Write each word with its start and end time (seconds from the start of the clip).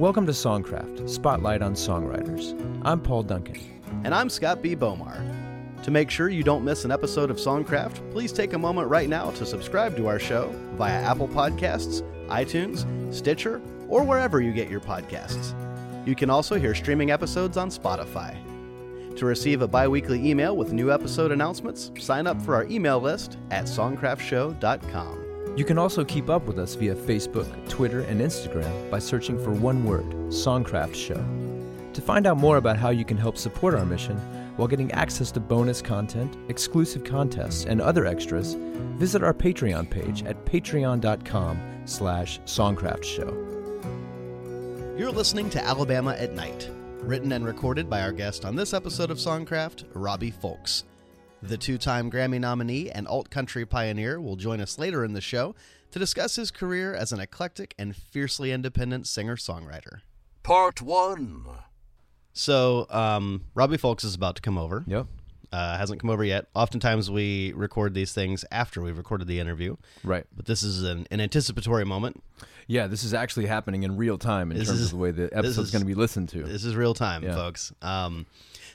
Welcome 0.00 0.24
to 0.28 0.32
Songcraft, 0.32 1.10
Spotlight 1.10 1.60
on 1.60 1.74
Songwriters. 1.74 2.58
I'm 2.86 3.02
Paul 3.02 3.22
Duncan. 3.22 3.58
And 4.02 4.14
I'm 4.14 4.30
Scott 4.30 4.62
B. 4.62 4.74
Bomar. 4.74 5.82
To 5.82 5.90
make 5.90 6.08
sure 6.08 6.30
you 6.30 6.42
don't 6.42 6.64
miss 6.64 6.86
an 6.86 6.90
episode 6.90 7.30
of 7.30 7.36
Songcraft, 7.36 8.10
please 8.10 8.32
take 8.32 8.54
a 8.54 8.58
moment 8.58 8.88
right 8.88 9.10
now 9.10 9.30
to 9.32 9.44
subscribe 9.44 9.94
to 9.98 10.06
our 10.06 10.18
show 10.18 10.54
via 10.78 11.02
Apple 11.02 11.28
Podcasts, 11.28 12.00
iTunes, 12.28 12.86
Stitcher, 13.14 13.60
or 13.90 14.02
wherever 14.02 14.40
you 14.40 14.54
get 14.54 14.70
your 14.70 14.80
podcasts. 14.80 15.54
You 16.08 16.14
can 16.14 16.30
also 16.30 16.58
hear 16.58 16.74
streaming 16.74 17.10
episodes 17.10 17.58
on 17.58 17.68
Spotify. 17.68 18.34
To 19.16 19.26
receive 19.26 19.60
a 19.60 19.68
bi 19.68 19.86
weekly 19.86 20.26
email 20.26 20.56
with 20.56 20.72
new 20.72 20.90
episode 20.90 21.30
announcements, 21.30 21.90
sign 21.98 22.26
up 22.26 22.40
for 22.40 22.54
our 22.54 22.64
email 22.68 23.00
list 23.00 23.36
at 23.50 23.64
songcraftshow.com. 23.64 25.19
You 25.56 25.64
can 25.64 25.78
also 25.78 26.04
keep 26.04 26.30
up 26.30 26.46
with 26.46 26.58
us 26.58 26.74
via 26.74 26.94
Facebook, 26.94 27.68
Twitter, 27.68 28.00
and 28.02 28.20
Instagram 28.20 28.90
by 28.90 28.98
searching 28.98 29.42
for 29.42 29.52
one 29.52 29.84
word 29.84 30.06
Songcraft 30.28 30.94
Show. 30.94 31.22
To 31.92 32.00
find 32.00 32.26
out 32.26 32.36
more 32.36 32.56
about 32.56 32.76
how 32.76 32.90
you 32.90 33.04
can 33.04 33.16
help 33.16 33.36
support 33.36 33.74
our 33.74 33.84
mission 33.84 34.16
while 34.56 34.68
getting 34.68 34.92
access 34.92 35.30
to 35.32 35.40
bonus 35.40 35.82
content, 35.82 36.36
exclusive 36.48 37.02
contests, 37.02 37.64
and 37.64 37.80
other 37.80 38.06
extras, 38.06 38.54
visit 38.96 39.22
our 39.22 39.34
Patreon 39.34 39.90
page 39.90 40.22
at 40.24 40.44
patreon.com 40.44 41.82
slash 41.84 42.40
songcraftshow. 42.40 43.48
You're 44.98 45.10
listening 45.10 45.50
to 45.50 45.64
Alabama 45.64 46.14
at 46.18 46.34
Night, 46.34 46.70
written 47.00 47.32
and 47.32 47.44
recorded 47.44 47.90
by 47.90 48.02
our 48.02 48.12
guest 48.12 48.44
on 48.44 48.54
this 48.54 48.72
episode 48.72 49.10
of 49.10 49.18
Songcraft, 49.18 49.84
Robbie 49.94 50.32
Fulks. 50.32 50.84
The 51.42 51.56
two 51.56 51.78
time 51.78 52.10
Grammy 52.10 52.38
nominee 52.40 52.90
and 52.90 53.06
alt 53.08 53.30
country 53.30 53.64
pioneer 53.64 54.20
will 54.20 54.36
join 54.36 54.60
us 54.60 54.78
later 54.78 55.04
in 55.04 55.14
the 55.14 55.20
show 55.20 55.54
to 55.90 55.98
discuss 55.98 56.36
his 56.36 56.50
career 56.50 56.94
as 56.94 57.12
an 57.12 57.20
eclectic 57.20 57.74
and 57.78 57.96
fiercely 57.96 58.52
independent 58.52 59.06
singer 59.08 59.36
songwriter. 59.36 60.00
Part 60.42 60.80
1 60.82 61.46
So, 62.32 62.86
um, 62.90 63.44
Robbie 63.54 63.76
Fulks 63.78 64.04
is 64.04 64.14
about 64.14 64.36
to 64.36 64.42
come 64.42 64.58
over. 64.58 64.84
Yep. 64.86 65.06
Uh, 65.52 65.76
hasn't 65.76 66.00
come 66.00 66.10
over 66.10 66.22
yet. 66.22 66.46
Oftentimes 66.54 67.10
we 67.10 67.52
record 67.56 67.92
these 67.92 68.12
things 68.12 68.44
after 68.52 68.80
we've 68.80 68.96
recorded 68.96 69.26
the 69.26 69.40
interview, 69.40 69.76
Right. 70.04 70.24
but 70.36 70.46
this 70.46 70.62
is 70.62 70.84
an, 70.84 71.08
an 71.10 71.20
anticipatory 71.20 71.84
moment. 71.84 72.22
Yeah, 72.68 72.86
this 72.86 73.02
is 73.02 73.12
actually 73.12 73.46
happening 73.46 73.82
in 73.82 73.96
real 73.96 74.16
time 74.16 74.52
in 74.52 74.58
This 74.58 74.68
terms 74.68 74.78
is- 74.80 74.86
of 74.86 74.90
the 74.92 74.96
way 74.98 75.10
the 75.10 75.24
episode's 75.36 75.68
is- 75.68 75.70
going 75.72 75.82
to 75.82 75.86
be 75.86 75.94
listened 75.94 76.28
to. 76.28 76.44
This 76.44 76.64
is 76.64 76.76
real 76.76 76.94
time, 76.94 77.24
Yeah. 77.24 77.34
folks. 77.34 77.72
Um, 77.82 78.26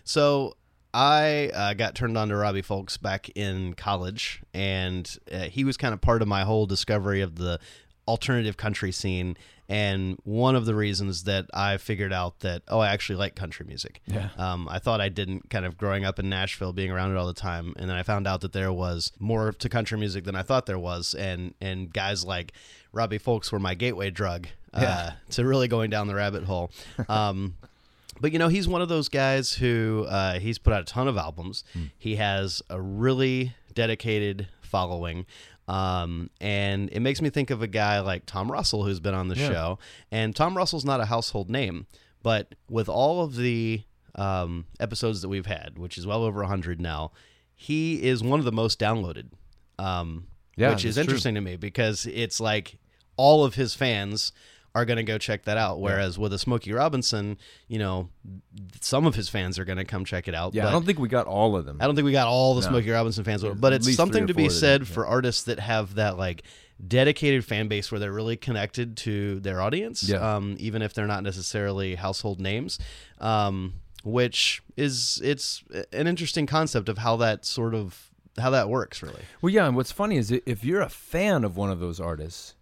so 0.04 0.58
I 0.96 1.52
uh, 1.54 1.74
got 1.74 1.94
turned 1.94 2.18
on 2.18 2.30
to 2.30 2.38
Robbie 2.38 2.62
Fulks 2.62 3.00
back 3.00 3.30
in 3.36 3.74
college, 3.74 4.42
and 4.54 5.14
uh, 5.30 5.40
he 5.42 5.66
was 5.66 5.76
kind 5.76 5.94
of 5.94 6.00
part 6.00 6.22
of 6.22 6.30
my 6.30 6.44
whole 6.46 6.66
discovery 6.66 7.20
of 7.20 7.36
the 7.36 7.60
alternative 8.08 8.56
country 8.56 8.94
scene. 8.94 9.36
And 9.68 10.18
one 10.24 10.56
of 10.56 10.66
the 10.66 10.74
reasons 10.76 11.24
that 11.24 11.48
I 11.54 11.76
figured 11.78 12.14
out 12.14 12.40
that 12.42 12.62
oh, 12.70 12.80
I 12.80 12.94
actually 12.94 13.18
like 13.18 13.36
country 13.36 13.66
music. 13.66 14.00
Yeah. 14.06 14.30
Um, 14.38 14.70
I 14.70 14.80
thought 14.80 15.02
I 15.02 15.10
didn't, 15.10 15.50
kind 15.50 15.66
of 15.66 15.76
growing 15.76 16.06
up 16.06 16.18
in 16.18 16.30
Nashville, 16.30 16.72
being 16.72 16.92
around 16.92 17.12
it 17.12 17.18
all 17.18 17.28
the 17.28 17.34
time, 17.34 17.74
and 17.78 17.90
then 17.90 17.98
I 17.98 18.04
found 18.04 18.26
out 18.26 18.40
that 18.42 18.54
there 18.54 18.72
was 18.72 19.12
more 19.20 19.52
to 19.52 19.68
country 19.68 19.98
music 19.98 20.24
than 20.24 20.36
I 20.36 20.44
thought 20.44 20.66
there 20.66 20.80
was, 20.80 21.14
and 21.14 21.56
and 21.60 21.92
guys 21.92 22.24
like 22.24 22.54
Robbie 22.94 23.20
Fulks 23.20 23.52
were 23.52 23.60
my 23.60 23.74
gateway 23.74 24.12
drug 24.12 24.48
uh, 24.74 24.80
Yeah. 24.82 25.14
to 25.32 25.44
really 25.46 25.68
going 25.68 25.90
down 25.90 26.08
the 26.08 26.16
rabbit 26.16 26.44
hole. 26.44 26.72
Um, 27.10 27.56
but 28.22 28.32
you 28.32 28.40
know, 28.40 28.48
he's 28.48 28.68
one 28.68 28.82
of 28.82 28.90
those 28.90 29.10
guys 29.10 29.54
who 29.54 30.06
uh, 30.10 30.40
he's 30.40 30.58
put 30.58 30.74
out 30.74 30.82
a 30.82 30.86
ton 30.86 31.08
of 31.08 31.18
albums. 31.18 31.64
He 31.98 32.16
has 32.16 32.62
a 32.70 32.82
really 32.82 33.54
dedicated 33.74 34.48
following. 34.62 35.26
Um, 35.68 36.30
and 36.40 36.90
it 36.92 37.00
makes 37.00 37.22
me 37.22 37.30
think 37.30 37.50
of 37.50 37.62
a 37.62 37.68
guy 37.68 38.00
like 38.00 38.26
Tom 38.28 38.52
Russell 38.52 38.84
who's 38.86 39.00
been 39.00 39.16
on 39.16 39.28
the 39.30 39.36
Yeah. 39.36 39.50
show. 39.50 39.80
And 40.12 40.36
Tom 40.36 40.56
Russell's 40.56 40.86
not 40.86 41.00
a 41.02 41.06
household 41.06 41.50
name, 41.50 41.88
but 42.22 42.54
with 42.70 42.88
all 42.88 43.24
of 43.24 43.36
the 43.36 43.82
um, 44.14 44.66
episodes 44.80 45.22
that 45.24 45.28
we've 45.30 45.48
had, 45.48 45.78
which 45.78 45.98
is 45.98 46.06
well 46.08 46.24
over 46.24 46.40
100 46.42 46.80
now, 46.80 47.12
he 47.56 48.04
is 48.04 48.24
one 48.24 48.40
of 48.40 48.46
the 48.46 48.52
most 48.52 48.80
downloaded. 48.80 49.30
Um, 49.80 50.28
Yeah, 50.56 50.70
which 50.70 50.86
is 50.86 50.96
that's 50.96 51.06
true. 51.06 51.14
interesting 51.14 51.36
to 51.36 51.42
me 51.42 51.56
because 51.58 52.06
it's 52.06 52.40
like 52.40 52.78
all 53.18 53.44
of 53.44 53.56
his 53.56 53.74
fans 53.74 54.32
are 54.76 54.84
going 54.86 54.98
to 54.98 55.04
go 55.04 55.18
check 55.18 55.46
that 55.46 55.58
out. 55.58 55.80
Whereas 55.80 56.20
with 56.20 56.34
a 56.34 56.38
Smokey 56.38 56.74
Robinson, 56.74 57.38
you 57.68 57.80
know, 57.80 58.10
some 58.82 59.08
of 59.08 59.16
his 59.16 59.30
fans 59.30 59.58
are 59.58 59.66
going 59.66 59.78
to 59.78 59.86
come 59.86 60.04
check 60.04 60.28
it 60.28 60.36
out. 60.36 60.54
Yeah, 60.54 60.68
I 60.68 60.72
don't 60.72 60.86
think 60.86 61.00
we 61.00 61.08
got 61.08 61.26
all 61.28 61.56
of 61.56 61.66
them. 61.66 61.78
I 61.80 61.86
don't 61.86 61.96
think 61.96 62.06
we 62.06 62.12
got 62.12 62.28
all 62.28 62.54
the 62.56 62.62
No. 62.62 62.68
Smokey 62.68 62.92
Robinson 62.92 63.24
fans, 63.24 63.44
but 63.44 63.74
at 63.74 63.88
it's 63.88 63.96
something 63.96 64.28
to 64.28 64.34
be 64.34 64.50
said 64.50 64.82
yeah. 64.82 64.94
for 64.94 65.08
artists 65.08 65.44
that 65.44 65.60
have 65.60 65.96
that 65.96 66.18
like 66.18 66.44
dedicated 66.86 67.46
fan 67.46 67.70
base 67.70 67.90
where 67.90 68.00
they're 68.00 68.12
really 68.12 68.36
connected 68.36 68.98
to 68.98 69.40
their 69.40 69.62
audience, 69.62 70.04
Yeah. 70.04 70.36
um, 70.36 70.58
even 70.60 70.82
if 70.82 70.94
they're 70.94 71.08
not 71.08 71.24
necessarily 71.24 71.96
household 71.96 72.42
names. 72.42 72.78
Um, 73.20 73.76
which 74.04 74.62
is 74.78 75.20
it's 75.24 75.64
an 75.92 76.06
interesting 76.06 76.46
concept 76.46 76.90
of 76.90 77.00
how 77.00 77.16
that 77.16 77.44
sort 77.44 77.74
of 77.74 78.12
how 78.38 78.52
that 78.52 78.70
works, 78.70 79.02
really. 79.02 79.22
Well, 79.42 79.52
yeah, 79.52 79.66
and 79.66 79.76
what's 79.76 79.92
funny 79.92 80.18
is 80.18 80.30
if 80.32 80.64
you're 80.64 80.82
a 80.82 80.90
fan 80.90 81.44
of 81.44 81.58
one 81.58 81.72
of 81.72 81.80
those 81.80 82.00
artists, 82.00 82.54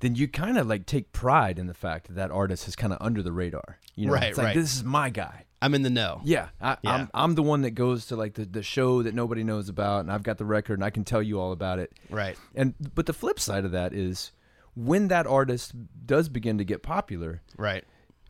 then 0.00 0.14
you 0.14 0.28
kind 0.28 0.58
of 0.58 0.66
like 0.66 0.86
take 0.86 1.12
pride 1.12 1.58
in 1.58 1.66
the 1.66 1.74
fact 1.74 2.06
that 2.08 2.14
that 2.14 2.30
artist 2.30 2.68
is 2.68 2.76
kind 2.76 2.92
of 2.92 2.98
under 3.00 3.22
the 3.22 3.32
radar. 3.32 3.78
You 3.94 4.06
know, 4.06 4.12
Right, 4.14 4.24
it's 4.28 4.38
like, 4.38 4.44
right. 4.46 4.54
This 4.56 4.74
is 4.76 4.84
my 4.84 5.10
guy. 5.10 5.44
I'm 5.60 5.74
in 5.74 5.82
the 5.82 5.90
know. 5.90 6.20
Yeah, 6.22 6.50
I, 6.60 6.76
Yeah. 6.82 6.92
I'm 6.94 7.10
I'm 7.14 7.34
the 7.34 7.42
one 7.42 7.62
that 7.62 7.72
goes 7.72 8.06
to 8.06 8.16
like 8.16 8.34
the, 8.34 8.44
the 8.44 8.62
show 8.62 9.02
that 9.02 9.12
nobody 9.14 9.42
knows 9.42 9.68
about, 9.68 10.00
and 10.00 10.12
I've 10.12 10.22
got 10.22 10.38
the 10.38 10.44
record, 10.44 10.74
and 10.74 10.84
I 10.84 10.90
can 10.90 11.02
tell 11.04 11.20
you 11.22 11.40
all 11.40 11.50
about 11.52 11.80
it. 11.80 11.92
Right. 12.10 12.38
And 12.54 12.74
but 12.94 13.06
the 13.06 13.12
flip 13.12 13.40
side 13.40 13.64
of 13.64 13.72
that 13.72 13.92
is 13.92 14.30
when 14.76 15.08
that 15.08 15.26
artist 15.26 15.72
does 16.06 16.28
begin 16.28 16.58
to 16.58 16.64
get 16.64 16.84
popular, 16.84 17.42
Right. 17.56 17.82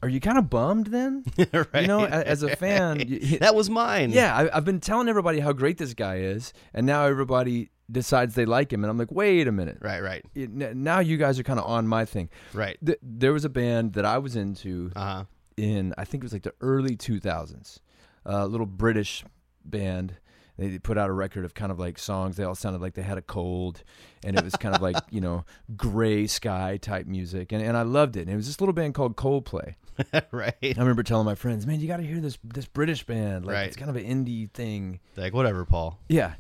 are 0.03 0.09
you 0.09 0.21
kind 0.21 0.39
of 0.39 0.49
bummed 0.49 0.87
then? 0.87 1.25
right. 1.53 1.83
You 1.83 1.87
know, 1.87 2.07
as 2.07 2.43
a 2.43 2.57
fan, 2.57 2.99
that 3.41 3.55
was 3.55 3.69
mine. 3.69 4.11
yeah, 4.13 4.35
I, 4.35 4.57
I've 4.57 4.65
been 4.65 4.81
telling 4.81 5.09
everybody 5.11 5.41
how 5.41 5.53
great 5.53 5.77
this 5.77 5.93
guy 5.93 6.21
is, 6.21 6.55
and 6.73 6.87
now 6.87 7.05
everybody 7.05 7.69
decides 7.91 8.35
they 8.35 8.45
like 8.45 8.73
him, 8.73 8.85
and 8.85 8.91
I'm 8.91 8.99
like, 8.99 9.11
wait 9.11 9.49
a 9.49 9.53
minute. 9.53 9.79
Right. 9.81 10.01
Right. 10.01 10.25
It- 10.35 10.51
now 10.51 11.01
you 11.01 11.17
guys 11.17 11.39
are 11.39 11.43
kind 11.43 11.59
of 11.59 11.67
on 11.67 11.87
my 11.89 12.05
thing. 12.05 12.29
Right. 12.53 12.77
Th- 12.85 12.99
there 13.03 13.33
was 13.33 13.45
a 13.45 13.49
band 13.49 13.95
that 13.95 14.05
I 14.05 14.19
was 14.19 14.37
into 14.37 14.91
Uh 14.97 15.01
huh. 15.01 15.25
in 15.57 15.95
I 15.99 16.05
think 16.05 16.23
it 16.23 16.27
was 16.27 16.33
like 16.33 16.43
the 16.43 16.55
early 16.61 16.97
2000s. 16.97 17.79
A 18.25 18.47
little 18.47 18.67
British 18.67 19.25
band. 19.65 20.17
They 20.59 20.77
put 20.81 20.99
out 20.99 21.09
a 21.09 21.13
record 21.13 21.45
of 21.45 21.55
kind 21.55 21.71
of 21.71 21.79
like 21.79 21.99
songs. 22.01 22.37
They 22.37 22.43
all 22.43 22.57
sounded 22.57 22.83
like 22.83 22.95
they 22.95 23.03
had 23.03 23.17
a 23.17 23.23
cold, 23.23 23.85
and 24.25 24.37
it 24.37 24.43
was 24.45 24.57
kind 24.57 24.75
of 24.75 24.83
like 24.83 24.97
you 25.11 25.21
know 25.21 25.45
gray 25.77 26.27
sky 26.27 26.79
type 26.83 27.07
music, 27.07 27.53
and 27.53 27.63
and 27.63 27.77
I 27.77 27.83
loved 27.83 28.17
it. 28.17 28.23
And 28.23 28.31
it 28.31 28.37
was 28.37 28.49
this 28.49 28.61
little 28.61 28.73
band 28.73 28.95
called 28.95 29.17
Coldplay. 29.17 29.77
right. 30.33 30.55
I 30.63 30.75
remember 30.81 31.05
telling 31.05 31.27
my 31.27 31.37
friends, 31.37 31.65
"Man, 31.65 31.79
you 31.81 31.87
got 31.87 31.99
to 31.99 32.03
hear 32.03 32.19
this 32.21 32.39
this 32.43 32.67
British 32.67 33.05
band. 33.07 33.47
Like 33.47 33.55
Right. 33.55 33.67
it's 33.69 33.77
kind 33.77 33.89
of 33.89 33.95
an 33.97 34.05
indie 34.05 34.51
thing." 34.51 34.99
Like 35.17 35.33
whatever, 35.33 35.65
Paul. 35.65 36.01
Yeah. 36.09 36.35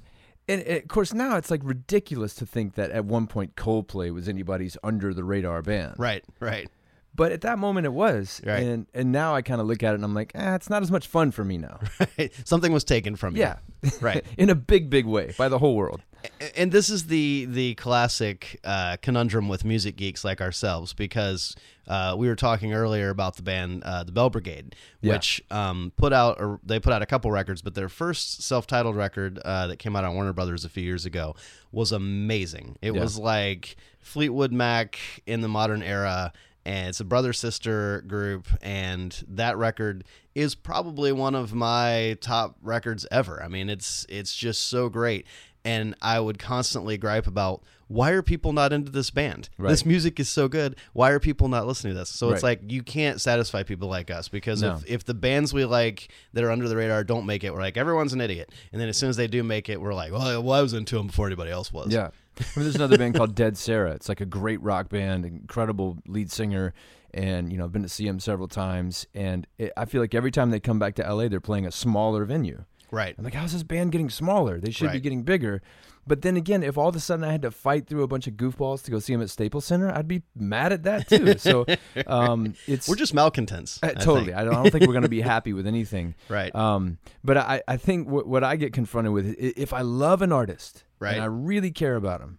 And 0.49 0.67
of 0.67 0.89
course, 0.89 1.13
now 1.13 1.37
it's 1.37 1.51
like 1.51 1.61
ridiculous 1.63 2.35
to 2.37 2.47
think 2.47 2.75
that 2.75 2.91
at 2.91 3.05
one 3.05 3.27
point 3.27 3.55
Coldplay 3.55 4.13
was 4.13 4.29
anybody's 4.29 4.77
under 4.83 5.13
the 5.13 5.25
radar 5.25 5.63
band. 5.63 5.95
Right. 5.99 6.25
Right. 6.41 6.69
But 7.19 7.33
at 7.33 7.43
that 7.43 7.59
moment, 7.59 7.85
it 7.85 7.93
was. 7.93 8.41
Right. 8.47 8.63
And 8.63 8.87
and 8.95 9.13
now 9.13 9.35
I 9.35 9.43
kind 9.43 9.61
of 9.61 9.67
look 9.67 9.83
at 9.83 9.93
it 9.93 9.97
and 9.97 10.05
I'm 10.05 10.15
like, 10.15 10.33
ah, 10.35 10.55
it's 10.55 10.71
not 10.71 10.83
as 10.83 10.91
much 10.91 11.07
fun 11.07 11.31
for 11.33 11.45
me 11.45 11.59
now. 11.59 11.81
Something 12.45 12.73
was 12.73 12.85
taken 12.85 13.15
from 13.17 13.37
you. 13.37 13.43
yeah. 13.43 13.57
Right. 14.01 14.25
In 14.39 14.49
a 14.51 14.55
big, 14.57 14.89
big 14.89 15.05
way 15.07 15.35
by 15.37 15.49
the 15.51 15.59
whole 15.59 15.77
world. 15.77 16.01
and 16.57 16.73
this 16.73 16.89
is 16.91 17.07
the 17.07 17.45
the 17.49 17.75
classic 17.77 18.59
uh, 18.65 18.97
conundrum 19.03 19.49
with 19.49 19.65
music 19.65 19.95
geeks 19.97 20.25
like 20.25 20.41
ourselves 20.41 20.93
because 20.95 21.55
uh, 21.87 22.15
we 22.19 22.27
were 22.29 22.35
talking 22.37 22.73
earlier 22.75 23.09
about 23.11 23.37
the 23.37 23.43
band 23.43 23.83
uh, 23.85 24.03
the 24.05 24.11
Belle 24.13 24.31
Brigade, 24.31 24.75
Yeah. 25.01 25.13
which 25.15 25.41
um, 25.51 25.93
put 25.97 26.13
out 26.13 26.41
or 26.41 26.59
they 26.65 26.81
put 26.81 26.93
out 26.93 27.03
a 27.03 27.07
couple 27.07 27.31
records, 27.31 27.63
but 27.63 27.75
their 27.75 27.89
first 27.89 28.43
self-titled 28.43 28.97
record 28.97 29.39
uh, 29.45 29.69
that 29.69 29.79
came 29.79 29.95
out 29.97 30.05
on 30.05 30.15
Warner 30.15 30.33
Brothers 30.33 30.65
a 30.65 30.69
few 30.69 30.83
years 30.83 31.07
ago 31.07 31.35
was 31.73 31.93
amazing. 31.93 32.77
It 32.83 32.95
Yeah. 32.95 33.01
was 33.01 33.17
like 33.19 33.77
Fleetwood 34.01 34.53
Mac 34.53 34.99
in 35.27 35.41
the 35.41 35.49
modern 35.49 35.83
era. 35.83 36.33
And 36.69 36.89
it's 36.89 37.01
a 37.01 37.05
brother 37.05 37.33
sister 37.33 38.05
group, 38.07 38.47
and 38.61 39.25
that 39.27 39.57
record 39.57 40.05
is 40.35 40.55
probably 40.55 41.13
one 41.13 41.35
of 41.35 41.55
my 41.55 42.19
top 42.21 42.57
records 42.61 43.07
ever. 43.11 43.43
I 43.43 43.49
mean, 43.49 43.71
it's 43.71 44.05
it's 44.11 44.37
just 44.37 44.69
so 44.69 44.91
great 44.91 45.27
and 45.65 45.95
I 46.01 46.19
would 46.21 46.39
constantly 46.39 46.97
gripe 46.97 47.27
about 47.27 47.63
why 47.89 48.11
are 48.11 48.23
people 48.23 48.53
not 48.53 48.73
into 48.73 48.91
this 48.91 49.11
band? 49.11 49.49
Right. 49.59 49.71
This 49.71 49.85
music 49.85 50.21
is 50.21 50.29
so 50.29 50.47
good. 50.47 50.77
Why 50.93 51.11
are 51.11 51.19
people 51.19 51.49
not 51.49 51.67
listening 51.67 51.95
to 51.95 51.99
this? 51.99 52.11
So 52.11 52.31
it's 52.31 52.43
like 52.43 52.61
you 52.69 52.83
can't 52.83 53.21
satisfy 53.21 53.63
people 53.63 53.89
like 53.89 54.11
us 54.11 54.29
because 54.29 54.63
No. 54.63 54.77
if, 54.77 54.87
if 54.87 55.05
the 55.05 55.15
bands 55.15 55.55
we 55.55 55.65
like 55.65 56.11
that 56.35 56.45
are 56.45 56.51
under 56.51 56.69
the 56.69 56.77
radar 56.77 57.03
don't 57.03 57.25
make 57.27 57.45
it, 57.45 57.53
we're 57.53 57.61
like 57.61 57.77
everyone's 57.77 58.13
an 58.13 58.21
idiot. 58.21 58.53
And 58.73 58.81
then 58.81 58.89
as 58.89 58.97
soon 58.99 59.09
as 59.09 59.17
they 59.17 59.27
do 59.27 59.43
make 59.43 59.69
it, 59.69 59.81
we're 59.81 59.95
like, 59.95 60.13
well, 60.13 60.43
well 60.43 60.59
I 60.59 60.63
was 60.63 60.75
into 60.75 60.97
them 60.97 61.07
before 61.07 61.27
anybody 61.27 61.51
else 61.51 61.73
was. 61.73 61.93
Yeah. 61.93 62.11
I 62.41 62.45
mean, 62.57 62.65
there's 62.65 62.77
another 62.77 62.99
band 62.99 63.15
called 63.15 63.35
Dead 63.35 63.57
Sara. 63.57 63.93
It's 63.93 64.09
like 64.09 64.21
a 64.21 64.27
great 64.27 64.61
rock 64.63 64.89
band, 64.89 65.25
incredible 65.25 65.99
lead 66.07 66.31
singer, 66.31 66.73
and 67.13 67.51
you 67.51 67.59
know 67.59 67.65
I've 67.65 67.73
been 67.73 67.83
to 67.83 67.89
see 67.89 68.07
him 68.07 68.21
several 68.21 68.49
times. 68.49 69.07
And 69.15 69.47
it, 69.59 69.73
I 69.77 69.85
feel 69.85 70.01
like 70.01 70.15
every 70.15 70.31
time 70.31 70.51
they 70.51 70.61
come 70.61 70.79
back 70.79 70.95
to 70.97 71.15
LA, 71.15 71.29
they're 71.29 71.41
playing 71.41 71.67
a 71.67 71.73
smaller 71.73 72.25
venue. 72.25 72.65
Right. 72.91 73.15
I'm 73.19 73.25
like, 73.25 73.35
how's 73.35 73.53
this 73.53 73.63
band 73.63 73.93
getting 73.93 74.11
smaller? 74.11 74.59
They 74.61 74.71
should 74.71 74.93
be 74.93 75.01
getting 75.01 75.23
bigger. 75.23 75.61
But 76.07 76.23
then 76.23 76.39
again, 76.39 76.63
if 76.63 76.79
all 76.79 76.89
of 76.89 76.97
a 76.97 77.01
sudden 77.01 77.23
I 77.23 77.31
had 77.33 77.43
to 77.43 77.51
fight 77.51 77.87
through 77.87 78.03
a 78.03 78.07
bunch 78.09 78.27
of 78.27 78.33
goofballs 78.35 78.83
to 78.85 78.91
go 78.91 78.99
see 78.99 79.13
them 79.13 79.21
at 79.21 79.29
Staples 79.29 79.67
Center, 79.67 79.93
I'd 79.95 80.09
be 80.09 80.23
mad 80.35 80.73
at 80.73 80.85
that 80.85 81.07
too. 81.07 81.37
So 81.37 81.67
um, 82.07 82.55
it's 82.67 82.89
We're 82.89 82.95
just 82.97 83.13
malcontents. 83.13 83.79
uh, 83.83 83.91
totally. 83.93 84.33
I 84.33 84.43
don't, 84.43 84.55
I 84.55 84.63
don't 84.63 84.71
think 84.73 84.87
we're 84.87 84.95
going 84.95 85.03
to 85.03 85.11
be 85.11 85.21
happy 85.21 85.53
with 85.53 85.67
anything. 85.67 86.15
Right. 86.31 86.55
Um, 86.55 86.97
but 87.23 87.37
I, 87.37 87.63
I 87.69 87.77
think 87.77 88.09
what, 88.09 88.27
what 88.27 88.43
I 88.43 88.57
get 88.57 88.73
confronted 88.73 89.13
with, 89.13 89.27
i- 89.39 89.53
if 89.57 89.73
I 89.75 89.83
love 89.83 90.23
an 90.23 90.33
artist 90.33 90.85
Right. 90.99 91.13
and 91.15 91.23
I 91.23 91.27
really 91.27 91.71
care 91.71 91.95
about 91.97 92.23
him, 92.23 92.39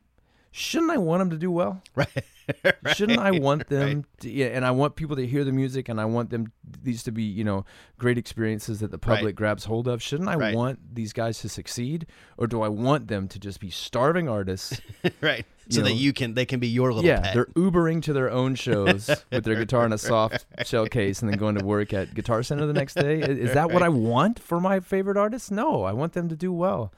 shouldn't 0.52 0.90
I 0.92 0.98
want 0.98 1.22
him 1.22 1.30
to 1.30 1.38
do 1.38 1.52
well? 1.52 1.84
right. 1.96 2.08
Shouldn't 2.96 3.20
I 3.20 3.32
want 3.32 3.68
them? 3.68 4.06
To, 4.22 4.30
yeah, 4.30 4.48
and 4.48 4.66
I 4.66 4.72
want 4.72 4.96
people 4.96 5.16
to 5.16 5.26
hear 5.28 5.44
the 5.44 5.52
music, 5.52 5.90
and 5.90 6.00
I 6.00 6.06
want 6.06 6.30
them 6.30 6.52
these 6.84 7.04
to 7.04 7.12
be, 7.12 7.24
you 7.24 7.44
know, 7.44 7.66
great 7.98 8.18
experiences 8.18 8.80
that 8.80 8.92
the 8.92 8.98
public 8.98 9.24
Right. 9.26 9.36
grabs 9.36 9.66
hold 9.66 9.88
of. 9.88 10.02
Shouldn't 10.02 10.30
I 10.30 10.36
Right. 10.36 10.56
want 10.56 10.80
these 10.96 11.14
guys 11.14 11.40
to 11.42 11.50
succeed, 11.50 12.06
or 12.38 12.48
do 12.48 12.62
I 12.62 12.68
want 12.70 13.08
them 13.08 13.28
to 13.28 13.40
just 13.40 13.60
be 13.60 13.70
starving 13.70 14.28
artists? 14.30 14.82
right. 15.22 15.46
So 15.72 15.82
You 15.82 15.84
that 15.84 15.94
you 15.94 16.14
can 16.14 16.34
they 16.34 16.48
can 16.48 16.60
be 16.60 16.68
your 16.68 16.92
little 16.92 17.08
yeah, 17.08 17.20
pet. 17.22 17.34
they're 17.36 17.46
Ubering 17.48 18.02
to 18.04 18.14
their 18.14 18.32
own 18.32 18.56
shows 18.56 19.08
with 19.32 19.44
their 19.44 19.54
guitar 19.54 19.86
in 19.86 19.94
a 19.94 20.00
soft 20.00 20.44
shell 20.66 20.88
case, 20.88 21.22
and 21.22 21.30
then 21.32 21.38
going 21.38 21.54
to 21.60 21.64
work 21.64 21.94
at 21.94 22.12
Guitar 22.16 22.42
Center 22.42 22.66
the 22.66 22.74
next 22.74 22.96
day. 22.96 23.20
Is 23.20 23.54
that 23.54 23.70
what 23.70 23.84
I 23.84 23.90
want 23.90 24.40
for 24.40 24.60
my 24.60 24.80
favorite 24.80 25.16
artists? 25.16 25.52
No, 25.52 25.84
I 25.84 25.92
want 25.94 26.14
them 26.14 26.28
to 26.30 26.36
do 26.36 26.52
well. 26.52 26.92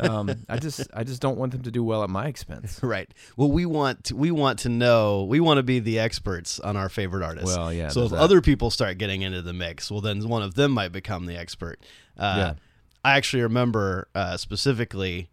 Um, 0.00 0.30
I 0.48 0.56
just, 0.58 0.88
I 0.94 1.04
just 1.04 1.20
don't 1.20 1.36
want 1.36 1.52
them 1.52 1.60
to 1.62 1.70
do 1.70 1.84
well 1.84 2.02
at 2.02 2.08
my 2.08 2.26
expense. 2.26 2.80
Right. 2.82 3.12
Well, 3.36 3.50
we 3.50 3.66
want 3.66 4.04
to, 4.04 4.16
we 4.16 4.30
want 4.30 4.60
to 4.60 4.70
know. 4.70 4.85
So 4.86 5.24
we 5.24 5.40
want 5.40 5.58
to 5.58 5.62
be 5.64 5.80
the 5.80 5.98
experts 5.98 6.60
on 6.60 6.76
our 6.76 6.88
favorite 6.88 7.24
artists. 7.24 7.56
Well, 7.56 7.72
yeah, 7.72 7.88
So 7.88 8.04
if 8.04 8.12
that. 8.12 8.18
other 8.18 8.40
people 8.40 8.70
start 8.70 8.98
getting 8.98 9.22
into 9.22 9.42
the 9.42 9.52
mix, 9.52 9.90
well, 9.90 10.00
then 10.00 10.28
one 10.28 10.42
of 10.42 10.54
them 10.54 10.70
might 10.70 10.92
become 10.92 11.26
the 11.26 11.36
expert. 11.36 11.80
Uh, 12.16 12.34
Yeah. 12.36 12.54
I 13.04 13.16
actually 13.16 13.42
remember 13.44 14.08
uh, 14.14 14.36
specifically 14.36 15.28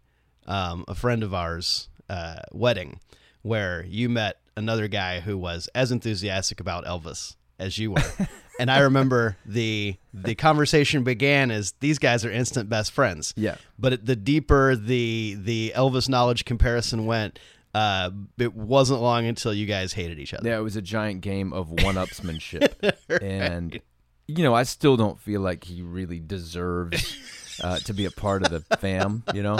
um, 0.46 0.84
a 0.88 0.94
friend 0.94 1.22
of 1.22 1.34
ours' 1.34 1.88
uh, 2.08 2.36
wedding 2.52 3.00
where 3.42 3.84
you 3.88 4.08
met 4.08 4.38
another 4.56 4.86
guy 4.88 5.20
who 5.20 5.36
was 5.36 5.68
as 5.74 5.90
enthusiastic 5.92 6.60
about 6.60 6.84
Elvis 6.84 7.36
as 7.58 7.78
you 7.78 7.92
were. 7.92 8.02
and 8.60 8.70
I 8.70 8.80
remember 8.80 9.36
the 9.46 9.96
the 10.12 10.34
conversation 10.34 11.02
began 11.02 11.50
as 11.50 11.72
these 11.80 11.98
guys 11.98 12.24
are 12.24 12.30
instant 12.30 12.68
best 12.68 12.92
friends. 12.92 13.34
Yeah. 13.36 13.56
But 13.78 14.06
the 14.06 14.16
deeper 14.16 14.76
the 14.76 15.36
the 15.40 15.72
Elvis 15.74 16.08
knowledge 16.08 16.44
comparison 16.44 17.06
went, 17.06 17.38
uh, 17.74 18.10
it 18.38 18.54
wasn't 18.54 19.00
long 19.00 19.26
until 19.26 19.52
you 19.52 19.66
guys 19.66 19.92
hated 19.92 20.18
each 20.18 20.32
other. 20.32 20.48
Yeah, 20.48 20.58
it 20.58 20.62
was 20.62 20.76
a 20.76 20.82
giant 20.82 21.20
game 21.20 21.52
of 21.52 21.70
one-upsmanship, 21.82 22.94
and 23.20 23.80
you 24.26 24.42
know, 24.44 24.54
I 24.54 24.62
still 24.62 24.96
don't 24.96 25.18
feel 25.18 25.40
like 25.40 25.64
he 25.64 25.82
really 25.82 26.20
deserves 26.20 27.16
uh, 27.62 27.78
to 27.80 27.92
be 27.92 28.04
a 28.04 28.10
part 28.10 28.42
of 28.42 28.50
the 28.50 28.60
fam. 28.76 29.24
You 29.34 29.42
know, 29.42 29.58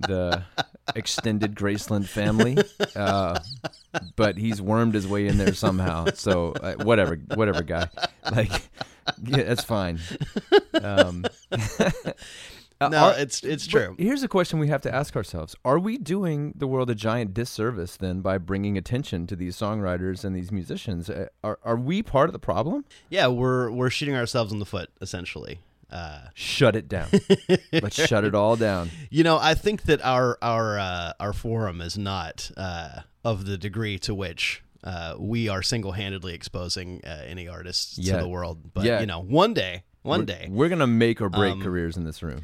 the 0.00 0.42
extended 0.94 1.54
Graceland 1.54 2.06
family, 2.06 2.58
uh, 2.96 3.38
but 4.16 4.36
he's 4.36 4.60
wormed 4.60 4.94
his 4.94 5.06
way 5.06 5.26
in 5.26 5.38
there 5.38 5.54
somehow. 5.54 6.06
So 6.14 6.52
uh, 6.52 6.74
whatever, 6.82 7.16
whatever, 7.34 7.62
guy. 7.62 7.88
Like, 8.30 8.68
yeah, 9.22 9.44
that's 9.44 9.64
fine. 9.64 10.00
Um, 10.82 11.24
uh, 12.80 12.88
No, 12.88 12.98
are- 12.98 13.18
it's 13.18 13.42
it's 13.42 13.66
true. 13.66 13.96
Here's 13.98 14.22
a 14.22 14.28
question 14.28 14.58
we 14.58 14.68
have 14.68 14.82
to 14.82 14.94
ask 14.94 15.16
ourselves: 15.16 15.56
Are 15.64 15.78
we 15.78 15.98
doing 15.98 16.52
the 16.56 16.66
world 16.66 16.90
a 16.90 16.94
giant 16.94 17.34
disservice 17.34 17.96
then 17.96 18.20
by 18.20 18.38
bringing 18.38 18.76
attention 18.78 19.26
to 19.26 19.36
these 19.36 19.56
songwriters 19.56 20.24
and 20.24 20.34
these 20.36 20.52
musicians? 20.52 21.10
Uh, 21.10 21.26
Are 21.42 21.58
are 21.64 21.76
we 21.76 22.02
part 22.02 22.28
of 22.28 22.32
the 22.32 22.38
problem? 22.38 22.84
Yeah, 23.10 23.26
we're 23.28 23.70
we're 23.70 23.90
shooting 23.90 24.14
ourselves 24.16 24.52
in 24.52 24.58
the 24.58 24.66
foot 24.66 24.90
essentially. 25.00 25.60
Uh, 25.90 26.28
Shut 26.34 26.76
it 26.76 26.86
down. 26.86 27.08
Let's 27.72 27.96
shut 27.96 28.22
it 28.24 28.34
all 28.34 28.56
down. 28.56 28.90
you 29.10 29.24
know, 29.24 29.38
I 29.38 29.54
think 29.54 29.84
that 29.84 30.04
our 30.04 30.36
our 30.42 30.78
uh, 30.78 31.12
our 31.18 31.32
forum 31.32 31.80
is 31.80 31.96
not 31.96 32.50
uh, 32.58 33.00
of 33.24 33.46
the 33.46 33.56
degree 33.56 33.98
to 34.00 34.14
which 34.14 34.62
uh, 34.84 35.14
we 35.18 35.48
are 35.48 35.62
single 35.62 35.92
handedly 35.92 36.34
exposing 36.34 37.00
uh, 37.04 37.22
any 37.26 37.48
artists 37.48 37.96
Yeah. 37.98 38.16
to 38.16 38.22
the 38.22 38.28
world. 38.28 38.72
But 38.74 38.84
Yeah. 38.84 39.00
you 39.00 39.06
know, 39.06 39.20
one 39.20 39.54
day, 39.54 39.82
one 40.08 40.20
We're- 40.26 40.26
day, 40.26 40.48
we're 40.50 40.68
gonna 40.68 40.86
make 40.86 41.20
or 41.20 41.28
break 41.28 41.52
Um, 41.54 41.62
careers 41.62 41.96
in 41.96 42.04
this 42.04 42.22
room. 42.22 42.42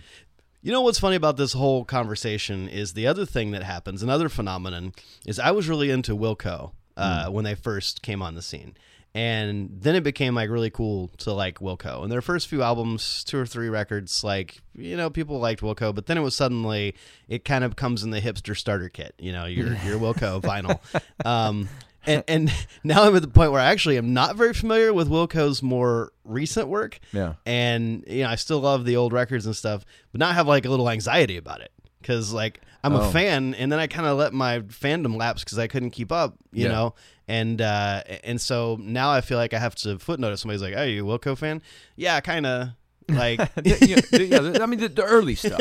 You 0.62 0.72
know 0.72 0.80
what's 0.80 0.98
funny 0.98 1.16
about 1.16 1.36
this 1.36 1.52
whole 1.52 1.84
conversation 1.84 2.68
is 2.68 2.94
the 2.94 3.06
other 3.06 3.26
thing 3.26 3.50
that 3.50 3.62
happens, 3.62 4.02
another 4.02 4.28
phenomenon, 4.28 4.92
is 5.26 5.38
I 5.38 5.50
was 5.50 5.68
really 5.68 5.90
into 5.90 6.16
Wilco 6.16 6.72
uh, 6.96 7.28
when 7.28 7.44
they 7.44 7.54
first 7.54 8.00
came 8.02 8.22
on 8.22 8.34
the 8.34 8.40
scene. 8.42 8.74
And 9.16 9.68
then 9.80 9.94
it 9.94 10.02
became 10.02 10.34
like 10.34 10.50
really 10.50 10.70
cool 10.70 11.08
to 11.18 11.32
like 11.32 11.60
Wilco. 11.60 12.02
And 12.02 12.10
their 12.10 12.20
first 12.22 12.48
few 12.48 12.62
albums, 12.62 13.22
two 13.22 13.38
or 13.38 13.46
three 13.46 13.68
records, 13.68 14.24
like, 14.24 14.60
you 14.74 14.96
know, 14.96 15.08
people 15.08 15.38
liked 15.38 15.60
Wilco, 15.60 15.94
but 15.94 16.06
then 16.06 16.18
it 16.18 16.20
was 16.22 16.34
suddenly 16.34 16.94
it 17.28 17.44
kind 17.44 17.62
of 17.62 17.76
comes 17.76 18.02
in 18.02 18.10
the 18.10 18.20
hipster 18.20 18.56
starter 18.56 18.88
kit, 18.88 19.14
you 19.18 19.30
know, 19.32 19.44
your 19.44 19.68
your 19.84 19.98
Wilco 20.00 20.40
vinyl. 20.42 20.80
Um 21.24 21.68
and, 22.06 22.24
and 22.28 22.52
now 22.84 23.04
I'm 23.04 23.14
at 23.16 23.22
the 23.22 23.28
point 23.28 23.52
where 23.52 23.60
I 23.60 23.66
actually 23.66 23.96
am 23.98 24.12
not 24.14 24.36
very 24.36 24.52
familiar 24.54 24.92
with 24.92 25.08
Wilco's 25.08 25.62
more 25.62 26.12
recent 26.24 26.68
work 26.68 26.98
Yeah. 27.12 27.34
and 27.44 28.04
you 28.06 28.22
know 28.22 28.28
I 28.30 28.36
still 28.36 28.60
love 28.60 28.84
the 28.84 28.96
old 28.96 29.12
records 29.12 29.46
and 29.46 29.54
stuff, 29.56 29.84
but 30.12 30.18
now 30.20 30.28
I 30.28 30.32
have 30.32 30.46
like 30.46 30.64
a 30.64 30.70
little 30.70 30.88
anxiety 30.88 31.36
about 31.36 31.60
it 31.60 31.72
because 32.00 32.32
like 32.32 32.60
I'm 32.82 32.94
Oh. 32.94 33.08
a 33.08 33.12
fan, 33.12 33.54
and 33.54 33.72
then 33.72 33.78
I 33.78 33.86
kind 33.86 34.06
of 34.06 34.18
let 34.18 34.34
my 34.34 34.60
fandom 34.60 35.16
lapse 35.16 35.42
because 35.42 35.58
I 35.58 35.66
couldn't 35.68 35.90
keep 35.92 36.12
up, 36.12 36.34
you 36.52 36.64
Yeah. 36.64 36.72
know, 36.72 36.94
and 37.26 37.60
uh, 37.62 38.02
and 38.22 38.38
so 38.38 38.76
now 38.78 39.10
I 39.10 39.22
feel 39.22 39.38
like 39.38 39.54
I 39.54 39.58
have 39.58 39.74
to 39.76 39.98
footnote 39.98 40.32
if 40.34 40.38
somebody's 40.40 40.60
like, 40.60 40.74
"Hey, 40.74 40.92
you 40.92 41.08
a 41.10 41.18
Wilco 41.18 41.36
fan?" 41.36 41.62
Yeah, 41.96 42.20
kind 42.20 42.44
of. 42.44 42.68
Like, 43.08 43.38
yeah, 43.64 43.76
yeah, 44.12 44.58
I 44.62 44.66
mean 44.66 44.80
the, 44.80 44.88
the 44.88 45.02
early 45.04 45.34
stuff. 45.34 45.60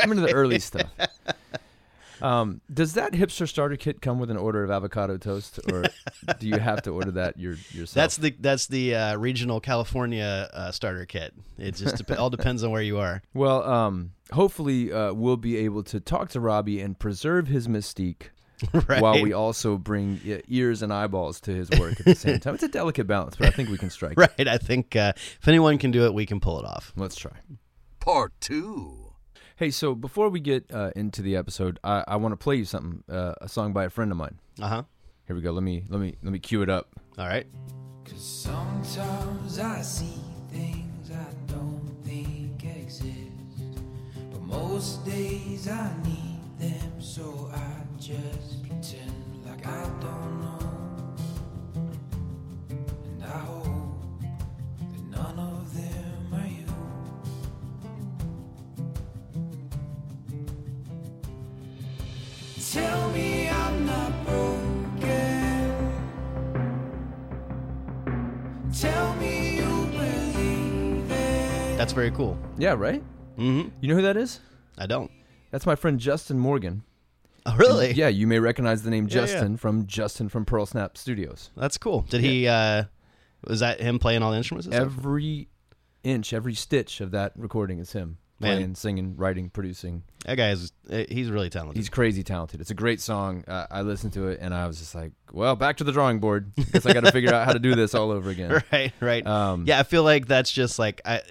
I'm 0.00 0.10
into 0.12 0.22
the 0.24 0.32
early 0.32 0.58
stuff. 0.60 0.88
Um, 2.22 2.60
does 2.72 2.94
that 2.94 3.12
hipster 3.12 3.48
starter 3.48 3.76
kit 3.76 4.00
come 4.00 4.18
with 4.18 4.30
an 4.30 4.36
order 4.36 4.62
of 4.62 4.70
avocado 4.70 5.16
toast, 5.18 5.58
or 5.70 5.84
do 6.38 6.46
you 6.46 6.58
have 6.58 6.82
to 6.82 6.90
order 6.90 7.10
that 7.12 7.38
your, 7.38 7.54
yourself? 7.70 7.94
that's 7.94 8.16
the 8.16 8.34
that's 8.38 8.66
the 8.68 8.94
uh, 8.94 9.16
regional 9.16 9.60
California 9.60 10.48
uh, 10.52 10.70
starter 10.70 11.04
kit. 11.04 11.34
It 11.58 11.74
just 11.74 11.98
dep- 11.98 12.18
all 12.18 12.30
depends 12.30 12.62
on 12.62 12.70
where 12.70 12.82
you 12.82 12.98
are. 12.98 13.22
well. 13.34 13.62
Um, 13.64 14.12
hopefully, 14.32 14.92
uh, 14.92 15.12
we'll 15.12 15.36
be 15.36 15.56
able 15.58 15.82
to 15.84 16.00
talk 16.00 16.30
to 16.30 16.40
Robbie 16.40 16.80
and 16.80 16.98
preserve 16.98 17.48
his 17.48 17.68
mystique 17.68 18.28
right. 18.88 19.02
while 19.02 19.20
we 19.20 19.32
also 19.32 19.76
bring 19.76 20.20
ears 20.48 20.82
and 20.82 20.92
eyeballs 20.92 21.40
to 21.42 21.54
his 21.54 21.70
work 21.72 21.98
at 22.00 22.06
the 22.06 22.14
same 22.14 22.38
time. 22.38 22.54
It's 22.54 22.62
a 22.62 22.68
delicate 22.68 23.06
balance, 23.06 23.36
but 23.36 23.48
I 23.48 23.50
think 23.50 23.68
we 23.68 23.78
can 23.78 23.90
strike. 23.90 24.12
it. 24.12 24.18
right. 24.18 24.48
I 24.48 24.58
think 24.58 24.96
uh, 24.96 25.12
if 25.16 25.48
anyone 25.48 25.78
can 25.78 25.90
do 25.90 26.06
it, 26.06 26.14
we 26.14 26.26
can 26.26 26.40
pull 26.40 26.58
it 26.58 26.64
off. 26.64 26.92
Let's 26.96 27.16
try. 27.16 27.32
Part 28.00 28.32
2. 28.40 29.01
Hey, 29.56 29.70
so 29.70 29.94
before 29.94 30.28
we 30.28 30.40
get 30.40 30.70
uh, 30.72 30.90
into 30.96 31.22
the 31.22 31.36
episode, 31.36 31.78
I, 31.84 32.04
I 32.08 32.16
want 32.16 32.32
to 32.32 32.36
play 32.36 32.56
you 32.56 32.64
something, 32.64 33.04
uh, 33.08 33.34
a 33.40 33.48
song 33.48 33.72
by 33.72 33.84
a 33.84 33.90
friend 33.90 34.10
of 34.10 34.16
mine. 34.16 34.38
Uh 34.60 34.68
huh. 34.68 34.82
Here 35.26 35.36
we 35.36 35.42
go. 35.42 35.52
Let 35.52 35.62
me 35.62 35.84
let 35.88 36.00
me 36.00 36.16
let 36.22 36.32
me 36.32 36.38
cue 36.38 36.62
it 36.62 36.68
up. 36.68 36.88
All 37.18 37.26
right. 37.26 37.46
Cause 38.04 38.22
sometimes 38.24 39.58
I 39.58 39.80
see 39.82 40.20
things 40.50 41.10
I 41.10 41.52
don't 41.52 41.88
think 42.02 42.64
exist. 42.64 43.06
But 44.30 44.42
most 44.42 45.04
days 45.04 45.68
I 45.68 45.90
need 46.04 46.40
them, 46.58 47.00
so 47.00 47.50
I 47.54 48.00
just 48.00 48.62
pretend 48.62 49.44
like 49.46 49.64
I 49.66 49.82
don't 50.00 50.40
know. 50.40 51.14
And 53.04 53.24
I 53.24 53.38
hope 53.38 54.02
that 54.20 55.02
none 55.10 55.38
of 55.38 55.61
That's 71.76 71.92
very 71.92 72.10
cool. 72.12 72.38
Yeah, 72.56 72.72
right. 72.72 73.02
Mm-hmm. 73.36 73.68
You 73.80 73.88
know 73.88 73.96
who 73.96 74.02
that 74.02 74.16
is? 74.16 74.40
I 74.78 74.86
don't. 74.86 75.10
That's 75.50 75.66
my 75.66 75.74
friend 75.74 76.00
Justin 76.00 76.38
Morgan. 76.38 76.84
Oh, 77.44 77.54
really? 77.56 77.92
Yeah, 77.92 78.08
you 78.08 78.26
may 78.26 78.38
recognize 78.38 78.82
the 78.84 78.90
name 78.90 79.06
Yeah, 79.06 79.16
yeah. 79.16 79.26
Justin 79.26 79.56
from 79.58 79.86
Justin 79.86 80.30
from 80.30 80.46
Pearl 80.46 80.64
Snap 80.64 80.96
Studios. 80.96 81.50
That's 81.56 81.76
cool. 81.76 82.02
Did 82.08 82.22
he? 82.22 82.48
uh 82.48 82.84
Was 83.46 83.60
that 83.60 83.80
him 83.80 83.98
playing 83.98 84.22
all 84.22 84.30
the 84.30 84.38
instruments? 84.38 84.68
Every 84.72 85.48
inch, 86.04 86.32
every 86.32 86.54
stitch 86.54 87.02
of 87.02 87.10
that 87.10 87.32
recording 87.36 87.80
is 87.80 87.92
him 87.92 88.16
Man. 88.40 88.56
playing, 88.56 88.74
singing, 88.76 89.16
writing, 89.16 89.50
producing. 89.50 90.04
That 90.24 90.36
guy 90.36 90.50
is. 90.50 90.72
uh, 90.90 91.02
He's 91.08 91.30
really 91.30 91.50
talented. 91.50 91.76
He's 91.76 91.88
crazy 91.88 92.22
talented. 92.22 92.60
It's 92.60 92.70
a 92.70 92.74
great 92.74 93.00
song. 93.00 93.44
Uh, 93.48 93.66
I 93.70 93.82
listened 93.82 94.12
to 94.14 94.28
it 94.28 94.38
and 94.40 94.54
I 94.54 94.66
was 94.66 94.78
just 94.78 94.94
like, 94.94 95.12
well, 95.32 95.56
back 95.56 95.78
to 95.78 95.84
the 95.84 95.92
drawing 95.92 96.20
board. 96.20 96.52
Guess 96.72 96.86
I 96.86 96.92
got 96.92 97.04
to 97.04 97.12
figure 97.12 97.32
out 97.34 97.46
how 97.46 97.52
to 97.52 97.58
do 97.58 97.74
this 97.74 97.94
all 97.94 98.10
over 98.10 98.30
again. 98.30 98.62
right. 98.72 98.92
Right. 99.00 99.26
Um, 99.26 99.64
yeah, 99.66 99.80
I 99.80 99.82
feel 99.82 100.02
like 100.04 100.26
that's 100.26 100.50
just 100.52 100.78
like 100.78 101.00
I. 101.04 101.22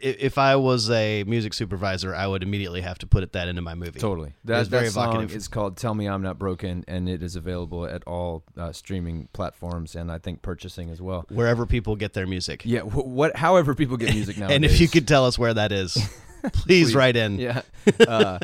If 0.00 0.38
I 0.38 0.54
was 0.54 0.88
a 0.90 1.24
music 1.24 1.52
supervisor, 1.52 2.14
I 2.14 2.26
would 2.28 2.44
immediately 2.44 2.82
have 2.82 2.98
to 2.98 3.06
put 3.08 3.32
that 3.32 3.48
into 3.48 3.62
my 3.62 3.74
movie. 3.74 3.98
Totally. 3.98 4.32
That, 4.44 4.68
very 4.68 4.84
that 4.84 4.92
song 4.92 5.08
evocative. 5.08 5.36
is 5.36 5.48
called 5.48 5.76
"Tell 5.76 5.92
Me 5.92 6.06
I'm 6.08 6.22
Not 6.22 6.38
Broken" 6.38 6.84
and 6.86 7.08
it 7.08 7.20
is 7.20 7.34
available 7.34 7.84
at 7.84 8.04
all 8.06 8.44
uh, 8.56 8.70
streaming 8.72 9.28
platforms 9.32 9.96
and 9.96 10.12
I 10.12 10.18
think 10.18 10.40
purchasing 10.42 10.90
as 10.90 11.02
well. 11.02 11.26
Wherever 11.30 11.66
people 11.66 11.96
get 11.96 12.12
their 12.12 12.28
music. 12.28 12.62
Yeah, 12.64 12.80
wh- 12.82 13.06
what? 13.08 13.34
However, 13.36 13.74
people 13.74 13.96
get 13.96 14.14
music 14.14 14.38
now. 14.38 14.46
and 14.50 14.64
if 14.64 14.80
you 14.80 14.86
could 14.86 15.08
tell 15.08 15.26
us 15.26 15.36
where 15.36 15.54
that 15.54 15.72
is, 15.72 15.96
please, 16.52 16.94
write 16.94 17.16
in. 17.16 17.38
Yeah. 17.38 17.62
Uh, 18.06 18.38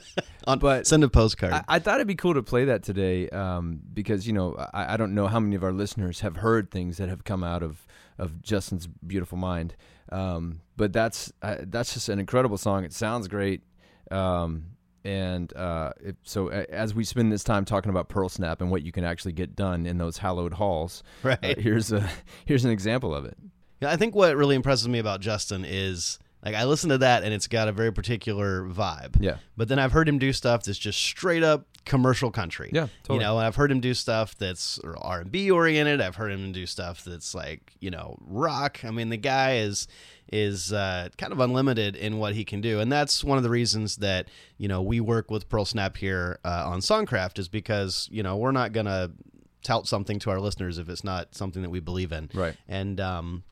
On, 0.46 0.58
but- 0.58 0.86
send 0.86 1.04
a 1.04 1.08
postcard. 1.08 1.52
I, 1.52 1.64
I 1.68 1.78
thought 1.78 1.96
it'd 1.96 2.06
be 2.06 2.14
cool 2.14 2.32
to 2.34 2.42
play 2.42 2.64
that 2.66 2.82
today 2.82 3.28
um, 3.28 3.80
because 3.92 4.26
you 4.26 4.32
know 4.32 4.54
I, 4.72 4.94
I 4.94 4.96
don't 4.96 5.14
know 5.14 5.26
how 5.26 5.38
many 5.38 5.54
of 5.54 5.62
our 5.62 5.72
listeners 5.72 6.20
have 6.20 6.36
heard 6.36 6.70
things 6.70 6.96
that 6.96 7.08
have 7.10 7.24
come 7.24 7.44
out 7.44 7.62
of 7.62 7.86
of 8.18 8.40
Justin's 8.42 8.86
beautiful 8.86 9.36
mind, 9.36 9.74
um, 10.10 10.60
but 10.78 10.92
that's 10.94 11.30
uh, 11.42 11.56
that's 11.62 11.92
just 11.94 12.08
an 12.08 12.18
incredible 12.18 12.56
song. 12.56 12.84
It 12.84 12.92
sounds 12.94 13.28
great, 13.28 13.62
um, 14.10 14.64
and 15.04 15.54
uh, 15.56 15.92
it, 16.02 16.16
so 16.22 16.48
as 16.48 16.94
we 16.94 17.04
spend 17.04 17.30
this 17.30 17.44
time 17.44 17.64
talking 17.66 17.90
about 17.90 18.08
Pearl 18.08 18.28
Snap 18.30 18.60
and 18.62 18.70
what 18.70 18.82
you 18.82 18.92
can 18.92 19.04
actually 19.04 19.32
get 19.32 19.54
done 19.54 19.84
in 19.86 19.98
those 19.98 20.18
hallowed 20.18 20.54
halls, 20.54 21.02
uh, 21.24 21.28
Right. 21.42 21.58
here's 21.58 21.92
a 21.92 22.08
here's 22.46 22.64
an 22.64 22.70
example 22.70 23.14
of 23.14 23.24
it. 23.26 23.36
Yeah, 23.82 23.90
I 23.90 23.96
think 23.96 24.14
what 24.14 24.34
really 24.36 24.56
impresses 24.56 24.88
me 24.88 24.98
about 24.98 25.20
Justin 25.20 25.64
is 25.66 26.18
like 26.44 26.54
I 26.54 26.64
listen 26.64 26.90
to 26.90 26.98
that 26.98 27.24
and 27.24 27.32
it's 27.32 27.48
got 27.48 27.68
a 27.68 27.72
very 27.72 27.92
particular 27.92 28.62
vibe. 28.64 29.16
Yeah. 29.18 29.38
But 29.56 29.68
then 29.68 29.78
I've 29.78 29.92
heard 29.92 30.08
him 30.08 30.18
do 30.18 30.32
stuff 30.32 30.64
that's 30.64 30.78
just 30.78 31.02
straight 31.02 31.42
up 31.42 31.66
commercial 31.84 32.30
country. 32.30 32.70
Yeah, 32.72 32.88
totally. 33.02 33.18
You 33.18 33.24
know, 33.24 33.38
I've 33.38 33.56
heard 33.56 33.70
him 33.70 33.80
do 33.80 33.94
stuff 33.94 34.36
that's 34.36 34.78
R 34.98 35.20
and 35.20 35.32
B 35.32 35.50
oriented. 35.50 36.00
I've 36.00 36.16
heard 36.16 36.32
him 36.32 36.52
do 36.52 36.66
stuff 36.66 37.04
that's 37.04 37.34
like 37.34 37.72
you 37.80 37.90
know 37.90 38.16
rock. 38.20 38.84
I 38.84 38.90
mean, 38.90 39.08
the 39.08 39.16
guy 39.16 39.56
is 39.58 39.88
is 40.32 40.72
uh, 40.72 41.08
kind 41.18 41.32
of 41.32 41.40
unlimited 41.40 41.96
in 41.96 42.18
what 42.18 42.34
he 42.34 42.44
can 42.44 42.60
do, 42.60 42.80
and 42.80 42.90
that's 42.90 43.22
one 43.22 43.38
of 43.38 43.44
the 43.44 43.50
reasons 43.50 43.96
that 43.96 44.28
you 44.58 44.68
know 44.68 44.82
we 44.82 45.00
work 45.00 45.30
with 45.30 45.48
Pearl 45.48 45.64
Snap 45.64 45.96
here 45.96 46.38
uh, 46.44 46.64
on 46.66 46.80
Songcraft 46.80 47.38
is 47.38 47.48
because 47.48 48.08
you 48.10 48.22
know 48.22 48.36
we're 48.36 48.52
not 48.52 48.72
gonna 48.72 49.10
tout 49.62 49.86
something 49.86 50.18
to 50.20 50.30
our 50.30 50.40
listeners 50.40 50.78
if 50.78 50.88
it's 50.88 51.04
not 51.04 51.34
something 51.34 51.62
that 51.62 51.70
we 51.70 51.80
believe 51.80 52.12
in. 52.12 52.30
Right. 52.34 52.54
And 52.68 53.00
um, 53.00 53.44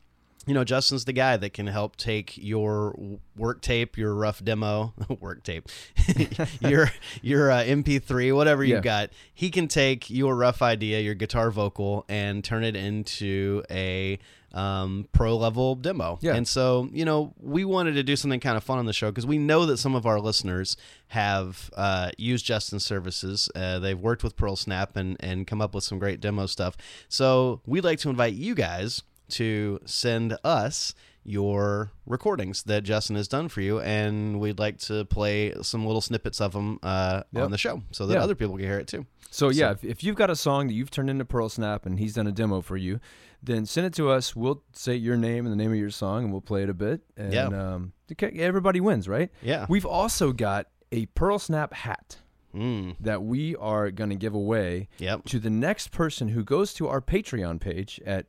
you 0.46 0.54
know, 0.54 0.64
Justin's 0.64 1.04
the 1.04 1.12
guy 1.12 1.36
that 1.36 1.52
can 1.52 1.66
help 1.68 1.96
take 1.96 2.36
your 2.36 2.96
work 3.36 3.60
tape, 3.60 3.96
your 3.96 4.14
rough 4.14 4.42
demo, 4.42 4.92
work 5.20 5.42
tape, 5.44 5.68
your 6.60 6.90
your 7.22 7.50
uh, 7.50 7.62
MP3, 7.62 8.34
whatever 8.34 8.64
you 8.64 8.74
Yeah. 8.76 8.80
got. 8.80 9.10
He 9.32 9.50
can 9.50 9.68
take 9.68 10.10
your 10.10 10.34
rough 10.36 10.60
idea, 10.62 11.00
your 11.00 11.14
guitar 11.14 11.50
vocal, 11.50 12.04
and 12.08 12.42
turn 12.42 12.64
it 12.64 12.74
into 12.76 13.62
a 13.70 14.18
um, 14.52 15.08
pro 15.12 15.34
level 15.36 15.74
demo. 15.76 16.18
Yeah. 16.20 16.34
And 16.34 16.46
so, 16.46 16.90
you 16.92 17.06
know, 17.06 17.32
we 17.40 17.64
wanted 17.64 17.92
to 17.92 18.02
do 18.02 18.16
something 18.16 18.38
kind 18.40 18.56
of 18.58 18.62
fun 18.62 18.78
on 18.78 18.84
the 18.84 18.92
show 18.92 19.10
because 19.10 19.24
we 19.26 19.38
know 19.38 19.64
that 19.64 19.78
some 19.78 19.94
of 19.94 20.04
our 20.04 20.20
listeners 20.20 20.76
have 21.08 21.70
uh, 21.74 22.10
used 22.18 22.44
Justin's 22.44 22.84
services. 22.84 23.48
Uh, 23.54 23.78
they've 23.78 23.98
worked 23.98 24.22
with 24.22 24.36
Pearl 24.36 24.56
Snap 24.56 24.94
and, 24.96 25.16
and 25.20 25.46
come 25.46 25.62
up 25.62 25.74
with 25.74 25.84
some 25.84 25.98
great 25.98 26.20
demo 26.20 26.44
stuff. 26.46 26.76
So 27.08 27.62
we'd 27.64 27.84
like 27.84 27.98
to 28.00 28.10
invite 28.10 28.34
you 28.34 28.54
guys 28.54 29.02
to 29.32 29.78
send 29.84 30.36
us 30.44 30.94
your 31.24 31.92
recordings 32.06 32.64
that 32.64 32.82
Justin 32.82 33.14
has 33.16 33.28
done 33.28 33.48
for 33.48 33.60
you, 33.60 33.80
and 33.80 34.40
we'd 34.40 34.58
like 34.58 34.78
to 34.78 35.04
play 35.04 35.54
some 35.62 35.86
little 35.86 36.00
snippets 36.00 36.40
of 36.40 36.52
them 36.52 36.78
uh, 36.82 37.22
Yep. 37.32 37.44
on 37.44 37.50
the 37.50 37.58
show 37.58 37.82
so 37.92 38.06
that 38.06 38.14
Yeah. 38.14 38.22
other 38.22 38.34
people 38.34 38.56
can 38.56 38.64
hear 38.66 38.78
it 38.80 38.88
too. 38.88 39.06
So 39.30 39.48
yeah, 39.48 39.70
if, 39.70 39.84
if 39.84 40.04
you've 40.04 40.16
got 40.16 40.30
a 40.30 40.36
song 40.36 40.66
that 40.66 40.74
you've 40.74 40.90
turned 40.90 41.08
into 41.08 41.24
Pearl 41.24 41.48
Snap 41.48 41.86
and 41.86 41.98
he's 41.98 42.14
done 42.14 42.26
a 42.26 42.32
demo 42.32 42.60
for 42.60 42.76
you, 42.76 42.98
then 43.42 43.64
send 43.66 43.86
it 43.86 43.94
to 43.94 44.10
us. 44.10 44.34
We'll 44.36 44.62
say 44.72 44.94
your 44.96 45.16
name 45.16 45.46
and 45.46 45.52
the 45.52 45.56
name 45.56 45.70
of 45.72 45.78
your 45.78 45.90
song, 45.90 46.24
and 46.24 46.32
we'll 46.32 46.40
play 46.42 46.64
it 46.64 46.68
a 46.68 46.74
bit. 46.74 47.00
And 47.16 47.32
Yeah. 47.32 47.46
um, 47.46 47.92
everybody 48.20 48.80
wins, 48.80 49.08
right? 49.08 49.30
Yeah. 49.42 49.66
We've 49.68 49.86
also 49.86 50.32
got 50.32 50.66
a 50.90 51.06
Pearl 51.06 51.38
Snap 51.38 51.72
hat 51.72 52.18
Mm. 52.54 52.96
that 53.00 53.22
we 53.22 53.56
are 53.56 53.90
going 53.90 54.10
to 54.10 54.16
give 54.16 54.34
away 54.34 54.88
Yep. 54.98 55.24
to 55.26 55.38
the 55.38 55.48
next 55.48 55.90
person 55.92 56.28
who 56.28 56.44
goes 56.44 56.74
to 56.74 56.86
our 56.88 57.00
Patreon 57.00 57.58
page 57.60 57.98
at 58.04 58.26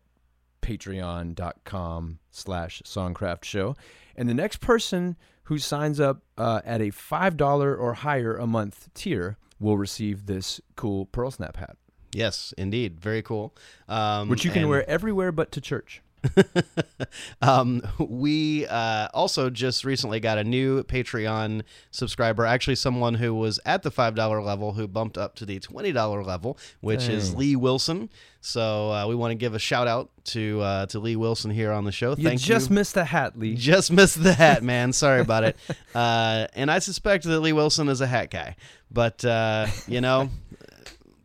patreon.com 0.63 2.19
slash 2.31 2.81
songcraft 2.85 3.43
show. 3.43 3.75
And 4.15 4.27
the 4.27 4.33
next 4.33 4.57
person 4.57 5.15
who 5.43 5.59
signs 5.59 5.99
up 5.99 6.23
uh, 6.37 6.61
at 6.65 6.81
a 6.81 6.91
$5 6.91 7.79
or 7.79 7.93
higher 7.93 8.35
a 8.35 8.47
month 8.47 8.89
tier 8.93 9.37
will 9.59 9.77
receive 9.77 10.25
this 10.25 10.59
cool 10.75 11.05
Pearl 11.05 11.31
Snap 11.31 11.57
hat. 11.57 11.77
Yes, 12.13 12.53
indeed. 12.57 12.99
Very 12.99 13.21
cool. 13.21 13.55
Um, 13.87 14.29
which 14.29 14.45
you 14.45 14.51
can 14.51 14.67
wear 14.67 14.87
everywhere 14.89 15.31
but 15.31 15.51
to 15.53 15.61
church. 15.61 16.01
um, 17.41 17.81
we 17.99 18.65
uh, 18.67 19.07
also 19.13 19.49
just 19.49 19.83
recently 19.83 20.19
got 20.19 20.37
a 20.37 20.43
new 20.43 20.83
Patreon 20.83 21.63
subscriber. 21.91 22.45
Actually, 22.45 22.75
someone 22.75 23.15
who 23.15 23.33
was 23.33 23.59
at 23.65 23.83
the 23.83 23.91
five 23.91 24.15
dollar 24.15 24.41
level 24.41 24.73
who 24.73 24.87
bumped 24.87 25.17
up 25.17 25.35
to 25.35 25.45
the 25.45 25.59
twenty 25.59 25.91
dollar 25.91 26.23
level, 26.23 26.57
which 26.81 27.07
is 27.07 27.35
Lee 27.35 27.55
Wilson. 27.55 28.09
So 28.41 28.91
uh, 28.91 29.07
we 29.07 29.15
want 29.15 29.31
to 29.31 29.35
give 29.35 29.53
a 29.53 29.59
shout 29.59 29.87
out 29.87 30.09
to 30.25 30.61
uh, 30.61 30.85
to 30.87 30.99
Lee 30.99 31.15
Wilson 31.15 31.51
here 31.51 31.71
on 31.71 31.85
the 31.85 31.91
show. 31.91 32.15
You 32.15 32.27
Thank 32.27 32.41
just 32.41 32.69
you. 32.69 32.75
missed 32.75 32.93
the 32.93 33.05
hat, 33.05 33.39
Lee. 33.39 33.55
Just 33.55 33.91
missed 33.91 34.21
the 34.21 34.33
hat, 34.33 34.63
man. 34.63 34.91
Sorry 34.93 35.21
about 35.21 35.43
it. 35.43 35.57
Uh, 35.95 36.47
and 36.53 36.69
I 36.69 36.79
suspect 36.79 37.23
that 37.25 37.39
Lee 37.39 37.53
Wilson 37.53 37.87
is 37.87 38.01
a 38.01 38.07
hat 38.07 38.31
guy, 38.31 38.55
but 38.91 39.23
uh, 39.23 39.67
you 39.87 40.01
know, 40.01 40.29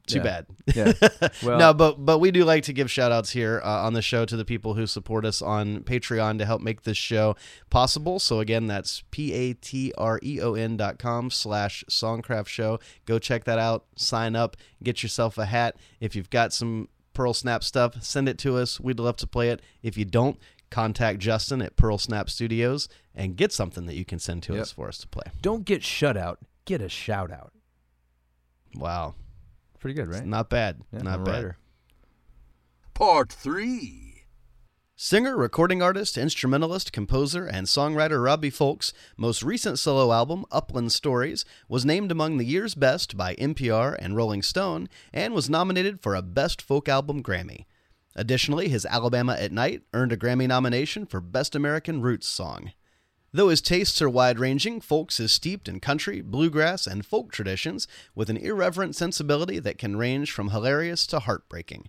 too 0.08 0.18
Yeah. 0.18 0.22
bad. 0.22 0.46
Yeah. 0.74 1.28
Well, 1.42 1.58
no, 1.58 1.72
but 1.74 2.04
but 2.04 2.18
we 2.18 2.30
do 2.30 2.44
like 2.44 2.64
to 2.64 2.72
give 2.72 2.90
shout 2.90 3.12
outs 3.12 3.30
here 3.30 3.60
uh, 3.64 3.84
on 3.86 3.92
the 3.92 4.02
show 4.02 4.24
to 4.24 4.36
the 4.36 4.44
people 4.44 4.74
who 4.74 4.86
support 4.86 5.24
us 5.24 5.40
on 5.40 5.80
Patreon 5.84 6.38
to 6.38 6.44
help 6.46 6.60
make 6.60 6.82
this 6.82 6.96
show 6.96 7.36
possible. 7.70 8.18
So 8.18 8.40
again, 8.40 8.66
that's 8.66 9.04
p 9.10 9.32
a 9.32 9.54
t 9.54 9.92
r 9.96 10.18
e 10.22 10.40
o 10.40 10.54
n 10.54 10.76
dot 10.76 10.98
com 10.98 11.30
slash 11.30 11.84
songcraft 11.88 12.48
show. 12.48 12.80
Go 13.06 13.18
check 13.18 13.44
that 13.44 13.58
out. 13.58 13.84
Sign 13.96 14.34
up. 14.36 14.56
Get 14.82 15.02
yourself 15.02 15.38
a 15.38 15.44
hat. 15.46 15.76
If 16.00 16.16
you've 16.16 16.30
got 16.30 16.52
some 16.52 16.88
Pearl 17.14 17.34
Snap 17.34 17.62
stuff, 17.64 18.02
send 18.02 18.28
it 18.28 18.38
to 18.38 18.56
us. 18.56 18.78
We'd 18.80 19.00
love 19.00 19.16
to 19.18 19.26
play 19.26 19.48
it. 19.50 19.60
If 19.82 19.96
you 19.96 20.04
don't, 20.04 20.38
contact 20.70 21.18
Justin 21.20 21.62
at 21.62 21.76
Pearl 21.76 21.98
Snap 21.98 22.28
Studios 22.28 22.88
and 23.14 23.36
get 23.36 23.52
something 23.52 23.86
that 23.86 23.94
you 23.96 24.04
can 24.04 24.18
send 24.18 24.42
to 24.44 24.52
Yep. 24.52 24.62
us 24.62 24.72
for 24.72 24.88
us 24.88 24.98
to 24.98 25.08
play. 25.08 25.24
don't 25.40 25.64
get 25.64 25.82
shut 25.82 26.16
out. 26.16 26.38
Get 26.64 26.80
a 26.82 26.88
shout 26.88 27.30
out. 27.32 27.52
Wow, 28.74 29.14
Pretty 29.78 29.94
good, 29.94 30.08
right? 30.08 30.24
not 30.24 30.50
bad. 30.50 30.82
Yeah, 30.92 31.02
not 31.02 31.20
I'm 31.20 31.24
bad. 31.24 31.32
writer. 31.32 31.56
Part 32.94 33.32
3. 33.32 34.24
Singer, 35.00 35.36
recording 35.36 35.80
artist, 35.80 36.18
instrumentalist, 36.18 36.92
composer, 36.92 37.46
and 37.46 37.68
songwriter 37.68 38.24
Robbie 38.24 38.50
Fulks' 38.50 38.92
most 39.16 39.44
recent 39.44 39.78
solo 39.78 40.12
album, 40.12 40.44
Upland 40.50 40.90
Stories, 40.90 41.44
was 41.68 41.84
named 41.86 42.10
among 42.10 42.36
the 42.36 42.44
year's 42.44 42.74
best 42.74 43.16
by 43.16 43.36
NPR 43.36 43.96
and 44.00 44.16
Rolling 44.16 44.42
Stone 44.42 44.88
and 45.12 45.32
was 45.32 45.48
nominated 45.48 46.00
for 46.00 46.16
a 46.16 46.22
Best 46.22 46.60
Folk 46.60 46.88
Album 46.88 47.22
Grammy. 47.22 47.66
Additionally, 48.16 48.68
his 48.68 48.84
Alabama 48.84 49.36
at 49.38 49.52
Night 49.52 49.82
earned 49.94 50.10
a 50.10 50.16
Grammy 50.16 50.48
nomination 50.48 51.06
for 51.06 51.20
Best 51.20 51.54
American 51.54 52.02
Roots 52.02 52.26
Song. 52.26 52.72
Though 53.32 53.50
his 53.50 53.60
tastes 53.60 54.00
are 54.00 54.08
wide 54.08 54.38
ranging, 54.38 54.80
Fulks 54.80 55.20
is 55.20 55.32
steeped 55.32 55.68
in 55.68 55.80
country, 55.80 56.22
bluegrass, 56.22 56.86
and 56.86 57.04
folk 57.04 57.30
traditions 57.30 57.86
with 58.14 58.30
an 58.30 58.38
irreverent 58.38 58.96
sensibility 58.96 59.58
that 59.58 59.78
can 59.78 59.96
range 59.96 60.32
from 60.32 60.50
hilarious 60.50 61.06
to 61.08 61.18
heartbreaking. 61.18 61.88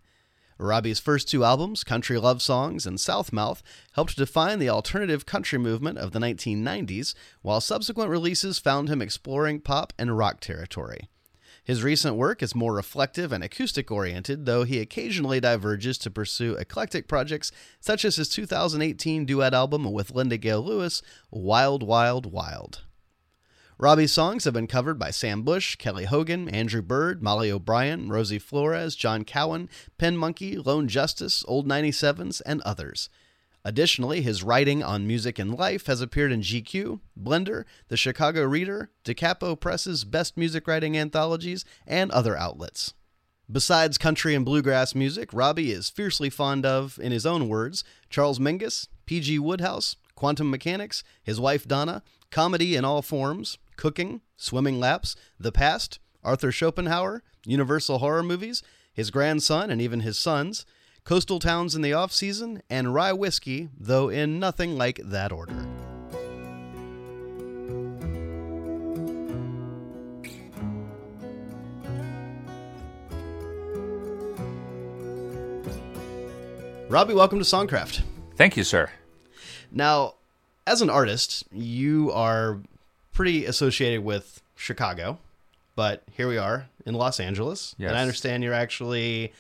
Robbie's 0.58 1.00
first 1.00 1.30
two 1.30 1.46
albums, 1.46 1.86
Country 1.86 2.20
Love 2.20 2.42
Songs 2.42 2.86
and 2.86 3.00
Southmouth, 3.00 3.62
helped 3.94 4.18
define 4.18 4.60
the 4.60 4.68
alternative 4.68 5.26
country 5.26 5.58
movement 5.58 5.98
of 5.98 6.12
the 6.12 6.20
1990s, 6.20 7.16
while 7.42 7.62
subsequent 7.62 8.10
releases 8.10 8.60
found 8.60 8.90
him 8.90 9.02
exploring 9.02 9.62
pop 9.62 9.94
and 9.98 10.18
rock 10.18 10.42
territory. 10.42 11.08
His 11.64 11.84
recent 11.84 12.16
work 12.16 12.42
is 12.42 12.56
more 12.56 12.74
reflective 12.74 13.32
and 13.32 13.44
acoustic 13.44 13.92
oriented, 13.92 14.46
though 14.46 14.64
he 14.64 14.80
occasionally 14.80 15.40
diverges 15.40 15.98
to 16.00 16.12
pursue 16.12 16.56
eclectic 16.56 17.08
projects 17.08 17.52
such 17.80 18.04
as 18.04 18.16
his 18.16 18.30
2018 18.30 19.26
duet 19.26 19.54
album 19.54 19.92
with 19.92 20.12
Linda 20.12 20.38
Gail 20.38 20.64
Lewis, 20.64 21.02
Wild 21.32 21.84
Wild 21.84 22.32
Wild. 22.32 22.84
Robbie's 23.82 24.12
songs 24.12 24.44
have 24.44 24.54
been 24.54 24.68
covered 24.68 25.00
by 25.00 25.10
Sam 25.10 25.44
Bush, 25.44 25.78
Kelly 25.78 26.04
Hogan, 26.04 26.50
Andrew 26.50 26.82
Bird, 26.82 27.24
Mollie 27.24 27.50
O'Brien, 27.50 28.10
Rosie 28.10 28.38
Flores, 28.38 28.94
John 28.94 29.24
Cowan, 29.24 29.70
Pen 29.98 30.18
Monkey, 30.18 30.58
Lone 30.58 30.90
Justice, 30.90 31.46
Old 31.48 31.66
97s, 31.66 32.42
and 32.46 32.60
others. 32.64 33.10
Additionally, 33.66 34.22
his 34.22 34.42
writing 34.42 34.82
on 34.82 35.06
music 35.06 35.38
and 35.38 35.54
life 35.54 35.88
has 35.88 36.02
appeared 36.02 36.32
in 36.32 36.42
GQ, 36.42 37.02
Blender, 37.22 37.66
The 37.90 37.98
Chicago 37.98 38.44
Reader, 38.46 38.90
Da 39.04 39.14
Capo 39.14 39.56
Press's 39.56 40.06
Best 40.06 40.38
Music 40.38 40.68
Writing 40.68 40.98
Anthologies, 40.98 41.66
and 41.86 42.10
other 42.12 42.38
outlets. 42.38 42.94
Besides 43.52 43.98
country 43.98 44.36
and 44.36 44.46
bluegrass 44.46 44.96
music, 44.96 45.34
Robbie 45.34 45.72
is 45.72 45.90
fiercely 45.90 46.30
fond 46.30 46.66
of, 46.66 47.00
in 47.02 47.12
his 47.12 47.26
own 47.26 47.50
words, 47.50 47.84
Charles 48.10 48.40
Mingus, 48.40 48.88
P.G. 49.06 49.40
Wodehouse, 49.40 49.96
quantum 50.16 50.50
mechanics, 50.50 51.04
his 51.24 51.40
wife 51.40 51.68
Donna, 51.68 52.04
comedy 52.32 52.76
in 52.76 52.86
all 52.86 53.02
forms, 53.02 53.58
cooking, 53.76 54.22
swimming 54.38 54.80
laps, 54.80 55.16
the 55.40 55.52
past, 55.52 56.00
Arthur 56.24 56.52
Schopenhauer, 56.52 57.24
Universal 57.46 57.98
horror 57.98 58.24
movies, 58.24 58.62
his 58.94 59.12
grandson 59.12 59.70
and 59.72 59.82
even 59.82 60.02
his 60.02 60.20
sons, 60.20 60.66
coastal 61.10 61.40
towns 61.40 61.74
in 61.74 61.82
the 61.82 61.92
off 61.92 62.14
season, 62.14 62.62
and 62.70 62.94
rye 62.94 63.12
whiskey, 63.12 63.68
though 63.80 64.10
in 64.10 64.40
nothing 64.40 64.78
like 64.78 65.02
that 65.04 65.32
order. 65.32 65.66
Robbie, 76.90 77.16
welcome 77.16 77.40
to 77.40 77.44
Songcraft. 77.44 78.04
Thank 78.36 78.56
you, 78.56 78.64
sir. 78.64 78.92
Now, 79.72 80.14
as 80.68 80.84
an 80.84 80.92
artist, 80.92 81.44
you 81.52 82.12
are 82.12 82.60
pretty 83.14 83.48
associated 83.48 84.04
with 84.04 84.44
Chicago, 84.56 85.18
but 85.76 86.04
here 86.12 86.28
we 86.28 86.38
are 86.38 86.68
in 86.86 86.94
Los 86.94 87.20
Angeles, 87.20 87.74
Yes. 87.80 87.90
and 87.90 87.98
I 87.98 88.02
understand 88.04 88.44
you're 88.44 88.54
actually 88.54 89.34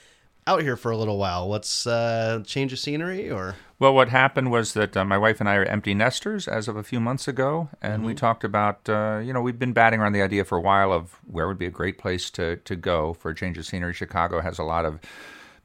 out 0.49 0.63
here 0.63 0.75
for 0.75 0.91
a 0.91 0.97
little 0.97 1.17
while. 1.17 1.47
What's 1.47 1.85
uh, 1.85 2.41
change 2.45 2.73
of 2.73 2.79
scenery 2.79 3.29
or? 3.29 3.55
Well, 3.77 3.93
what 3.93 4.09
happened 4.09 4.51
was 4.51 4.73
that 4.73 4.97
uh, 4.97 5.05
my 5.05 5.17
wife 5.17 5.39
and 5.39 5.47
I 5.47 5.55
are 5.55 5.63
empty 5.63 5.93
nesters 5.93 6.47
as 6.47 6.67
of 6.67 6.75
a 6.75 6.83
few 6.83 6.99
months 6.99 7.27
ago, 7.27 7.69
and 7.81 8.03
we 8.03 8.13
talked 8.13 8.43
about, 8.43 8.89
uh, 8.89 9.21
you 9.23 9.31
know, 9.31 9.41
we've 9.41 9.59
been 9.59 9.73
batting 9.73 10.01
around 10.01 10.13
the 10.13 10.21
idea 10.21 10.43
for 10.43 10.57
a 10.57 10.61
while 10.61 10.91
of 10.91 11.19
where 11.31 11.47
would 11.47 11.59
be 11.59 11.67
a 11.67 11.71
great 11.71 11.97
place 11.97 12.29
to, 12.31 12.57
to 12.57 12.75
go 12.75 13.13
for 13.13 13.29
a 13.29 13.35
change 13.35 13.57
of 13.57 13.65
scenery. 13.65 13.93
Chicago 13.93 14.41
has 14.41 14.59
a 14.59 14.63
lot 14.63 14.85
of 14.85 14.99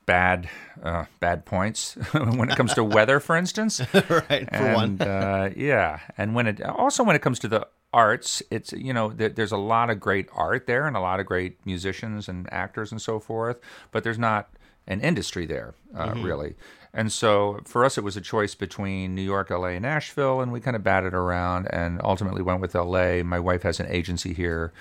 bad 0.06 0.48
uh, 0.82 1.06
bad 1.18 1.46
points 1.46 1.94
when 2.12 2.50
it 2.50 2.56
comes 2.56 2.74
to 2.74 2.84
weather, 2.84 3.20
for 3.20 3.36
instance. 3.36 3.80
right, 3.94 4.48
for 4.54 4.74
one. 4.74 5.00
uh, 5.00 5.50
yeah, 5.56 6.00
and 6.18 6.34
when 6.34 6.46
it 6.46 6.62
also 6.62 7.02
when 7.02 7.16
it 7.16 7.22
comes 7.22 7.38
to 7.40 7.48
the 7.48 7.66
arts, 7.92 8.42
it's 8.50 8.72
you 8.72 8.92
know 8.92 9.08
there, 9.08 9.30
there's 9.30 9.52
a 9.52 9.56
lot 9.56 9.88
of 9.88 9.98
great 9.98 10.28
art 10.34 10.66
there 10.66 10.86
and 10.86 10.96
a 10.96 11.00
lot 11.00 11.20
of 11.20 11.26
great 11.26 11.64
musicians 11.64 12.28
and 12.28 12.52
actors 12.52 12.92
and 12.92 13.00
so 13.00 13.18
forth, 13.18 13.58
but 13.92 14.04
there's 14.04 14.18
not 14.18 14.50
an 14.86 15.00
industry 15.00 15.46
there 15.46 15.74
uh, 15.96 16.12
really. 16.16 16.54
And 16.92 17.10
so 17.10 17.60
for 17.64 17.84
us, 17.84 17.98
it 17.98 18.04
was 18.04 18.16
a 18.16 18.20
choice 18.20 18.54
between 18.54 19.14
New 19.16 19.22
York, 19.22 19.50
LA, 19.50 19.68
and 19.68 19.82
Nashville, 19.82 20.40
and 20.40 20.52
we 20.52 20.60
kind 20.60 20.76
of 20.76 20.84
batted 20.84 21.12
around 21.14 21.66
and 21.72 22.00
ultimately 22.04 22.40
went 22.42 22.60
with 22.60 22.74
LA. 22.74 23.22
My 23.24 23.40
wife 23.40 23.62
has 23.62 23.80
an 23.80 23.86
agency 23.88 24.32
here. 24.32 24.72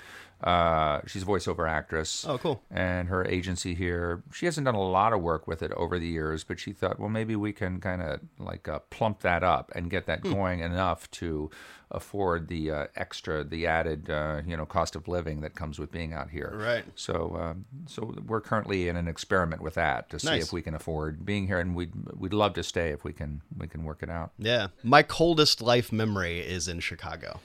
Uh, 0.42 1.00
she's 1.06 1.22
a 1.22 1.26
voiceover 1.26 1.68
actress 1.68 2.24
Oh, 2.28 2.36
cool. 2.38 2.62
and 2.70 3.08
her 3.08 3.24
agency 3.24 3.74
here. 3.74 4.22
She 4.32 4.44
hasn't 4.46 4.66
done 4.66 4.74
a 4.74 4.82
lot 4.82 5.12
of 5.14 5.22
work 5.22 5.46
with 5.48 5.62
it 5.62 5.72
over 5.72 5.98
the 5.98 6.06
years, 6.06 6.44
but 6.44 6.60
she 6.60 6.72
thought, 6.72 7.00
well, 7.00 7.08
maybe 7.08 7.34
we 7.34 7.52
can 7.52 7.80
kind 7.80 8.02
of 8.02 8.20
like 8.38 8.68
uh, 8.68 8.80
plump 8.90 9.20
that 9.20 9.42
up 9.42 9.72
and 9.74 9.90
get 9.90 10.06
that 10.06 10.22
going 10.22 10.60
enough 10.60 11.10
to 11.12 11.50
afford 11.94 12.48
the 12.48 12.70
uh, 12.70 12.86
extra, 12.96 13.44
the 13.44 13.66
added, 13.66 14.10
uh, 14.10 14.42
you 14.46 14.56
know, 14.56 14.66
cost 14.66 14.96
of 14.96 15.08
living 15.08 15.40
that 15.42 15.54
comes 15.54 15.78
with 15.78 15.90
being 15.92 16.12
out 16.12 16.28
here. 16.30 16.52
Right. 16.54 16.84
So, 16.96 17.36
um, 17.40 17.64
so 17.86 18.14
we're 18.26 18.40
currently 18.40 18.88
in 18.88 18.96
an 18.96 19.08
experiment 19.08 19.62
with 19.62 19.74
that 19.74 20.10
to 20.10 20.18
see 20.18 20.28
Nice. 20.28 20.44
if 20.46 20.52
we 20.52 20.60
can 20.60 20.74
afford 20.74 21.24
being 21.24 21.46
here, 21.46 21.58
and 21.60 21.74
we'd 21.74 21.92
we'd 22.16 22.34
love 22.34 22.54
to 22.54 22.62
stay 22.62 22.90
if 22.90 23.04
we 23.04 23.12
can 23.12 23.40
we 23.56 23.66
can 23.68 23.84
work 23.84 24.02
it 24.02 24.10
out. 24.10 24.32
Yeah, 24.38 24.68
my 24.82 25.02
coldest 25.02 25.62
life 25.62 25.92
memory 25.92 26.40
is 26.40 26.68
in 26.68 26.80
Chicago. 26.80 27.40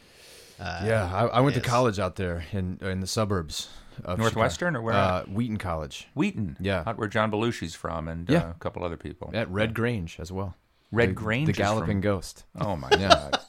Uh, 0.60 0.82
yeah, 0.86 1.10
I, 1.16 1.38
I 1.38 1.40
went 1.40 1.56
yes. 1.56 1.64
to 1.64 1.70
college 1.70 2.00
out 2.00 2.16
there 2.18 2.44
in 2.52 2.80
in 2.82 3.00
the 3.00 3.08
suburbs 3.08 3.70
of 4.04 4.18
Northwestern 4.20 4.74
Chicago. 4.74 4.80
or 4.80 4.82
where 4.82 4.94
Uh, 4.96 5.24
Wheaton 5.26 5.58
College 5.58 6.08
Wheaton, 6.16 6.58
Yeah. 6.60 6.84
out 6.86 6.98
where 6.98 7.08
John 7.08 7.32
Belushi's 7.32 7.76
from, 7.76 8.08
and 8.08 8.30
Yeah. 8.30 8.40
uh, 8.40 8.50
a 8.52 8.54
couple 8.60 8.84
other 8.84 8.98
people. 8.98 9.30
at 9.34 9.50
Red 9.50 9.74
Grange 9.74 10.20
as 10.20 10.32
well. 10.32 10.56
Red 10.92 11.10
The- 11.10 11.14
Grange 11.14 11.48
the 11.48 11.54
Galloping 11.54 11.98
from- 11.98 12.02
Ghost. 12.02 12.46
Oh 12.60 12.76
my 12.76 12.90
god, 12.92 13.40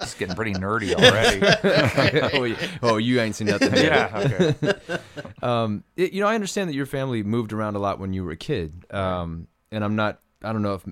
it's 0.00 0.14
getting 0.14 0.34
pretty 0.34 0.54
nerdy 0.54 0.94
already. 0.94 2.56
oh, 2.82 2.82
oh, 2.82 2.96
you 2.96 3.20
ain't 3.20 3.34
seen 3.36 3.48
nothing. 3.48 3.72
yet. 3.74 3.84
yeah. 4.12 4.18
Okay. 4.18 4.98
Um, 5.42 5.84
it, 5.94 6.14
you 6.14 6.22
know, 6.22 6.26
I 6.26 6.34
understand 6.34 6.70
that 6.70 6.74
your 6.74 6.86
family 6.86 7.22
moved 7.22 7.52
around 7.52 7.76
a 7.76 7.78
lot 7.78 7.98
when 7.98 8.14
you 8.14 8.24
were 8.24 8.30
a 8.30 8.36
kid. 8.36 8.72
Um, 8.90 9.46
and 9.70 9.84
I'm 9.84 9.94
not, 9.94 10.20
I 10.42 10.54
don't 10.54 10.62
know 10.62 10.72
if 10.74 10.84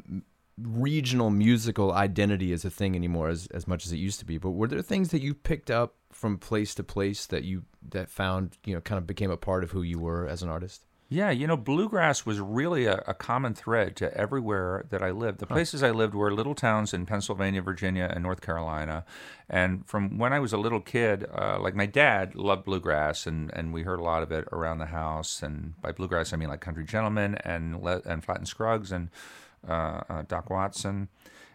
regional 0.61 1.31
musical 1.31 1.93
identity 1.93 2.53
is 2.53 2.65
a 2.67 2.71
thing 2.71 2.95
anymore 2.95 3.29
as, 3.31 3.47
as 3.49 3.67
much 3.67 3.87
as 3.87 3.93
it 3.93 3.97
used 3.97 4.19
to 4.21 4.27
be. 4.27 4.37
But 4.37 4.51
were 4.51 4.69
there 4.69 4.83
things 4.83 5.09
that 5.11 5.23
you 5.23 5.33
picked 5.33 5.71
up 5.71 5.95
from 6.12 6.37
place 6.37 6.75
to 6.75 6.85
place 6.85 7.25
that 7.27 7.45
you 7.45 7.62
that 7.91 8.11
found, 8.11 8.59
you 8.67 8.75
know, 8.75 8.83
kind 8.83 8.99
of 8.99 9.07
became 9.07 9.31
a 9.31 9.39
part 9.39 9.65
of 9.65 9.71
who 9.71 9.81
you 9.81 9.99
were 9.99 10.27
as 10.29 10.43
an 10.43 10.51
artist? 10.51 10.85
Yeah, 11.12 11.31
you 11.31 11.47
know, 11.47 11.59
bluegrass 11.59 12.25
was 12.25 12.40
really 12.40 12.87
a, 12.87 13.04
a 13.07 13.12
common 13.12 13.52
thread 13.52 13.97
to 13.97 14.16
everywhere 14.16 14.87
that 14.88 15.02
I 15.02 15.11
lived. 15.11 15.40
The 15.40 15.47
places 15.47 15.83
I 15.83 15.90
lived 15.90 16.14
were 16.14 16.33
little 16.33 16.54
towns 16.54 16.95
in 16.95 17.04
Pennsylvania, 17.04 17.61
Virginia, 17.61 18.11
and 18.11 18.23
North 18.23 18.40
Carolina. 18.40 19.04
And 19.47 19.87
from 19.87 20.16
when 20.16 20.33
I 20.33 20.38
was 20.38 20.54
a 20.54 20.57
little 20.57 20.81
kid, 20.81 21.26
uh, 21.31 21.59
like 21.61 21.75
my 21.75 21.85
dad 21.85 22.35
loved 22.35 22.64
bluegrass, 22.64 23.26
and, 23.26 23.52
and 23.52 23.75
we 23.75 23.83
heard 23.83 24.00
a 24.00 24.02
lot 24.02 24.23
of 24.23 24.33
it 24.33 24.49
around 24.52 24.78
the 24.78 24.87
house. 24.87 25.42
And 25.42 25.78
by 25.83 25.92
bluegrass, 25.92 26.33
I 26.33 26.37
mean 26.37 26.49
like 26.49 26.62
Country 26.62 26.85
Gentlemen 26.85 27.35
and 27.45 27.83
Le- 27.83 28.00
and 28.07 28.25
Flatt 28.25 28.38
and 28.38 28.49
Scruggs 28.49 28.90
and 28.90 29.11
uh, 29.69 30.00
uh, 30.09 30.23
Doc 30.23 30.49
Watson. 30.49 31.09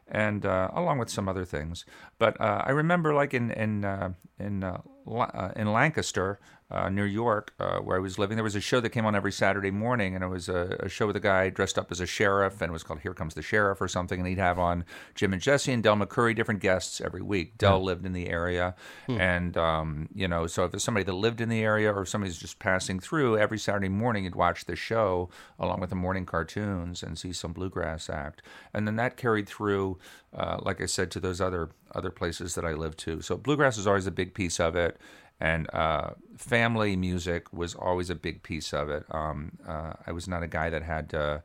And 0.08 0.46
uh, 0.46 0.70
along 0.72 1.00
with 1.00 1.10
some 1.10 1.28
other 1.28 1.46
things, 1.46 1.84
but 2.20 2.40
uh, 2.40 2.62
I 2.64 2.72
remember, 2.72 3.14
like 3.14 3.34
in 3.34 3.50
in 3.52 3.84
uh, 3.84 4.14
in 4.40 4.64
uh, 5.08 5.52
in 5.56 5.72
Lancaster, 5.72 6.40
uh, 6.70 6.90
New 6.90 7.04
York, 7.04 7.54
uh, 7.60 7.78
where 7.78 7.96
I 7.96 8.00
was 8.00 8.20
living, 8.20 8.36
there 8.36 8.44
was 8.44 8.56
a 8.56 8.62
show 8.62 8.82
that 8.82 8.90
came 8.90 9.06
on 9.06 9.16
every 9.16 9.32
Saturday 9.32 9.72
morning, 9.72 10.16
and 10.16 10.24
it 10.24 10.28
was 10.28 10.50
a, 10.50 10.76
a 10.82 10.90
show 10.90 11.08
with 11.08 11.16
a 11.16 11.22
guy 11.22 11.50
dressed 11.50 11.78
up 11.78 11.92
as 11.92 12.02
a 12.02 12.06
sheriff, 12.06 12.62
and 12.62 12.70
it 12.70 12.74
was 12.74 12.84
called 12.84 13.00
"Here 13.00 13.14
Comes 13.14 13.36
the 13.36 13.42
Sheriff" 13.42 13.80
or 13.80 13.88
something. 13.88 14.20
And 14.20 14.28
he'd 14.28 14.38
have 14.38 14.60
on 14.60 14.84
Jim 15.16 15.32
and 15.32 15.42
Jesse 15.42 15.72
and 15.72 15.82
Del 15.82 15.96
McCoury, 15.96 16.36
different 16.36 16.60
guests 16.60 17.00
every 17.00 17.22
week. 17.22 17.58
Del 17.58 17.82
lived 17.82 18.06
in 18.06 18.12
the 18.12 18.28
area, 18.28 18.76
and 19.08 19.56
um, 19.56 20.10
you 20.14 20.28
know, 20.28 20.46
so 20.46 20.66
if 20.66 20.74
it's 20.74 20.84
somebody 20.84 21.06
that 21.06 21.14
lived 21.14 21.40
in 21.40 21.48
the 21.48 21.62
area 21.62 21.94
or 21.94 22.06
somebody's 22.06 22.38
just 22.38 22.60
passing 22.60 23.00
through, 23.00 23.38
every 23.38 23.58
Saturday 23.58 23.90
morning 23.90 24.26
you'd 24.26 24.36
watch 24.36 24.66
the 24.66 24.76
show 24.76 25.30
along 25.58 25.80
with 25.80 25.90
the 25.90 25.96
morning 25.96 26.26
cartoons 26.26 27.02
and 27.02 27.18
see 27.18 27.32
some 27.32 27.54
bluegrass 27.54 28.10
act, 28.10 28.42
and 28.74 28.86
then 28.86 28.98
that 28.98 29.16
carried 29.16 29.48
through, 29.48 29.98
uh, 30.36 30.58
like 30.62 30.82
I 30.82 30.86
said, 30.86 31.12
to 31.12 31.22
those 31.22 31.40
other 31.40 31.70
other 31.94 32.12
places 32.12 32.56
that 32.56 32.66
I 32.66 32.74
lived 32.74 33.00
to. 33.00 33.22
So 33.22 33.38
bluegrass 33.38 33.78
is 33.78 33.88
always 33.88 34.08
a 34.08 34.12
big 34.12 34.34
piece 34.34 34.60
of 34.60 34.76
it 34.76 35.00
and 35.40 35.70
uh, 35.74 36.12
family 36.36 36.96
music 36.96 37.52
was 37.54 37.76
always 37.76 38.10
a 38.10 38.16
big 38.16 38.44
piece 38.44 38.74
of 38.74 38.90
it. 38.90 39.06
Um, 39.12 39.52
uh, 39.68 39.94
I 40.06 40.12
was 40.12 40.28
not 40.28 40.44
a 40.44 40.48
guy 40.48 40.70
that 40.70 40.84
had 40.84 41.14
uh, 41.14 41.40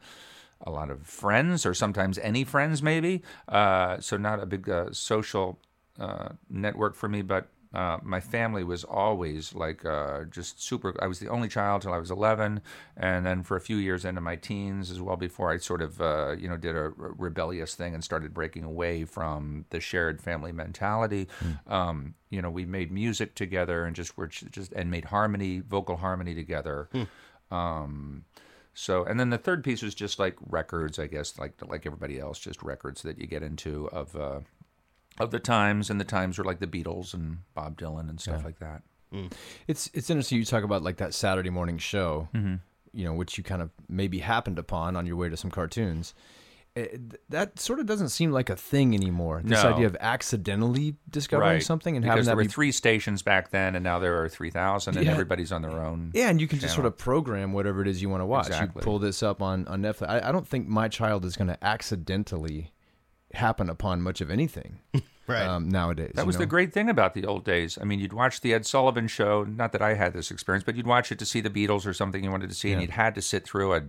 a 0.62 0.70
lot 0.70 0.90
of 0.90 1.06
friends, 1.06 1.66
or 1.66 1.74
sometimes 1.74 2.18
any 2.18 2.44
friends, 2.44 2.82
maybe. 2.82 3.22
Uh, 3.48 4.00
so 4.00 4.16
not 4.16 4.40
a 4.40 4.46
big 4.46 4.68
uh, 4.68 4.86
social 4.92 5.58
uh, 5.98 6.30
network 6.48 6.94
for 6.94 7.08
me, 7.08 7.22
but. 7.22 7.48
Uh, 7.74 7.98
my 8.02 8.20
family 8.20 8.64
was 8.64 8.84
always 8.84 9.54
like 9.54 9.84
uh, 9.84 10.24
just 10.24 10.62
super. 10.62 10.94
I 11.00 11.06
was 11.06 11.18
the 11.18 11.28
only 11.28 11.48
child 11.48 11.82
till 11.82 11.92
I 11.92 11.98
was 11.98 12.10
11, 12.10 12.60
and 12.96 13.24
then 13.24 13.42
for 13.42 13.56
a 13.56 13.60
few 13.60 13.76
years 13.76 14.04
into 14.04 14.20
my 14.20 14.36
teens 14.36 14.90
as 14.90 15.00
well, 15.00 15.16
before 15.16 15.50
I 15.50 15.56
sort 15.56 15.80
of 15.82 16.00
uh, 16.00 16.36
you 16.38 16.48
know 16.48 16.56
did 16.56 16.76
a 16.76 16.90
re- 16.90 17.14
rebellious 17.16 17.74
thing 17.74 17.94
and 17.94 18.04
started 18.04 18.34
breaking 18.34 18.64
away 18.64 19.04
from 19.04 19.64
the 19.70 19.80
shared 19.80 20.20
family 20.20 20.52
mentality. 20.52 21.28
Um, 21.66 22.14
you 22.30 22.42
know, 22.42 22.50
we 22.50 22.64
made 22.64 22.90
music 22.92 23.34
together 23.34 23.84
and 23.84 23.96
just 23.96 24.16
were 24.16 24.26
just 24.28 24.72
and 24.72 24.90
made 24.90 25.06
harmony, 25.06 25.60
vocal 25.60 25.96
harmony 25.96 26.34
together. 26.34 26.88
Um, 27.50 28.24
so, 28.74 29.04
and 29.04 29.20
then 29.20 29.28
the 29.30 29.38
third 29.38 29.62
piece 29.64 29.82
was 29.82 29.94
just 29.94 30.18
like 30.18 30.36
records, 30.48 30.98
I 30.98 31.06
guess, 31.06 31.38
like 31.38 31.54
like 31.66 31.84
everybody 31.86 32.18
else, 32.18 32.38
just 32.38 32.62
records 32.62 33.02
that 33.02 33.18
you 33.18 33.26
get 33.26 33.42
into 33.42 33.88
of 33.90 34.16
uh, 34.16 34.40
of 35.20 35.30
the 35.30 35.38
times, 35.40 35.90
and 35.90 36.00
the 36.00 36.04
times 36.04 36.38
were 36.38 36.44
like 36.44 36.58
the 36.60 36.66
Beatles 36.66 37.14
and 37.14 37.38
Bob 37.54 37.76
Dylan 37.78 38.08
and 38.08 38.20
stuff 38.20 38.44
like 38.44 38.58
that. 38.60 38.82
It's 39.68 39.90
it's 39.92 40.08
interesting 40.08 40.38
you 40.38 40.44
talk 40.44 40.64
about 40.64 40.82
like 40.82 40.96
that 40.96 41.12
Saturday 41.14 41.50
morning 41.50 41.78
show, 41.78 42.28
Mm-hmm. 42.34 42.54
you 42.92 43.04
know, 43.04 43.12
which 43.12 43.36
you 43.36 43.44
kind 43.44 43.60
of 43.62 43.70
maybe 43.88 44.20
happened 44.20 44.58
upon 44.58 44.96
on 44.96 45.06
your 45.06 45.16
way 45.16 45.28
to 45.28 45.36
some 45.36 45.50
cartoons. 45.50 46.14
It, 46.74 47.20
that 47.28 47.60
sort 47.60 47.80
of 47.80 47.84
doesn't 47.84 48.08
seem 48.08 48.32
like 48.32 48.48
a 48.48 48.56
thing 48.56 48.94
anymore. 48.94 49.42
This 49.44 49.62
No. 49.62 49.74
idea 49.74 49.84
of 49.84 49.94
accidentally 50.00 50.96
discovering 51.10 51.60
something 51.60 51.94
and 51.96 52.02
because 52.02 52.12
having 52.12 52.24
there 52.24 52.32
that 52.32 52.36
were 52.36 52.44
be 52.44 52.48
three 52.48 52.72
stations 52.72 53.20
back 53.20 53.50
then, 53.50 53.74
and 53.74 53.84
now 53.84 53.98
there 53.98 54.22
are 54.22 54.28
three 54.30 54.48
thousand, 54.50 54.96
and 54.96 55.04
Yeah. 55.04 55.12
everybody's 55.12 55.52
on 55.52 55.60
their 55.60 55.78
own. 55.84 56.12
Yeah, 56.14 56.30
and 56.30 56.40
you 56.40 56.48
can 56.48 56.58
just 56.60 56.74
sort 56.74 56.86
of 56.86 56.96
program 56.96 57.52
whatever 57.52 57.82
it 57.82 57.88
is 57.88 58.00
you 58.00 58.08
want 58.08 58.22
to 58.22 58.26
watch. 58.26 58.46
Exactly. 58.46 58.80
You 58.80 58.84
pull 58.84 58.98
this 58.98 59.22
up 59.22 59.42
on, 59.42 59.68
on 59.68 59.82
Netflix. 59.82 60.08
I, 60.08 60.30
I 60.30 60.32
don't 60.32 60.48
think 60.48 60.66
my 60.66 60.88
child 60.88 61.26
is 61.26 61.36
going 61.36 61.48
to 61.48 61.62
accidentally 61.62 62.72
happen 63.34 63.68
upon 63.70 64.02
much 64.02 64.20
of 64.20 64.30
anything 64.30 64.78
Right. 65.28 65.46
um, 65.46 65.68
nowadays. 65.68 66.12
That 66.16 66.26
was 66.26 66.36
the 66.36 66.46
great 66.46 66.72
thing 66.72 66.88
about 66.90 67.14
the 67.14 67.24
old 67.26 67.44
days. 67.44 67.78
I 67.80 67.84
mean, 67.84 68.00
you'd 68.00 68.12
watch 68.12 68.40
the 68.40 68.52
Ed 68.52 68.66
Sullivan 68.66 69.06
show. 69.06 69.44
Not 69.44 69.70
that 69.72 69.80
I 69.80 69.94
had 69.94 70.12
this 70.12 70.30
experience, 70.32 70.64
but 70.64 70.74
you'd 70.74 70.86
watch 70.86 71.12
it 71.12 71.18
to 71.20 71.24
see 71.24 71.40
the 71.40 71.48
Beatles 71.48 71.86
or 71.86 71.94
something 71.94 72.24
you 72.24 72.30
wanted 72.30 72.48
to 72.50 72.56
see, 72.56 72.72
and 72.72 72.80
you'd 72.82 72.90
had 72.90 73.14
to 73.14 73.22
sit 73.22 73.44
through 73.44 73.72
a 73.74 73.82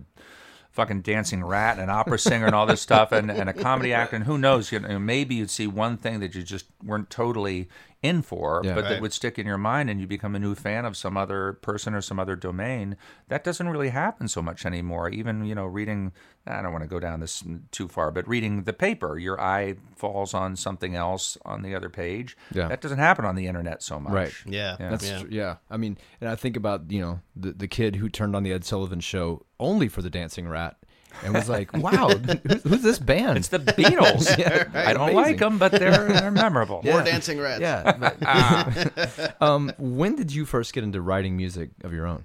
fucking 0.70 1.02
dancing 1.02 1.42
rat 1.44 1.74
and 1.74 1.82
an 1.84 1.90
opera 1.90 2.18
singer 2.18 2.46
and 2.46 2.54
all 2.54 2.66
this 2.66 2.80
stuff, 2.80 3.10
and, 3.12 3.30
and 3.30 3.48
a 3.48 3.52
comedy 3.52 3.92
actor. 3.92 4.16
And 4.16 4.24
who 4.24 4.38
knows? 4.38 4.70
You 4.72 4.78
know, 4.80 4.98
maybe 4.98 5.34
you'd 5.34 5.50
see 5.50 5.66
one 5.66 5.96
thing 5.96 6.20
that 6.20 6.34
you 6.36 6.42
just 6.44 6.66
weren't 6.82 7.10
totally 7.10 7.68
in 8.04 8.22
for, 8.22 8.60
Yeah. 8.64 8.74
but 8.74 8.84
Right. 8.84 8.90
that 8.90 9.00
would 9.00 9.12
stick 9.12 9.38
in 9.38 9.46
your 9.46 9.58
mind, 9.58 9.88
and 9.90 10.00
you 10.00 10.06
become 10.06 10.34
a 10.34 10.38
new 10.38 10.54
fan 10.54 10.84
of 10.84 10.96
some 10.96 11.16
other 11.16 11.54
person 11.54 11.94
or 11.94 12.00
some 12.02 12.20
other 12.20 12.36
domain. 12.36 12.96
That 13.28 13.42
doesn't 13.42 13.68
really 13.68 13.88
happen 13.88 14.28
so 14.28 14.42
much 14.42 14.66
anymore. 14.66 15.08
Even 15.08 15.44
you 15.44 15.54
know, 15.54 15.66
reading. 15.66 16.12
I 16.46 16.60
don't 16.60 16.72
want 16.72 16.82
to 16.84 16.88
go 16.88 17.00
down 17.00 17.20
this 17.20 17.42
too 17.72 17.88
far, 17.88 18.10
but 18.10 18.28
reading 18.28 18.64
the 18.64 18.74
paper, 18.74 19.16
your 19.18 19.40
eye 19.40 19.76
falls 19.96 20.34
on 20.34 20.56
something 20.56 20.94
else 20.94 21.38
on 21.46 21.62
the 21.62 21.74
other 21.74 21.88
page. 21.88 22.36
Yeah. 22.52 22.68
That 22.68 22.82
doesn't 22.82 22.98
happen 22.98 23.24
on 23.24 23.34
the 23.34 23.46
internet 23.46 23.82
so 23.82 23.98
much. 23.98 24.12
Right. 24.12 24.32
yeah. 24.44 24.76
Yeah. 24.78 24.90
That's 24.90 25.08
yeah. 25.08 25.18
tr- 25.20 25.26
yeah. 25.30 25.56
I 25.70 25.78
mean, 25.78 25.96
and 26.20 26.28
I 26.28 26.36
think 26.36 26.56
about 26.58 26.90
you 26.90 27.00
know 27.00 27.20
the 27.34 27.52
the 27.52 27.68
kid 27.68 27.96
who 27.96 28.10
turned 28.10 28.36
on 28.36 28.42
the 28.42 28.52
Ed 28.52 28.64
Sullivan 28.66 29.00
show 29.00 29.46
only 29.58 29.88
for 29.88 30.02
the 30.02 30.10
dancing 30.10 30.46
rat 30.46 30.76
and 31.22 31.34
was 31.34 31.48
like, 31.48 31.72
"Wow, 31.76 32.08
who's, 32.08 32.62
who's 32.62 32.82
this 32.82 32.98
band?" 32.98 33.38
It's 33.38 33.48
the 33.48 33.58
Beatles. 33.58 34.36
Yeah, 34.38 34.64
I 34.74 34.92
don't 34.94 35.10
amazing. 35.10 35.16
like 35.16 35.38
them, 35.38 35.58
but 35.58 35.72
they're, 35.72 36.08
they're 36.08 36.30
memorable. 36.30 36.80
More 36.84 36.94
Yeah. 36.98 37.04
dancing 37.04 37.38
rats. 37.38 37.60
yeah. 37.60 37.92
but- 37.98 39.36
um, 39.42 39.72
when 39.78 40.16
did 40.16 40.32
you 40.32 40.44
first 40.44 40.72
get 40.72 40.84
into 40.84 41.00
writing 41.00 41.36
music 41.36 41.70
of 41.82 41.92
your 41.92 42.06
own? 42.06 42.24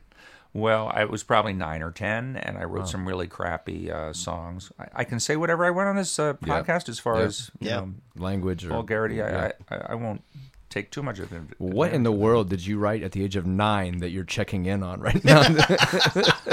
Well, 0.52 0.92
I 0.92 1.06
was 1.06 1.22
probably 1.24 1.54
nine 1.54 1.84
or 1.84 1.92
ten, 1.92 2.36
and 2.36 2.58
I 2.58 2.64
wrote 2.64 2.90
some 2.90 3.08
really 3.08 3.28
crappy 3.28 3.92
uh, 3.92 4.14
songs. 4.14 4.72
I, 4.80 4.88
I 4.96 5.04
can 5.04 5.20
say 5.20 5.36
whatever 5.36 5.64
I 5.64 5.70
want 5.70 5.90
on 5.90 5.96
this 5.96 6.18
uh, 6.18 6.34
Yeah. 6.44 6.62
podcast 6.64 6.90
as 6.90 6.98
far 6.98 7.20
Yeah. 7.20 7.26
as 7.26 7.52
you 7.60 7.68
Yeah. 7.70 7.76
know, 7.82 7.94
Language 8.18 8.66
or 8.66 8.70
vulgarity. 8.70 9.16
Yeah. 9.16 9.52
I, 9.70 9.76
I 9.76 9.78
I 9.90 9.96
won't 9.96 10.24
take 10.70 10.92
too 10.92 11.02
much 11.02 11.20
of 11.20 11.32
it. 11.34 11.42
What 11.58 11.94
in 11.94 12.04
the 12.04 12.12
world 12.12 12.50
did 12.50 12.66
you 12.66 12.78
write 12.78 13.02
at 13.04 13.12
the 13.12 13.24
age 13.24 13.36
of 13.36 13.46
nine 13.46 14.00
that 14.00 14.10
you're 14.12 14.24
checking 14.24 14.66
in 14.66 14.84
on 14.84 15.00
right 15.00 15.24
now? 15.26 15.42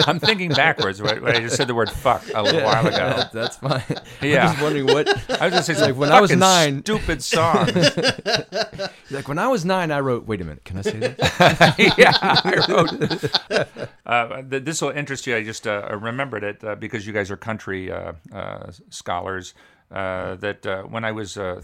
I'm 0.06 0.18
thinking 0.18 0.50
backwards. 0.50 1.02
When 1.02 1.22
when 1.22 1.36
I 1.36 1.40
just 1.40 1.56
said 1.56 1.68
the 1.68 1.74
word 1.74 1.90
"fuck" 1.90 2.22
a 2.34 2.42
little 2.42 2.62
while 2.62 2.86
ago. 2.86 2.96
That- 2.96 3.32
that's 3.32 3.56
fine. 3.56 3.82
Yeah. 4.22 4.46
I'm 4.46 4.50
just 4.52 4.62
wondering 4.62 4.86
what. 4.86 5.08
I 5.40 5.46
was 5.46 5.54
just 5.54 5.66
saying, 5.66 5.80
Like, 5.80 5.96
when 5.96 6.10
I 6.12 6.20
was 6.20 6.30
nine- 6.34 6.80
stupid 6.80 7.22
songs. 7.22 7.72
Like 9.10 9.28
when 9.28 9.38
I 9.38 9.46
was 9.46 9.64
nine, 9.64 9.92
I 9.92 10.00
wrote. 10.00 10.26
Wait 10.26 10.40
a 10.40 10.44
minute, 10.44 10.64
can 10.64 10.78
I 10.78 10.82
say 10.82 10.98
that? 10.98 11.94
yeah, 11.96 12.12
I 12.20 12.66
wrote. 12.68 13.86
Uh, 14.04 14.42
th- 14.42 14.64
this 14.64 14.82
will 14.82 14.90
interest 14.90 15.26
you. 15.28 15.36
I 15.36 15.44
just 15.44 15.66
uh, 15.66 15.96
remembered 16.00 16.42
it 16.42 16.62
uh, 16.64 16.74
because 16.74 17.06
you 17.06 17.12
guys 17.12 17.30
are 17.30 17.36
country 17.36 17.90
uh, 17.92 18.12
uh, 18.32 18.72
scholars. 18.90 19.54
Uh, 19.92 20.34
that 20.36 20.66
uh, 20.66 20.82
when 20.82 21.04
I 21.04 21.12
was 21.12 21.36
uh, 21.36 21.62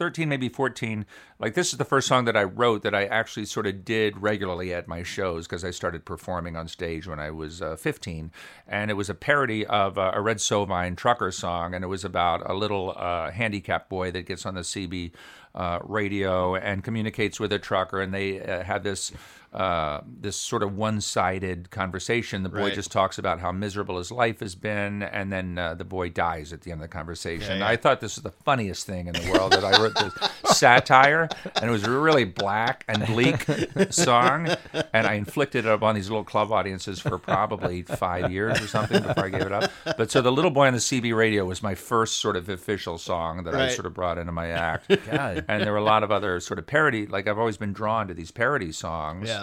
13, 0.00 0.30
maybe 0.30 0.48
14, 0.48 1.04
like 1.38 1.52
this 1.52 1.72
is 1.72 1.78
the 1.78 1.84
first 1.84 2.08
song 2.08 2.24
that 2.24 2.34
I 2.34 2.42
wrote 2.42 2.82
that 2.84 2.94
I 2.94 3.04
actually 3.04 3.44
sort 3.44 3.66
of 3.66 3.84
did 3.84 4.22
regularly 4.22 4.72
at 4.72 4.88
my 4.88 5.02
shows 5.02 5.46
because 5.46 5.62
I 5.62 5.72
started 5.72 6.06
performing 6.06 6.56
on 6.56 6.68
stage 6.68 7.06
when 7.06 7.20
I 7.20 7.30
was 7.30 7.60
uh, 7.60 7.76
15. 7.76 8.32
And 8.66 8.90
it 8.90 8.94
was 8.94 9.10
a 9.10 9.14
parody 9.14 9.66
of 9.66 9.98
uh, 9.98 10.12
a 10.14 10.22
Red 10.22 10.38
Sovine 10.38 10.96
trucker 10.96 11.30
song. 11.30 11.74
And 11.74 11.84
it 11.84 11.88
was 11.88 12.02
about 12.02 12.48
a 12.48 12.54
little 12.54 12.94
uh, 12.96 13.30
handicapped 13.30 13.90
boy 13.90 14.10
that 14.12 14.24
gets 14.24 14.46
on 14.46 14.54
the 14.54 14.62
CB 14.62 15.12
uh, 15.54 15.80
radio 15.82 16.54
and 16.54 16.82
communicates 16.82 17.38
with 17.38 17.52
a 17.52 17.58
trucker. 17.58 18.00
And 18.00 18.14
they 18.14 18.40
uh, 18.40 18.62
have 18.64 18.82
this. 18.82 19.12
Uh, 19.52 20.00
this 20.06 20.36
sort 20.36 20.62
of 20.62 20.76
one-sided 20.76 21.70
conversation. 21.72 22.44
The 22.44 22.48
boy 22.48 22.60
Right. 22.66 22.72
just 22.74 22.92
talks 22.92 23.18
about 23.18 23.40
how 23.40 23.50
miserable 23.50 23.98
his 23.98 24.12
life 24.12 24.38
has 24.38 24.54
been, 24.54 25.02
and 25.02 25.32
then 25.32 25.58
uh, 25.58 25.74
the 25.74 25.84
boy 25.84 26.08
dies 26.10 26.52
at 26.52 26.60
the 26.60 26.70
end 26.70 26.80
of 26.80 26.88
the 26.88 26.92
conversation. 26.92 27.54
Yeah, 27.58 27.64
yeah. 27.64 27.68
I 27.68 27.74
thought 27.76 28.00
this 28.00 28.14
was 28.14 28.22
the 28.22 28.30
funniest 28.30 28.86
thing 28.86 29.08
in 29.08 29.14
the 29.14 29.28
world 29.32 29.50
that 29.50 29.64
I 29.64 29.82
wrote 29.82 29.96
this 29.96 30.12
satire, 30.56 31.28
and 31.56 31.64
it 31.64 31.70
was 31.72 31.82
a 31.82 31.90
really 31.90 32.24
black 32.24 32.84
and 32.86 33.04
bleak 33.06 33.44
song, 33.92 34.48
and 34.92 35.06
I 35.06 35.14
inflicted 35.14 35.64
it 35.66 35.68
upon 35.68 35.94
these 35.96 36.08
little 36.08 36.22
club 36.22 36.52
audiences 36.52 37.00
for 37.00 37.18
probably 37.18 37.82
five 37.82 38.30
years 38.30 38.60
or 38.62 38.68
something 38.68 39.02
before 39.02 39.24
I 39.24 39.28
gave 39.30 39.42
it 39.42 39.52
up. 39.52 39.70
But 39.96 40.12
so 40.12 40.20
the 40.22 40.30
little 40.32 40.50
boy 40.52 40.68
on 40.68 40.74
the 40.74 40.78
CB 40.78 41.12
radio 41.16 41.44
was 41.44 41.60
my 41.62 41.74
first 41.74 42.20
sort 42.20 42.36
of 42.36 42.48
official 42.48 42.98
song 42.98 43.42
that 43.44 43.54
I 43.54 43.70
sort 43.70 43.86
of 43.86 43.94
brought 43.94 44.18
into 44.18 44.30
my 44.32 44.48
act. 44.48 44.88
God. 45.10 45.44
And 45.48 45.62
there 45.64 45.72
were 45.72 45.78
a 45.78 45.82
lot 45.84 46.02
of 46.04 46.10
other 46.12 46.38
sort 46.40 46.58
of 46.58 46.66
parody, 46.66 47.06
like 47.06 47.26
I've 47.26 47.38
always 47.38 47.56
been 47.56 47.72
drawn 47.72 48.06
to 48.08 48.14
these 48.14 48.30
parody 48.30 48.70
songs 48.72 49.28
Yeah. 49.28 49.39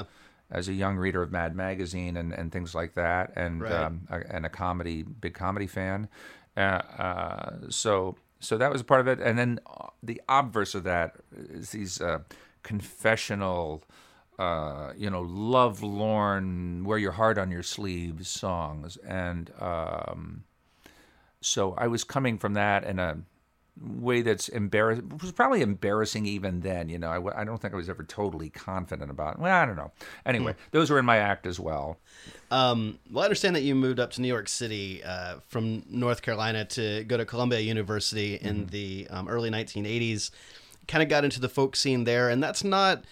As 0.50 0.68
a 0.68 0.74
young 0.74 0.98
reader 0.98 1.22
of 1.22 1.32
Mad 1.32 1.56
Magazine 1.56 2.16
and, 2.18 2.34
and 2.34 2.52
things 2.52 2.74
like 2.74 2.94
that, 2.96 3.34
and 3.36 3.62
Right. 3.62 3.72
um, 3.74 4.08
a, 4.10 4.22
and 4.34 4.46
a 4.46 4.50
comedy, 4.50 5.04
big 5.04 5.34
comedy 5.34 5.68
fan. 5.68 6.08
Uh, 6.56 6.60
uh, 6.60 7.56
so 7.70 8.16
so 8.40 8.58
that 8.58 8.72
was 8.72 8.82
a 8.82 8.84
part 8.84 9.02
of 9.02 9.08
it, 9.08 9.20
and 9.20 9.38
then 9.38 9.60
uh, 9.66 9.88
the 10.04 10.22
obverse 10.30 10.76
of 10.76 10.84
that 10.84 11.16
is 11.32 11.72
these 11.72 12.00
uh, 12.02 12.20
confessional. 12.64 13.84
Uh, 14.40 14.94
you 14.96 15.10
know, 15.10 15.22
love-lorn, 15.24 16.84
wear 16.84 17.00
your 17.00 17.14
heart 17.14 17.40
on 17.40 17.50
your 17.50 17.64
sleeve 17.64 18.28
songs, 18.28 18.96
and 18.98 19.52
um, 19.60 20.44
so 21.42 21.74
I 21.74 21.88
was 21.88 22.04
coming 22.04 22.38
from 22.38 22.54
that 22.54 22.84
and 22.84 23.00
a 23.00 23.18
way 23.82 24.22
that's 24.22 24.50
embarrassing. 24.50 25.12
It 25.13 25.22
was 25.22 25.32
probably 25.32 25.62
embarrassing 25.62 26.26
even 26.26 26.62
then. 26.62 26.90
You 26.90 27.00
know, 27.00 27.10
I, 27.10 27.42
I 27.42 27.44
don't 27.44 27.62
think 27.62 27.74
I 27.74 27.78
was 27.78 27.90
ever 27.90 28.04
totally 28.04 28.50
confident 28.50 29.12
about. 29.12 29.36
It. 29.36 29.40
Well, 29.40 29.54
I 29.54 29.66
don't 29.66 29.76
know. 29.76 29.92
Anyway, 30.26 30.56
those 30.72 30.90
were 30.90 31.00
in 31.00 31.06
my 31.06 31.18
act 31.18 31.46
as 31.46 31.60
well. 31.60 31.98
Um, 32.50 33.00
well, 33.12 33.24
I 33.24 33.26
understand 33.26 33.56
that 33.56 33.63
you 33.63 33.76
moved 33.76 34.00
up 34.00 34.12
to 34.12 34.22
New 34.22 34.28
York 34.28 34.48
City 34.48 35.04
uh, 35.04 35.38
from 35.48 35.84
North 35.90 36.22
Carolina 36.22 36.66
to 36.66 37.04
go 37.04 37.18
to 37.18 37.26
Columbia 37.26 37.60
University 37.60 38.36
in 38.36 38.68
the 38.68 39.08
um, 39.10 39.28
early 39.28 39.50
1980s. 39.50 40.32
Kind 40.88 41.04
of 41.04 41.10
got 41.10 41.24
into 41.24 41.40
the 41.40 41.50
folk 41.50 41.76
scene 41.76 42.06
there, 42.06 42.30
and 42.30 42.42
that's 42.42 42.63
not 42.63 43.04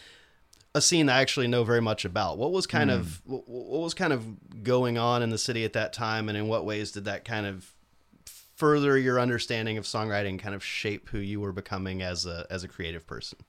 a 0.73 0.82
scene 0.82 1.10
I 1.10 1.21
actually 1.21 1.47
know 1.47 1.63
very 1.63 1.82
much 1.82 2.06
about. 2.06 2.38
What 2.38 2.51
was 2.51 2.67
kind 2.67 2.91
of 2.91 3.21
what, 3.25 3.47
what 3.47 3.82
was 3.82 3.93
kind 3.93 4.13
of 4.13 4.63
going 4.63 4.97
on 4.97 5.23
in 5.23 5.30
the 5.30 5.38
city 5.38 5.63
at 5.63 5.73
that 5.73 5.93
time, 5.93 6.30
and 6.30 6.38
in 6.38 6.47
what 6.47 6.65
ways 6.65 6.91
did 6.91 7.06
that 7.06 7.25
kind 7.25 7.45
of 7.45 7.74
further 8.56 8.98
your 8.98 9.20
understanding 9.20 9.78
of 9.78 9.86
songwriting, 9.86 10.39
kind 10.39 10.56
of 10.56 10.63
shape 10.63 11.10
who 11.10 11.20
you 11.20 11.39
were 11.39 11.52
becoming 11.52 12.02
as 12.02 12.26
a 12.26 12.46
as 12.50 12.63
a 12.63 12.68
creative 12.68 13.06
person? 13.06 13.39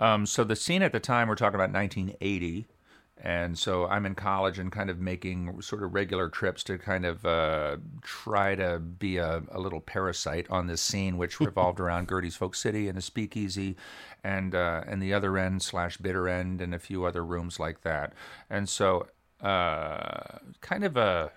Um, 0.00 0.26
so 0.26 0.44
the 0.44 0.56
scene 0.56 0.82
at 0.82 0.92
the 0.92 1.00
time, 1.00 1.28
we're 1.28 1.34
talking 1.34 1.56
about 1.56 1.72
1980. 1.72 2.66
And 3.20 3.58
so 3.58 3.86
I'm 3.86 4.06
in 4.06 4.14
college 4.14 4.60
and 4.60 4.70
kind 4.70 4.90
of 4.90 5.00
making 5.00 5.60
sort 5.60 5.82
of 5.82 5.92
regular 5.92 6.28
trips 6.28 6.62
to 6.64 6.78
kind 6.78 7.04
of 7.04 7.24
uh, 7.26 7.78
try 8.02 8.54
to 8.54 8.78
be 8.78 9.16
a, 9.16 9.42
a 9.50 9.58
little 9.58 9.80
parasite 9.80 10.46
on 10.50 10.68
this 10.68 10.80
scene, 10.80 11.18
which 11.18 11.40
revolved 11.40 11.80
around 11.80 12.06
Gerde's 12.06 12.36
Folk 12.36 12.54
City 12.54 12.86
and 12.86 12.96
the 12.96 13.02
Speakeasy, 13.02 13.76
and 14.22 14.54
uh, 14.54 14.84
and 14.86 15.02
the 15.02 15.12
other 15.12 15.36
end 15.36 15.62
slash 15.62 15.96
bitter 15.96 16.28
end 16.28 16.60
and 16.60 16.72
a 16.72 16.78
few 16.78 17.04
other 17.04 17.24
rooms 17.24 17.58
like 17.58 17.80
that. 17.80 18.12
And 18.50 18.68
so 18.68 19.08
uh, 19.40 20.38
kind 20.60 20.84
of 20.84 20.96
a 20.96 21.32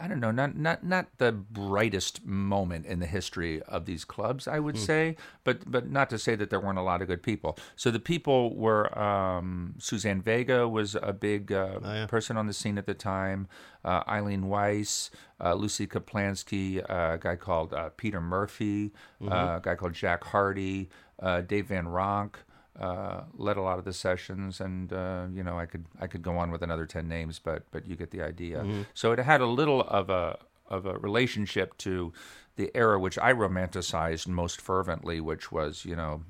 I 0.00 0.08
don't 0.08 0.20
know, 0.20 0.30
not 0.30 0.56
not 0.56 0.82
not 0.84 1.06
the 1.18 1.32
brightest 1.32 2.24
moment 2.24 2.86
in 2.86 2.98
the 2.98 3.06
history 3.06 3.62
of 3.62 3.84
these 3.84 4.04
clubs, 4.04 4.48
I 4.48 4.58
would 4.58 4.76
say, 4.78 5.16
but 5.44 5.70
but 5.70 5.90
not 5.90 6.10
to 6.10 6.18
say 6.18 6.34
that 6.34 6.50
there 6.50 6.60
weren't 6.60 6.78
a 6.78 6.82
lot 6.82 7.02
of 7.02 7.08
good 7.08 7.22
people. 7.22 7.56
So 7.76 7.90
the 7.90 8.00
people 8.00 8.54
were 8.56 8.96
um, 8.98 9.74
Suzanne 9.78 10.20
Vega 10.22 10.66
was 10.68 10.96
a 11.00 11.12
big 11.12 11.52
uh, 11.52 11.78
person 12.08 12.36
on 12.36 12.46
the 12.46 12.52
scene 12.52 12.78
at 12.78 12.86
the 12.86 12.94
time, 12.94 13.48
uh, 13.84 14.02
Eileen 14.08 14.48
Weiss, 14.48 15.10
uh, 15.40 15.54
Lucy 15.54 15.86
Kaplansky, 15.86 16.82
uh, 16.88 17.14
a 17.14 17.18
guy 17.18 17.36
called 17.36 17.72
uh, 17.72 17.90
Peter 17.96 18.20
Murphy, 18.20 18.92
uh, 19.30 19.56
a 19.56 19.60
guy 19.62 19.74
called 19.74 19.92
Jack 19.92 20.24
Hardy, 20.24 20.88
uh, 21.20 21.42
Dave 21.42 21.66
Van 21.66 21.86
Ronk 21.86 22.36
uh, 22.78 23.22
led 23.34 23.56
a 23.56 23.62
lot 23.62 23.78
of 23.78 23.84
the 23.84 23.92
sessions, 23.92 24.60
and 24.60 24.92
uh, 24.92 25.26
you 25.32 25.42
know 25.42 25.58
I 25.58 25.66
could 25.66 25.84
I 26.00 26.06
could 26.06 26.22
go 26.22 26.36
on 26.38 26.50
with 26.50 26.62
another 26.62 26.86
ten 26.86 27.08
names, 27.08 27.38
but 27.38 27.64
but 27.70 27.86
you 27.86 27.96
get 27.96 28.10
the 28.10 28.22
idea. 28.22 28.64
So 28.94 29.12
it 29.12 29.18
had 29.18 29.40
a 29.40 29.46
little 29.46 29.82
of 29.82 30.10
a 30.10 30.38
of 30.68 30.86
a 30.86 30.96
relationship 30.98 31.76
to 31.78 32.12
the 32.56 32.70
era 32.74 32.98
which 32.98 33.18
I 33.18 33.32
romanticized 33.34 34.26
most 34.28 34.60
fervently, 34.60 35.20
which 35.20 35.52
was 35.52 35.84
you 35.84 35.96
know 35.96 36.22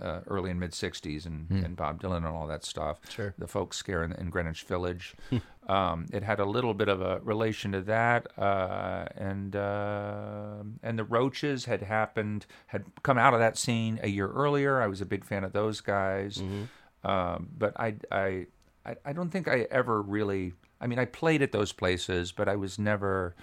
uh, 0.00 0.20
early 0.26 0.50
and 0.50 0.60
mid 0.60 0.70
'60s 0.70 1.26
and, 1.26 1.50
and 1.50 1.76
Bob 1.76 2.00
Dylan 2.00 2.18
and 2.18 2.26
all 2.26 2.46
that 2.46 2.64
stuff. 2.64 3.00
Sure. 3.08 3.34
The 3.36 3.48
folk 3.48 3.74
scare 3.74 4.04
in, 4.04 4.12
in 4.12 4.30
Greenwich 4.30 4.62
Village. 4.62 5.14
um, 5.68 6.06
it 6.12 6.22
had 6.22 6.38
a 6.38 6.44
little 6.44 6.74
bit 6.74 6.88
of 6.88 7.00
a 7.00 7.18
relation 7.20 7.72
to 7.72 7.80
that, 7.82 8.26
uh, 8.38 9.06
and 9.16 9.56
uh, 9.56 10.62
and 10.82 10.98
the 10.98 11.04
Roaches 11.04 11.64
had 11.64 11.82
happened 11.82 12.46
had 12.66 12.84
come 13.02 13.18
out 13.18 13.34
of 13.34 13.40
that 13.40 13.58
scene 13.58 13.98
a 14.02 14.08
year 14.08 14.28
earlier. 14.28 14.80
I 14.80 14.86
was 14.86 15.00
a 15.00 15.06
big 15.06 15.24
fan 15.24 15.44
of 15.44 15.52
those 15.52 15.80
guys, 15.80 16.40
um, 17.04 17.48
but 17.56 17.78
I, 17.78 17.96
I 18.12 18.46
I 18.86 18.96
I 19.04 19.12
don't 19.12 19.30
think 19.30 19.48
I 19.48 19.66
ever 19.70 20.00
really. 20.00 20.52
I 20.80 20.86
mean, 20.86 20.98
I 20.98 21.04
played 21.04 21.42
at 21.42 21.52
those 21.52 21.72
places, 21.72 22.32
but 22.32 22.48
I 22.48 22.56
was 22.56 22.78
never. 22.78 23.34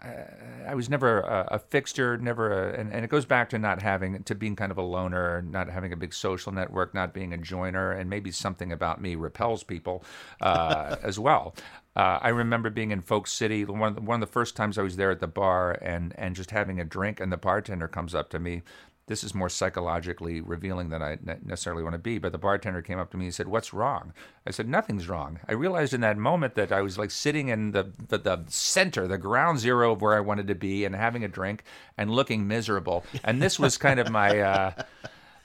I 0.00 0.74
was 0.74 0.88
never 0.88 1.20
a, 1.20 1.48
a 1.52 1.58
fixture, 1.58 2.16
never 2.18 2.52
a, 2.52 2.78
and, 2.78 2.92
and 2.92 3.04
it 3.04 3.08
goes 3.08 3.24
back 3.24 3.50
to 3.50 3.58
not 3.58 3.82
having, 3.82 4.22
to 4.24 4.34
being 4.34 4.54
kind 4.54 4.70
of 4.70 4.78
a 4.78 4.82
loner, 4.82 5.42
not 5.42 5.68
having 5.68 5.92
a 5.92 5.96
big 5.96 6.14
social 6.14 6.52
network, 6.52 6.94
not 6.94 7.12
being 7.12 7.32
a 7.32 7.38
joiner, 7.38 7.90
and 7.92 8.08
maybe 8.08 8.30
something 8.30 8.70
about 8.70 9.00
me 9.00 9.16
repels 9.16 9.64
people 9.64 10.04
uh, 10.40 10.96
as 11.02 11.18
well. 11.18 11.54
Uh, 11.96 12.18
I 12.22 12.28
remember 12.28 12.70
being 12.70 12.92
in 12.92 13.00
Folk 13.00 13.26
City, 13.26 13.64
one 13.64 13.88
of, 13.88 13.94
the, 13.96 14.00
one 14.02 14.22
of 14.22 14.28
the 14.28 14.32
first 14.32 14.54
times 14.54 14.78
I 14.78 14.82
was 14.82 14.94
there 14.94 15.10
at 15.10 15.18
the 15.18 15.26
bar 15.26 15.72
and, 15.82 16.14
and 16.16 16.36
just 16.36 16.52
having 16.52 16.78
a 16.78 16.84
drink, 16.84 17.18
and 17.18 17.32
the 17.32 17.36
bartender 17.36 17.88
comes 17.88 18.14
up 18.14 18.30
to 18.30 18.38
me. 18.38 18.62
This 19.08 19.24
is 19.24 19.34
more 19.34 19.48
psychologically 19.48 20.40
revealing 20.40 20.90
than 20.90 21.02
I 21.02 21.18
necessarily 21.44 21.82
want 21.82 21.94
to 21.94 21.98
be. 21.98 22.18
But 22.18 22.32
the 22.32 22.38
bartender 22.38 22.80
came 22.82 22.98
up 22.98 23.10
to 23.10 23.16
me 23.16 23.24
and 23.26 23.34
said, 23.34 23.48
"What's 23.48 23.74
wrong?" 23.74 24.12
I 24.46 24.50
said, 24.52 24.68
"Nothing's 24.68 25.08
wrong." 25.08 25.40
I 25.48 25.52
realized 25.52 25.92
in 25.94 26.00
that 26.02 26.16
moment 26.16 26.54
that 26.54 26.70
I 26.72 26.80
was 26.82 26.96
like 26.98 27.10
sitting 27.10 27.48
in 27.48 27.72
the, 27.72 27.90
the 28.08 28.18
the 28.18 28.44
center, 28.48 29.08
the 29.08 29.18
ground 29.18 29.58
zero 29.58 29.92
of 29.92 30.00
where 30.00 30.14
I 30.14 30.20
wanted 30.20 30.46
to 30.48 30.54
be, 30.54 30.84
and 30.84 30.94
having 30.94 31.24
a 31.24 31.28
drink 31.28 31.64
and 31.96 32.10
looking 32.10 32.46
miserable. 32.46 33.04
And 33.24 33.42
this 33.42 33.58
was 33.58 33.76
kind 33.76 33.98
of 34.00 34.10
my. 34.10 34.40
Uh, 34.40 34.70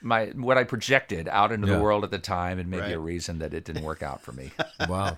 my 0.06 0.26
what 0.36 0.58
I 0.58 0.64
projected 0.64 1.28
out 1.28 1.50
into 1.50 1.66
Yeah. 1.66 1.76
the 1.76 1.82
world 1.82 2.04
at 2.04 2.10
the 2.10 2.18
time, 2.18 2.58
and 2.58 2.68
maybe 2.70 2.82
Right. 2.82 2.92
a 2.92 2.98
reason 2.98 3.38
that 3.38 3.54
it 3.54 3.64
didn't 3.64 3.84
work 3.84 4.02
out 4.02 4.20
for 4.20 4.32
me. 4.32 4.52
Wow. 4.88 5.16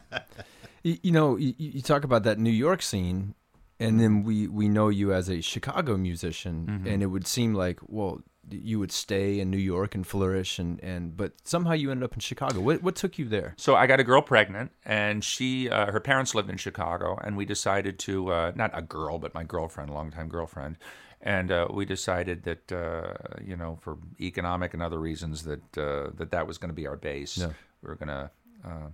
you, 0.84 0.96
you 1.02 1.10
know, 1.10 1.34
you, 1.36 1.54
you 1.58 1.82
talk 1.82 2.04
about 2.04 2.22
that 2.22 2.38
New 2.38 2.52
York 2.52 2.82
scene, 2.82 3.34
and 3.80 3.98
then 4.00 4.22
we 4.22 4.46
we 4.46 4.68
know 4.68 4.88
you 4.88 5.12
as 5.12 5.28
a 5.28 5.40
Chicago 5.40 5.96
musician, 5.96 6.84
and 6.86 7.02
it 7.02 7.06
would 7.06 7.26
seem 7.26 7.52
like 7.52 7.80
well 7.88 8.20
you 8.50 8.78
would 8.78 8.92
stay 8.92 9.40
in 9.40 9.50
New 9.50 9.58
York 9.58 9.94
and 9.94 10.06
flourish, 10.06 10.58
and 10.58 10.78
and 10.82 11.16
but 11.16 11.32
somehow 11.44 11.72
you 11.72 11.90
ended 11.90 12.04
up 12.04 12.14
in 12.14 12.20
Chicago. 12.20 12.60
What 12.60 12.82
what 12.82 12.94
took 12.96 13.18
you 13.18 13.24
there? 13.28 13.54
So 13.56 13.74
I 13.74 13.86
got 13.86 14.00
a 14.00 14.04
girl 14.04 14.22
pregnant, 14.22 14.70
and 14.84 15.24
she, 15.24 15.68
uh, 15.68 15.90
her 15.92 16.00
parents 16.00 16.34
lived 16.34 16.50
in 16.50 16.56
Chicago, 16.56 17.18
and 17.24 17.36
we 17.36 17.44
decided 17.44 17.98
to, 18.00 18.32
uh, 18.32 18.52
not 18.54 18.70
a 18.72 18.82
girl, 18.82 19.18
but 19.18 19.34
my 19.34 19.44
girlfriend, 19.44 19.90
a 19.90 19.92
longtime 19.92 20.28
girlfriend, 20.28 20.76
and 21.20 21.50
uh, 21.50 21.66
we 21.70 21.84
decided 21.84 22.44
that, 22.44 22.70
uh, 22.72 23.14
you 23.44 23.56
know, 23.56 23.78
for 23.80 23.98
economic 24.20 24.74
and 24.74 24.82
other 24.82 24.98
reasons, 24.98 25.42
that 25.44 25.78
uh, 25.78 26.10
that 26.14 26.30
that 26.30 26.46
was 26.46 26.58
going 26.58 26.70
to 26.70 26.74
be 26.74 26.86
our 26.86 26.96
base. 26.96 27.38
Yeah. 27.38 27.50
We 27.82 27.88
were 27.88 27.96
going 27.96 28.08
to 28.08 28.30
uh, 28.64 28.88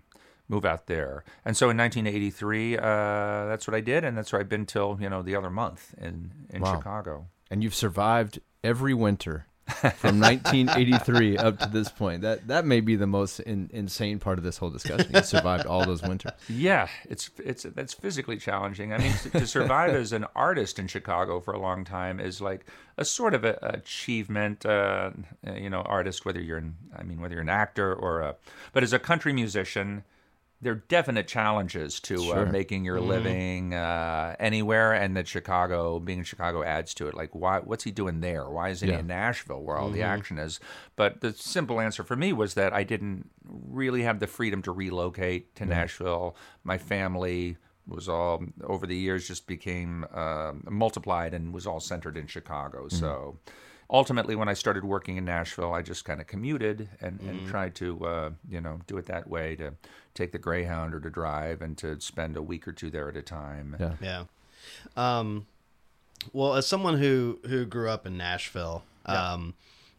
move 0.49 0.65
out 0.65 0.87
there, 0.87 1.25
and 1.45 1.57
so 1.57 1.71
in 1.71 1.77
1983, 1.77 2.77
uh, 2.79 2.81
that's 3.47 3.67
what 3.67 3.75
I 3.75 3.81
did, 3.81 4.05
and 4.05 4.17
that's 4.17 4.33
where 4.33 4.41
I've 4.41 4.49
been 4.49 4.67
till 4.67 4.99
you 5.01 5.09
know 5.11 5.23
the 5.23 5.37
other 5.37 5.51
month 5.51 5.95
in 5.99 6.33
in 6.51 6.63
Wow. 6.63 6.77
Chicago. 6.77 7.27
And 7.51 7.63
you've 7.63 7.75
survived 7.75 8.41
every 8.65 8.95
winter 8.95 9.47
from 9.97 10.21
1983 10.21 11.39
up 11.39 11.59
to 11.59 11.69
this 11.69 11.89
point. 11.89 12.23
That 12.23 12.49
that 12.49 12.65
may 12.67 12.81
be 12.81 12.97
the 12.97 13.07
most 13.07 13.41
in, 13.41 13.71
insane 13.73 14.19
part 14.19 14.39
of 14.39 14.45
this 14.45 14.59
whole 14.59 14.71
discussion. 14.71 15.11
You 15.15 15.23
survived 15.23 15.67
all 15.67 15.87
those 15.87 16.03
winters. 16.03 16.33
Yeah, 16.49 16.89
it's 17.09 17.31
it's 17.39 17.63
that's 17.63 17.95
physically 17.95 18.37
challenging. 18.39 18.93
I 18.93 18.99
mean, 18.99 19.13
to, 19.13 19.31
to 19.31 19.47
survive 19.47 19.95
as 19.95 20.13
an 20.13 20.27
artist 20.35 20.79
in 20.79 20.89
Chicago 20.89 21.41
for 21.41 21.55
a 21.55 21.61
long 21.61 21.85
time 21.85 22.19
is 22.19 22.41
like 22.41 22.67
a 22.99 23.05
sort 23.05 23.35
of 23.35 23.45
a, 23.45 23.57
achievement. 23.63 24.67
Uh, 24.67 25.11
you 25.55 25.71
know, 25.71 25.83
artist 25.83 26.25
whether 26.25 26.41
you're 26.41 26.59
an, 26.59 26.77
I 26.97 27.05
mean, 27.05 27.21
whether 27.21 27.35
you're 27.35 27.43
an 27.43 27.49
actor 27.49 27.95
or 27.95 28.21
a, 28.21 28.37
but 28.73 28.83
as 28.83 28.93
a 28.93 28.99
country 28.99 29.33
musician, 29.33 30.05
there 30.63 30.73
are 30.75 30.85
definite 30.89 31.27
challenges 31.27 31.99
to 32.01 32.15
uh, 32.33 32.45
making 32.47 32.85
your 32.85 33.01
living 33.01 33.75
uh, 33.75 34.37
anywhere, 34.39 34.93
and 34.93 35.17
that 35.17 35.27
Chicago, 35.27 35.99
being 35.99 36.21
in 36.21 36.25
Chicago, 36.25 36.63
adds 36.63 36.95
to 36.95 37.09
it. 37.09 37.15
Like, 37.15 37.35
why? 37.35 37.59
What's 37.59 37.83
he 37.85 37.91
doing 37.91 38.21
there? 38.21 38.49
Why 38.49 38.69
isn't 38.71 38.89
he 38.89 38.95
Yeah. 38.95 39.01
in 39.01 39.09
Nashville, 39.09 39.61
where 39.63 39.77
all 39.77 39.91
the 39.91 40.03
action 40.03 40.39
is? 40.39 40.61
But 40.97 41.21
the 41.21 41.33
simple 41.33 41.81
answer 41.81 42.05
for 42.05 42.15
me 42.17 42.33
was 42.33 42.55
that 42.55 42.73
I 42.73 42.85
didn't 42.85 43.29
really 43.45 44.03
have 44.05 44.21
the 44.21 44.27
freedom 44.29 44.63
to 44.63 44.73
relocate 44.73 45.55
to 45.57 45.67
Nashville. 45.67 46.37
My 46.63 46.79
family 46.79 47.57
was 47.87 48.09
all 48.09 48.45
over 48.63 48.87
the 48.87 48.97
years 48.97 49.27
just 49.27 49.49
became 49.49 50.07
uh, 50.15 50.53
multiplied 50.71 51.35
and 51.35 51.53
was 51.53 51.67
all 51.67 51.81
centered 51.81 52.17
in 52.17 52.29
Chicago. 52.29 52.87
So 52.89 53.39
ultimately, 53.93 54.35
when 54.35 54.49
I 54.49 54.55
started 54.55 54.85
working 54.85 55.19
in 55.19 55.25
Nashville, 55.25 55.73
I 55.75 55.83
just 55.83 56.05
kind 56.05 56.21
of 56.21 56.27
commuted 56.27 56.89
and, 57.01 57.21
and 57.21 57.47
tried 57.47 57.75
to, 57.77 58.05
uh, 58.05 58.31
you 58.49 58.61
know, 58.61 58.81
do 58.87 58.97
it 58.97 59.07
that 59.07 59.29
way 59.29 59.55
to 59.57 59.75
take 60.15 60.33
the 60.33 60.39
Greyhound 60.39 60.95
or 60.95 61.01
to 61.01 61.11
drive 61.11 61.63
and 61.63 61.77
to 61.79 62.01
spend 62.01 62.37
a 62.37 62.43
week 62.43 62.67
or 62.67 62.73
two 62.73 62.91
there 62.91 63.09
at 63.09 63.17
a 63.17 63.23
time. 63.23 63.77
Yeah. 63.79 63.95
Yeah. 64.01 64.25
Um, 64.97 65.47
well, 66.33 66.55
as 66.55 66.67
someone 66.67 66.99
who 66.99 67.39
who 67.47 67.65
grew 67.67 67.89
up 67.91 68.07
in 68.07 68.17
Nashville, 68.17 68.85
um, 69.07 69.55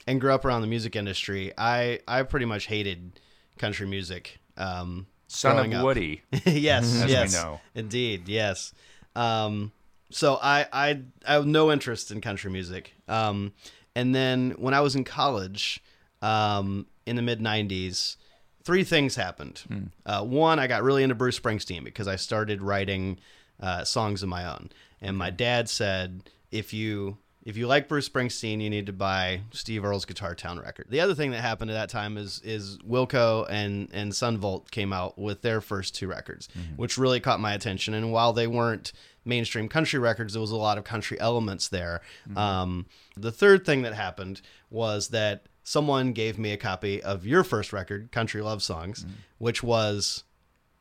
and 0.08 0.20
grew 0.20 0.34
up 0.34 0.46
around 0.46 0.62
the 0.62 0.68
music 0.68 0.96
industry, 0.96 1.54
I 1.58 2.00
I 2.08 2.24
pretty 2.24 2.46
much 2.46 2.66
hated 2.66 3.20
country 3.58 3.88
music. 3.88 4.40
Um, 4.58 5.08
Son 5.28 5.74
of. 5.74 5.84
Woody. 5.84 6.22
yes, 6.46 6.84
As 7.02 7.06
we 7.06 7.12
yes, 7.12 7.34
know. 7.34 7.60
indeed, 7.74 8.28
yes. 8.28 8.74
Um, 9.16 9.72
so 10.12 10.38
I, 10.42 10.68
I 10.72 11.02
I 11.28 11.34
have 11.34 11.46
no 11.46 11.72
interest 11.72 12.12
in 12.12 12.22
country 12.22 12.52
music. 12.52 12.94
Um, 13.08 13.54
and 13.96 14.14
then 14.14 14.52
when 14.58 14.74
I 14.74 14.82
was 14.82 14.96
in 14.96 15.04
college, 15.04 15.82
um, 16.22 16.88
in 17.06 17.16
the 17.16 17.22
mid 17.22 17.40
'90s, 17.40 18.18
three 18.64 18.84
things 18.84 19.16
happened. 19.16 19.64
Hmm. 19.68 19.84
Uh, 20.06 20.24
one, 20.24 20.60
I 20.60 20.68
got 20.68 20.84
really 20.84 21.04
into 21.04 21.16
Bruce 21.16 21.40
Springsteen 21.40 21.84
because 21.84 22.08
I 22.08 22.16
started 22.16 22.62
writing 22.62 23.20
uh, 23.60 23.84
songs 23.84 24.24
of 24.24 24.30
my 24.30 24.46
own, 24.46 24.70
and 25.02 25.18
my 25.18 25.30
dad 25.30 25.70
said, 25.70 26.30
if 26.52 26.74
you 26.74 27.18
if 27.46 27.58
you 27.58 27.68
like 27.68 27.90
Bruce 27.90 28.08
Springsteen, 28.08 28.62
you 28.62 28.70
need 28.70 28.86
to 28.86 28.94
buy 28.94 29.42
Steve 29.52 29.84
Earle's 29.84 30.06
Guitar 30.06 30.34
Town 30.34 30.60
record. 30.60 30.88
The 30.90 31.02
other 31.02 31.14
thing 31.14 31.32
that 31.32 31.42
happened 31.42 31.72
at 31.72 31.74
that 31.74 31.90
time 31.90 32.18
is 32.18 32.42
is 32.44 32.78
Wilco 32.80 33.46
and 33.50 33.90
and 33.92 34.16
Son 34.16 34.38
Volt 34.38 34.72
came 34.72 34.94
out 34.94 35.18
with 35.18 35.42
their 35.42 35.60
first 35.60 35.94
two 35.96 36.08
records, 36.08 36.48
mm-hmm. 36.48 36.76
which 36.76 36.98
really 36.98 37.20
caught 37.20 37.40
my 37.40 37.54
attention. 37.54 37.94
And 37.94 38.12
while 38.12 38.32
they 38.32 38.48
weren't 38.48 38.94
mainstream 39.26 39.68
country 39.68 40.00
records, 40.00 40.34
there 40.34 40.42
was 40.42 40.52
a 40.52 40.56
lot 40.56 40.78
of 40.78 40.86
country 40.86 41.20
elements 41.20 41.68
there. 41.68 42.02
Mm-hmm. 42.28 42.38
Um, 42.38 42.86
the 43.18 43.32
third 43.32 43.66
thing 43.66 43.82
that 43.82 43.94
happened 43.94 44.42
was 44.70 45.10
that 45.10 45.46
someone 45.64 46.14
gave 46.14 46.40
me 46.40 46.52
a 46.52 46.58
copy 46.58 47.04
of 47.04 47.26
your 47.26 47.44
first 47.44 47.74
record, 47.74 48.12
Country 48.12 48.42
Love 48.42 48.64
Songs, 48.64 49.04
mm-hmm. 49.04 49.14
which 49.38 49.64
was 49.64 50.24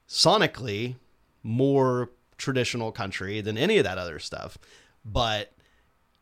sonically 0.09 0.97
more 1.43 2.11
traditional 2.37 2.93
country 2.93 3.41
than 3.41 3.57
any 3.59 3.79
of 3.79 3.85
that 3.85 3.99
other 3.99 4.19
stuff, 4.19 4.59
but 5.05 5.53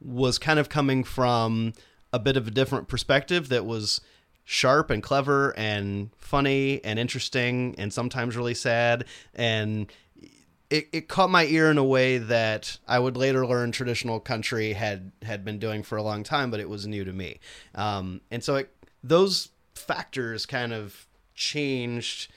was 0.00 0.38
kind 0.38 0.58
of 0.58 0.68
coming 0.68 1.04
from 1.04 1.72
a 2.12 2.18
bit 2.18 2.36
of 2.36 2.48
a 2.48 2.50
different 2.50 2.88
perspective 2.88 3.48
that 3.48 3.64
was 3.64 4.00
sharp 4.44 4.90
and 4.90 5.02
clever 5.02 5.56
and 5.56 6.10
funny 6.18 6.82
and 6.84 6.98
interesting 6.98 7.74
and 7.78 7.92
sometimes 7.92 8.36
really 8.36 8.54
sad 8.54 9.04
and 9.34 9.92
it, 10.70 10.88
it 10.92 11.08
caught 11.08 11.30
my 11.30 11.44
ear 11.46 11.70
in 11.70 11.78
a 11.78 11.84
way 11.84 12.18
that 12.18 12.78
I 12.86 12.98
would 12.98 13.16
later 13.16 13.46
learn 13.46 13.72
traditional 13.72 14.20
country 14.20 14.72
had 14.72 15.10
had 15.22 15.44
been 15.44 15.58
doing 15.58 15.82
for 15.82 15.98
a 15.98 16.02
long 16.02 16.22
time, 16.22 16.50
but 16.50 16.60
it 16.60 16.68
was 16.68 16.86
new 16.86 17.04
to 17.04 17.12
me. 17.12 17.40
Um, 17.74 18.20
and 18.30 18.42
so 18.42 18.54
it, 18.54 18.72
those 19.02 19.50
factors 19.74 20.46
kind 20.46 20.72
of 20.72 21.06
changed 21.34 22.32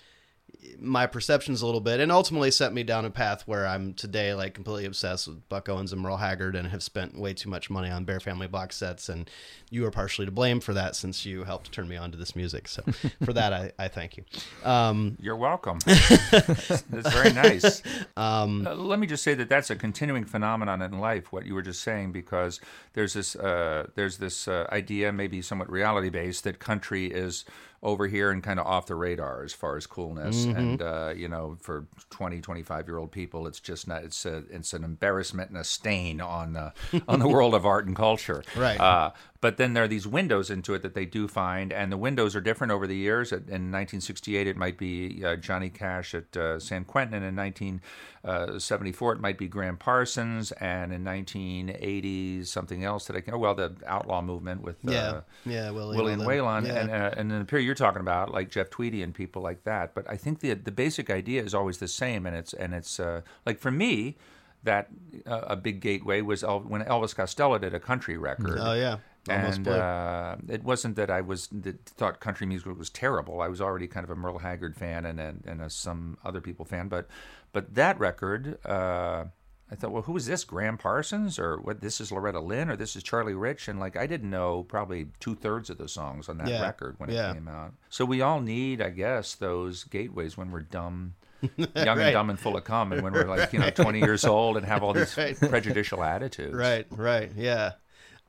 my 0.80 1.06
perceptions 1.06 1.62
a 1.62 1.66
little 1.66 1.82
bit 1.82 2.00
and 2.00 2.12
ultimately 2.12 2.52
set 2.52 2.74
me 2.74 2.84
down 2.84 3.06
a 3.06 3.10
path 3.10 3.44
where 3.48 3.66
I'm 3.66 3.94
today 3.94 4.34
like 4.34 4.54
completely 4.54 4.86
obsessed 4.86 5.28
with 5.28 5.48
Buck 5.50 5.70
Owens 5.70 5.94
and 5.94 6.02
Merle 6.02 6.18
Haggard 6.18 6.56
and 6.56 6.68
have 6.68 6.84
spent 6.84 7.18
way 7.18 7.34
too 7.34 7.50
much 7.50 7.70
money 7.70 7.90
on 7.90 8.06
Bear 8.06 8.20
Family 8.20 8.48
box 8.48 8.76
sets 8.76 9.10
and 9.10 9.30
you 9.70 9.86
are 9.86 9.92
partially 9.92 10.26
to 10.26 10.32
blame 10.32 10.60
for 10.60 10.74
that 10.74 10.96
since 10.96 11.26
you 11.26 11.44
helped 11.44 11.72
turn 11.72 11.88
me 11.88 11.98
on 11.98 12.12
to 12.12 12.18
this 12.18 12.36
music. 12.36 12.68
So 12.68 12.84
for 13.24 13.34
that 13.34 13.54
I, 13.54 13.72
I 13.80 13.88
thank 13.88 14.18
you. 14.18 14.24
Um, 14.64 15.18
You're 15.20 15.36
welcome. 15.36 15.80
that's 15.86 17.14
very 17.14 17.34
nice. 17.34 17.82
Um, 18.18 18.64
let 18.64 19.00
me 19.00 19.08
just 19.08 19.24
say 19.24 19.34
that 19.34 19.50
that's 19.50 19.70
a 19.70 19.76
continuing 19.76 20.26
phenomenon 20.26 20.82
in 20.82 21.00
life. 21.00 21.32
What 21.32 21.46
you 21.46 21.54
were 21.54 21.62
just 21.62 21.82
saying, 21.82 22.12
because 22.12 22.60
there's 22.94 23.14
this 23.14 23.36
uh, 23.36 23.88
there's 23.96 24.18
this 24.18 24.48
uh, 24.48 24.68
idea, 24.72 25.12
maybe 25.12 25.42
somewhat 25.42 25.70
reality 25.70 26.10
based, 26.10 26.44
that 26.44 26.60
country 26.60 27.08
is 27.08 27.46
over 27.84 28.08
here 28.08 28.32
and 28.32 28.42
kind 28.42 28.60
of 28.60 28.66
off 28.66 28.88
the 28.88 28.96
radar 28.96 29.44
as 29.44 29.52
far 29.54 29.76
as 29.76 29.86
coolness. 29.86 30.46
And 30.46 30.82
uh, 30.82 31.14
you 31.16 31.28
know, 31.28 31.58
for 31.62 31.86
20, 32.10 32.42
25 32.42 32.88
year 32.88 32.98
old 32.98 33.12
people, 33.12 33.46
it's 33.46 33.60
just 33.60 33.88
not. 33.88 34.04
It's 34.04 34.26
a 34.26 34.44
it's 34.50 34.74
an 34.74 34.84
embarrassment 34.84 35.50
and 35.50 35.60
a 35.60 35.64
stain 35.64 36.22
on 36.22 36.54
the 36.54 36.74
on 37.08 37.20
the 37.20 37.28
world 37.30 37.54
of 37.54 37.66
art 37.66 37.86
and 37.86 37.96
culture. 37.96 38.44
Right. 38.56 38.80
Uh, 38.80 39.12
but 39.44 39.58
then 39.58 39.74
there 39.74 39.84
are 39.84 39.90
these 39.90 40.08
windows 40.08 40.50
into 40.50 40.74
it 40.74 40.82
that 40.84 40.94
they 40.94 41.04
do 41.06 41.28
find, 41.28 41.74
and 41.74 41.92
the 41.92 41.98
windows 41.98 42.34
are 42.34 42.40
different 42.40 42.72
over 42.72 42.88
the 42.88 42.96
years. 42.96 43.34
In 43.34 43.40
1968, 43.40 44.48
it 44.48 44.56
might 44.56 44.78
be 44.78 45.22
uh, 45.22 45.36
Johnny 45.36 45.70
Cash 45.70 46.16
at 46.16 46.38
uh, 46.38 46.60
San 46.60 46.86
Quentin, 46.86 47.16
and 47.16 47.26
in 47.26 47.36
1974, 47.36 49.14
it 49.14 49.20
might 49.20 49.38
be 49.38 49.50
Gram 49.50 49.76
Parsons, 49.76 50.54
and 50.54 50.94
in 50.94 51.04
1980, 51.04 52.46
something 52.46 52.86
else 52.86 53.06
that 53.08 53.18
I 53.18 53.22
can. 53.22 53.34
Oh 53.34 53.38
well, 53.38 53.54
the 53.54 53.74
outlaw 53.86 54.22
movement 54.22 54.62
with 54.62 54.78
uh, 54.88 54.92
yeah, 54.92 55.22
yeah, 55.46 55.70
Willie, 55.72 55.98
Willie 55.98 56.14
and 56.14 56.22
Waylon, 56.22 56.66
Yeah. 56.66 56.76
and 56.80 56.90
uh, 56.90 57.12
and 57.18 57.30
then 57.30 57.40
the 57.40 57.46
period 57.46 57.66
you're 57.66 57.76
talking 57.76 58.00
about, 58.02 58.32
like 58.32 58.50
Jeff 58.50 58.70
Tweedy 58.70 59.04
and 59.04 59.14
people 59.14 59.42
like 59.42 59.66
that. 59.66 59.94
But 59.94 60.10
I 60.10 60.16
think 60.16 60.40
the 60.40 60.54
the 60.54 60.72
basic 60.72 61.10
idea 61.10 61.44
is 61.44 61.54
always 61.54 61.80
the 61.80 61.88
same, 61.90 62.26
and 62.26 62.36
it's 62.36 62.54
and 62.54 62.74
it's 62.74 62.98
uh, 63.00 63.22
like 63.46 63.60
for 63.60 63.72
me, 63.72 64.16
that 64.64 64.88
uh, 65.28 65.42
a 65.48 65.56
big 65.58 65.82
gateway 65.82 66.22
was 66.22 66.44
El- 66.46 66.62
when 66.62 66.82
Elvis 66.84 67.14
Costello 67.14 67.58
did 67.58 67.74
a 67.74 67.80
country 67.80 68.18
record. 68.18 68.58
oh 68.62 68.74
yeah, 68.74 68.98
almost 69.30 69.58
and 69.58 69.68
uh, 69.68 70.36
it 70.50 70.64
wasn't 70.64 70.96
that 70.98 71.10
I 71.10 71.22
was 71.22 71.48
that 71.52 71.86
thought 71.86 72.20
country 72.20 72.46
music 72.48 72.78
was 72.78 72.90
terrible. 72.90 73.42
I 73.42 73.48
was 73.48 73.62
already 73.62 73.88
kind 73.88 74.04
of 74.04 74.10
a 74.10 74.16
Merle 74.16 74.40
Haggard 74.40 74.76
fan 74.76 75.06
and 75.06 75.20
and, 75.20 75.44
and 75.46 75.62
a, 75.62 75.70
some 75.70 76.18
other 76.26 76.42
people 76.42 76.66
fan, 76.66 76.88
but 76.88 77.08
but 77.52 77.76
that 77.76 78.00
record. 78.00 78.58
Uh, 78.66 79.26
I 79.72 79.76
thought, 79.76 79.92
well, 79.92 80.02
who 80.04 80.16
is 80.18 80.28
this? 80.28 80.44
Gram 80.44 80.78
Parsons, 80.78 81.40
or 81.40 81.58
what? 81.58 81.82
This 81.82 82.00
is 82.00 82.12
Loretta 82.12 82.40
Lynn, 82.42 82.70
or 82.70 82.76
this 82.76 82.96
is 82.96 83.02
Charlie 83.02 83.34
Rich, 83.34 83.68
and 83.68 83.80
like 83.80 83.96
I 83.98 84.06
didn't 84.06 84.30
know 84.30 84.64
probably 84.64 85.08
two 85.20 85.34
thirds 85.34 85.70
of 85.72 85.80
the 85.80 85.88
songs 85.88 86.30
on 86.30 86.38
that 86.38 86.48
Yeah, 86.48 86.62
record 86.62 86.96
when 87.00 87.10
yeah. 87.10 87.32
it 87.32 87.36
came 87.36 87.48
out. 87.48 87.74
So 87.90 88.06
we 88.06 88.22
all 88.22 88.40
need, 88.40 88.82
I 88.82 88.90
guess, 88.90 89.34
those 89.34 89.86
gateways 89.86 90.38
when 90.38 90.52
we're 90.52 90.62
dumb, 90.62 91.16
young 91.58 91.66
Right. 91.76 92.00
and 92.02 92.14
dumb 92.14 92.30
and 92.30 92.40
full 92.40 92.56
of 92.56 92.66
cum, 92.66 92.92
and 92.92 93.02
when 93.02 93.14
we're 93.14 93.24
like 93.28 93.52
you 93.52 93.58
know 93.60 93.70
twenty 93.84 94.00
years 94.00 94.26
old 94.26 94.58
and 94.58 94.66
have 94.66 94.84
all 94.84 94.94
these 94.94 95.18
Right. 95.18 95.40
prejudicial 95.40 96.04
attitudes. 96.04 96.54
Right, 96.54 96.86
right, 96.92 97.32
yeah. 97.36 97.72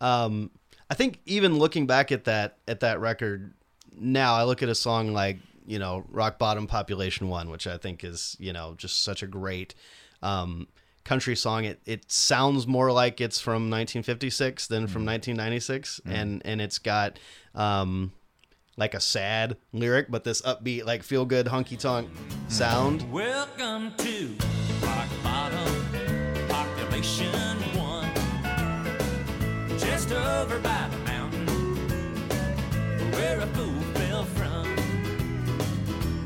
Um, 0.00 0.50
I 0.94 0.96
think 0.96 1.18
even 1.26 1.58
looking 1.58 1.88
back 1.88 2.12
at 2.12 2.22
that 2.26 2.58
at 2.68 2.78
that 2.78 3.00
record 3.00 3.52
now, 3.98 4.34
I 4.34 4.44
look 4.44 4.62
at 4.62 4.68
a 4.68 4.76
song 4.76 5.12
like 5.12 5.38
you 5.66 5.80
know 5.80 6.04
Rock 6.08 6.38
Bottom 6.38 6.68
Population 6.68 7.28
One, 7.28 7.50
which 7.50 7.66
I 7.66 7.78
think 7.78 8.04
is 8.04 8.36
you 8.38 8.52
know 8.52 8.74
just 8.76 9.02
such 9.02 9.20
a 9.20 9.26
great 9.26 9.74
um, 10.22 10.68
country 11.02 11.34
song. 11.34 11.64
It 11.64 11.80
it 11.84 12.12
sounds 12.12 12.68
more 12.68 12.92
like 12.92 13.20
it's 13.20 13.40
from 13.40 13.70
1956 13.70 14.68
than 14.68 14.86
from 14.86 15.04
1996, 15.04 16.00
and 16.06 16.40
and 16.44 16.60
it's 16.60 16.78
got. 16.78 17.18
Um, 17.56 18.12
like 18.76 18.94
a 18.94 19.00
sad 19.00 19.56
lyric, 19.72 20.10
but 20.10 20.24
this 20.24 20.42
upbeat, 20.42 20.84
like 20.84 21.04
feel 21.04 21.24
good, 21.24 21.46
honky 21.46 21.78
tonk 21.78 22.10
sound. 22.48 23.08
Welcome 23.12 23.94
to 23.98 24.36
Rock 24.82 25.08
Bottom, 25.22 26.48
population 26.48 27.73
over 30.12 30.58
by 30.60 30.88
the 30.90 30.98
mountain, 30.98 31.46
where 33.12 33.40
a 33.40 33.46
fool 33.48 33.80
fell 33.94 34.24
from. 34.24 34.66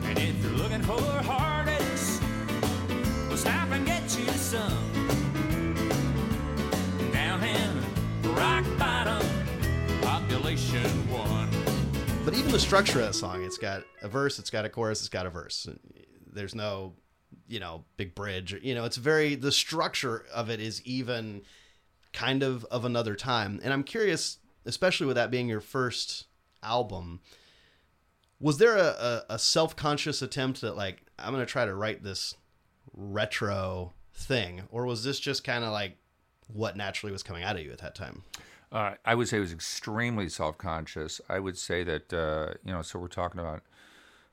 And 0.05 0.19
if 0.19 0.43
you're 0.43 0.53
looking 0.53 0.83
for 0.83 1.01
heartaches, 1.01 2.21
we'll 3.29 3.37
stop 3.37 3.71
and 3.71 3.87
get 3.87 4.03
you 4.19 4.27
some. 4.33 4.93
Down 7.13 7.43
in 7.45 8.35
Rock 8.35 8.65
Bottom, 8.79 9.27
population 10.03 10.83
one. 11.11 11.49
But 12.25 12.35
even 12.35 12.51
the 12.51 12.59
structure 12.59 13.01
of 13.01 13.07
that 13.07 13.15
song, 13.15 13.45
it's 13.45 13.59
got 13.59 13.83
a 14.03 14.09
verse, 14.09 14.39
it's 14.39 14.51
got 14.51 14.65
a 14.65 14.69
chorus, 14.69 15.01
it's 15.01 15.09
got 15.09 15.27
a 15.27 15.31
verse. 15.31 15.69
There's 16.33 16.55
no, 16.55 16.95
you 17.47 17.61
know, 17.61 17.85
big 17.97 18.15
bridge. 18.15 18.59
You 18.63 18.75
know, 18.75 18.85
it's 18.85 18.97
very 18.97 19.35
the 19.35 19.53
structure 19.53 20.25
of 20.35 20.51
it 20.51 20.61
is 20.61 20.83
even 20.83 21.43
kind 22.13 22.43
of 22.43 22.65
of 22.67 22.85
another 22.85 23.15
time. 23.15 23.61
And 23.63 23.73
I'm 23.73 23.85
curious 23.85 24.39
especially 24.69 25.07
with 25.07 25.17
that 25.17 25.31
being 25.31 25.49
your 25.49 25.63
first 25.63 26.27
album, 26.63 27.21
was 28.39 28.59
there 28.59 28.77
a, 28.77 28.85
a, 28.85 29.25
a 29.31 29.39
self 29.39 29.75
conscious 29.75 30.23
attempt 30.23 30.61
that 30.61 30.77
like 30.77 31.03
I'm 31.19 31.33
gonna 31.33 31.47
try 31.47 31.65
to 31.65 31.75
write 31.75 32.05
this 32.05 32.35
retro 32.93 33.95
thing, 34.13 34.63
or 34.71 34.85
was 34.85 35.03
this 35.03 35.19
just 35.19 35.43
kind 35.43 35.65
of 35.65 35.73
like 35.73 35.97
what 36.47 36.77
naturally 36.77 37.13
was 37.13 37.23
coming 37.23 37.43
out 37.43 37.57
of 37.57 37.63
you 37.63 37.73
at 37.73 37.79
that 37.79 37.95
time? 37.95 38.23
Uh, 38.71 38.93
I 39.05 39.15
would 39.15 39.29
say 39.29 39.39
it 39.39 39.41
was 39.41 39.53
extremely 39.53 40.29
self-conscious. 40.29 41.23
I 41.29 41.39
would 41.39 41.57
say 41.57 41.83
that 41.85 42.13
uh, 42.13 42.55
you 42.63 42.73
know, 42.73 42.83
so 42.83 42.99
we're 42.99 43.09
talking 43.09 43.41
about 43.41 43.63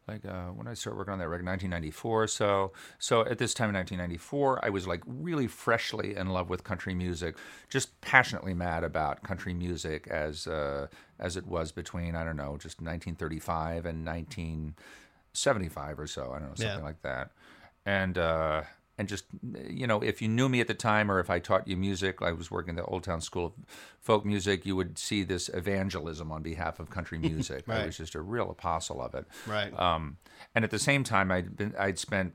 like 0.07 0.23
uh, 0.25 0.47
when 0.49 0.67
I 0.67 0.75
started 0.75 0.97
working 0.97 1.13
on 1.13 1.19
that 1.19 1.27
record, 1.29 1.45
1994. 1.45 2.27
So, 2.27 2.73
so 2.99 3.21
at 3.21 3.37
this 3.39 3.53
time 3.55 3.69
in 3.69 3.75
1994, 3.75 4.63
I 4.63 4.69
was 4.69 4.85
like 4.87 5.01
really 5.07 5.47
freshly 5.47 6.15
in 6.15 6.29
love 6.29 6.49
with 6.49 6.63
country 6.63 6.93
music, 6.93 7.35
just 7.69 7.99
passionately 8.01 8.53
mad 8.53 8.83
about 8.83 9.23
country 9.23 9.53
music 9.53 10.07
as 10.07 10.45
uh, 10.47 10.87
as 11.19 11.37
it 11.37 11.47
was 11.47 11.71
between 11.71 12.15
I 12.15 12.23
don't 12.23 12.37
know, 12.37 12.57
just 12.57 12.81
1935 12.81 13.85
and 13.85 14.05
1975 14.05 15.99
or 15.99 16.07
so. 16.07 16.31
I 16.31 16.39
don't 16.39 16.49
know, 16.49 16.55
something 16.55 16.79
Yeah. 16.79 16.83
like 16.83 17.01
that. 17.01 17.31
And 17.85 18.17
uh, 18.17 18.63
and 18.97 19.07
just 19.07 19.25
you 19.67 19.87
know, 19.87 20.01
if 20.01 20.21
you 20.21 20.27
knew 20.27 20.47
me 20.47 20.61
at 20.61 20.67
the 20.67 20.73
time, 20.73 21.11
or 21.11 21.19
if 21.19 21.29
I 21.29 21.39
taught 21.39 21.67
you 21.67 21.75
music, 21.75 22.21
I 22.21 22.31
was 22.31 22.49
working 22.49 22.77
at 22.77 22.85
the 22.85 22.89
Old 22.89 23.03
Town 23.03 23.21
School 23.21 23.47
of 23.47 23.53
Folk 23.99 24.25
Music. 24.25 24.65
You 24.65 24.75
would 24.75 24.97
see 24.97 25.23
this 25.23 25.49
evangelism 25.49 26.31
on 26.31 26.41
behalf 26.41 26.79
of 26.79 26.89
country 26.89 27.17
music. 27.19 27.67
I 27.67 27.85
was 27.85 27.97
just 27.97 28.15
a 28.15 28.21
real 28.21 28.49
apostle 28.49 29.01
of 29.01 29.13
it. 29.13 29.25
Right. 29.45 29.77
Um, 29.77 30.17
and 30.53 30.63
at 30.63 30.71
the 30.71 30.79
same 30.79 31.03
time, 31.03 31.31
I'd 31.31 31.57
been 31.57 31.75
I'd 31.77 31.99
spent 31.99 32.33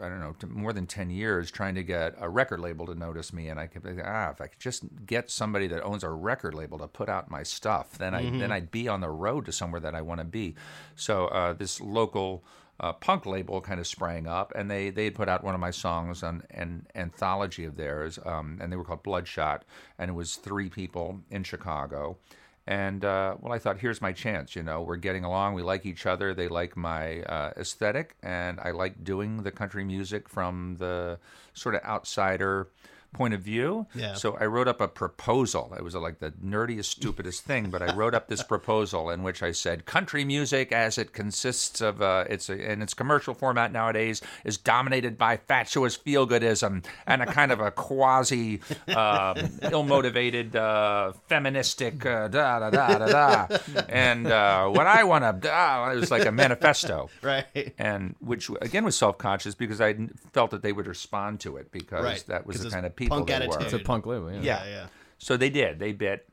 I 0.00 0.08
don't 0.08 0.20
know 0.20 0.34
more 0.48 0.74
than 0.74 0.86
ten 0.86 1.08
years 1.08 1.50
trying 1.50 1.74
to 1.76 1.82
get 1.82 2.14
a 2.18 2.28
record 2.28 2.60
label 2.60 2.84
to 2.86 2.94
notice 2.94 3.32
me, 3.32 3.48
and 3.48 3.58
I 3.58 3.66
thinking, 3.66 4.02
ah, 4.04 4.30
if 4.30 4.42
I 4.42 4.48
could 4.48 4.60
just 4.60 4.84
get 5.06 5.30
somebody 5.30 5.68
that 5.68 5.82
owns 5.82 6.04
a 6.04 6.10
record 6.10 6.52
label 6.52 6.78
to 6.78 6.86
put 6.86 7.08
out 7.08 7.30
my 7.30 7.42
stuff, 7.42 7.96
then 7.96 8.14
I 8.14 8.28
then 8.28 8.52
I'd 8.52 8.70
be 8.70 8.88
on 8.88 9.00
the 9.00 9.10
road 9.10 9.46
to 9.46 9.52
somewhere 9.52 9.80
that 9.80 9.94
I 9.94 10.02
want 10.02 10.20
to 10.20 10.26
be. 10.26 10.54
So 10.96 11.28
uh, 11.28 11.54
this 11.54 11.80
local. 11.80 12.44
Uh, 12.82 12.92
punk 12.92 13.26
label 13.26 13.60
kind 13.60 13.78
of 13.78 13.86
sprang 13.86 14.26
up, 14.26 14.52
and 14.56 14.70
they 14.70 14.90
they 14.90 15.04
had 15.04 15.14
put 15.14 15.28
out 15.28 15.44
one 15.44 15.54
of 15.54 15.60
my 15.60 15.70
songs 15.70 16.22
on 16.22 16.42
an 16.50 16.84
anthology 16.96 17.64
of 17.64 17.76
theirs, 17.76 18.18
um, 18.26 18.58
and 18.60 18.72
they 18.72 18.76
were 18.76 18.84
called 18.84 19.04
Bloodshot, 19.04 19.64
and 19.98 20.10
it 20.10 20.14
was 20.14 20.34
three 20.34 20.68
people 20.68 21.20
in 21.30 21.44
Chicago, 21.44 22.18
and 22.66 23.04
uh, 23.04 23.36
well, 23.40 23.52
I 23.52 23.58
thought, 23.58 23.78
here's 23.78 24.00
my 24.00 24.12
chance. 24.12 24.54
You 24.54 24.62
know, 24.62 24.82
we're 24.82 24.96
getting 24.96 25.24
along. 25.24 25.54
We 25.54 25.62
like 25.62 25.84
each 25.84 26.06
other. 26.06 26.32
They 26.32 26.48
like 26.48 26.76
my 26.76 27.22
uh, 27.22 27.52
aesthetic, 27.56 28.16
and 28.22 28.60
I 28.60 28.70
like 28.70 29.02
doing 29.02 29.42
the 29.42 29.50
country 29.50 29.84
music 29.84 30.28
from 30.28 30.76
the 30.78 31.18
sort 31.54 31.74
of 31.74 31.84
outsider 31.84 32.68
point 33.12 33.34
of 33.34 33.40
view. 33.40 33.86
Yeah. 33.94 34.14
So 34.14 34.36
I 34.40 34.46
wrote 34.46 34.68
up 34.68 34.80
a 34.80 34.88
proposal. 34.88 35.74
It 35.76 35.84
was 35.84 35.94
like 35.94 36.18
the 36.18 36.30
nerdiest, 36.44 36.86
stupidest 36.86 37.44
thing, 37.44 37.70
but 37.70 37.82
I 37.82 37.94
wrote 37.94 38.14
up 38.14 38.28
this 38.28 38.42
proposal 38.42 39.10
in 39.10 39.22
which 39.22 39.42
I 39.42 39.52
said, 39.52 39.84
country 39.84 40.24
music, 40.24 40.72
as 40.72 40.98
it 40.98 41.12
consists 41.12 41.80
of 41.80 42.00
uh, 42.00 42.24
its 42.28 42.48
in 42.48 42.82
its 42.82 42.94
commercial 42.94 43.34
format 43.34 43.72
nowadays, 43.72 44.22
is 44.44 44.56
dominated 44.56 45.18
by 45.18 45.36
fatuous 45.36 45.96
feel-goodism 45.96 46.84
and 47.06 47.22
a 47.22 47.26
kind 47.26 47.52
of 47.52 47.60
a 47.60 47.70
quasi 47.70 48.60
um, 48.96 49.36
ill-motivated, 49.62 50.56
uh, 50.56 51.12
feministic 51.28 52.04
uh, 52.06 52.28
da 52.28 52.58
da 52.60 52.70
da 52.70 52.98
da 52.98 53.06
da. 53.06 53.58
And 53.88 54.26
uh, 54.26 54.68
what 54.68 54.86
I 54.86 55.04
want 55.04 55.42
to, 55.42 55.92
it 55.92 56.00
was 56.00 56.10
like 56.10 56.24
a 56.24 56.32
manifesto 56.32 57.10
right. 57.20 57.46
and 57.78 58.14
which 58.20 58.50
again 58.60 58.84
was 58.84 58.96
self-conscious 58.96 59.54
because 59.54 59.80
I 59.80 59.94
felt 60.32 60.50
that 60.52 60.62
they 60.62 60.72
would 60.72 60.86
respond 60.86 61.40
to 61.40 61.56
it 61.56 61.70
because 61.70 62.04
Right, 62.04 62.24
that 62.28 62.46
was 62.46 62.62
the 62.62 62.70
kind 62.70 62.86
of 62.86 62.96
people 63.02 63.18
punk 63.18 63.28
they 63.28 63.34
attitude. 63.34 63.56
were. 63.58 63.64
It's 63.64 63.72
a 63.74 63.78
punk 63.78 64.06
label. 64.06 64.30
Yeah. 64.32 64.40
Yeah. 64.40 64.64
Yeah. 64.64 64.70
Yeah. 64.70 64.86
So 65.18 65.36
they 65.36 65.50
did. 65.50 65.78
They 65.78 65.92
bit, 65.92 66.28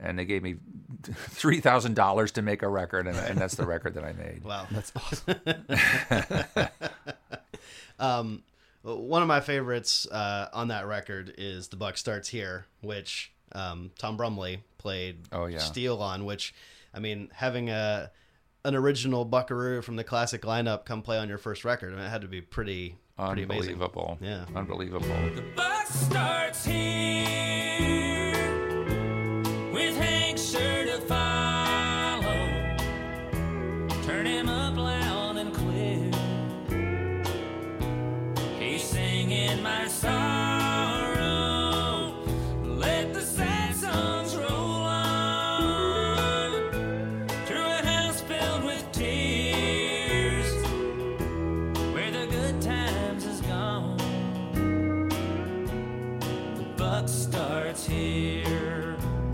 and 0.00 0.18
they 0.18 0.24
gave 0.24 0.42
me 0.42 0.56
three 1.02 1.60
thousand 1.60 1.94
dollars 1.94 2.32
to 2.32 2.42
make 2.42 2.62
a 2.62 2.68
record, 2.68 3.06
and, 3.06 3.16
and 3.16 3.38
that's 3.38 3.54
the 3.54 3.66
record 3.66 3.94
that 3.94 4.04
I 4.04 4.12
made. 4.12 4.42
Wow, 4.44 4.66
that's 4.72 4.92
awesome. 4.96 5.36
um, 7.98 8.42
one 8.82 9.22
of 9.22 9.28
my 9.28 9.40
favorites 9.40 10.06
uh, 10.10 10.48
on 10.52 10.68
that 10.68 10.86
record 10.86 11.34
is 11.38 11.68
"The 11.68 11.76
Buck 11.76 11.96
Starts 11.96 12.28
Here," 12.28 12.66
which 12.80 13.32
um, 13.52 13.90
Tom 13.98 14.16
Brumley 14.16 14.62
played 14.78 15.18
Oh, 15.30 15.46
yeah. 15.46 15.58
steel 15.58 15.98
on. 16.02 16.24
Which, 16.24 16.54
I 16.92 16.98
mean, 16.98 17.30
having 17.34 17.70
a 17.70 18.10
an 18.64 18.74
original 18.74 19.24
Buckaroo 19.24 19.82
from 19.82 19.96
the 19.96 20.04
classic 20.04 20.42
lineup 20.42 20.84
come 20.84 21.02
play 21.02 21.18
on 21.18 21.28
your 21.28 21.38
first 21.38 21.64
record, 21.64 21.92
I 21.92 21.96
mean, 21.96 22.04
it 22.06 22.10
had 22.10 22.22
to 22.22 22.28
be 22.28 22.40
pretty 22.40 22.50
pretty 22.70 22.90
amazing. 22.90 22.96
Unbelievable. 23.18 24.18
Yeah. 24.20 24.44
Unbelievable. 24.54 25.06
The 25.34 25.44
buck 25.54 25.86
starts 25.86 26.64
here 26.64 28.11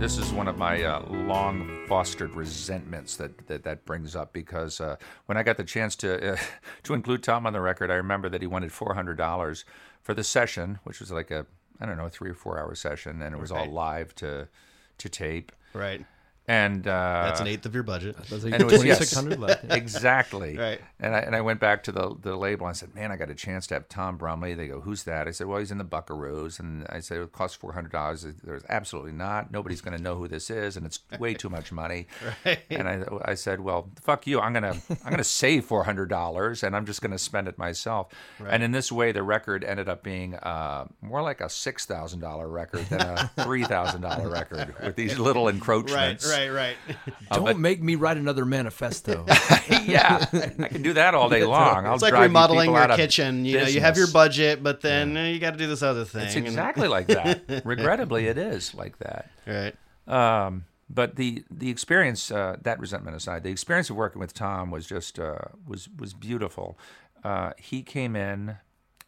This 0.09 0.17
is 0.17 0.33
one 0.33 0.49
of 0.49 0.57
my 0.57 0.83
uh, 0.83 1.07
long 1.11 1.85
fostered 1.87 2.35
resentments 2.35 3.17
that, 3.17 3.47
that 3.47 3.63
that 3.65 3.85
brings 3.85 4.17
up 4.17 4.33
because 4.33 4.81
uh, 4.81 4.97
when 5.27 5.37
I 5.37 5.43
got 5.43 5.59
the 5.59 5.65
chance 5.65 5.95
to 5.97 6.33
uh, 6.33 6.37
to 6.85 6.95
include 6.95 7.23
Tom 7.23 7.45
on 7.45 7.53
the 7.53 7.61
record, 7.61 7.91
I 7.91 7.97
remember 7.97 8.31
that 8.31 8.41
he 8.41 8.47
wanted 8.47 8.73
four 8.73 8.95
hundred 8.95 9.19
dollars 9.19 9.67
for 10.01 10.15
the 10.15 10.25
session, 10.25 10.79
which 10.85 10.99
was 10.99 11.13
like 11.13 11.31
a 11.31 11.45
I 11.79 11.85
don't 11.85 11.99
know 11.99 12.09
three 12.09 12.31
or 12.31 12.35
four 12.35 12.59
hour 12.59 12.75
session, 12.75 13.21
and 13.21 13.35
it 13.35 13.39
was 13.39 13.53
all 13.53 13.67
live 13.67 14.15
to 14.15 14.49
to 14.97 15.09
tape. 15.11 15.53
Right, 15.75 16.03
And 16.49 16.89
uh, 16.89 17.25
that's 17.27 17.41
an 17.41 17.47
eighth 17.47 17.67
of 17.67 17.75
your 17.75 17.83
budget. 17.83 18.17
There's 18.31 18.43
like 18.43 18.55
And 18.55 18.63
it 18.63 18.71
2600 18.71 19.39
left. 19.39 19.65
exactly. 19.71 20.57
Right. 20.57 20.81
And 20.99 21.15
I 21.15 21.19
and 21.19 21.37
I 21.37 21.43
went 21.43 21.61
back 21.61 21.83
to 21.85 21.93
the 21.93 22.17
the 22.23 22.37
label 22.37 22.67
and 22.67 22.71
I 22.71 22.73
said, 22.73 22.95
"Man, 22.95 23.13
I 23.13 23.17
got 23.17 23.29
a 23.29 23.35
chance 23.35 23.67
to 23.67 23.75
have 23.75 23.89
Tom 23.91 24.17
Brumley." 24.17 24.55
They 24.55 24.67
go, 24.67 24.81
"Who's 24.81 25.05
that?" 25.05 25.29
I 25.29 25.31
said, 25.31 25.47
"Well, 25.47 25.59
he's 25.59 25.71
in 25.71 25.77
the 25.77 25.85
Buckaroos." 25.85 26.59
And 26.59 26.87
I 26.89 27.01
said, 27.01 27.19
"It 27.19 27.33
costs 27.33 27.55
four 27.55 27.75
hundred 27.75 27.93
dollars." 27.93 28.27
There's 28.43 28.63
absolutely 28.71 29.13
not. 29.13 29.53
Nobody's 29.53 29.83
going 29.83 29.97
to 29.97 30.03
know 30.03 30.17
who 30.17 30.27
this 30.27 30.49
is, 30.49 30.77
and 30.79 30.87
it's 30.87 31.01
way 31.19 31.35
too 31.35 31.51
much 31.51 31.71
money. 31.71 32.07
Right. 32.45 32.61
And 32.71 32.89
I 32.89 33.05
I 33.25 33.35
said, 33.35 33.61
"Well, 33.61 33.91
fuck 34.01 34.27
you. 34.27 34.41
I'm 34.41 34.53
gonna 34.53 34.77
I'm 35.05 35.11
gonna 35.11 35.25
save 35.25 35.65
four 35.65 35.85
hundred 35.85 36.09
dollars, 36.09 36.63
and 36.63 36.75
I'm 36.77 36.87
just 36.87 37.03
going 37.03 37.11
to 37.11 37.19
spend 37.19 37.49
it 37.49 37.59
myself." 37.59 38.09
Right. 38.39 38.53
And 38.55 38.63
in 38.63 38.73
this 38.73 38.91
way, 38.93 39.13
the 39.13 39.23
record 39.23 39.65
ended 39.65 39.89
up 39.89 40.03
being 40.03 40.35
uh, 40.35 40.87
more 41.03 41.21
like 41.23 41.41
a 41.41 41.49
six 41.49 41.85
thousand 41.85 42.21
dollar 42.21 42.49
record 42.49 42.87
than 42.87 43.01
a 43.01 43.31
three 43.43 43.65
thousand 43.65 44.03
dollar 44.03 44.29
record 44.31 44.75
with 44.83 44.97
these 44.97 45.19
little 45.19 45.49
encroachments. 45.49 46.27
Right, 46.27 46.29
encroachments. 46.33 46.38
Right, 46.39 46.77
right. 46.89 46.97
Don't 47.33 47.59
make 47.59 47.83
me 47.83 47.95
write 47.95 48.17
another 48.17 48.45
manifesto. 48.45 49.25
yeah, 49.85 50.25
I 50.33 50.69
can 50.69 50.83
do 50.83 50.93
that 50.95 51.15
all 51.15 51.29
day 51.29 51.45
long. 51.45 51.87
I'll 51.87 51.95
it's 51.95 52.03
like 52.03 52.11
drive 52.11 52.23
remodeling 52.23 52.71
people 52.71 52.87
your 52.87 52.97
kitchen. 52.97 53.45
You 53.45 53.59
know, 53.61 53.67
you 53.67 53.81
have 53.81 53.97
your 53.97 54.09
budget, 54.09 54.63
but 54.63 54.81
then 54.81 55.17
uh, 55.17 55.25
you 55.25 55.39
got 55.39 55.53
to 55.53 55.59
do 55.59 55.67
this 55.67 55.83
other 55.83 56.05
thing. 56.05 56.23
It's 56.23 56.37
exactly 56.37 56.89
like 56.89 57.09
that. 57.09 57.63
Regrettably, 57.65 58.27
it 58.27 58.39
is 58.39 58.75
like 58.75 58.99
that. 58.99 59.31
right. 59.47 59.75
Um, 60.07 60.65
but 60.91 61.17
the 61.17 61.45
the 61.51 61.69
experience, 61.71 62.31
uh, 62.31 62.57
that 62.63 62.81
resentment 62.81 63.17
aside, 63.17 63.43
the 63.43 63.51
experience 63.51 63.91
of 63.91 63.97
working 63.97 64.21
with 64.21 64.33
Tom 64.33 64.71
was 64.71 64.87
just 64.87 65.19
uh, 65.19 65.39
was 65.67 65.89
was 65.99 66.15
beautiful. 66.15 66.79
Uh, 67.23 67.53
he 67.59 67.83
came 67.83 68.17
in 68.17 68.57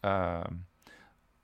um, 0.03 0.65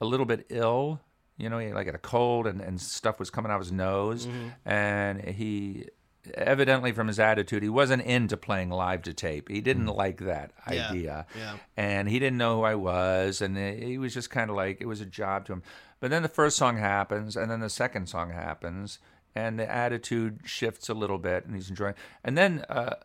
a 0.00 0.04
little 0.04 0.26
bit 0.26 0.46
ill, 0.48 1.00
you 1.38 1.48
know, 1.48 1.58
he 1.58 1.72
like 1.72 1.86
had 1.86 1.94
a 1.94 1.98
cold 1.98 2.46
and, 2.46 2.60
and 2.60 2.80
stuff 2.80 3.18
was 3.18 3.30
coming 3.30 3.50
out 3.50 3.54
of 3.56 3.62
his 3.62 3.72
nose, 3.72 4.28
and 4.66 5.22
he 5.24 5.86
evidently 6.34 6.92
from 6.92 7.06
his 7.06 7.18
attitude 7.18 7.62
he 7.62 7.70
wasn't 7.70 8.02
into 8.02 8.36
playing 8.36 8.68
live 8.68 9.00
to 9.02 9.14
tape. 9.14 9.48
He 9.48 9.62
didn't 9.62 9.86
like 9.86 10.18
that 10.18 10.50
Yeah, 10.70 10.88
idea, 10.90 11.26
yeah. 11.34 11.56
and 11.76 12.06
he 12.08 12.18
didn't 12.18 12.36
know 12.36 12.56
who 12.58 12.64
I 12.64 12.74
was, 12.74 13.40
and 13.40 13.56
he 13.56 13.96
was 13.96 14.12
just 14.12 14.28
kind 14.28 14.50
of 14.50 14.56
like 14.56 14.80
it 14.82 14.86
was 14.86 15.00
a 15.00 15.06
job 15.06 15.46
to 15.46 15.54
him. 15.54 15.62
But 16.00 16.10
then 16.10 16.22
the 16.22 16.28
first 16.28 16.56
song 16.58 16.76
happens, 16.76 17.36
and 17.36 17.50
then 17.50 17.60
the 17.60 17.70
second 17.70 18.08
song 18.08 18.30
happens, 18.30 18.98
and 19.34 19.58
the 19.58 19.70
attitude 19.70 20.40
shifts 20.44 20.88
a 20.88 20.94
little 20.94 21.18
bit, 21.18 21.46
and 21.46 21.54
he's 21.54 21.70
enjoying. 21.70 21.94
And 22.22 22.36
then 22.36 22.64
uh, 22.68 22.96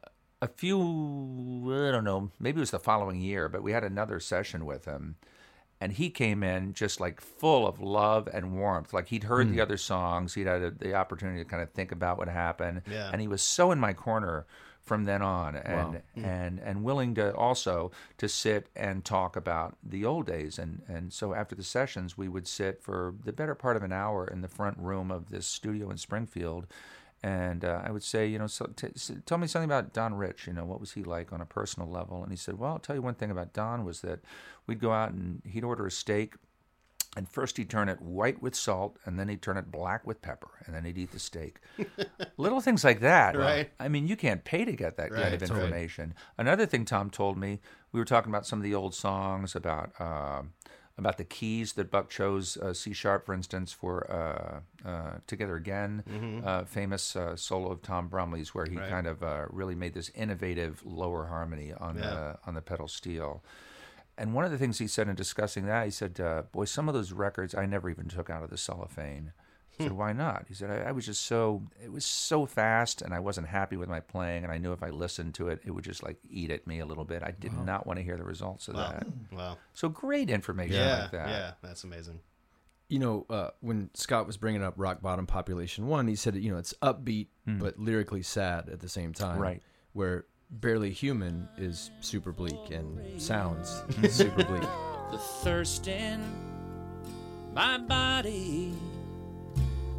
a 0.42 0.48
few, 0.48 0.80
I 1.88 1.92
don't 1.92 2.04
know, 2.04 2.30
maybe 2.40 2.58
it 2.58 2.60
was 2.60 2.72
the 2.72 2.80
following 2.80 3.22
year, 3.22 3.48
but 3.48 3.64
we 3.64 3.72
had 3.72 3.84
another 3.84 4.20
session 4.20 4.66
with 4.66 4.86
him, 4.86 5.16
and 5.84 5.92
he 5.94 6.10
came 6.10 6.44
in 6.44 6.74
just 6.74 7.00
like 7.00 7.20
full 7.22 7.68
of 7.68 7.80
love 7.82 8.28
and 8.34 8.54
warmth. 8.58 8.94
Like 8.94 9.08
he'd 9.10 9.26
heard 9.26 9.52
the 9.52 9.62
other 9.62 9.78
songs, 9.78 10.34
he'd 10.34 10.48
had 10.48 10.62
a, 10.62 10.72
the 10.72 10.94
opportunity 10.96 11.44
to 11.44 11.50
kind 11.50 11.62
of 11.62 11.72
think 11.72 11.92
about 11.92 12.18
what 12.18 12.28
happened, 12.30 12.82
Yeah. 12.90 13.10
and 13.12 13.20
he 13.22 13.28
was 13.28 13.42
so 13.42 13.72
in 13.72 13.80
my 13.80 13.94
corner 13.94 14.46
from 14.82 15.06
then 15.06 15.22
on 15.22 15.56
and 15.56 16.02
Hmm. 16.16 16.26
and 16.26 16.60
and 16.60 16.84
willing 16.84 17.16
to 17.16 17.34
also 17.36 17.92
to 18.18 18.28
sit 18.28 18.68
and 18.76 19.06
talk 19.06 19.36
about 19.38 19.78
the 19.82 20.04
old 20.06 20.26
days 20.28 20.60
and 20.60 20.82
and 20.90 21.14
so 21.14 21.34
after 21.34 21.56
the 21.56 21.64
sessions 21.64 22.18
we 22.18 22.28
would 22.28 22.48
sit 22.48 22.82
for 22.84 23.14
the 23.24 23.32
better 23.32 23.56
part 23.56 23.78
of 23.78 23.84
an 23.84 23.94
hour 23.94 24.28
in 24.28 24.42
the 24.42 24.50
front 24.50 24.78
room 24.78 25.10
of 25.10 25.30
this 25.30 25.48
studio 25.48 25.90
in 25.90 25.98
Springfield 25.98 26.68
And 27.24 27.64
uh, 27.64 27.82
I 27.84 27.92
would 27.92 28.04
say, 28.04 28.28
you 28.28 28.38
know, 28.38 28.48
so 28.48 28.66
t- 28.76 28.90
tell 29.26 29.38
me 29.38 29.48
something 29.48 29.70
about 29.70 29.94
Don 29.94 30.14
Rich. 30.14 30.46
You 30.46 30.54
know, 30.54 30.66
what 30.66 30.82
was 30.82 30.92
he 30.92 31.04
like 31.04 31.32
on 31.32 31.40
a 31.40 31.46
personal 31.46 31.90
level? 31.90 32.22
And 32.22 32.32
he 32.32 32.36
said, 32.36 32.60
well, 32.60 32.74
I'll 32.74 32.80
tell 32.80 32.98
you 32.98 33.02
one 33.02 33.16
thing 33.16 33.32
about 33.32 33.54
Don 33.54 33.86
was 33.86 34.02
that 34.02 34.20
we'd 34.68 34.82
go 34.82 34.92
out 34.92 35.14
and 35.14 35.42
he'd 35.46 35.64
order 35.64 35.88
a 35.88 35.92
steak, 35.92 36.36
and 37.16 37.30
first 37.30 37.56
he'd 37.56 37.70
turn 37.70 37.88
it 37.88 38.02
white 38.02 38.42
with 38.42 38.56
salt, 38.56 38.98
and 39.06 39.18
then 39.18 39.30
he'd 39.30 39.42
turn 39.42 39.56
it 39.56 39.72
black 39.72 40.06
with 40.06 40.22
pepper, 40.22 40.50
and 40.66 40.76
then 40.76 40.84
he'd 40.84 40.98
eat 40.98 41.12
the 41.12 41.20
steak. 41.20 41.60
Little 42.38 42.60
things 42.60 42.84
like 42.84 43.00
that. 43.00 43.38
Right. 43.38 43.70
I 43.80 43.88
mean, 43.88 44.06
you 44.06 44.18
can't 44.18 44.44
pay 44.44 44.66
to 44.66 44.74
get 44.74 44.98
that 44.98 45.12
kind 45.12 45.34
of 45.34 45.42
information. 45.42 46.16
Another 46.38 46.66
thing 46.66 46.84
Tom 46.84 47.10
told 47.10 47.38
me, 47.38 47.62
we 47.94 48.00
were 48.02 48.06
talking 48.06 48.32
about 48.32 48.46
some 48.46 48.60
of 48.60 48.64
the 48.64 48.76
old 48.76 48.96
songs 48.96 49.56
about 49.56 49.92
uh, 50.00 50.42
about 50.98 51.18
the 51.18 51.24
keys 51.24 51.74
that 51.74 51.90
Buck 51.90 52.10
chose, 52.10 52.56
uh, 52.58 52.74
C 52.74 52.94
sharp, 52.94 53.26
for 53.26 53.34
instance, 53.34 53.74
for 53.74 54.10
uh, 54.12 54.88
uh, 54.88 55.18
"Together 55.28 55.56
Again," 55.56 56.04
uh, 56.46 56.66
famous 56.66 57.16
uh, 57.16 57.36
solo 57.36 57.72
of 57.72 57.82
Tom 57.82 58.08
Brumley's, 58.10 58.54
where 58.54 58.66
he 58.66 58.72
Mm-hmm. 58.72 58.80
Right. 58.80 58.90
kind 58.90 59.08
of 59.08 59.24
uh, 59.24 59.46
really 59.50 59.76
made 59.76 59.94
this 59.94 60.10
innovative 60.10 60.82
lower 60.86 61.26
harmony 61.28 61.74
on 61.74 61.96
Yeah. 61.98 62.10
the 62.10 62.40
on 62.46 62.54
the 62.54 62.62
pedal 62.62 62.88
steel. 62.88 63.44
And 64.18 64.36
one 64.36 64.46
of 64.46 64.52
the 64.52 64.60
things 64.60 64.78
he 64.78 64.88
said 64.88 65.08
in 65.08 65.16
discussing 65.16 65.66
that, 65.66 65.86
he 65.86 65.92
said, 65.92 66.20
uh, 66.20 66.44
"Boy, 66.52 66.66
some 66.66 66.88
of 66.88 66.94
those 66.94 67.12
records 67.12 67.56
I 67.56 67.66
never 67.66 67.90
even 67.90 68.08
took 68.08 68.30
out 68.30 68.44
of 68.44 68.50
the 68.52 68.58
cellophane." 68.58 69.34
I 69.80 69.84
said, 69.84 69.92
Hmm. 69.92 69.98
"Why 69.98 70.14
not?" 70.14 70.46
He 70.48 70.54
said, 70.54 70.70
I, 70.70 70.90
"I 70.90 70.92
was 70.92 71.06
just 71.06 71.24
so 71.26 71.64
it 71.84 71.92
was 71.92 72.06
so 72.06 72.46
fast, 72.46 73.02
and 73.02 73.14
I 73.14 73.20
wasn't 73.20 73.48
happy 73.48 73.76
with 73.78 73.90
my 73.90 74.00
playing, 74.02 74.44
and 74.44 74.52
I 74.52 74.58
knew 74.58 74.72
if 74.72 74.84
I 74.84 74.90
listened 74.90 75.34
to 75.36 75.48
it, 75.50 75.62
it 75.66 75.72
would 75.72 75.84
just 75.84 76.04
like 76.04 76.18
eat 76.30 76.52
at 76.52 76.68
me 76.68 76.80
a 76.80 76.86
little 76.86 77.06
bit. 77.06 77.24
I 77.24 77.32
did 77.32 77.54
not 77.54 77.88
want 77.88 77.98
to 77.98 78.04
hear 78.04 78.16
the 78.18 78.24
results 78.24 78.68
of 78.68 78.76
Wow. 78.76 78.92
that. 78.92 79.08
Wow. 79.32 79.58
So 79.74 79.90
great 79.90 80.30
information 80.30 80.76
Yeah. 80.76 81.02
like 81.02 81.12
that. 81.12 81.30
Yeah. 81.30 81.52
That's 81.62 81.84
amazing. 81.84 82.20
you 82.90 83.00
know, 83.00 83.26
uh, 83.32 83.50
when 83.62 83.90
Scott 83.96 84.28
was 84.28 84.38
bringing 84.38 84.62
up 84.62 84.76
Rock 84.78 85.02
Bottom 85.02 85.26
Population 85.26 85.88
One, 85.88 86.08
he 86.08 86.16
said, 86.16 86.36
you 86.36 86.52
know, 86.52 86.58
it's 86.60 86.76
upbeat 86.84 87.28
but 87.48 87.80
lyrically 87.80 88.22
sad 88.22 88.70
at 88.70 88.82
the 88.82 88.90
same 88.90 89.14
time. 89.14 89.40
Right. 89.40 89.64
Where 89.94 90.26
Barely 90.52 90.92
Human 90.92 91.48
is 91.58 91.90
super 92.02 92.32
bleak 92.32 92.70
and 92.70 93.20
sounds 93.20 93.82
super 94.12 94.44
bleak. 94.44 94.62
the 95.12 95.18
thirst 95.42 95.88
in 95.88 96.22
my 97.56 97.80
body 97.80 98.74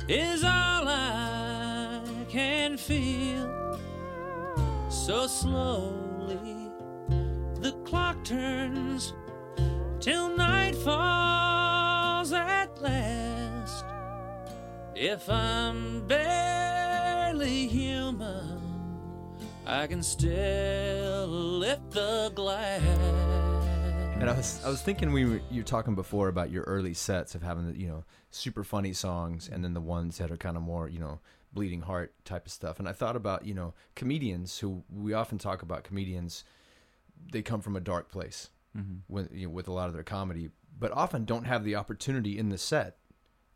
is 0.09 0.44
all 0.44 0.88
I 0.88 2.02
can 2.28 2.76
feel. 2.76 3.78
So 4.88 5.26
slowly 5.26 6.70
the 7.61 7.72
clock 7.84 8.22
turns 8.24 9.14
till 10.00 10.28
night 10.36 10.74
falls 10.76 12.32
at 12.32 12.80
last. 12.82 13.84
If 14.94 15.28
I'm 15.28 16.07
barely 16.07 17.66
human, 17.66 18.61
I 19.66 19.86
can 19.86 20.02
still 20.02 21.26
lift 21.26 21.90
the 21.90 22.30
glass. 22.34 23.43
And 24.25 24.31
I 24.31 24.37
was 24.37 24.59
I 24.64 24.70
was 24.70 24.81
thinking 24.81 25.12
we 25.12 25.27
were, 25.27 25.41
you 25.51 25.61
were 25.61 25.66
talking 25.66 25.95
before 25.95 26.29
about 26.29 26.51
your 26.51 26.62
early 26.62 26.95
sets 26.95 27.35
of 27.35 27.43
having 27.43 27.70
the 27.70 27.79
you 27.79 27.87
know 27.87 28.05
super 28.31 28.64
funny 28.64 28.95
songs 28.95 29.51
and 29.53 29.62
then 29.62 29.75
the 29.75 29.83
ones 29.83 30.16
that 30.16 30.31
are 30.31 30.39
kind 30.39 30.57
of 30.57 30.62
more 30.62 30.89
you 30.89 30.99
know 30.99 31.20
bleeding 31.53 31.83
heart 31.83 32.14
type 32.25 32.47
of 32.47 32.53
stuff. 32.53 32.79
And 32.79 32.89
I 32.89 32.93
thought 32.93 33.16
about 33.16 33.45
you 33.45 33.53
know 33.53 33.75
comedians 33.95 34.61
who 34.61 34.83
we 34.91 35.12
often 35.12 35.37
talk 35.37 35.61
about 35.61 35.85
comedians. 35.85 36.43
They 37.33 37.43
come 37.43 37.61
from 37.61 37.77
a 37.77 37.81
dark 37.81 38.11
place 38.11 38.49
mm-hmm. 38.75 39.01
with 39.11 39.31
you 39.31 39.49
know, 39.49 39.53
with 39.53 39.68
a 39.68 39.72
lot 39.72 39.89
of 39.89 39.93
their 39.93 40.03
comedy, 40.03 40.49
but 40.79 40.91
often 40.93 41.27
don't 41.27 41.45
have 41.45 41.62
the 41.62 41.77
opportunity 41.77 42.39
in 42.39 42.49
the 42.49 42.57
set 42.57 42.97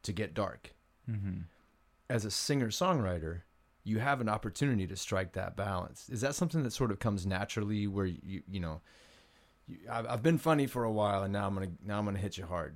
to 0.03 0.12
get 0.12 0.35
dark. 0.35 0.75
Mm-hmm. 1.11 1.45
As 2.11 2.27
a 2.27 2.31
singer 2.31 2.69
songwriter, 2.69 3.41
you 3.85 4.01
have 4.01 4.21
an 4.21 4.29
opportunity 4.29 4.87
to 4.87 4.97
strike 4.97 5.33
that 5.33 5.57
balance. 5.57 6.11
Is 6.11 6.21
that 6.21 6.35
something 6.35 6.62
that 6.64 6.75
sort 6.75 6.91
of 6.91 6.99
comes 6.99 7.25
naturally, 7.25 7.87
where 7.87 8.05
you 8.05 8.43
you 8.47 8.61
know? 8.61 8.83
You- 9.69 9.79
I've, 9.91 10.07
I've 10.07 10.23
been 10.23 10.39
funny 10.39 10.66
for 10.66 10.85
a 10.85 10.91
while, 10.93 11.23
and 11.23 11.33
now 11.33 11.47
I'm 11.47 11.55
gonna 11.55 11.71
now 11.85 11.99
I'm 11.99 12.05
gonna 12.05 12.19
hit 12.19 12.37
you 12.39 12.47
hard. 12.47 12.75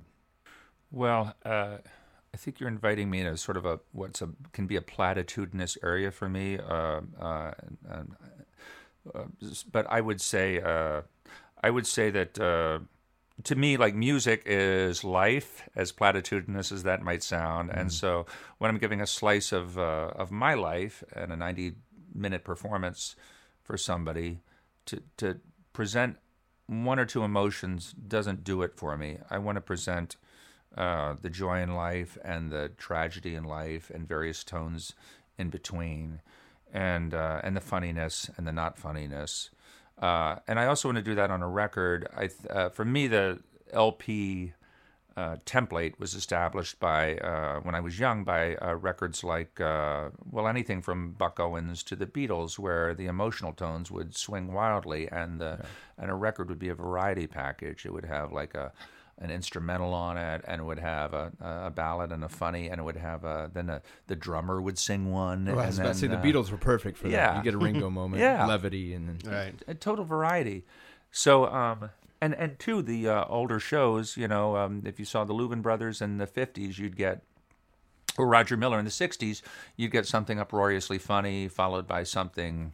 Well, 0.91 1.33
uh, 1.45 1.77
I 2.33 2.37
think 2.37 2.59
you're 2.59 2.69
inviting 2.69 3.09
me 3.09 3.19
into 3.21 3.35
sort 3.37 3.57
of 3.57 3.65
a 3.65 3.79
what's 3.91 4.21
a 4.21 4.29
can 4.53 4.67
be 4.67 4.75
a 4.75 4.81
platitudinous 4.81 5.77
area 5.83 6.11
for 6.11 6.29
me. 6.29 6.57
Uh, 6.59 7.01
uh, 7.19 7.51
and, 7.89 8.15
uh, 9.13 9.23
but 9.71 9.85
I 9.89 10.01
would 10.01 10.21
say 10.21 10.61
uh, 10.61 11.01
I 11.61 11.69
would 11.69 11.87
say 11.87 12.09
that 12.11 12.39
uh, 12.39 12.79
to 13.43 13.55
me, 13.55 13.77
like 13.77 13.95
music 13.95 14.43
is 14.45 15.03
life, 15.03 15.67
as 15.75 15.91
platitudinous 15.91 16.71
as 16.71 16.83
that 16.83 17.01
might 17.01 17.23
sound. 17.23 17.71
And 17.73 17.91
so, 17.91 18.25
when 18.59 18.69
I'm 18.69 18.77
giving 18.77 19.01
a 19.01 19.07
slice 19.07 19.51
of 19.51 19.77
uh, 19.77 20.11
of 20.15 20.31
my 20.31 20.53
life 20.53 21.03
and 21.15 21.31
a 21.31 21.35
90 21.35 21.73
minute 22.13 22.43
performance 22.43 23.15
for 23.63 23.77
somebody, 23.77 24.39
to 24.85 25.01
to 25.17 25.39
present 25.73 26.17
one 26.67 26.99
or 26.99 27.05
two 27.05 27.23
emotions 27.23 27.93
doesn't 28.07 28.43
do 28.43 28.61
it 28.61 28.75
for 28.75 28.97
me. 28.97 29.17
I 29.29 29.37
want 29.37 29.57
to 29.57 29.61
present 29.61 30.15
uh, 30.77 31.15
the 31.21 31.29
joy 31.29 31.61
in 31.61 31.75
life 31.75 32.17
and 32.23 32.51
the 32.51 32.69
tragedy 32.77 33.35
in 33.35 33.43
life 33.43 33.91
and 33.93 34.07
various 34.07 34.43
tones 34.43 34.93
in 35.37 35.49
between, 35.49 36.21
and 36.71 37.13
uh, 37.13 37.41
and 37.43 37.55
the 37.55 37.61
funniness 37.61 38.29
and 38.37 38.47
the 38.47 38.51
not 38.51 38.77
funniness. 38.77 39.49
Uh, 40.01 40.37
and 40.47 40.59
I 40.59 40.65
also 40.65 40.87
want 40.87 40.97
to 40.97 41.03
do 41.03 41.15
that 41.15 41.31
on 41.31 41.41
a 41.41 41.49
record. 41.49 42.07
I 42.15 42.29
uh, 42.49 42.69
for 42.69 42.85
me 42.85 43.07
the 43.07 43.39
LP 43.71 44.53
uh, 45.15 45.35
template 45.45 45.99
was 45.99 46.15
established 46.15 46.79
by 46.79 47.17
uh, 47.17 47.59
when 47.61 47.75
I 47.75 47.79
was 47.79 47.99
young 47.99 48.23
by 48.23 48.55
uh, 48.55 48.73
records 48.75 49.23
like 49.23 49.61
uh, 49.61 50.09
well 50.31 50.47
anything 50.47 50.81
from 50.81 51.11
Buck 51.11 51.39
Owens 51.39 51.83
to 51.83 51.95
the 51.95 52.05
Beatles, 52.07 52.57
where 52.57 52.93
the 52.95 53.05
emotional 53.07 53.53
tones 53.53 53.91
would 53.91 54.15
swing 54.15 54.53
wildly, 54.53 55.07
and 55.11 55.39
the 55.39 55.59
and 55.97 56.09
a 56.09 56.15
record 56.15 56.49
would 56.49 56.59
be 56.59 56.69
a 56.69 56.75
variety 56.75 57.27
package. 57.27 57.85
It 57.85 57.93
would 57.93 58.05
have 58.05 58.31
like 58.31 58.55
a 58.55 58.71
an 59.19 59.29
instrumental 59.29 59.93
on 59.93 60.17
it, 60.17 60.43
and 60.47 60.59
it 60.61 60.63
would 60.63 60.79
have 60.79 61.13
a, 61.13 61.31
a 61.39 61.69
ballad 61.69 62.11
and 62.11 62.23
a 62.23 62.29
funny, 62.29 62.69
and 62.71 62.79
it 62.79 62.83
would 62.83 62.97
have 62.97 63.23
a 63.23 63.51
then 63.53 63.69
a, 63.69 63.81
the 64.07 64.15
drummer 64.15 64.59
would 64.59 64.79
sing 64.79 65.11
one. 65.11 65.47
Oh, 65.47 65.51
I 65.51 65.57
and 65.57 65.67
was 65.67 65.77
about 65.79 65.93
to 65.93 65.99
say 65.99 66.07
the 66.07 66.17
uh, 66.17 66.23
Beatles 66.23 66.49
were 66.49 66.57
perfect 66.57 66.97
for 66.97 67.03
that. 67.09 67.11
yeah. 67.13 67.37
You 67.37 67.43
get 67.43 67.53
a 67.53 67.57
Ringo 67.59 67.89
moment, 68.01 68.19
Yeah. 68.21 68.47
levity, 68.47 68.95
and 68.95 69.07
then 69.07 69.31
Right. 69.31 69.53
a 69.67 69.75
total 69.75 70.03
variety. 70.05 70.65
So, 71.11 71.45
um, 71.45 71.91
and 72.23 72.33
and 72.35 72.59
two, 72.59 72.81
the 72.81 73.07
uh, 73.09 73.25
older 73.27 73.59
shows, 73.59 74.17
you 74.17 74.27
know, 74.27 74.55
um, 74.57 74.83
if 74.85 74.99
you 74.99 75.05
saw 75.05 75.23
the 75.25 75.33
Louvin 75.33 75.61
brothers 75.61 76.01
in 76.01 76.17
the 76.17 76.27
'50s, 76.27 76.77
you'd 76.77 76.95
get, 76.95 77.23
or 78.17 78.27
Roger 78.27 78.57
Miller 78.57 78.79
in 78.79 78.85
the 78.85 78.91
'60s, 78.91 79.41
you'd 79.75 79.91
get 79.91 80.05
something 80.05 80.39
uproariously 80.39 80.97
funny, 80.97 81.47
followed 81.47 81.87
by 81.87 82.03
something, 82.03 82.73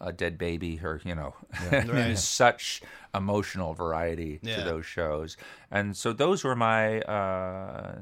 a 0.00 0.12
dead 0.12 0.38
baby, 0.38 0.80
or 0.82 1.00
you 1.04 1.14
know, 1.14 1.34
Right. 1.86 2.16
such 2.18 2.82
emotional 3.14 3.74
variety 3.74 4.40
Yeah. 4.42 4.56
to 4.56 4.62
those 4.62 4.86
shows. 4.86 5.36
And 5.70 5.96
so 5.96 6.12
those 6.12 6.44
were 6.44 6.56
my. 6.56 7.00
Uh, 7.02 8.00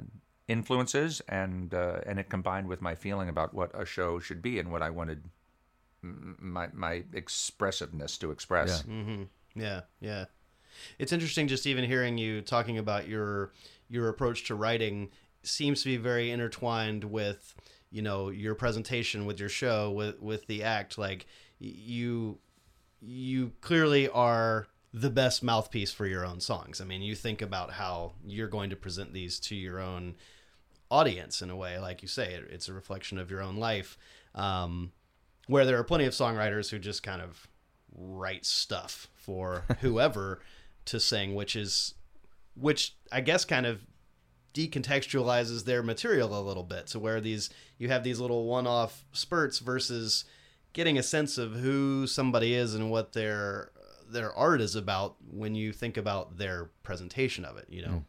influences 0.48 1.22
and 1.28 1.72
uh, 1.72 2.00
and 2.04 2.18
it 2.18 2.28
combined 2.28 2.66
with 2.68 2.82
my 2.82 2.94
feeling 2.96 3.28
about 3.28 3.54
what 3.54 3.70
a 3.80 3.86
show 3.86 4.18
should 4.18 4.42
be 4.42 4.58
and 4.58 4.70
what 4.72 4.82
I 4.82 4.90
wanted 4.90 5.30
my 6.02 6.66
my 6.74 7.04
expressiveness 7.14 8.18
to 8.18 8.30
express. 8.32 8.84
Yeah. 8.86 9.24
Yeah, 9.54 9.80
yeah. 10.00 10.24
It's 10.98 11.12
interesting 11.12 11.48
just 11.48 11.66
even 11.66 11.84
hearing 11.84 12.18
you 12.18 12.40
talking 12.40 12.78
about 12.78 13.08
your 13.08 13.52
your 13.88 14.08
approach 14.08 14.44
to 14.44 14.54
writing 14.54 15.10
seems 15.42 15.82
to 15.82 15.88
be 15.88 15.96
very 15.96 16.30
intertwined 16.30 17.04
with 17.04 17.54
you 17.90 18.02
know 18.02 18.30
your 18.30 18.54
presentation 18.54 19.26
with 19.26 19.38
your 19.38 19.48
show 19.48 19.90
with 19.90 20.20
with 20.20 20.46
the 20.46 20.62
act 20.62 20.98
like 20.98 21.26
you 21.58 22.38
you 23.00 23.52
clearly 23.60 24.08
are 24.08 24.68
the 24.94 25.10
best 25.10 25.42
mouthpiece 25.42 25.92
for 25.92 26.06
your 26.06 26.24
own 26.24 26.40
songs. 26.40 26.80
I 26.80 26.84
mean, 26.84 27.02
you 27.02 27.14
think 27.14 27.40
about 27.40 27.72
how 27.72 28.12
you're 28.24 28.48
going 28.48 28.70
to 28.70 28.76
present 28.76 29.12
these 29.12 29.40
to 29.40 29.56
your 29.56 29.80
own 29.80 30.16
audience 30.90 31.40
in 31.40 31.50
a 31.50 31.56
way, 31.56 31.78
like 31.78 32.02
you 32.02 32.08
say, 32.08 32.34
it, 32.34 32.44
it's 32.50 32.68
a 32.68 32.72
reflection 32.72 33.18
of 33.18 33.30
your 33.30 33.42
own 33.42 33.56
life. 33.56 33.96
Um, 34.34 34.92
where 35.46 35.64
there 35.64 35.78
are 35.78 35.84
plenty 35.84 36.04
of 36.04 36.12
songwriters 36.12 36.70
who 36.70 36.78
just 36.78 37.02
kind 37.02 37.22
of 37.22 37.48
write 37.94 38.44
stuff 38.44 39.08
for 39.14 39.64
whoever 39.80 40.40
to 40.86 41.00
sing, 41.00 41.34
which 41.34 41.56
is, 41.56 41.94
which 42.54 42.96
I 43.10 43.20
guess 43.20 43.44
kind 43.44 43.66
of 43.66 43.80
decontextualizes 44.54 45.64
their 45.64 45.82
material 45.82 46.38
a 46.38 46.42
little 46.42 46.62
bit. 46.62 46.88
So 46.88 46.98
where 46.98 47.20
these 47.20 47.50
you 47.78 47.88
have 47.88 48.04
these 48.04 48.20
little 48.20 48.44
one-off 48.44 49.04
spurts 49.12 49.58
versus 49.58 50.24
getting 50.72 50.98
a 50.98 51.02
sense 51.02 51.38
of 51.38 51.54
who 51.54 52.06
somebody 52.06 52.54
is 52.54 52.74
and 52.74 52.90
what 52.90 53.12
their 53.12 53.70
their 54.08 54.32
art 54.34 54.60
is 54.60 54.76
about 54.76 55.16
when 55.30 55.54
you 55.54 55.72
think 55.72 55.96
about 55.96 56.36
their 56.36 56.70
presentation 56.82 57.44
of 57.44 57.56
it. 57.56 57.66
You 57.70 57.82
know. 57.82 58.04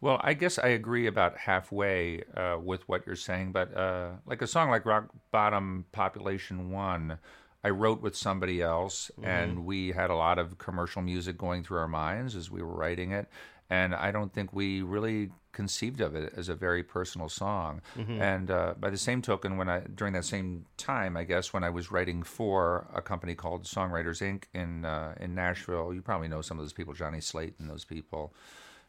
Well, 0.00 0.18
I 0.22 0.32
guess 0.32 0.58
I 0.58 0.68
agree 0.68 1.06
about 1.06 1.36
halfway 1.36 2.24
uh, 2.34 2.56
with 2.60 2.88
what 2.88 3.06
you're 3.06 3.16
saying, 3.16 3.52
but 3.52 3.76
uh, 3.76 4.12
like 4.24 4.40
a 4.40 4.46
song 4.46 4.70
like 4.70 4.86
Rock 4.86 5.10
Bottom 5.30 5.84
Population 5.92 6.70
One, 6.70 7.18
I 7.62 7.70
wrote 7.70 8.00
with 8.00 8.16
somebody 8.16 8.62
else, 8.62 9.10
and 9.22 9.64
we 9.66 9.92
had 9.92 10.10
a 10.10 10.14
lot 10.14 10.38
of 10.38 10.56
commercial 10.58 11.02
music 11.02 11.36
going 11.36 11.62
through 11.64 11.78
our 11.78 11.88
minds 11.88 12.34
as 12.34 12.50
we 12.50 12.62
were 12.62 12.74
writing 12.74 13.12
it. 13.12 13.28
and 13.68 13.94
I 13.94 14.10
don't 14.10 14.32
think 14.32 14.52
we 14.52 14.82
really 14.82 15.30
conceived 15.52 16.00
of 16.00 16.14
it 16.14 16.32
as 16.36 16.48
a 16.48 16.54
very 16.54 16.82
personal 16.82 17.28
song. 17.28 17.82
Mm-hmm. 17.96 18.20
And 18.20 18.50
uh, 18.50 18.74
by 18.78 18.90
the 18.90 18.96
same 18.96 19.20
token, 19.22 19.56
when 19.56 19.68
I 19.68 19.80
during 19.94 20.12
that 20.14 20.24
same 20.24 20.64
time, 20.76 21.16
I 21.16 21.24
guess 21.24 21.52
when 21.52 21.62
I 21.64 21.70
was 21.70 21.90
writing 21.92 22.22
for 22.24 22.86
a 22.94 23.02
company 23.02 23.34
called 23.34 23.64
Songwriters 23.64 24.20
Inc. 24.22 24.44
in 24.54 24.84
uh, 24.84 25.14
in 25.20 25.34
Nashville, 25.34 25.92
you 25.94 26.02
probably 26.02 26.28
know 26.28 26.40
some 26.42 26.58
of 26.58 26.64
those 26.64 26.72
people, 26.72 26.94
Johnny 26.94 27.20
Slate 27.20 27.54
and 27.60 27.68
those 27.70 27.84
people. 27.84 28.32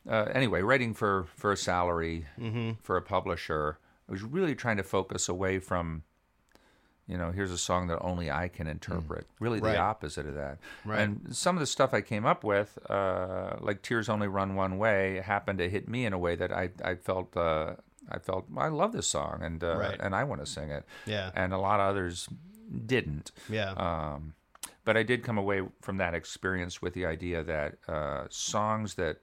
Uh, 0.09 0.25
anyway, 0.33 0.61
writing 0.61 0.93
for 0.95 1.27
for 1.35 1.51
a 1.51 1.57
salary 1.57 2.25
Mm-hmm. 2.39 2.71
for 2.81 2.97
a 2.97 3.01
publisher, 3.01 3.77
I 4.07 4.11
was 4.11 4.23
really 4.23 4.55
trying 4.55 4.77
to 4.77 4.83
focus 4.83 5.29
away 5.29 5.59
from 5.59 6.03
you 7.11 7.17
know, 7.17 7.31
here's 7.31 7.51
a 7.51 7.57
song 7.57 7.87
that 7.87 7.99
only 8.01 8.31
I 8.31 8.47
can 8.47 8.67
interpret. 8.67 9.27
Really, 9.39 9.59
Mm. 9.59 9.63
Right. 9.65 9.71
the 9.73 9.79
opposite 9.79 10.25
of 10.25 10.35
that. 10.35 10.57
Right. 10.85 11.01
And 11.01 11.35
some 11.35 11.55
of 11.57 11.59
the 11.59 11.65
stuff 11.67 11.93
I 11.93 12.01
came 12.01 12.25
up 12.25 12.43
with, 12.43 12.79
uh, 12.89 13.57
like 13.59 13.81
"Tears 13.81 14.07
Only 14.09 14.27
Run 14.27 14.55
One 14.55 14.77
Way," 14.77 15.19
happened 15.23 15.59
to 15.59 15.69
hit 15.69 15.87
me 15.89 16.05
in 16.05 16.13
a 16.13 16.17
way 16.17 16.35
that 16.35 16.51
I 16.51 16.69
I 16.83 16.95
felt 16.95 17.35
uh, 17.35 17.75
I 18.09 18.17
felt 18.19 18.45
I 18.57 18.69
love 18.69 18.91
this 18.93 19.07
song 19.07 19.41
and 19.43 19.63
uh, 19.63 19.77
Right. 19.77 19.99
and 19.99 20.15
I 20.15 20.23
want 20.23 20.41
to 20.41 20.47
sing 20.47 20.69
it. 20.71 20.85
Yeah. 21.05 21.31
And 21.35 21.53
a 21.53 21.57
lot 21.57 21.79
of 21.79 21.87
others 21.91 22.29
didn't. 22.85 23.31
Yeah. 23.49 23.71
Um, 23.73 24.33
but 24.85 24.95
I 24.97 25.03
did 25.03 25.23
come 25.23 25.37
away 25.37 25.61
from 25.81 25.97
that 25.97 26.13
experience 26.15 26.81
with 26.81 26.93
the 26.93 27.05
idea 27.05 27.43
that 27.43 27.75
uh, 27.87 28.25
songs 28.29 28.95
that 28.95 29.17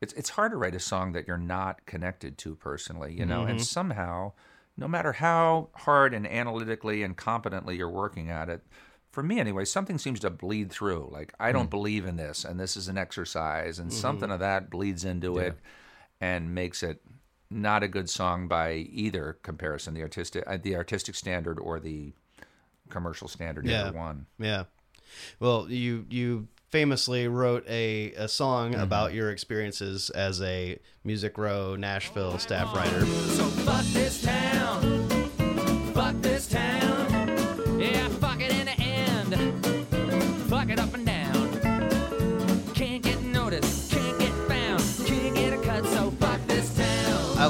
it's 0.00 0.12
it's 0.14 0.30
hard 0.30 0.52
to 0.52 0.56
write 0.56 0.74
a 0.74 0.80
song 0.80 1.12
that 1.12 1.26
you're 1.26 1.36
not 1.58 1.84
connected 1.86 2.38
to 2.38 2.54
personally, 2.54 3.12
you 3.12 3.26
know, 3.26 3.42
and 3.44 3.60
somehow, 3.60 4.32
no 4.78 4.88
matter 4.88 5.12
how 5.12 5.68
hard 5.74 6.14
and 6.14 6.26
analytically 6.26 7.02
and 7.02 7.16
competently 7.16 7.76
you're 7.76 7.90
working 7.90 8.30
at 8.30 8.48
it, 8.48 8.62
for 9.10 9.22
me 9.22 9.40
anyway, 9.40 9.64
something 9.64 9.98
seems 9.98 10.20
to 10.20 10.30
bleed 10.30 10.70
through. 10.70 11.08
Like 11.12 11.34
I 11.40 11.50
don't 11.52 11.68
believe 11.68 12.06
in 12.06 12.16
this, 12.16 12.44
and 12.44 12.58
this 12.58 12.76
is 12.76 12.88
an 12.88 12.96
exercise, 12.96 13.78
and 13.78 13.92
something 13.92 14.30
of 14.30 14.38
that 14.40 14.70
bleeds 14.70 15.04
into 15.04 15.38
it 15.38 15.58
and 16.20 16.54
makes 16.54 16.82
it 16.82 17.00
not 17.50 17.82
a 17.82 17.88
good 17.88 18.08
song 18.10 18.46
by 18.48 18.74
either 18.74 19.38
comparison, 19.42 19.94
the 19.94 20.02
artistic 20.02 20.44
uh, 20.46 20.58
the 20.62 20.76
artistic 20.76 21.14
standard 21.14 21.58
or 21.58 21.80
the 21.80 22.12
commercial 22.90 23.26
standard, 23.28 23.66
Yeah. 23.66 23.88
either 23.88 23.96
one. 23.98 24.26
Yeah. 24.38 24.64
Well, 25.40 25.66
you 25.70 26.04
you 26.10 26.48
famously 26.70 27.26
wrote 27.28 27.66
a, 27.66 28.12
a 28.12 28.28
song 28.28 28.72
Mm-hmm. 28.72 28.82
about 28.82 29.14
your 29.14 29.30
experiences 29.30 30.10
as 30.10 30.42
a 30.42 30.78
Music 31.02 31.38
Row 31.38 31.74
Nashville 31.76 32.38
staff 32.38 32.74
writer. 32.76 33.06
So 33.06 33.48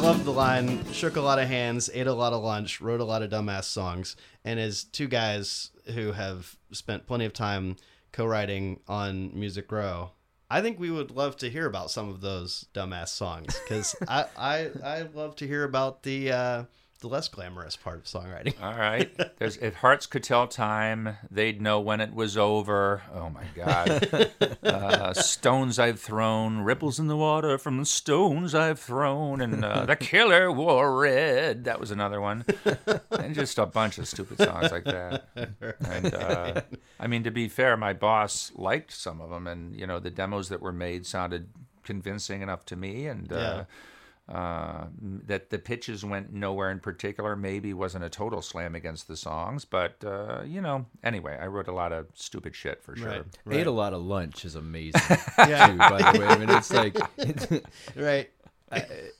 town. 0.08 0.14
I 0.14 0.18
love 0.18 0.24
the 0.24 0.32
line 0.32 0.92
shook 0.92 1.16
a 1.16 1.20
lot 1.20 1.38
of 1.38 1.48
hands, 1.48 1.90
ate 1.92 2.06
a 2.06 2.12
lot 2.12 2.32
of 2.32 2.42
lunch, 2.42 2.80
wrote 2.80 3.00
a 3.00 3.04
lot 3.04 3.22
of 3.22 3.30
dumbass 3.30 3.64
songs. 3.64 4.16
And 4.44 4.58
as 4.58 4.84
two 4.84 5.06
guys 5.06 5.70
who 5.94 6.12
have 6.12 6.56
spent 6.72 7.06
plenty 7.06 7.24
of 7.24 7.32
time 7.32 7.76
co 8.12 8.24
writing 8.24 8.80
on 8.88 9.38
Music 9.38 9.70
Row, 9.70 10.12
I 10.50 10.62
think 10.62 10.80
we 10.80 10.90
would 10.90 11.10
love 11.10 11.36
to 11.38 11.50
hear 11.50 11.66
about 11.66 11.90
some 11.90 12.08
of 12.08 12.20
those 12.20 12.66
dumbass 12.72 13.08
songs 13.08 13.58
because 13.62 13.94
I, 14.08 14.24
I 14.36 14.70
I 14.84 15.02
love 15.02 15.36
to 15.36 15.46
hear 15.46 15.64
about 15.64 16.02
the 16.02 16.32
uh, 16.32 16.64
the 17.00 17.08
less 17.08 17.28
glamorous 17.28 17.76
part 17.76 17.98
of 17.98 18.04
songwriting. 18.04 18.60
All 18.60 18.74
right. 18.76 19.10
There's, 19.38 19.56
if 19.58 19.74
hearts 19.76 20.06
could 20.06 20.24
tell 20.24 20.48
time, 20.48 21.16
they'd 21.30 21.60
know 21.60 21.80
when 21.80 22.00
it 22.00 22.12
was 22.12 22.36
over. 22.36 23.02
Oh 23.14 23.30
my 23.30 23.44
God. 23.54 24.28
Uh, 24.62 25.12
stones 25.14 25.78
I've 25.78 26.00
thrown, 26.00 26.60
ripples 26.60 26.98
in 26.98 27.06
the 27.06 27.16
water 27.16 27.58
from 27.58 27.78
the 27.78 27.86
stones 27.86 28.54
I've 28.54 28.78
thrown, 28.78 29.40
and 29.40 29.64
uh, 29.64 29.86
the 29.86 29.96
killer 29.96 30.52
wore 30.52 30.98
red. 31.00 31.64
That 31.64 31.80
was 31.80 31.90
another 31.90 32.20
one, 32.20 32.44
and 33.10 33.34
just 33.34 33.58
a 33.58 33.66
bunch 33.66 33.98
of 33.98 34.06
stupid 34.08 34.38
songs 34.38 34.70
like 34.70 34.84
that. 34.84 35.24
And 35.80 36.14
uh, 36.14 36.60
I 37.00 37.06
mean, 37.06 37.24
to 37.24 37.30
be 37.30 37.48
fair, 37.48 37.76
my 37.76 37.92
boss 37.92 38.52
liked 38.54 38.92
some 38.92 39.20
of 39.20 39.30
them, 39.30 39.46
and 39.46 39.74
you 39.74 39.86
know, 39.86 39.98
the 39.98 40.10
demos 40.10 40.48
that 40.50 40.60
were 40.60 40.72
made 40.72 41.06
sounded 41.06 41.48
convincing 41.82 42.42
enough 42.42 42.64
to 42.66 42.76
me, 42.76 43.06
and. 43.06 43.32
Uh, 43.32 43.64
uh, 44.28 44.86
that 45.26 45.50
the 45.50 45.58
pitches 45.58 46.04
went 46.04 46.32
nowhere 46.32 46.70
in 46.70 46.80
particular. 46.80 47.34
Maybe 47.34 47.72
wasn't 47.72 48.04
a 48.04 48.10
total 48.10 48.42
slam 48.42 48.74
against 48.74 49.08
the 49.08 49.16
songs, 49.16 49.64
but 49.64 50.02
uh, 50.04 50.42
you 50.44 50.60
know. 50.60 50.86
Anyway, 51.02 51.36
I 51.40 51.46
wrote 51.46 51.68
a 51.68 51.72
lot 51.72 51.92
of 51.92 52.06
stupid 52.14 52.54
shit 52.54 52.82
for 52.82 52.94
sure. 52.96 53.24
Right. 53.44 53.58
Ate 53.58 53.66
a 53.66 53.70
lot 53.70 53.92
of 53.92 54.02
lunch 54.02 54.44
is 54.44 54.54
amazing. 54.54 55.00
Yeah. 55.38 55.68
too, 55.68 55.78
by 55.78 56.12
the 56.12 56.18
way, 56.18 56.26
I 56.26 56.36
mean 56.36 56.50
it's 56.50 56.72
like, 56.72 56.96
Right. 57.96 58.28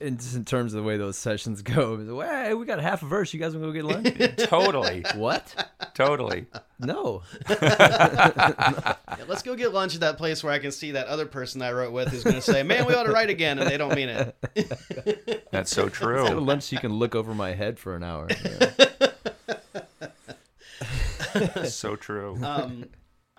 In, 0.01 0.16
just 0.18 0.34
in 0.36 0.44
terms 0.44 0.74
of 0.74 0.82
the 0.82 0.86
way 0.86 0.96
those 0.96 1.16
sessions 1.16 1.62
go, 1.62 1.99
it's 2.01 2.11
like, 2.11 2.28
hey, 2.28 2.55
we 2.55 2.66
got 2.66 2.80
half 2.80 3.03
a 3.03 3.07
verse. 3.07 3.32
You 3.32 3.40
guys 3.40 3.57
want 3.57 3.72
to 3.72 3.82
go 3.82 3.88
get 3.88 4.18
lunch? 4.18 4.36
Totally, 4.49 5.05
what? 5.16 5.70
totally. 5.94 6.46
No. 6.80 7.22
Yeah, 9.18 9.24
let's 9.26 9.42
go 9.42 9.57
get 9.57 9.72
lunch 9.74 9.94
at 9.94 10.01
that 10.03 10.16
place 10.18 10.44
where 10.44 10.53
I 10.53 10.59
can 10.61 10.70
see 10.70 10.92
that 10.92 11.07
other 11.09 11.26
person 11.26 11.61
I 11.62 11.72
wrote 11.72 11.92
with 11.92 12.09
who's 12.09 12.22
going 12.22 12.36
to 12.36 12.42
say, 12.42 12.62
"Man, 12.62 12.86
we 12.86 12.94
ought 12.94 13.03
to 13.05 13.12
write 13.12 13.30
again," 13.30 13.59
and 13.59 13.68
they 13.68 13.76
don't 13.76 13.94
mean 13.94 14.09
it. 14.11 15.49
That's 15.51 15.70
so 15.70 15.84
Go 15.84 15.88
to 15.88 15.94
true. 15.94 16.28
lunch 16.40 16.64
so 16.64 16.76
you 16.76 16.80
can 16.80 16.92
look 16.94 17.14
over 17.16 17.34
my 17.34 17.55
head 17.55 17.78
for 17.78 17.96
an 17.96 18.05
hour. 18.05 18.28
Yeah. 18.44 18.70
so 21.64 21.96
true. 21.96 22.38
Um, 22.42 22.84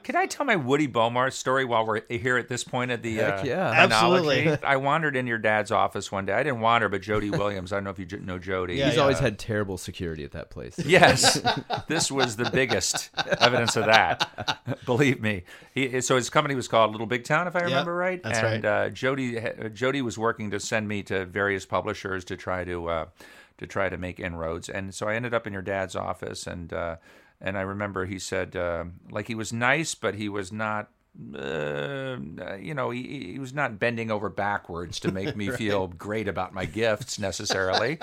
Can 0.04 0.16
I 0.16 0.26
tell 0.26 0.46
my 0.46 0.56
Woody 0.56 0.88
Bomar 0.88 1.32
story 1.32 1.66
while 1.66 1.86
we're 1.86 2.02
here 2.10 2.38
at 2.38 2.48
this 2.48 2.64
point 2.64 2.92
of 2.92 3.02
the 3.02 3.16
Heck 3.16 3.40
uh, 3.40 3.48
yeah. 3.48 3.72
Absolutely. 3.72 4.58
I 4.64 4.78
wandered 4.78 5.16
in 5.16 5.28
your 5.28 5.38
dad's 5.38 5.72
office 5.72 6.12
one 6.12 6.26
day. 6.26 6.34
I 6.34 6.44
didn't 6.44 6.62
wander, 6.62 6.90
but 6.90 7.02
Jody 7.02 7.30
Williams. 7.30 7.72
I 7.72 7.78
don't 7.78 7.84
know 7.86 7.90
if 7.92 8.00
you 8.00 8.20
know 8.20 8.40
Jody. 8.40 8.76
Yeah, 8.76 8.88
He's 8.88 8.96
yeah. 8.96 9.02
always 9.02 9.20
had 9.20 9.40
terrible 9.40 9.78
security 9.78 10.24
at 10.24 10.32
that 10.32 10.50
place. 10.50 10.78
Yes, 10.90 11.40
this 11.88 12.12
was 12.12 12.36
the 12.36 12.50
biggest 12.50 13.12
evidence 13.40 13.76
of 13.76 13.86
that. 13.86 14.80
Believe 14.86 15.22
me. 15.22 15.44
He, 15.72 16.02
so 16.02 16.16
his 16.16 16.32
company 16.32 16.56
was 16.56 16.68
called 16.68 16.92
Little 16.92 17.06
Big 17.06 17.26
Town, 17.26 17.48
if 17.48 17.56
I 17.56 17.60
remember 17.60 17.96
right. 17.96 18.22
that's 18.24 18.40
and 18.40 18.64
right. 18.64 18.88
uh, 18.88 18.90
Jody 18.90 19.40
uh, 19.40 19.70
Jody 19.70 20.02
was 20.02 20.18
working 20.18 20.50
to 20.50 20.60
send 20.60 20.88
me 20.88 21.04
to 21.04 21.26
various 21.26 21.68
publishers 21.68 22.26
to 22.26 22.36
try 22.38 22.64
to 22.64 22.90
uh, 22.90 23.06
to 23.60 23.68
try 23.68 23.88
to 23.90 23.98
make 23.98 24.20
inroads. 24.20 24.68
And 24.68 24.94
so 24.96 25.08
I 25.08 25.16
ended 25.16 25.34
up 25.34 25.46
in 25.46 25.54
your 25.54 25.62
dad's 25.62 25.96
office, 25.96 26.48
and 26.48 26.74
uh, 26.74 26.96
and 27.42 27.58
I 27.58 27.62
remember 27.62 28.06
he 28.06 28.20
said 28.20 28.56
uh, 28.56 28.86
like 29.12 29.28
he 29.28 29.36
was 29.36 29.54
nice, 29.54 29.96
but 29.96 30.16
he 30.16 30.30
was 30.30 30.52
not. 30.52 30.90
Uh, 31.36 32.18
you 32.62 32.74
know, 32.74 32.92
he, 32.92 33.32
he 33.34 33.40
was 33.40 33.52
not 33.54 33.78
bending 33.80 34.10
over 34.10 34.30
backwards 34.30 35.00
to 35.02 35.12
make 35.12 35.36
me 35.36 35.50
feel 35.58 35.88
great 35.88 36.28
about 36.28 36.54
my 36.54 36.66
gifts 36.66 37.20
necessarily. 37.20 38.00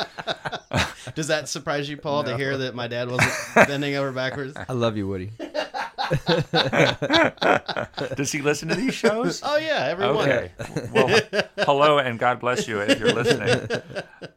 does 1.14 1.28
that 1.28 1.48
surprise 1.48 1.88
you, 1.88 1.96
Paul, 1.96 2.24
to 2.24 2.36
hear 2.36 2.58
that 2.58 2.74
my 2.74 2.88
dad 2.88 3.10
wasn't 3.10 3.32
bending 3.54 3.94
over 3.94 4.12
backwards? 4.12 4.54
I 4.68 4.72
love 4.72 4.96
you, 4.96 5.06
Woody. 5.08 5.30
Does 8.16 8.32
he 8.32 8.42
listen 8.42 8.68
to 8.68 8.74
these 8.74 8.94
shows? 8.94 9.40
Oh 9.44 9.56
yeah, 9.56 9.86
everyone. 9.88 10.28
Okay. 10.28 10.52
Well, 10.92 11.20
hello 11.58 11.98
and 11.98 12.18
God 12.18 12.40
bless 12.40 12.68
you 12.68 12.80
if 12.80 12.98
you're 12.98 13.12
listening. 13.12 13.68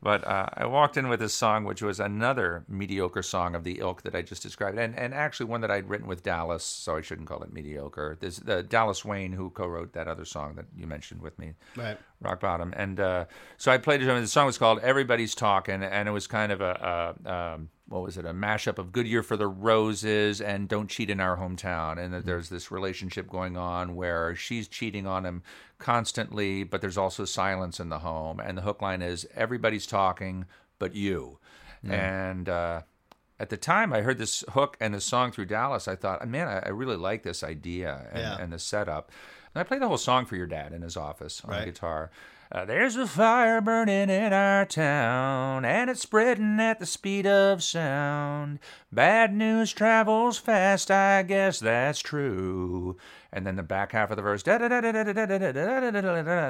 But 0.02 0.26
uh, 0.26 0.48
I 0.54 0.66
walked 0.66 0.98
in 0.98 1.10
with 1.10 1.20
this 1.20 1.34
song, 1.34 1.66
which 1.66 1.82
was 1.82 2.00
another 2.00 2.64
mediocre 2.68 3.22
song 3.22 3.56
of 3.56 3.64
the 3.64 3.80
ilk 3.80 4.04
that 4.04 4.16
I 4.16 4.22
just 4.22 4.42
described, 4.42 4.78
and 4.78 4.98
and 4.98 5.14
actually 5.14 5.48
one 5.48 5.62
that 5.62 5.72
I'd 5.72 5.90
written 5.90 6.08
with 6.08 6.24
Dallas, 6.24 6.64
so 6.64 6.98
I 6.98 7.02
shouldn't 7.02 7.28
call 7.28 7.44
it 7.44 7.54
mediocre. 7.54 8.18
There's 8.20 8.38
the 8.38 8.64
Dallas 8.64 9.04
Wayne 9.04 9.34
who 9.34 9.50
co-wrote 9.50 9.94
that 9.94 10.08
other 10.08 10.26
song 10.26 10.56
that 10.56 10.66
you 10.76 10.88
mentioned 10.88 11.22
with 11.22 11.38
me. 11.38 11.54
Right. 11.76 11.98
Rock 12.22 12.42
Bottom. 12.42 12.74
And 12.76 13.00
uh, 13.00 13.26
so 13.58 13.72
I 13.72 13.78
played 13.78 14.02
it. 14.02 14.10
and 14.10 14.24
The 14.24 14.28
song 14.28 14.46
was 14.46 14.58
called 14.58 14.80
"Everybody's 14.80 15.36
Talking," 15.36 15.84
and 15.84 16.08
it 16.08 16.12
was 16.12 16.28
kind 16.28 16.52
of 16.52 16.62
a, 16.62 17.16
a 17.26 17.34
um, 17.34 17.70
what 17.90 18.04
was 18.04 18.18
it? 18.18 18.26
A 18.26 18.34
mashup 18.34 18.78
of 18.78 18.92
Good 18.92 19.08
Year 19.08 19.24
for 19.24 19.36
the 19.36 19.48
Roses" 19.48 20.40
and 20.42 20.70
"Don't 20.70 20.90
Cheat 20.90 21.10
in 21.10 21.20
Our 21.20 21.38
Hometown." 21.38 21.98
And 21.98 22.14
that 22.14 22.26
there's 22.26 22.50
this 22.50 22.72
relationship 22.72 23.28
going 23.30 23.58
on 23.58 23.96
where 23.96 24.36
she's 24.36 24.68
cheating 24.68 25.06
on 25.08 25.26
him 25.26 25.44
constantly, 25.80 26.64
but 26.64 26.82
there's 26.82 26.98
also 26.98 27.26
silence 27.26 27.80
in 27.80 27.90
the 27.90 28.00
home. 28.00 28.40
And 28.40 28.58
the 28.58 28.62
hook 28.62 28.82
line 28.82 29.02
is 29.02 29.28
"Everybody's 29.36 29.88
talking, 29.88 30.46
but 30.78 30.96
you." 30.96 31.40
And 31.88 32.48
uh, 32.50 32.82
at 33.40 33.50
the 33.50 33.58
time 33.58 33.94
I 33.94 34.02
heard 34.02 34.18
this 34.18 34.44
hook 34.50 34.76
and 34.82 34.94
the 34.94 35.00
song 35.02 35.32
through 35.32 35.46
Dallas, 35.46 35.88
I 35.88 35.96
thought, 35.96 36.28
man, 36.28 36.48
I, 36.48 36.60
I 36.60 36.70
really 36.70 36.98
like 36.98 37.24
this 37.24 37.42
idea 37.44 38.08
and, 38.12 38.20
Yeah. 38.22 38.38
and 38.38 38.52
the 38.52 38.60
setup. 38.60 39.12
And 39.56 39.62
I 39.62 39.64
played 39.64 39.82
the 39.82 39.88
whole 39.88 39.98
song 39.98 40.26
for 40.26 40.36
your 40.36 40.46
dad 40.46 40.74
in 40.74 40.82
his 40.82 40.98
office 40.98 41.42
on 41.46 41.52
Right. 41.52 41.66
guitar. 41.66 42.12
Uh, 42.52 42.66
there's 42.66 42.96
a 42.96 43.06
fire 43.06 43.62
burning 43.62 44.10
in 44.10 44.34
our 44.34 44.66
town, 44.66 45.64
and 45.64 45.88
it's 45.88 46.02
spreading 46.02 46.60
at 46.60 46.80
the 46.80 46.86
speed 46.88 47.28
of 47.28 47.62
sound. 47.62 48.58
Bad 48.92 49.36
news 49.36 49.72
travels 49.72 50.40
fast, 50.40 50.90
I 50.90 51.22
guess 51.22 51.60
that's 51.60 52.00
true. 52.00 52.98
And 53.32 53.46
then 53.46 53.56
the 53.56 53.62
back 53.62 53.92
half 53.92 54.10
of 54.10 54.16
the 54.16 54.24
verse, 54.24 54.42
and 54.48 54.64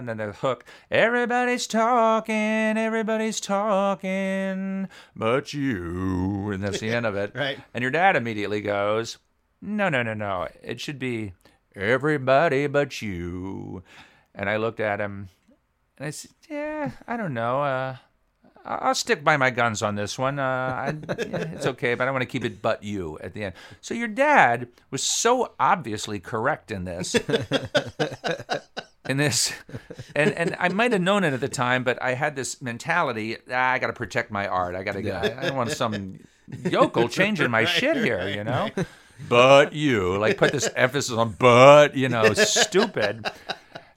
then 0.07 0.15
the 0.17 0.35
hook. 0.39 0.63
Everybody's 0.89 1.67
talking, 1.67 2.77
everybody's 2.77 3.41
talking, 3.41 4.87
but 5.17 5.53
you. 5.53 6.51
And 6.51 6.63
that's 6.63 6.79
the 6.79 6.91
end 6.91 7.07
of 7.07 7.17
it. 7.17 7.35
right. 7.35 7.59
And 7.73 7.81
your 7.81 7.91
dad 7.91 8.15
immediately 8.15 8.61
goes, 8.61 9.17
No, 9.61 9.89
no, 9.89 10.01
no, 10.01 10.13
no. 10.13 10.47
It 10.63 10.79
should 10.79 10.97
be 10.97 11.33
everybody 11.75 12.67
but 12.67 13.01
you. 13.01 13.83
And 14.33 14.49
I 14.49 14.55
looked 14.55 14.79
at 14.79 15.01
him 15.01 15.27
and 15.99 16.07
I 16.07 16.11
said, 16.11 16.31
"Yeah, 16.49 16.91
I 17.07 17.17
don't 17.17 17.33
know. 17.33 17.61
Uh, 17.61 17.97
I'll 18.65 18.95
stick 18.95 19.23
by 19.23 19.37
my 19.37 19.49
guns 19.49 19.81
on 19.81 19.95
this 19.95 20.17
one. 20.17 20.39
Uh, 20.39 20.43
I, 20.43 20.95
yeah, 21.09 21.37
it's 21.53 21.65
okay, 21.65 21.95
but 21.95 22.07
I 22.07 22.11
want 22.11 22.21
to 22.21 22.27
keep 22.27 22.45
it 22.45 22.61
but 22.61 22.83
you 22.83 23.19
at 23.19 23.33
the 23.33 23.43
end." 23.43 23.55
So 23.81 23.93
your 23.93 24.07
dad 24.07 24.69
was 24.91 25.03
so 25.03 25.53
obviously 25.59 26.19
correct 26.19 26.71
in 26.71 26.85
this. 26.85 27.15
in 29.09 29.17
this, 29.17 29.53
and 30.15 30.31
and 30.33 30.55
I 30.57 30.69
might 30.69 30.93
have 30.93 31.01
known 31.01 31.23
it 31.25 31.33
at 31.33 31.41
the 31.41 31.49
time, 31.49 31.83
but 31.83 32.01
I 32.01 32.13
had 32.13 32.35
this 32.35 32.61
mentality: 32.61 33.37
ah, 33.51 33.71
I 33.71 33.79
got 33.79 33.87
to 33.87 33.93
protect 33.93 34.31
my 34.31 34.47
art. 34.47 34.75
I 34.75 34.83
got 34.83 34.93
to. 34.93 35.11
I, 35.11 35.39
I 35.39 35.47
don't 35.47 35.57
want 35.57 35.71
some 35.71 36.19
yokel 36.63 37.09
changing 37.09 37.51
my 37.51 37.65
shit 37.65 37.97
here, 37.97 38.29
you 38.29 38.43
know. 38.45 38.69
But 39.27 39.73
you 39.73 40.17
like 40.17 40.37
put 40.37 40.53
this 40.53 40.69
emphasis 40.77 41.11
on 41.11 41.35
but 41.37 41.97
you 41.97 42.07
know 42.07 42.33
stupid. 42.33 43.29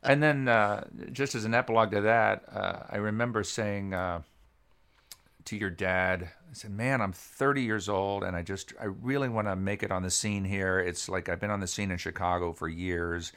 And 0.03 0.23
then, 0.23 0.49
uh, 0.49 0.85
just 1.13 1.35
as 1.35 1.45
an 1.45 1.55
epilogue 1.55 1.93
to 1.93 2.01
that, 2.01 2.45
uh, 2.53 2.81
I 2.91 2.97
remember 2.97 3.45
saying 3.45 3.95
uh, 3.95 4.23
to 5.45 5.57
your 5.57 5.71
dad, 5.71 6.25
I 6.51 6.55
said, 6.55 6.73
"Man, 6.73 7.01
I'm 7.01 7.13
30 7.13 7.63
years 7.63 7.89
old, 7.89 8.25
and 8.25 8.35
I 8.37 8.43
just, 8.43 8.73
I 8.81 8.87
really 8.87 9.29
want 9.29 9.47
to 9.47 9.55
make 9.55 9.83
it 9.83 9.93
on 9.93 10.03
the 10.03 10.11
scene 10.11 10.45
here. 10.45 10.81
It's 10.81 11.09
like 11.09 11.29
I've 11.29 11.41
been 11.41 11.51
on 11.51 11.61
the 11.61 11.69
scene 11.69 11.91
in 11.93 11.99
Chicago 11.99 12.53
for 12.53 12.69
years, 12.69 13.33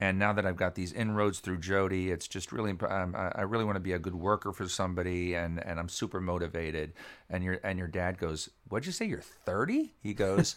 and 0.00 0.18
now 0.18 0.32
that 0.32 0.46
I've 0.46 0.56
got 0.56 0.74
these 0.74 0.92
inroads 0.92 1.40
through 1.40 1.58
Jody, 1.58 2.10
it's 2.10 2.28
just 2.28 2.50
really, 2.50 2.72
um, 2.88 3.14
I 3.16 3.42
really 3.42 3.64
want 3.64 3.76
to 3.76 3.80
be 3.80 3.92
a 3.92 3.98
good 3.98 4.14
worker 4.14 4.52
for 4.52 4.68
somebody, 4.68 5.34
and 5.34 5.62
and 5.64 5.78
I'm 5.78 5.88
super 5.88 6.20
motivated." 6.20 6.94
And 7.28 7.44
your 7.44 7.60
and 7.62 7.78
your 7.78 7.88
dad 7.88 8.18
goes, 8.18 8.48
"What'd 8.68 8.86
you 8.86 8.92
say? 8.92 9.06
You're 9.06 9.20
30?" 9.20 9.92
He 10.02 10.14
goes, 10.14 10.56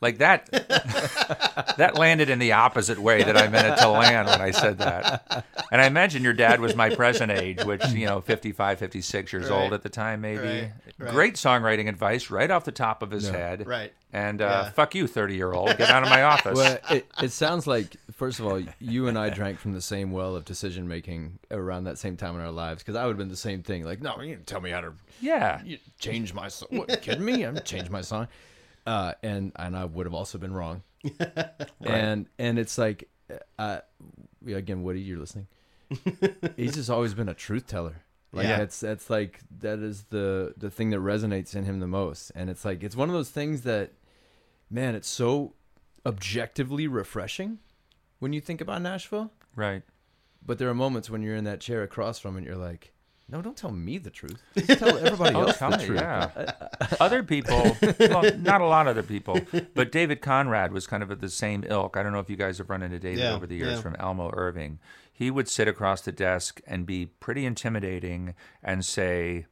like 0.00 0.18
that. 0.18 0.50
that 1.76 1.96
landed 1.96 2.30
in 2.30 2.38
the 2.38 2.52
opposite 2.52 2.98
way 2.98 3.22
that 3.22 3.36
I 3.36 3.48
meant 3.48 3.66
it 3.66 3.76
to 3.82 3.88
land 3.88 4.28
when 4.28 4.40
I 4.40 4.50
said 4.50 4.78
that. 4.78 5.44
And 5.70 5.80
I 5.80 5.86
imagine 5.86 6.22
your 6.22 6.32
dad 6.32 6.60
was 6.60 6.74
my 6.76 6.94
present 6.94 7.30
age, 7.32 7.62
which, 7.64 7.84
you 7.88 8.06
know, 8.06 8.20
55, 8.20 8.78
56 8.78 9.32
years 9.32 9.50
Right. 9.50 9.52
old 9.62 9.72
at 9.72 9.82
the 9.82 9.88
time, 9.88 10.20
maybe. 10.20 10.42
Right, 10.42 10.72
right. 10.98 11.10
Great 11.10 11.34
songwriting 11.34 11.88
advice 11.88 12.30
right 12.30 12.50
off 12.50 12.64
the 12.64 12.72
top 12.72 13.02
of 13.02 13.10
his 13.10 13.28
head. 13.28 13.66
Right. 13.66 13.92
And 14.12 14.40
uh, 14.40 14.44
Yeah. 14.66 14.70
fuck 14.70 14.94
you, 14.94 15.06
30 15.08 15.34
year 15.34 15.52
old. 15.52 15.76
Get 15.76 15.90
out 15.90 16.02
of 16.04 16.08
my 16.08 16.22
office. 16.34 16.56
Well, 16.56 16.78
it, 16.90 17.06
it 17.22 17.32
sounds 17.32 17.66
like 17.66 17.96
first 18.12 18.38
of 18.38 18.46
all, 18.46 18.60
you 18.78 19.08
and 19.08 19.18
I 19.18 19.30
drank 19.30 19.58
from 19.58 19.72
the 19.72 19.80
same 19.82 20.12
well 20.12 20.36
of 20.36 20.44
decision 20.44 20.86
making 20.86 21.38
around 21.50 21.84
that 21.84 21.98
same 21.98 22.16
time 22.16 22.36
in 22.36 22.40
our 22.40 22.52
lives. 22.52 22.82
Because 22.82 22.94
I 22.96 23.04
would 23.06 23.10
have 23.12 23.18
been 23.18 23.28
the 23.28 23.36
same 23.36 23.62
thing. 23.62 23.84
Like, 23.84 24.00
no, 24.00 24.20
you 24.20 24.34
didn't 24.36 24.46
tell 24.46 24.60
me 24.60 24.70
how 24.70 24.80
to 24.82 24.92
yeah. 25.20 25.62
you 25.64 25.78
change 25.98 26.34
my 26.34 26.48
song. 26.48 26.68
What, 26.70 26.90
you 26.90 26.96
kidding 26.96 27.24
me? 27.24 27.42
I'm 27.42 27.58
change 27.60 27.90
my 27.90 28.00
song. 28.00 28.28
Uh, 28.86 29.12
and 29.22 29.52
and 29.56 29.76
I 29.76 29.84
would 29.84 30.06
have 30.06 30.14
also 30.14 30.38
been 30.38 30.52
wrong. 30.52 30.82
And 31.80 32.26
and 32.38 32.58
it's 32.58 32.78
like, 32.78 33.08
uh, 33.58 33.80
again, 34.46 34.82
Woody, 34.82 35.00
you're 35.00 35.18
listening. 35.18 35.48
He's 36.56 36.74
just 36.74 36.90
always 36.90 37.14
been 37.14 37.28
a 37.28 37.34
truth 37.34 37.66
teller. 37.66 37.96
Like 38.32 38.46
Yeah. 38.46 38.62
it's 38.62 38.80
that's 38.80 39.10
like 39.10 39.40
that 39.60 39.78
is 39.78 40.04
the 40.04 40.54
the 40.56 40.70
thing 40.70 40.90
that 40.90 41.00
resonates 41.00 41.54
in 41.54 41.64
him 41.64 41.80
the 41.80 41.86
most. 41.86 42.32
And 42.34 42.48
it's 42.50 42.64
like 42.64 42.82
it's 42.82 42.96
one 42.96 43.08
of 43.08 43.14
those 43.14 43.30
things 43.30 43.62
that, 43.62 43.92
man, 44.70 44.94
it's 44.94 45.08
so 45.08 45.54
objectively 46.06 46.86
refreshing 46.88 47.58
when 48.18 48.32
you 48.32 48.40
think 48.40 48.60
about 48.60 48.82
Nashville. 48.82 49.30
Right. 49.54 49.82
But 50.44 50.58
there 50.58 50.68
are 50.68 50.74
moments 50.74 51.08
when 51.10 51.22
you're 51.22 51.36
in 51.36 51.44
that 51.44 51.60
chair 51.60 51.82
across 51.82 52.18
from 52.18 52.36
it, 52.38 52.44
you're 52.44 52.56
like, 52.56 52.92
no, 53.28 53.40
don't 53.40 53.56
tell 53.56 53.70
me 53.72 53.98
the 53.98 54.10
truth. 54.10 54.42
Just 54.56 54.78
tell 54.80 54.96
everybody 54.98 55.34
else 55.34 55.56
tell 55.58 55.70
the 55.70 55.78
me, 55.78 55.86
truth. 55.86 56.00
yeah. 56.00 56.52
other 57.00 57.22
people, 57.22 57.76
well, 57.98 58.30
not 58.38 58.60
a 58.60 58.66
lot 58.66 58.86
of 58.86 58.90
other 58.96 59.02
people, 59.02 59.40
but 59.74 59.90
David 59.90 60.20
Conrad 60.20 60.72
was 60.72 60.86
kind 60.86 61.02
of 61.02 61.10
of 61.10 61.20
the 61.20 61.30
same 61.30 61.64
ilk. 61.68 61.96
I 61.96 62.02
don't 62.02 62.12
know 62.12 62.18
if 62.20 62.28
you 62.28 62.36
guys 62.36 62.58
have 62.58 62.68
run 62.70 62.82
into 62.82 62.98
David 62.98 63.20
Yeah, 63.20 63.32
over 63.34 63.46
the 63.46 63.56
years 63.56 63.76
yeah. 63.76 63.80
from 63.80 63.96
Almo 63.98 64.30
Irving. 64.34 64.78
He 65.12 65.30
would 65.30 65.48
sit 65.48 65.68
across 65.68 66.00
the 66.02 66.12
desk 66.12 66.60
and 66.66 66.84
be 66.86 67.06
pretty 67.06 67.46
intimidating 67.46 68.34
and 68.62 68.84
say, 68.84 69.46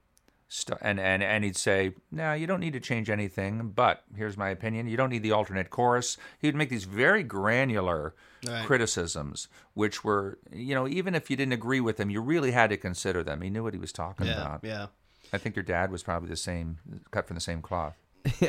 st- 0.48 0.78
and, 0.82 0.98
and, 1.00 1.22
and 1.22 1.42
he'd 1.44 1.56
say, 1.56 1.94
No, 2.10 2.32
you 2.34 2.46
don't 2.46 2.60
need 2.60 2.72
to 2.74 2.80
change 2.80 3.08
anything, 3.08 3.70
but 3.74 4.02
here's 4.16 4.36
my 4.36 4.50
opinion. 4.50 4.86
You 4.88 4.96
don't 4.96 5.10
need 5.10 5.22
the 5.22 5.32
alternate 5.32 5.70
chorus. 5.70 6.18
He'd 6.40 6.54
make 6.56 6.68
these 6.68 6.84
very 6.84 7.22
granular 7.22 8.14
Right. 8.46 8.66
criticisms, 8.66 9.46
which 9.74 10.02
were, 10.02 10.38
you 10.52 10.74
know, 10.74 10.88
even 10.88 11.14
if 11.14 11.30
you 11.30 11.36
didn't 11.36 11.52
agree 11.52 11.80
with 11.80 12.00
him, 12.00 12.10
you 12.10 12.20
really 12.20 12.50
had 12.50 12.70
to 12.70 12.76
consider 12.76 13.22
them. 13.22 13.40
He 13.40 13.50
knew 13.50 13.62
what 13.62 13.72
he 13.72 13.78
was 13.78 13.92
talking 13.92 14.26
Yeah. 14.26 14.32
about. 14.40 14.60
Yeah. 14.64 14.86
I 15.32 15.38
think 15.38 15.54
your 15.54 15.62
dad 15.62 15.92
was 15.92 16.02
probably 16.02 16.28
the 16.28 16.36
same, 16.36 16.78
cut 17.12 17.26
from 17.28 17.34
the 17.36 17.40
same 17.40 17.62
cloth. 17.62 17.94
He, 18.40 18.46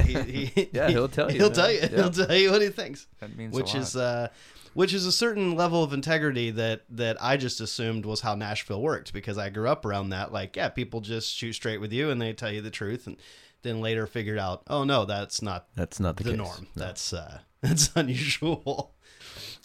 he, 0.48 0.70
Yeah, 0.74 0.90
he'll 0.90 1.08
tell 1.08 1.32
you, 1.32 1.38
He'll 1.38 1.50
man. 1.50 1.56
tell 1.56 1.72
you. 1.72 1.80
Yeah. 1.82 1.88
He'll 1.90 2.10
tell 2.12 2.36
you 2.36 2.52
what 2.52 2.62
he 2.62 2.70
thinks. 2.70 3.08
That 3.20 3.36
means 3.38 3.54
a 3.54 3.58
which 3.58 3.74
lot. 3.74 3.82
is 3.84 3.96
uh, 3.96 4.28
which 4.74 4.94
is 4.94 5.06
a 5.06 5.12
certain 5.12 5.56
level 5.56 5.84
of 5.84 5.94
integrity 5.94 6.50
that 6.52 6.82
that 6.90 7.18
I 7.22 7.38
just 7.38 7.62
assumed 7.62 8.06
was 8.06 8.22
how 8.22 8.34
Nashville 8.36 8.82
worked 8.82 9.14
because 9.14 9.38
I 9.38 9.50
grew 9.50 9.68
up 9.70 9.86
around 9.86 10.10
that. 10.10 10.32
Like, 10.34 10.56
yeah, 10.56 10.70
people 10.70 11.02
just 11.02 11.34
shoot 11.36 11.54
straight 11.54 11.80
with 11.82 11.94
you 11.94 12.10
and 12.10 12.20
they 12.22 12.34
tell 12.34 12.52
you 12.52 12.62
the 12.62 12.72
truth, 12.72 13.06
and 13.08 13.18
then 13.62 13.80
later 13.82 14.06
figured 14.08 14.40
out, 14.40 14.64
oh 14.68 14.84
no, 14.84 15.06
that's 15.06 15.42
not 15.42 15.68
That's 15.76 16.00
not 16.00 16.18
the, 16.18 16.24
the 16.24 16.30
case. 16.32 16.38
norm. 16.38 16.68
That's 16.76 17.14
uh, 17.14 17.40
that's 17.62 17.92
unusual. 17.96 18.94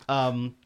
Um, 0.09 0.57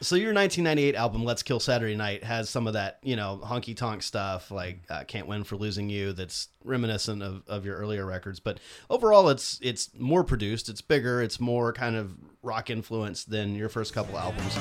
so 0.00 0.16
your 0.16 0.32
1998 0.32 0.94
album 0.94 1.24
"Let's 1.24 1.42
Kill 1.42 1.60
Saturday 1.60 1.96
Night" 1.96 2.24
has 2.24 2.48
some 2.48 2.66
of 2.66 2.74
that, 2.74 2.98
you 3.02 3.16
know, 3.16 3.40
honky 3.44 3.76
tonk 3.76 4.02
stuff 4.02 4.50
like 4.50 4.84
uh, 4.88 5.04
"Can't 5.04 5.26
Win 5.26 5.44
for 5.44 5.56
Losing 5.56 5.88
You." 5.88 6.12
That's 6.12 6.48
reminiscent 6.62 7.22
of, 7.22 7.42
of 7.48 7.64
your 7.66 7.76
earlier 7.76 8.06
records, 8.06 8.40
but 8.40 8.58
overall, 8.88 9.28
it's 9.28 9.58
it's 9.62 9.90
more 9.98 10.24
produced, 10.24 10.68
it's 10.68 10.80
bigger, 10.80 11.22
it's 11.22 11.40
more 11.40 11.72
kind 11.72 11.96
of 11.96 12.16
rock 12.42 12.70
influenced 12.70 13.30
than 13.30 13.54
your 13.54 13.68
first 13.68 13.92
couple 13.92 14.18
albums. 14.18 14.56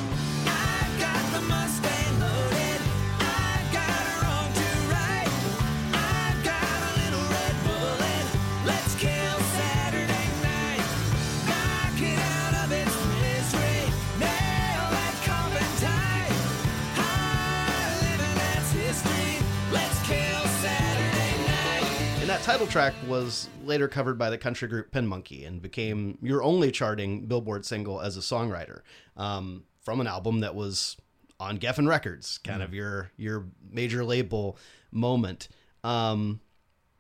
Title 22.53 22.67
track 22.67 22.93
was 23.07 23.49
later 23.65 23.87
covered 23.87 24.15
by 24.15 24.29
the 24.29 24.37
country 24.37 24.67
group 24.67 24.91
Pin 24.91 25.07
Monkey 25.07 25.43
and 25.43 25.59
became 25.59 26.19
your 26.21 26.43
only 26.43 26.69
charting 26.69 27.25
Billboard 27.25 27.65
single 27.65 27.99
as 27.99 28.15
a 28.15 28.19
songwriter 28.19 28.81
um, 29.17 29.63
from 29.81 29.99
an 29.99 30.05
album 30.05 30.41
that 30.41 30.53
was 30.53 30.95
on 31.39 31.57
Geffen 31.57 31.87
Records, 31.87 32.37
kind 32.37 32.61
of 32.61 32.71
your 32.71 33.09
your 33.17 33.47
major 33.71 34.05
label 34.05 34.59
moment. 34.91 35.47
Um, 35.83 36.41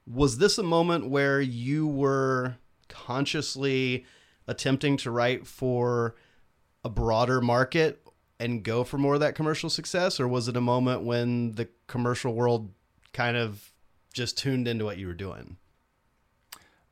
was 0.07 0.39
this 0.39 0.57
a 0.57 0.63
moment 0.63 1.11
where 1.11 1.39
you 1.39 1.85
were 1.85 2.55
consciously 2.89 4.07
attempting 4.47 4.97
to 4.97 5.11
write 5.11 5.45
for 5.45 6.15
a 6.83 6.89
broader 6.89 7.41
market 7.41 8.01
and 8.39 8.63
go 8.63 8.83
for 8.83 8.97
more 8.97 9.13
of 9.13 9.19
that 9.19 9.35
commercial 9.35 9.69
success, 9.69 10.19
or 10.19 10.27
was 10.27 10.47
it 10.47 10.57
a 10.57 10.61
moment 10.61 11.03
when 11.03 11.51
the 11.51 11.69
commercial 11.85 12.33
world 12.33 12.73
kind 13.13 13.37
of 13.37 13.72
just 14.13 14.37
tuned 14.37 14.67
into 14.67 14.85
what 14.85 14.97
you 14.97 15.07
were 15.07 15.13
doing? 15.13 15.57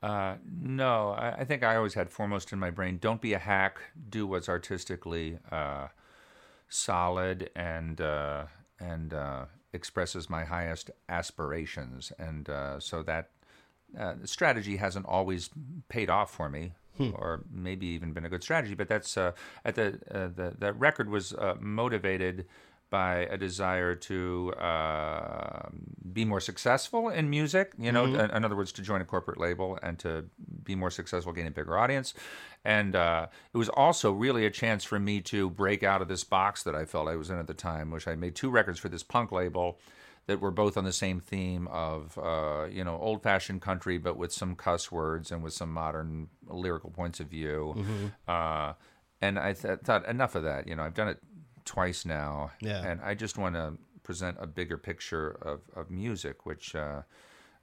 Uh, 0.01 0.35
no, 0.51 1.11
I, 1.11 1.37
I 1.39 1.43
think 1.45 1.63
I 1.63 1.75
always 1.75 1.93
had 1.93 2.09
foremost 2.09 2.51
in 2.51 2.59
my 2.59 2.71
brain: 2.71 2.97
don't 2.99 3.21
be 3.21 3.33
a 3.33 3.39
hack. 3.39 3.79
Do 4.09 4.25
what's 4.25 4.49
artistically 4.49 5.37
uh, 5.51 5.87
solid 6.69 7.51
and 7.55 8.01
uh, 8.01 8.45
and 8.79 9.13
uh, 9.13 9.45
expresses 9.73 10.29
my 10.29 10.43
highest 10.43 10.89
aspirations. 11.07 12.11
And 12.17 12.49
uh, 12.49 12.79
so 12.79 13.03
that 13.03 13.29
uh, 13.97 14.15
strategy 14.25 14.77
hasn't 14.77 15.05
always 15.05 15.49
paid 15.87 16.09
off 16.09 16.33
for 16.33 16.49
me, 16.49 16.73
or 17.13 17.43
maybe 17.51 17.85
even 17.87 18.13
been 18.13 18.25
a 18.25 18.29
good 18.29 18.43
strategy. 18.43 18.73
But 18.73 18.87
that's 18.87 19.17
uh, 19.17 19.33
at 19.63 19.75
the 19.75 19.99
uh, 20.09 20.29
the 20.35 20.55
the 20.57 20.73
record 20.73 21.09
was 21.09 21.33
uh, 21.33 21.55
motivated 21.59 22.47
by 22.91 23.19
a 23.31 23.37
desire 23.37 23.95
to 23.95 24.53
uh, 24.59 25.69
be 26.13 26.25
more 26.25 26.39
successful 26.41 27.09
in 27.09 27.29
music. 27.29 27.71
You 27.79 27.91
know, 27.91 28.05
in, 28.05 28.29
in 28.29 28.45
other 28.45 28.55
words, 28.55 28.71
to 28.73 28.83
join 28.83 29.01
a 29.01 29.05
corporate 29.05 29.39
label 29.39 29.79
and 29.81 29.97
to 29.99 30.25
be 30.63 30.75
more 30.75 30.91
successful, 30.91 31.33
gain 31.33 31.47
a 31.47 31.51
bigger 31.51 31.77
audience. 31.77 32.13
And 32.63 32.95
uh, 32.95 33.27
it 33.51 33.57
was 33.57 33.69
also 33.69 34.11
really 34.11 34.45
a 34.45 34.51
chance 34.51 34.83
for 34.83 34.99
me 34.99 35.21
to 35.21 35.49
break 35.49 35.81
out 35.81 36.03
of 36.03 36.07
this 36.07 36.23
box 36.23 36.61
that 36.63 36.75
I 36.75 36.85
felt 36.85 37.07
I 37.07 37.15
was 37.15 37.31
in 37.31 37.39
at 37.39 37.47
the 37.47 37.55
time, 37.55 37.89
which 37.89 38.07
I 38.07 38.15
made 38.15 38.35
two 38.35 38.51
records 38.51 38.77
for 38.77 38.89
this 38.89 39.01
punk 39.01 39.31
label 39.31 39.79
that 40.27 40.39
were 40.39 40.51
both 40.51 40.77
on 40.77 40.83
the 40.83 40.93
same 40.93 41.19
theme 41.19 41.67
of 41.69 42.17
uh, 42.21 42.65
you 42.69 42.83
know 42.83 42.97
old 42.99 43.23
fashioned 43.23 43.61
country, 43.61 43.97
but 43.97 44.17
with 44.17 44.31
some 44.31 44.55
cuss 44.55 44.91
words 44.91 45.31
and 45.31 45.41
with 45.41 45.53
some 45.53 45.71
modern 45.71 46.27
lyrical 46.47 46.91
points 46.91 47.19
of 47.19 47.27
view. 47.27 47.73
Uh, 48.27 48.73
and 49.21 49.37
I 49.39 49.53
th- 49.53 49.79
thought 49.79 50.07
enough 50.07 50.35
of 50.35 50.43
that. 50.43 50.67
You 50.67 50.75
know, 50.75 50.83
I've 50.83 50.93
done 50.93 51.07
it 51.07 51.19
twice 51.65 52.05
now, 52.05 52.51
Yeah. 52.61 52.83
and 52.85 53.01
I 53.01 53.15
just 53.15 53.37
want 53.37 53.55
to 53.55 53.77
present 54.03 54.37
a 54.39 54.47
bigger 54.47 54.77
picture 54.77 55.31
of, 55.41 55.61
of 55.75 55.89
music, 55.91 56.45
which. 56.45 56.75
Uh, 56.75 57.01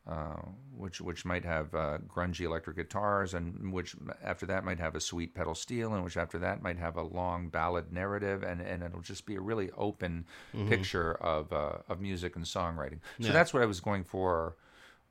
uh, 0.07 0.41
which 0.75 1.03
which 1.03 1.27
might 1.27 1.45
have 1.45 1.75
uh, 1.75 1.99
grungy 2.09 2.47
electric 2.47 2.77
guitars, 2.77 3.35
and 3.35 3.71
which 3.75 3.95
after 4.25 4.47
that 4.47 4.65
might 4.65 4.79
have 4.79 4.95
a 4.95 5.01
sweet 5.01 5.35
pedal 5.35 5.55
steel, 5.55 5.93
and 5.93 6.03
which 6.03 6.17
after 6.17 6.39
that 6.39 6.63
might 6.63 6.79
have 6.79 6.97
a 6.97 7.03
long 7.03 7.51
ballad 7.51 7.93
narrative, 7.93 8.43
and, 8.43 8.63
and 8.63 8.83
it'll 8.83 9.03
just 9.03 9.27
be 9.27 9.35
a 9.35 9.41
really 9.41 9.71
open 9.77 10.25
picture 10.67 11.13
of 11.17 11.53
uh, 11.53 11.73
of 11.91 12.01
music 12.01 12.37
and 12.37 12.47
songwriting. 12.47 13.01
So 13.21 13.33
that's 13.33 13.53
what 13.53 13.63
I 13.63 13.67
was 13.67 13.81
going 13.81 14.03
for 14.03 14.57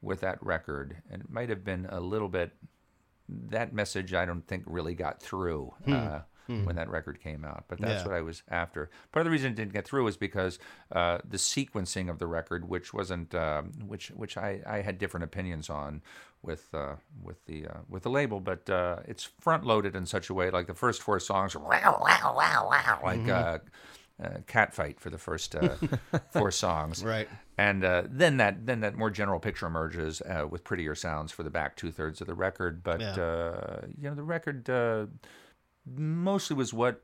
with 0.02 0.22
that 0.22 0.42
record, 0.42 0.98
and 1.12 1.22
it 1.22 1.30
might 1.30 1.50
have 1.50 1.64
been 1.64 1.86
a 1.92 2.00
little 2.00 2.30
bit 2.30 2.54
that 3.30 3.74
message 3.74 4.16
I 4.16 4.26
don't 4.26 4.48
think 4.48 4.64
really 4.66 4.96
got 4.96 5.22
through 5.22 5.76
uh, 6.50 6.54
when 6.64 6.76
that 6.76 6.90
record 6.90 7.20
came 7.22 7.44
out. 7.46 7.66
But 7.68 7.80
that's 7.80 8.04
Yeah. 8.04 8.12
what 8.12 8.14
I 8.18 8.22
was 8.22 8.44
after. 8.50 8.90
Part 9.12 9.22
of 9.22 9.26
the 9.26 9.32
reason 9.32 9.52
it 9.52 9.56
didn't 9.56 9.74
get 9.74 9.86
through 9.86 10.04
was 10.04 10.18
because 10.18 10.60
uh, 10.92 11.20
the 11.28 11.38
sequencing 11.38 12.10
of 12.10 12.20
the 12.20 12.28
record, 12.28 12.68
which 12.70 12.94
wasn't, 12.94 13.34
um, 13.36 13.72
which 13.86 14.10
which 14.10 14.38
I, 14.38 14.62
I 14.66 14.82
had 14.82 14.98
different 14.98 15.24
opinions 15.24 15.70
on 15.70 16.02
with 16.42 16.74
uh, 16.74 16.96
with 17.22 17.46
the 17.46 17.68
uh, 17.68 17.78
with 17.90 18.04
the 18.04 18.10
label, 18.10 18.40
but 18.40 18.70
uh, 18.70 18.98
it's 19.08 19.24
front 19.24 19.66
loaded 19.66 19.96
in 19.96 20.06
such 20.06 20.30
a 20.30 20.34
way 20.34 20.50
like 20.50 20.68
the 20.68 20.74
first 20.74 21.02
four 21.02 21.20
songs 21.20 21.56
are 21.56 21.60
wow 21.60 22.00
wow 22.02 22.34
wow 22.36 22.68
wow 22.70 23.00
like. 23.04 23.28
Uh, 23.28 23.60
uh, 24.20 24.40
cat 24.48 24.74
fight 24.74 25.00
for 25.00 25.12
the 25.12 25.18
first 25.20 25.56
uh, 25.56 25.76
four 26.32 26.50
songs, 26.66 27.04
Right. 27.04 27.30
and 27.56 27.84
uh, 27.84 28.02
then 28.10 28.38
that 28.38 28.66
then 28.66 28.80
that 28.80 28.96
more 28.96 29.12
general 29.12 29.40
picture 29.40 29.68
emerges 29.68 30.22
uh, 30.22 30.48
with 30.50 30.64
prettier 30.64 30.96
sounds 30.96 31.32
for 31.32 31.44
the 31.44 31.52
back 31.52 31.76
two 31.76 31.92
thirds 31.92 32.20
of 32.20 32.26
the 32.26 32.34
record. 32.34 32.82
But 32.82 33.00
Yeah. 33.00 33.22
uh, 33.22 33.82
you 33.96 34.10
know, 34.10 34.16
the 34.16 34.24
record 34.24 34.68
uh, 34.72 35.06
mostly 35.96 36.56
was 36.56 36.74
what 36.74 37.04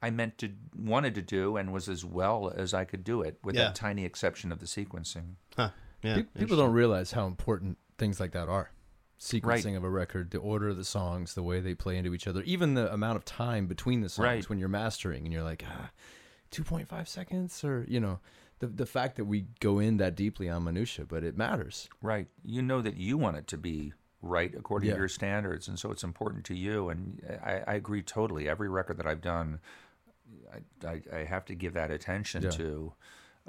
I 0.00 0.10
meant 0.10 0.38
to 0.38 0.50
wanted 0.76 1.14
to 1.16 1.22
do, 1.22 1.56
and 1.56 1.72
was 1.72 1.88
as 1.88 2.04
well 2.04 2.52
as 2.54 2.72
I 2.72 2.84
could 2.84 3.02
do 3.04 3.22
it, 3.22 3.38
with 3.42 3.56
Yeah. 3.56 3.64
that 3.64 3.74
tiny 3.74 4.04
exception 4.04 4.52
of 4.52 4.60
the 4.60 4.66
sequencing. 4.66 5.34
Huh. 5.56 5.70
Yeah. 6.02 6.16
Pe- 6.16 6.22
people 6.40 6.56
don't 6.56 6.72
realize 6.72 7.12
how 7.12 7.26
important 7.26 7.78
things 7.98 8.20
like 8.20 8.30
that 8.32 8.48
are. 8.48 8.70
Sequencing 9.18 9.42
Right. 9.64 9.76
of 9.76 9.82
a 9.82 9.90
record, 9.90 10.30
the 10.30 10.38
order 10.38 10.68
of 10.68 10.76
the 10.76 10.84
songs, 10.84 11.34
the 11.34 11.42
way 11.42 11.58
they 11.60 11.74
play 11.74 11.96
into 11.96 12.14
each 12.14 12.28
other, 12.28 12.42
even 12.44 12.74
the 12.74 12.92
amount 12.92 13.16
of 13.16 13.24
time 13.24 13.66
between 13.66 14.00
the 14.00 14.08
songs 14.08 14.24
Right. 14.24 14.48
when 14.48 14.60
you're 14.60 14.68
mastering 14.68 15.24
and 15.24 15.32
you're 15.32 15.42
like, 15.42 15.64
ah, 15.66 15.90
2.5 16.52 17.08
seconds 17.08 17.64
or, 17.64 17.84
you 17.88 17.98
know, 17.98 18.20
the 18.60 18.68
the 18.68 18.86
fact 18.86 19.16
that 19.16 19.24
we 19.24 19.46
go 19.60 19.80
in 19.80 19.96
that 19.98 20.14
deeply 20.14 20.48
on 20.48 20.62
minutia, 20.64 21.04
but 21.04 21.24
it 21.24 21.36
matters. 21.36 21.88
Right. 22.00 22.28
You 22.44 22.62
know 22.62 22.80
that 22.82 22.96
you 22.96 23.18
want 23.18 23.36
it 23.36 23.48
to 23.48 23.58
be 23.58 23.92
right 24.22 24.52
according 24.56 24.88
Yeah. 24.88 24.94
to 24.94 24.98
your 25.00 25.08
standards, 25.08 25.68
and 25.68 25.78
so 25.78 25.90
it's 25.90 26.02
important 26.04 26.44
to 26.46 26.54
you. 26.54 26.88
And 26.88 27.20
I, 27.44 27.62
I 27.66 27.74
agree 27.74 28.02
totally. 28.02 28.48
Every 28.48 28.68
record 28.68 28.96
that 28.98 29.06
I've 29.06 29.20
done, 29.20 29.60
I, 30.52 30.86
I, 30.86 31.02
I 31.12 31.24
have 31.24 31.44
to 31.46 31.54
give 31.54 31.74
that 31.74 31.90
attention 31.90 32.42
Yeah. 32.42 32.50
to 32.50 32.92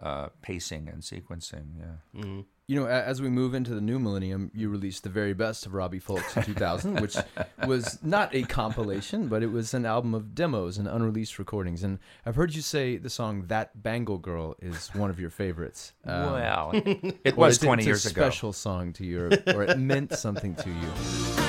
uh, 0.01 0.29
pacing 0.41 0.87
and 0.87 1.01
sequencing. 1.01 1.65
Yeah. 1.77 2.41
You 2.67 2.75
know, 2.79 2.85
as 2.85 3.19
we 3.19 3.29
move 3.29 3.55
into 3.55 3.73
the 3.73 3.81
new 3.81 3.97
millennium, 3.97 4.51
you 4.53 4.69
released 4.69 5.01
the 5.01 5.09
very 5.09 5.33
best 5.33 5.65
of 5.65 5.73
Robbie 5.73 5.99
Fulks 5.99 6.37
in 6.37 6.43
2000, 6.43 7.01
which 7.01 7.17
was 7.65 7.97
not 8.03 8.33
a 8.35 8.43
compilation, 8.43 9.27
but 9.27 9.41
it 9.41 9.47
was 9.51 9.73
an 9.73 9.87
album 9.87 10.13
of 10.13 10.35
demos 10.35 10.77
and 10.77 10.87
unreleased 10.87 11.39
recordings. 11.39 11.83
And 11.83 11.97
I've 12.27 12.35
heard 12.35 12.53
you 12.53 12.61
say 12.61 12.97
the 12.97 13.09
song 13.09 13.45
"That 13.47 13.81
Bangle 13.81 14.19
Girl" 14.19 14.55
is 14.61 14.89
one 14.93 15.09
of 15.09 15.19
your 15.19 15.31
favorites. 15.31 15.93
Um, 16.05 16.31
well, 16.33 16.71
it 16.73 17.33
or 17.33 17.45
was 17.47 17.55
it's- 17.55 17.65
20 17.65 17.81
it's 17.81 17.87
years 17.87 18.05
a 18.05 18.09
ago. 18.11 18.21
special 18.21 18.53
song 18.53 18.93
to 18.93 19.03
you, 19.05 19.19
or, 19.47 19.55
or 19.55 19.63
it 19.63 19.79
meant 19.79 20.13
something 20.13 20.53
to 20.55 20.69
you. 20.69 21.45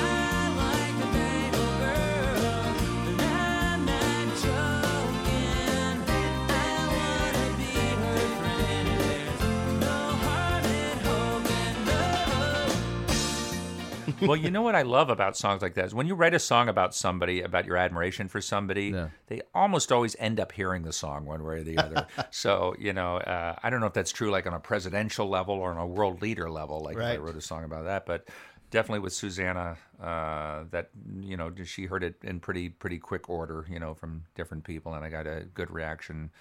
well, 14.21 14.35
you 14.35 14.51
know 14.51 14.61
what 14.61 14.75
I 14.75 14.83
love 14.83 15.09
about 15.09 15.35
songs 15.35 15.61
like 15.61 15.73
that 15.75 15.85
is 15.85 15.93
when 15.93 16.07
you 16.07 16.15
write 16.15 16.33
a 16.33 16.39
song 16.39 16.69
about 16.69 16.93
somebody, 16.95 17.41
about 17.41 17.65
your 17.65 17.77
admiration 17.77 18.27
for 18.27 18.41
somebody, 18.41 18.85
Yeah. 18.89 19.09
they 19.27 19.41
almost 19.53 19.91
always 19.91 20.15
end 20.19 20.39
up 20.39 20.51
hearing 20.51 20.83
the 20.83 20.93
song 20.93 21.25
one 21.25 21.43
way 21.43 21.55
or 21.55 21.63
the 21.63 21.77
other. 21.77 22.07
so, 22.31 22.75
you 22.79 22.93
know, 22.93 23.17
uh, 23.17 23.55
I 23.61 23.69
don't 23.69 23.79
know 23.81 23.87
if 23.87 23.93
that's 23.93 24.11
true 24.11 24.31
like 24.31 24.45
on 24.47 24.53
a 24.53 24.59
presidential 24.59 25.27
level 25.27 25.55
or 25.55 25.71
on 25.71 25.77
a 25.77 25.87
world 25.87 26.21
leader 26.21 26.49
level, 26.49 26.79
like 26.81 26.95
if 26.97 27.03
I 27.03 27.17
wrote 27.17 27.35
a 27.35 27.41
song 27.41 27.63
about 27.63 27.85
that, 27.85 28.05
but 28.05 28.27
definitely 28.69 28.99
with 28.99 29.13
Susanna, 29.13 29.77
uh, 30.01 30.63
that, 30.71 30.89
you 31.19 31.35
know, 31.37 31.51
she 31.65 31.85
heard 31.85 32.03
it 32.03 32.15
in 32.23 32.39
pretty, 32.39 32.69
pretty 32.69 32.99
quick 32.99 33.29
order, 33.29 33.65
you 33.69 33.79
know, 33.79 33.93
from 33.93 34.23
different 34.35 34.63
people, 34.63 34.93
and 34.93 35.03
I 35.03 35.09
got 35.09 35.27
a 35.27 35.45
good 35.53 35.69
reaction 35.71 36.31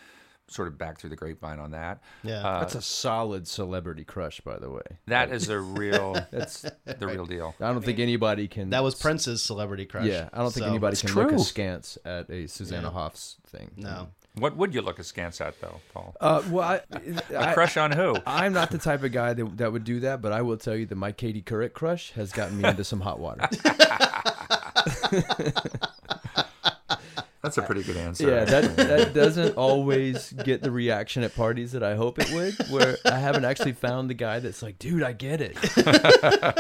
sort 0.51 0.69
of 0.69 0.77
back 0.77 0.99
through 0.99 1.11
the 1.11 1.17
grapevine 1.17 1.59
on 1.61 1.71
that. 1.71 2.03
Yeah. 2.25 2.47
Uh, 2.47 2.61
That's 2.61 2.75
a 2.75 2.83
solid 2.83 3.47
celebrity 3.47 4.05
crush, 4.05 4.41
by 4.41 4.59
the 4.59 4.69
way. 4.69 4.83
that 5.07 5.31
is 5.31 5.49
a 5.49 5.59
real, 5.61 6.15
That's. 6.33 6.63
the 6.85 7.07
real 7.07 7.25
deal. 7.25 7.55
I 7.61 7.73
don't 7.73 7.85
think 7.85 7.99
anybody 8.01 8.49
can. 8.49 8.71
that 8.71 8.83
was 8.83 8.95
Prince's 8.97 9.43
celebrity 9.43 9.87
crush. 9.87 10.07
Yeah, 10.07 10.29
I 10.33 10.39
don't 10.39 10.53
think 10.53 10.67
anybody 10.67 10.93
It's 10.95 11.03
can 11.03 11.15
look 11.15 11.29
true. 11.29 11.39
askance 11.39 11.97
at 12.05 12.29
a 12.31 12.47
Susanna 12.49 12.89
Yeah. 12.89 12.93
Hoffs 12.93 13.37
thing. 13.47 13.71
No. 13.77 14.09
What 14.35 14.57
would 14.57 14.75
you 14.75 14.81
look 14.83 14.99
askance 15.01 15.41
at, 15.41 15.61
though, 15.61 15.81
Paul? 15.93 16.15
Uh, 16.21 16.43
well, 16.51 16.65
I, 16.69 16.81
A 17.31 17.49
I- 17.51 17.55
crush 17.55 17.77
on 17.77 17.91
who? 17.93 18.17
I'm 18.27 18.53
not 18.53 18.71
the 18.71 18.79
type 18.79 19.03
of 19.03 19.11
guy 19.13 19.33
that, 19.35 19.57
that 19.59 19.73
would 19.73 19.85
do 19.85 20.01
that, 20.01 20.21
but 20.23 20.33
I 20.33 20.43
will 20.43 20.57
tell 20.57 20.77
you 20.77 20.87
that 20.87 20.95
my 20.97 21.11
Katie 21.13 21.43
Couric 21.43 21.73
crush 21.73 22.13
has 22.13 22.31
gotten 22.33 22.61
me 22.61 22.69
into 22.69 22.85
some 22.85 23.01
hot 23.01 23.19
water. 23.19 23.49
That's 27.43 27.57
a 27.57 27.63
pretty 27.63 27.83
good 27.83 27.97
answer. 27.97 28.29
yeah, 28.29 28.45
that 28.45 28.77
that 28.77 29.15
doesn't 29.15 29.57
always 29.57 30.31
get 30.33 30.63
the 30.63 30.71
reaction 30.71 31.23
at 31.23 31.35
parties 31.35 31.73
that 31.73 31.83
I 31.83 31.95
hope 31.95 32.19
it 32.19 32.31
would. 32.33 32.55
Where 32.71 32.99
I 33.07 33.19
haven't 33.19 33.47
actually 33.47 33.73
found 33.73 34.11
the 34.11 34.15
guy 34.15 34.41
that's 34.41 34.63
like, 34.63 34.79
dude, 34.79 35.03
I 35.03 35.13
get 35.13 35.41
it. 35.41 35.57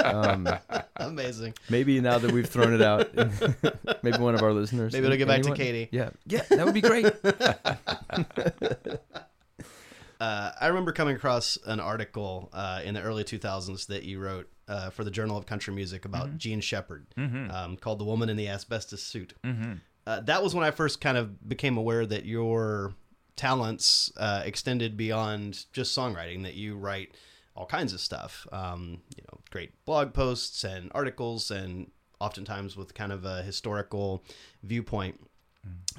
Um, 0.02 0.48
Amazing. 0.96 1.54
maybe 1.68 2.00
now 2.00 2.18
that 2.18 2.32
we've 2.32 2.48
thrown 2.48 2.72
it 2.72 2.80
out, 2.80 3.14
maybe 4.02 4.18
one 4.18 4.34
of 4.34 4.42
our 4.42 4.52
listeners. 4.52 4.92
Maybe 4.94 5.04
it'll 5.06 5.18
get 5.18 5.28
back 5.28 5.42
to? 5.42 5.54
Katie. 5.54 5.88
Yeah, 5.92 6.10
yeah, 6.26 6.42
that 6.48 6.64
would 6.64 6.74
be 6.74 6.80
great. 6.80 7.06
Uh, 10.20 10.52
I 10.60 10.66
remember 10.66 10.92
coming 10.92 11.16
across 11.16 11.56
an 11.64 11.80
article 11.80 12.50
uh, 12.52 12.82
in 12.84 12.92
the 12.92 13.00
early 13.00 13.24
2000s 13.24 13.86
that 13.86 14.02
you 14.02 14.18
wrote 14.20 14.50
uh, 14.68 14.90
for 14.90 15.02
the 15.02 15.10
Journal 15.10 15.38
of 15.38 15.46
Country 15.46 15.72
Music 15.72 16.04
about 16.04 16.36
Jean 16.36 16.60
Shepard 16.60 17.06
um, 17.16 17.78
called 17.78 17.98
The 18.00 18.04
Woman 18.04 18.28
in 18.28 18.36
the 18.36 18.46
Asbestos 18.46 19.02
Suit. 19.02 19.32
Uh, 20.06 20.20
that 20.20 20.42
was 20.42 20.54
when 20.54 20.64
I 20.64 20.70
first 20.70 21.00
kind 21.00 21.16
of 21.16 21.48
became 21.48 21.76
aware 21.76 22.06
that 22.06 22.24
your 22.24 22.94
talents 23.36 24.12
uh, 24.16 24.42
extended 24.44 24.96
beyond 24.96 25.66
just 25.72 25.96
songwriting, 25.96 26.42
that 26.42 26.54
you 26.54 26.76
write 26.76 27.14
all 27.54 27.66
kinds 27.66 27.92
of 27.92 28.00
stuff. 28.00 28.46
Um, 28.52 29.02
you 29.16 29.22
know, 29.30 29.40
great 29.50 29.84
blog 29.84 30.12
posts 30.12 30.64
and 30.64 30.90
articles, 30.94 31.50
and 31.50 31.90
oftentimes 32.20 32.76
with 32.76 32.94
kind 32.94 33.12
of 33.12 33.24
a 33.24 33.42
historical 33.42 34.24
viewpoint. 34.62 35.20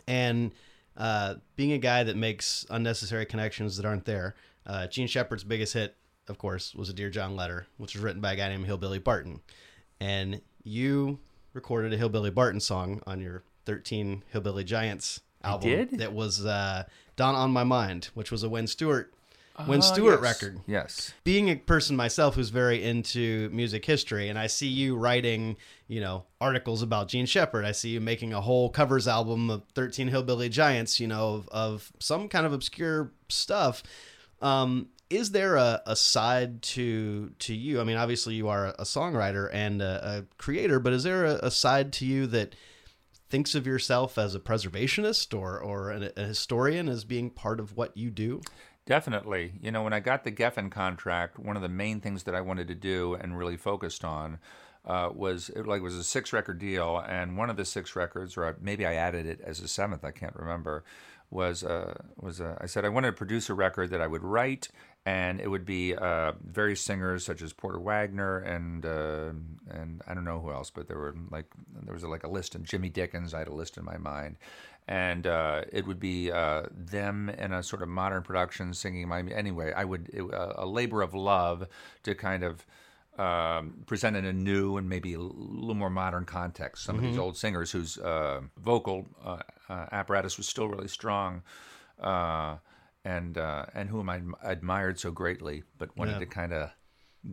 And 0.07 0.51
uh, 0.97 1.35
being 1.55 1.71
a 1.71 1.77
guy 1.77 2.03
that 2.03 2.15
makes 2.15 2.65
unnecessary 2.69 3.25
connections 3.25 3.77
that 3.77 3.85
aren't 3.85 4.05
there, 4.05 4.35
uh, 4.65 4.87
Jean 4.87 5.07
Shepard's 5.07 5.43
biggest 5.43 5.73
hit, 5.73 5.95
of 6.27 6.37
course, 6.37 6.75
was 6.75 6.89
a 6.89 6.93
Dear 6.93 7.09
John 7.09 7.35
letter, 7.35 7.67
which 7.77 7.95
was 7.95 8.03
written 8.03 8.21
by 8.21 8.33
a 8.33 8.35
guy 8.35 8.49
named 8.49 8.65
Hillbilly 8.65 8.99
Barton. 8.99 9.41
And 9.99 10.41
you 10.63 11.19
recorded 11.53 11.93
a 11.93 11.97
Hillbilly 11.97 12.31
Barton 12.31 12.59
song 12.59 13.01
on 13.05 13.19
your 13.19 13.43
13 13.65 14.23
Hillbilly 14.31 14.63
Giants 14.63 15.21
album. 15.43 15.69
did? 15.69 15.99
That 15.99 16.13
was 16.13 16.45
uh, 16.45 16.83
Dawn 17.15 17.35
on 17.35 17.51
My 17.51 17.63
Mind, 17.63 18.09
which 18.13 18.31
was 18.31 18.43
a 18.43 18.49
Wynn 18.49 18.67
Stewart. 18.67 19.13
Wynn 19.67 19.81
Stewart 19.83 20.21
record 20.21 20.59
Yes. 20.65 21.13
being 21.23 21.47
a 21.49 21.55
person 21.55 21.95
myself 21.95 22.33
who's 22.33 22.49
very 22.49 22.83
into 22.83 23.47
music 23.53 23.85
history 23.85 24.27
and 24.27 24.39
I 24.39 24.47
see 24.47 24.67
you 24.67 24.95
writing, 24.95 25.55
you 25.87 26.01
know, 26.01 26.23
articles 26.39 26.81
about 26.81 27.09
Jean 27.09 27.27
Shepard. 27.27 27.63
I 27.63 27.71
see 27.71 27.89
you 27.89 28.01
making 28.01 28.33
a 28.33 28.41
whole 28.41 28.69
covers 28.69 29.07
album 29.07 29.51
of 29.51 29.61
13 29.75 30.07
Hillbilly 30.07 30.49
Giants, 30.49 30.99
you 30.99 31.05
know, 31.05 31.35
of, 31.35 31.49
of 31.49 31.91
some 31.99 32.27
kind 32.27 32.47
of 32.47 32.53
obscure 32.53 33.11
stuff. 33.29 33.83
Um, 34.41 34.87
is 35.11 35.29
there 35.31 35.57
a, 35.57 35.81
a 35.85 35.95
side 35.95 36.61
to 36.63 37.31
to 37.39 37.53
you? 37.53 37.81
I 37.81 37.83
mean, 37.83 37.97
obviously 37.97 38.33
you 38.33 38.47
are 38.47 38.67
a 38.67 38.83
songwriter 38.83 39.47
and 39.53 39.81
a, 39.81 40.07
a 40.31 40.35
creator, 40.41 40.79
but 40.79 40.93
is 40.93 41.03
there 41.03 41.25
a, 41.25 41.35
a 41.43 41.51
side 41.51 41.93
to 41.93 42.05
you 42.05 42.25
that 42.27 42.55
thinks 43.31 43.55
of 43.55 43.65
yourself 43.65 44.17
as 44.17 44.35
a 44.35 44.39
preservationist 44.39 45.37
or 45.37 45.59
or 45.59 45.89
an, 45.89 46.11
a 46.15 46.23
historian 46.23 46.87
as 46.87 47.03
being 47.03 47.29
part 47.29 47.59
of 47.59 47.75
what 47.75 47.97
you 47.97 48.11
do? 48.11 48.41
Definitely. 48.85 49.53
You 49.61 49.71
know, 49.71 49.83
when 49.83 49.93
I 49.93 49.99
got 49.99 50.23
the 50.23 50.31
Geffen 50.31 50.69
contract, 50.69 51.39
one 51.39 51.55
of 51.55 51.61
the 51.61 51.69
main 51.69 52.01
things 52.01 52.23
that 52.23 52.35
I 52.35 52.41
wanted 52.41 52.67
to 52.67 52.75
do 52.75 53.13
and 53.13 53.37
really 53.37 53.57
focused 53.57 54.03
on 54.03 54.39
uh, 54.85 55.09
was 55.13 55.49
it 55.49 55.67
like 55.67 55.81
was 55.81 55.95
a 55.95 56.03
six 56.03 56.33
record 56.33 56.59
deal, 56.59 56.97
and 57.07 57.37
one 57.37 57.49
of 57.49 57.57
the 57.57 57.65
six 57.65 57.95
records, 57.95 58.35
or 58.35 58.57
maybe 58.59 58.85
I 58.85 58.95
added 58.95 59.25
it 59.25 59.39
as 59.41 59.59
a 59.59 59.67
seventh, 59.67 60.03
I 60.03 60.11
can't 60.11 60.35
remember, 60.35 60.83
was 61.29 61.63
uh, 61.63 61.93
was 62.19 62.41
uh, 62.41 62.57
I 62.59 62.65
said 62.65 62.83
I 62.83 62.89
wanted 62.89 63.11
to 63.11 63.17
produce 63.17 63.49
a 63.49 63.53
record 63.53 63.91
that 63.91 64.01
I 64.01 64.07
would 64.07 64.23
write, 64.23 64.69
and 65.05 65.39
it 65.41 65.47
would 65.47 65.65
be 65.65 65.95
uh, 65.95 66.33
various 66.43 66.81
singers 66.81 67.25
such 67.25 67.41
as 67.41 67.53
Porter 67.53 67.79
Wagoner 67.79 68.39
and 68.39 68.85
uh, 68.85 69.31
and 69.69 70.01
I 70.07 70.13
don't 70.13 70.25
know 70.25 70.39
who 70.39 70.51
else, 70.51 70.69
but 70.69 70.87
there 70.87 70.97
were 70.97 71.15
like 71.29 71.45
there 71.83 71.93
was 71.93 72.03
like 72.03 72.23
a 72.23 72.29
list, 72.29 72.55
and 72.55 72.65
Jimmy 72.65 72.89
Dickens. 72.89 73.33
I 73.33 73.39
had 73.39 73.47
a 73.47 73.53
list 73.53 73.77
in 73.77 73.85
my 73.85 73.97
mind, 73.97 74.37
and 74.87 75.25
uh, 75.25 75.63
it 75.71 75.87
would 75.87 75.99
be 75.99 76.31
uh, 76.31 76.63
them 76.71 77.29
in 77.29 77.51
a 77.51 77.63
sort 77.63 77.81
of 77.81 77.89
modern 77.89 78.21
production 78.23 78.73
singing 78.73 79.07
my 79.07 79.21
anyway. 79.21 79.73
I 79.75 79.85
would 79.85 80.09
it, 80.13 80.21
uh, 80.21 80.53
a 80.55 80.65
labor 80.65 81.01
of 81.01 81.13
love 81.13 81.67
to 82.03 82.13
kind 82.13 82.43
of 82.43 82.65
um, 83.17 83.83
present 83.85 84.15
in 84.15 84.25
a 84.25 84.33
new 84.33 84.77
and 84.77 84.87
maybe 84.87 85.13
a 85.13 85.19
little 85.19 85.75
more 85.75 85.89
modern 85.89 86.25
context. 86.25 86.83
Some 86.83 86.95
of 86.95 87.01
these 87.01 87.17
old 87.17 87.37
singers 87.37 87.71
whose 87.71 87.97
uh, 87.97 88.41
vocal 88.57 89.05
uh, 89.23 89.37
uh, 89.69 89.85
apparatus 89.91 90.37
was 90.37 90.47
still 90.47 90.67
really 90.67 90.87
strong, 90.87 91.43
uh, 91.99 92.57
and 93.03 93.37
uh, 93.37 93.65
and 93.73 93.89
whom 93.89 94.09
I 94.09 94.21
admired 94.43 94.99
so 94.99 95.11
greatly, 95.11 95.63
but 95.77 95.95
wanted 95.97 96.13
Yeah. 96.13 96.19
to 96.19 96.25
kind 96.25 96.53
of 96.53 96.71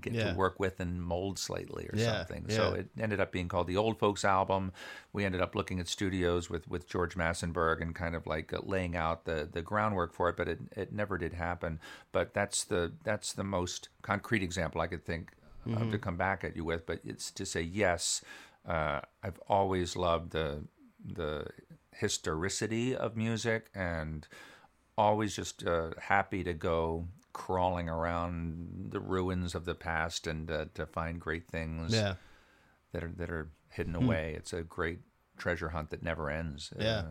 get 0.00 0.12
Yeah. 0.12 0.32
to 0.32 0.36
work 0.36 0.60
with 0.60 0.80
and 0.80 1.02
mold 1.02 1.38
slightly 1.38 1.88
or 1.90 1.96
Yeah, 1.96 2.18
something. 2.18 2.50
So 2.50 2.74
it 2.74 2.90
ended 3.00 3.20
up 3.20 3.32
being 3.32 3.48
called 3.48 3.66
the 3.66 3.78
Old 3.78 3.98
Folks 3.98 4.22
album. 4.22 4.72
We 5.14 5.24
ended 5.24 5.40
up 5.40 5.54
looking 5.54 5.80
at 5.80 5.88
studios 5.88 6.50
with, 6.50 6.68
with 6.68 6.86
George 6.86 7.16
Massenberg 7.16 7.80
and 7.80 7.94
kind 7.94 8.14
of 8.14 8.26
like 8.26 8.52
uh, 8.52 8.60
laying 8.62 8.96
out 8.96 9.24
the, 9.24 9.48
the 9.50 9.62
groundwork 9.62 10.12
for 10.12 10.28
it, 10.28 10.36
but 10.36 10.46
it, 10.46 10.58
it 10.76 10.92
never 10.92 11.16
did 11.16 11.32
happen. 11.32 11.80
But 12.12 12.34
that's 12.34 12.64
the 12.64 12.92
that's 13.02 13.32
the 13.32 13.44
most 13.44 13.88
concrete 14.02 14.42
example 14.42 14.80
I 14.82 14.88
could 14.88 15.06
think 15.06 15.32
of 15.74 15.90
to 15.90 15.98
come 15.98 16.16
back 16.16 16.44
at 16.44 16.54
you 16.56 16.64
with. 16.64 16.84
But 16.84 17.00
it's 17.02 17.30
to 17.30 17.46
say 17.46 17.62
yes, 17.62 18.22
uh, 18.66 19.00
I've 19.22 19.38
always 19.48 19.96
loved 19.96 20.32
the 20.32 20.64
the 21.02 21.46
historicity 21.94 22.94
of 22.94 23.16
music 23.16 23.70
and 23.74 24.28
always 24.98 25.34
just 25.34 25.64
uh, 25.66 25.90
happy 25.98 26.42
to 26.44 26.52
go 26.52 27.06
crawling 27.32 27.88
around 27.88 28.88
the 28.90 29.00
ruins 29.00 29.54
of 29.54 29.64
the 29.64 29.74
past 29.74 30.26
and 30.26 30.50
uh, 30.50 30.64
to 30.74 30.84
find 30.86 31.20
great 31.20 31.46
things 31.48 31.94
Yeah. 31.94 32.14
that 32.92 33.04
are 33.04 33.12
that 33.16 33.30
are 33.30 33.48
hidden 33.70 33.94
away. 33.94 34.34
It's 34.36 34.52
a 34.52 34.62
great 34.62 34.98
treasure 35.36 35.68
hunt 35.68 35.90
that 35.90 36.02
never 36.02 36.28
ends. 36.30 36.72
Yeah. 36.78 36.98
Uh, 36.98 37.04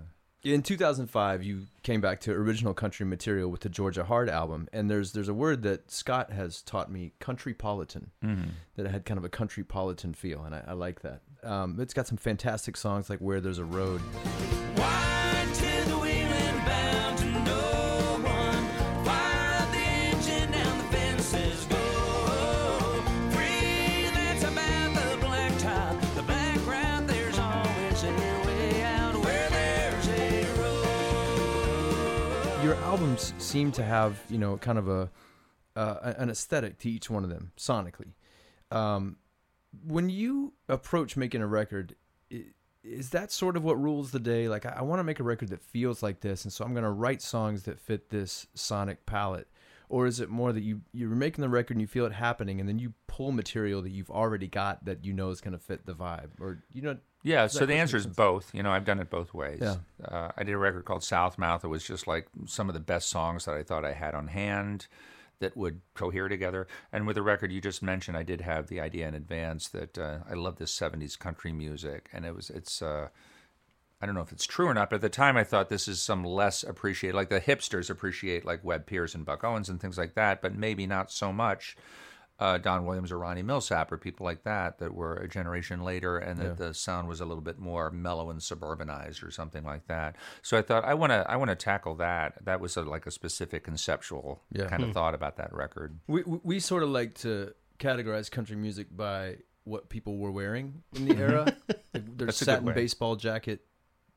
In 0.43 0.61
2005, 0.63 1.43
you 1.43 1.65
came 1.83 2.01
back 2.01 2.19
to 2.21 2.31
original 2.31 2.73
country 2.73 3.05
material 3.05 3.49
with 3.49 3.61
the 3.61 3.69
Georgia 3.69 4.03
Hard 4.03 4.29
album, 4.29 4.67
and 4.73 4.89
there's 4.89 5.13
there's 5.13 5.29
a 5.29 5.33
word 5.33 5.61
that 5.63 5.89
Scott 5.89 6.31
has 6.31 6.61
taught 6.61 6.91
me, 6.91 7.13
countrypolitan, 7.21 8.07
that 8.75 8.85
it 8.85 8.91
had 8.91 9.05
kind 9.05 9.17
of 9.17 9.23
a 9.25 9.29
countrypolitan 9.29 10.13
feel, 10.15 10.43
and 10.43 10.53
I, 10.53 10.63
I 10.67 10.73
like 10.73 11.01
that. 11.03 11.21
Um, 11.43 11.79
it's 11.79 11.93
got 11.93 12.07
some 12.07 12.17
fantastic 12.17 12.75
songs 12.77 13.09
like 13.09 13.19
"Where 13.19 13.39
There's 13.41 13.59
a 13.59 13.65
Road." 13.65 14.01
Wide 14.77 14.96
seem 33.47 33.71
to 33.71 33.83
have 33.83 34.19
you 34.29 34.37
know 34.37 34.57
kind 34.57 34.77
of 34.77 34.87
a 34.87 35.09
uh, 35.75 36.13
an 36.17 36.29
aesthetic 36.29 36.79
to 36.79 36.89
each 36.89 37.09
one 37.09 37.23
of 37.23 37.29
them 37.29 37.51
sonically. 37.57 38.13
Um, 38.71 39.17
when 39.85 40.09
you 40.09 40.53
approach 40.67 41.15
making 41.15 41.41
a 41.41 41.47
record, 41.47 41.95
is 42.83 43.11
that 43.11 43.31
sort 43.31 43.55
of 43.55 43.63
what 43.63 43.79
rules 43.79 44.11
the 44.11 44.19
day? 44.19 44.49
Like, 44.49 44.65
I, 44.65 44.77
I 44.77 44.81
want 44.81 44.99
to 44.99 45.03
make 45.03 45.19
a 45.19 45.23
record 45.23 45.49
that 45.49 45.61
feels 45.61 46.01
like 46.01 46.21
this, 46.21 46.43
and 46.43 46.51
so 46.51 46.65
I'm 46.65 46.73
going 46.73 46.83
to 46.83 46.89
write 46.89 47.21
songs 47.21 47.63
that 47.63 47.79
fit 47.79 48.09
this 48.09 48.47
sonic 48.53 49.05
palette. 49.05 49.47
Or 49.89 50.05
is 50.05 50.19
it 50.19 50.29
more 50.29 50.51
that 50.51 50.63
you 50.63 50.81
you're 50.91 51.09
making 51.09 51.41
the 51.41 51.47
record 51.47 51.75
and 51.75 51.81
you 51.81 51.87
feel 51.87 52.05
it 52.05 52.11
happening, 52.11 52.59
and 52.59 52.67
then 52.67 52.77
you 52.79 52.93
pull 53.07 53.31
material 53.31 53.81
that 53.83 53.91
you've 53.91 54.11
already 54.11 54.47
got 54.47 54.83
that 54.83 55.05
you 55.05 55.13
know 55.13 55.29
is 55.29 55.39
going 55.39 55.53
to 55.53 55.59
fit 55.59 55.85
the 55.85 55.93
vibe? 55.93 56.31
Or 56.41 56.63
you 56.73 56.81
know, 56.81 56.97
Yeah, 57.27 57.47
so 57.47 57.65
the 57.65 57.75
answer 57.75 57.97
is 57.97 58.07
both. 58.07 58.53
You 58.53 58.63
know, 58.63 58.71
I've 58.71 58.85
done 58.85 58.99
it 58.99 59.09
both 59.09 59.33
ways. 59.33 59.59
Yeah. 59.61 59.75
Uh, 60.03 60.31
I 60.37 60.43
did 60.43 60.53
a 60.53 60.57
record 60.57 60.85
called 60.85 61.01
Southmouth. 61.01 61.63
It 61.63 61.67
was 61.67 61.85
just 61.85 62.07
like 62.07 62.27
some 62.45 62.69
of 62.69 62.73
the 62.73 62.79
best 62.79 63.09
songs 63.09 63.45
that 63.45 63.55
I 63.55 63.63
thought 63.63 63.83
I 63.83 63.93
had 63.93 64.15
on 64.15 64.27
hand 64.27 64.87
that 65.39 65.57
would 65.57 65.81
cohere 65.93 66.29
together. 66.29 66.67
And 66.91 67.05
with 67.05 67.15
the 67.15 67.21
record 67.21 67.51
you 67.51 67.59
just 67.59 67.83
mentioned, 67.83 68.15
I 68.17 68.23
did 68.23 68.41
have 68.41 68.67
the 68.67 68.79
idea 68.79 69.07
in 69.07 69.13
advance 69.13 69.67
that 69.69 69.97
uh, 69.97 70.19
I 70.29 70.33
love 70.35 70.57
this 70.57 70.77
'70s 70.77 71.19
country 71.19 71.51
music, 71.51 72.09
and 72.13 72.25
it 72.25 72.33
was 72.35 72.49
it's. 72.49 72.81
Uh, 72.81 73.09
I 73.99 74.05
don't 74.05 74.13
know 74.13 74.21
if 74.21 74.31
it's 74.31 74.45
true 74.45 74.67
or 74.67 74.75
not, 74.75 74.91
but 74.91 74.97
at 74.97 75.01
the 75.01 75.09
time 75.09 75.37
I 75.37 75.43
thought 75.43 75.69
this 75.69 75.87
is 75.87 75.99
some 75.99 76.23
less 76.23 76.61
appreciated. 76.63 77.15
Like 77.15 77.29
the 77.29 77.41
hipsters 77.41 77.89
appreciate 77.89 78.45
like 78.45 78.63
Webb 78.63 78.85
Pierce 78.85 79.15
and 79.15 79.25
Buck 79.25 79.43
Owens 79.43 79.69
and 79.69 79.81
things 79.81 79.97
like 79.97 80.13
that, 80.13 80.39
but 80.39 80.55
maybe 80.55 80.85
not 80.85 81.11
so 81.11 81.33
much 81.33 81.75
uh, 82.39 82.57
Don 82.59 82.85
Williams 82.85 83.11
or 83.11 83.17
Ronnie 83.17 83.41
Milsap 83.43 83.91
or 83.91 83.97
people 83.97 84.23
like 84.25 84.43
that 84.43 84.77
that 84.79 84.93
were 84.93 85.15
a 85.15 85.27
generation 85.27 85.83
later, 85.83 86.17
and 86.17 86.39
that 86.39 86.57
the 86.57 86.73
sound 86.73 87.07
was 87.07 87.19
a 87.19 87.25
little 87.25 87.41
bit 87.41 87.57
more 87.57 87.89
mellow 87.89 88.29
and 88.29 88.39
suburbanized 88.39 89.23
or 89.25 89.31
something 89.31 89.63
like 89.63 89.87
that. 89.87 90.15
So 90.43 90.57
I 90.57 90.61
thought 90.61 90.85
I 90.85 90.93
want 90.93 91.11
to 91.11 91.25
I 91.29 91.35
want 91.35 91.49
to 91.49 91.55
tackle 91.55 91.95
that. 91.95 92.45
That 92.45 92.59
was 92.59 92.77
a, 92.77 92.83
like 92.83 93.07
a 93.07 93.11
specific 93.11 93.63
conceptual 93.63 94.43
Yeah. 94.51 94.67
kind 94.67 94.83
of 94.83 94.93
thought 94.93 95.15
about 95.15 95.37
that 95.37 95.53
record. 95.53 95.99
We 96.07 96.23
we, 96.23 96.39
we 96.43 96.59
sort 96.59 96.83
of 96.83 96.89
like 96.89 97.15
to 97.19 97.53
categorize 97.79 98.29
country 98.29 98.55
music 98.55 98.87
by 98.95 99.37
what 99.63 99.89
people 99.89 100.17
were 100.17 100.31
wearing 100.31 100.83
in 100.95 101.07
the 101.07 101.15
era. 101.17 101.55
Like, 101.93 102.17
There's 102.17 102.27
That's 102.27 102.37
satin 102.37 102.65
way. 102.65 102.73
baseball 102.73 103.15
jacket 103.15 103.61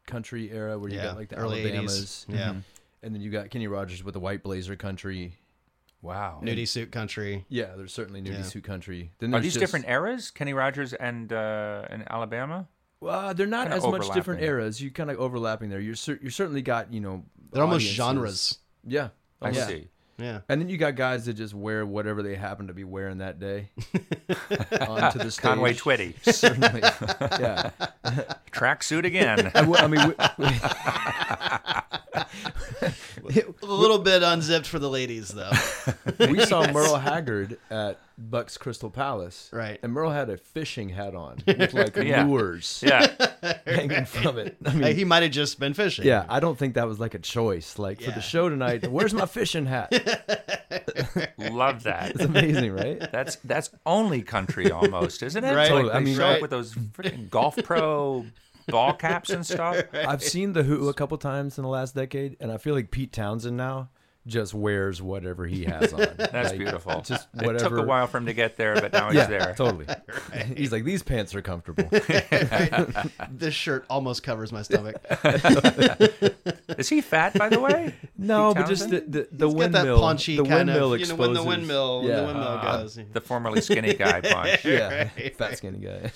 country 0.07 0.51
era 0.51 0.79
where 0.79 0.91
you 0.91 0.97
Yeah, 0.97 1.05
got 1.05 1.17
like 1.17 1.29
the 1.29 1.37
early 1.37 1.63
80s. 1.63 1.67
Alabamas, 1.67 2.27
Yeah. 2.29 2.55
and 3.03 3.15
then 3.15 3.21
you 3.23 3.31
got 3.31 3.49
Kenny 3.51 3.67
Rogers 3.69 4.03
with 4.05 4.13
the 4.15 4.21
white 4.21 4.43
blazer 4.43 4.77
country. 4.77 5.39
Wow. 6.03 6.41
Nudie 6.43 6.67
suit 6.67 6.91
country. 6.93 7.45
Yeah, 7.49 7.75
there's 7.77 7.93
certainly 7.93 8.23
nudie 8.23 8.39
Yeah. 8.39 8.43
suit 8.43 8.65
country. 8.65 9.13
Then 9.19 9.29
Are 9.31 9.33
there's 9.33 9.45
these 9.45 9.53
just- 9.55 9.61
different 9.61 9.87
eras? 9.89 10.31
Kenny 10.31 10.55
Rogers 10.55 10.93
and 10.95 11.33
uh, 11.33 11.85
and 11.91 12.05
Alabama? 12.11 12.69
Well, 13.01 13.33
they're 13.35 13.47
not 13.47 13.65
Kinda 13.71 13.77
as 13.79 13.83
much 13.85 14.03
different 14.13 14.41
overlapping. 14.41 14.45
eras. 14.45 14.81
You 14.83 14.91
kind 14.91 15.11
of 15.11 15.19
overlapping 15.19 15.69
there. 15.71 15.81
You're 15.81 15.95
cer- 15.95 16.19
you 16.23 16.31
certainly 16.31 16.63
got 16.63 16.93
you 16.93 17.01
know 17.01 17.25
They're 17.53 17.63
almost 17.63 17.81
audiences. 17.85 17.97
genres. 17.97 18.59
Yeah, 18.87 19.09
I 19.43 19.51
yeah. 19.51 19.67
see. 19.67 19.89
Yeah. 20.19 20.41
And 20.51 20.61
then 20.61 20.69
you 20.69 20.77
got 20.77 20.97
guys 20.97 21.25
that 21.25 21.33
just 21.35 21.55
wear 21.55 21.87
whatever 21.87 22.23
they 22.23 22.35
happen 22.35 22.67
to 22.67 22.75
be 22.75 22.85
wearing 22.85 23.19
that 23.19 23.39
day 23.41 23.71
onto 24.81 25.19
the 25.19 25.31
stage. 25.31 25.43
Conway 25.43 25.73
Twitty, 25.73 26.15
Certainly, 26.35 26.81
yeah. 27.41 27.71
tracksuit 28.53 29.07
again. 29.07 29.51
I, 29.55 29.63
w- 29.63 29.77
I 29.77 29.87
mean, 29.87 30.09
we, 30.09 30.15
A 33.63 33.67
little 33.67 33.99
bit 33.99 34.23
unzipped 34.23 34.67
for 34.67 34.79
the 34.79 34.89
ladies, 34.91 35.29
though. 35.29 35.51
we 36.29 36.41
saw 36.45 36.71
Merle 36.73 36.97
Haggard 36.97 37.59
at 37.71 37.99
Buck's 38.19 38.57
Crystal 38.59 38.91
Palace. 38.91 39.49
Right. 39.53 39.79
And 39.83 39.93
Merle 39.93 40.11
had 40.11 40.29
a 40.31 40.37
fishing 40.37 40.89
hat 40.91 41.15
on 41.15 41.39
with 41.47 41.73
like 41.75 41.97
Yeah. 41.97 42.25
lures 42.25 42.83
yeah, 42.87 43.11
hanging 43.67 44.05
from 44.05 44.39
it. 44.39 44.57
I 44.65 44.75
mean, 44.75 44.95
he 44.97 45.05
might 45.05 45.23
have 45.23 45.33
just 45.33 45.59
been 45.59 45.75
fishing. 45.75 46.07
yeah, 46.07 46.27
I 46.29 46.41
don't 46.41 46.59
think 46.59 46.75
that 46.75 46.87
was 46.87 47.01
like 47.01 47.15
a 47.15 47.19
choice. 47.19 47.79
Like 47.79 48.01
for 48.03 48.11
the 48.11 48.21
show 48.21 48.49
tonight, 48.49 48.91
where's 48.91 49.15
my 49.15 49.27
fishing 49.27 49.67
hat? 49.67 49.91
love 51.39 51.85
that. 51.85 52.11
It's 52.11 52.25
amazing, 52.25 52.73
right? 52.73 53.01
That's 53.11 53.37
that's 53.37 53.71
only 53.87 54.23
country 54.23 54.71
almost, 54.71 55.23
isn't 55.23 55.43
it? 55.45 55.49
Right. 55.55 55.57
Like 55.57 55.69
Totally. 55.71 55.91
I 55.93 55.99
they 55.99 56.05
mean, 56.05 56.17
show 56.17 56.25
right. 56.25 56.37
up 56.37 56.43
with 56.43 56.51
those 56.51 56.75
freaking 56.75 57.31
golf 57.31 57.57
pro 57.65 58.27
ball 58.71 58.95
caps 58.95 59.31
and 59.31 59.45
stuff. 59.47 59.83
I've 59.93 60.23
seen 60.23 60.53
the 60.53 60.63
Who 60.63 60.89
a 60.89 60.95
couple 60.95 61.17
times 61.19 61.59
in 61.59 61.63
the 61.65 61.71
last 61.71 61.95
decade, 61.95 62.37
and 62.41 62.51
I 62.53 62.57
feel 62.59 62.75
like 62.75 62.91
Pete 62.91 63.13
Townshend 63.13 63.57
now 63.57 63.89
just 64.27 64.53
wears 64.53 65.01
whatever 65.01 65.47
he 65.47 65.65
has 65.65 65.95
on. 65.95 66.01
That's 66.19 66.51
Like, 66.51 66.59
beautiful. 66.59 67.01
Just 67.01 67.27
It 67.35 67.59
took 67.59 67.73
a 67.73 67.83
while 67.83 68.07
for 68.07 68.19
him 68.19 68.27
to 68.27 68.35
get 68.35 68.55
there, 68.59 68.75
but 68.75 68.93
now 68.93 69.07
he's 69.09 69.17
Yeah, 69.17 69.27
there. 69.27 69.55
totally. 69.57 69.87
He's 70.57 70.71
like, 70.73 70.85
these 70.85 71.03
pants 71.03 71.35
are 71.35 71.41
comfortable. 71.43 71.89
This 73.31 73.55
shirt 73.55 73.87
almost 73.89 74.23
covers 74.23 74.53
my 74.53 74.61
stomach. 74.63 74.97
Is 76.79 76.89
he 76.91 77.01
fat, 77.01 77.35
by 77.39 77.49
the 77.49 77.61
way? 77.61 77.95
No, 78.19 78.53
but 78.53 78.67
just 78.69 78.91
the 78.91 79.01
the, 79.01 79.29
the 79.33 79.47
He's 79.47 79.55
got 79.55 79.59
windmill. 79.59 79.97
that 79.97 80.01
paunchy 80.01 80.37
the 80.37 80.43
kind 80.45 80.69
windmill 80.69 80.93
of, 80.95 81.01
you 81.01 81.07
know, 81.07 81.15
when 81.17 81.33
the 81.33 81.41
exposes- 81.41 81.47
windmill, 81.47 81.99
when 82.03 82.09
yeah, 82.11 82.17
the 82.21 82.27
windmill 82.27 82.49
uh, 82.49 82.77
goes. 82.83 82.99
The 83.13 83.21
formerly 83.23 83.61
skinny 83.63 83.95
guy 83.95 84.21
punch. 84.21 84.65
yeah, 84.67 85.09
fat 85.37 85.57
skinny 85.57 85.79
guy. 85.79 86.11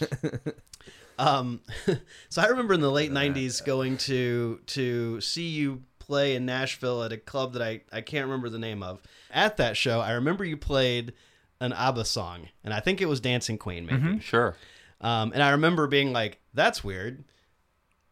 Um, 1.19 1.61
so 2.29 2.43
I 2.43 2.47
remember 2.47 2.75
in 2.75 2.81
the 2.81 2.91
late 2.91 3.11
'90s 3.12 3.65
going 3.65 3.97
to 3.99 4.61
to 4.67 5.21
see 5.21 5.49
you 5.49 5.83
play 5.99 6.35
in 6.37 6.45
Nashville 6.45 7.03
at 7.03 7.12
a 7.12 7.17
club 7.17 7.53
that 7.55 7.62
I 7.62 7.81
I 7.93 8.01
can't 8.01 8.27
remember 8.27 8.49
the 8.49 8.59
name 8.59 8.83
of. 8.83 9.01
At 9.31 9.57
that 9.59 9.77
show, 9.77 10.01
I 10.01 10.12
remember 10.12 10.45
you 10.45 10.57
played 10.57 11.12
an 11.61 11.73
ABBA 11.73 12.05
song, 12.05 12.49
and 12.62 12.75
I 12.75 12.81
think 12.81 13.01
it 13.01 13.07
was 13.07 13.21
Dancing 13.21 13.59
Queen, 13.59 13.87
maybe. 13.87 14.01
Mhm, 14.03 14.23
Sure. 14.23 14.57
Um, 15.01 15.33
and 15.33 15.43
I 15.43 15.51
remember 15.51 15.87
being 15.87 16.12
like, 16.12 16.41
"That's 16.53 16.83
weird." 16.85 17.25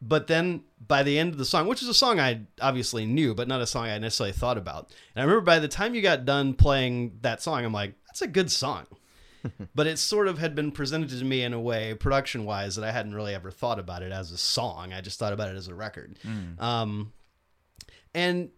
But 0.05 0.27
then 0.27 0.65
by 0.89 1.05
the 1.05 1.17
end 1.19 1.31
of 1.33 1.39
the 1.39 1.45
song, 1.45 1.69
which 1.69 1.81
is 1.81 1.89
a 1.89 1.95
song 1.95 2.19
I 2.19 2.41
obviously 2.61 3.07
knew, 3.07 3.35
but 3.35 3.47
not 3.47 3.61
a 3.61 3.67
song 3.67 3.87
I 3.87 3.99
necessarily 3.99 4.33
thought 4.33 4.59
about. 4.59 4.91
And 5.15 5.23
I 5.23 5.25
remember 5.25 5.43
by 5.43 5.61
the 5.61 5.69
time 5.69 5.95
you 5.95 6.03
got 6.03 6.25
done 6.25 6.55
playing 6.55 7.19
that 7.23 7.41
song, 7.41 7.65
I'm 7.65 7.73
like, 7.73 7.95
"That's 8.09 8.23
a 8.23 8.27
good 8.27 8.51
song." 8.51 8.87
but 9.75 9.87
it 9.87 9.99
sort 9.99 10.29
of 10.29 10.39
had 10.39 10.55
been 10.55 10.71
presented 10.73 11.11
to 11.11 11.25
me 11.25 11.43
in 11.43 11.53
a 11.53 11.61
way, 11.61 11.95
production 11.95 12.45
wise, 12.45 12.77
that 12.77 12.85
I 12.85 12.93
hadn't 12.93 13.15
really 13.15 13.35
ever 13.35 13.51
thought 13.51 13.79
about 13.79 14.03
it 14.03 14.13
as 14.13 14.31
a 14.31 14.39
song. 14.39 14.93
I 14.93 15.01
just 15.01 15.19
thought 15.19 15.33
about 15.33 15.49
it 15.49 15.57
as 15.57 15.69
a 15.69 15.75
record. 15.75 16.19
Um, 16.59 17.13
and 18.15 18.51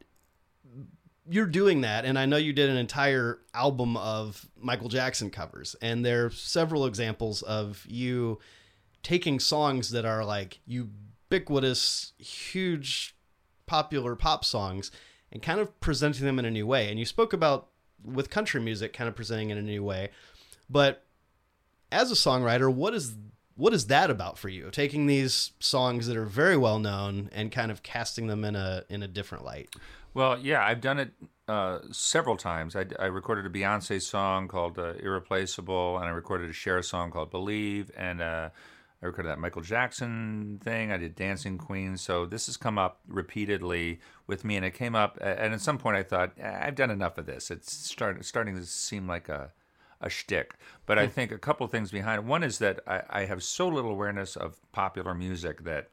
you're 1.29 1.47
doing 1.47 1.83
that, 1.83 2.05
and 2.05 2.19
I 2.19 2.27
know 2.27 2.37
you 2.37 2.53
did 2.53 2.69
an 2.69 2.77
entire 2.77 3.39
album 3.55 3.97
of 3.97 4.49
Michael 4.61 4.89
Jackson 4.89 5.31
covers, 5.31 5.75
and 5.81 6.05
there 6.05 6.27
are 6.27 6.31
several 6.31 6.87
examples 6.87 7.43
of 7.43 7.85
you 7.89 8.39
taking 9.03 9.39
songs 9.39 9.91
that 9.91 10.05
are 10.05 10.25
like 10.25 10.61
ubiquitous, 10.67 12.13
huge, 12.19 13.17
popular 13.67 14.17
pop 14.17 14.45
songs, 14.45 14.91
and 15.33 15.43
kind 15.43 15.61
of 15.61 15.79
presenting 15.81 16.27
them 16.27 16.39
in 16.39 16.45
a 16.45 16.51
new 16.51 16.67
way. 16.67 16.91
And 16.91 16.99
you 16.99 17.07
spoke 17.07 17.33
about 17.33 17.69
with 18.05 18.29
country 18.29 18.61
music, 18.61 18.93
kind 18.93 19.09
of 19.09 19.17
presenting 19.17 19.51
in 19.51 19.57
a 19.57 19.63
new 19.63 19.83
way, 19.83 20.11
but 20.69 21.05
as 21.93 22.11
a 22.11 22.15
songwriter, 22.15 22.73
what 22.73 22.95
is 22.95 23.15
what 23.57 23.73
is 23.73 23.87
that 23.87 24.11
about 24.11 24.37
for 24.37 24.49
you? 24.49 24.71
Taking 24.71 25.07
these 25.07 25.53
songs 25.61 26.07
that 26.09 26.17
are 26.17 26.25
very 26.25 26.57
well 26.57 26.79
known 26.79 27.31
and 27.33 27.53
kind 27.53 27.71
of 27.71 27.83
casting 27.83 28.27
them 28.27 28.45
in 28.45 28.57
a 28.57 28.85
in 28.89 29.03
a 29.03 29.09
different 29.09 29.45
light. 29.45 29.71
Well, 30.13 30.39
yeah, 30.39 30.65
I've 30.65 30.81
done 30.81 30.99
it 30.99 31.13
uh, 31.49 31.81
several 31.91 32.37
times. 32.37 32.77
I, 32.77 32.87
I 32.99 33.07
recorded 33.07 33.47
a 33.47 33.51
Beyonce 33.51 34.01
song 34.01 34.49
called 34.49 34.79
uh, 34.79 34.95
"Irreplaceable," 35.01 35.99
and 35.99 36.07
I 36.07 36.11
recorded 36.11 36.51
a 36.51 36.53
Cher 36.53 36.83
song 36.83 37.11
called 37.11 37.31
"Believe," 37.31 37.91
and 37.97 38.21
uh, 38.23 38.51
I 39.03 39.07
recorded 39.07 39.31
that 39.31 39.39
Michael 39.39 39.63
Jackson 39.63 40.61
thing. 40.63 40.91
I 40.91 40.97
did 40.97 41.15
Dancing 41.15 41.59
Queen. 41.59 41.97
So 41.97 42.27
this 42.27 42.47
has 42.47 42.57
come 42.57 42.79
up 42.79 43.01
repeatedly 43.07 44.01
with 44.27 44.45
me, 44.45 44.57
and 44.57 44.65
it 44.65 44.75
came 44.75 44.95
up. 44.95 45.19
And 45.21 45.53
at 45.53 45.61
some 45.61 45.79
point, 45.79 45.97
I 45.97 46.03
thought 46.03 46.33
"Eh, 46.39 46.59
I've 46.63 46.75
done 46.75 46.91
enough 46.91 47.19
of 47.19 47.27
this. 47.27 47.51
It's 47.51 47.73
start, 47.73 48.25
starting 48.25 48.57
to 48.57 48.65
seem 48.65 49.07
like 49.07 49.29
a 49.29 49.53
a 50.05 50.11
shtick. 50.11 50.55
But 50.87 50.99
I 50.99 51.07
think 51.07 51.33
a 51.33 51.39
couple 51.39 51.67
things 51.67 51.91
behind 51.91 52.21
it. 52.21 52.25
One 52.25 52.45
is 52.45 52.59
that 52.59 52.81
I, 52.87 53.03
I 53.11 53.25
have 53.25 53.43
so 53.43 53.67
little 53.69 53.91
awareness 53.91 54.37
of 54.37 54.61
popular 54.71 55.15
music 55.15 55.65
that 55.65 55.89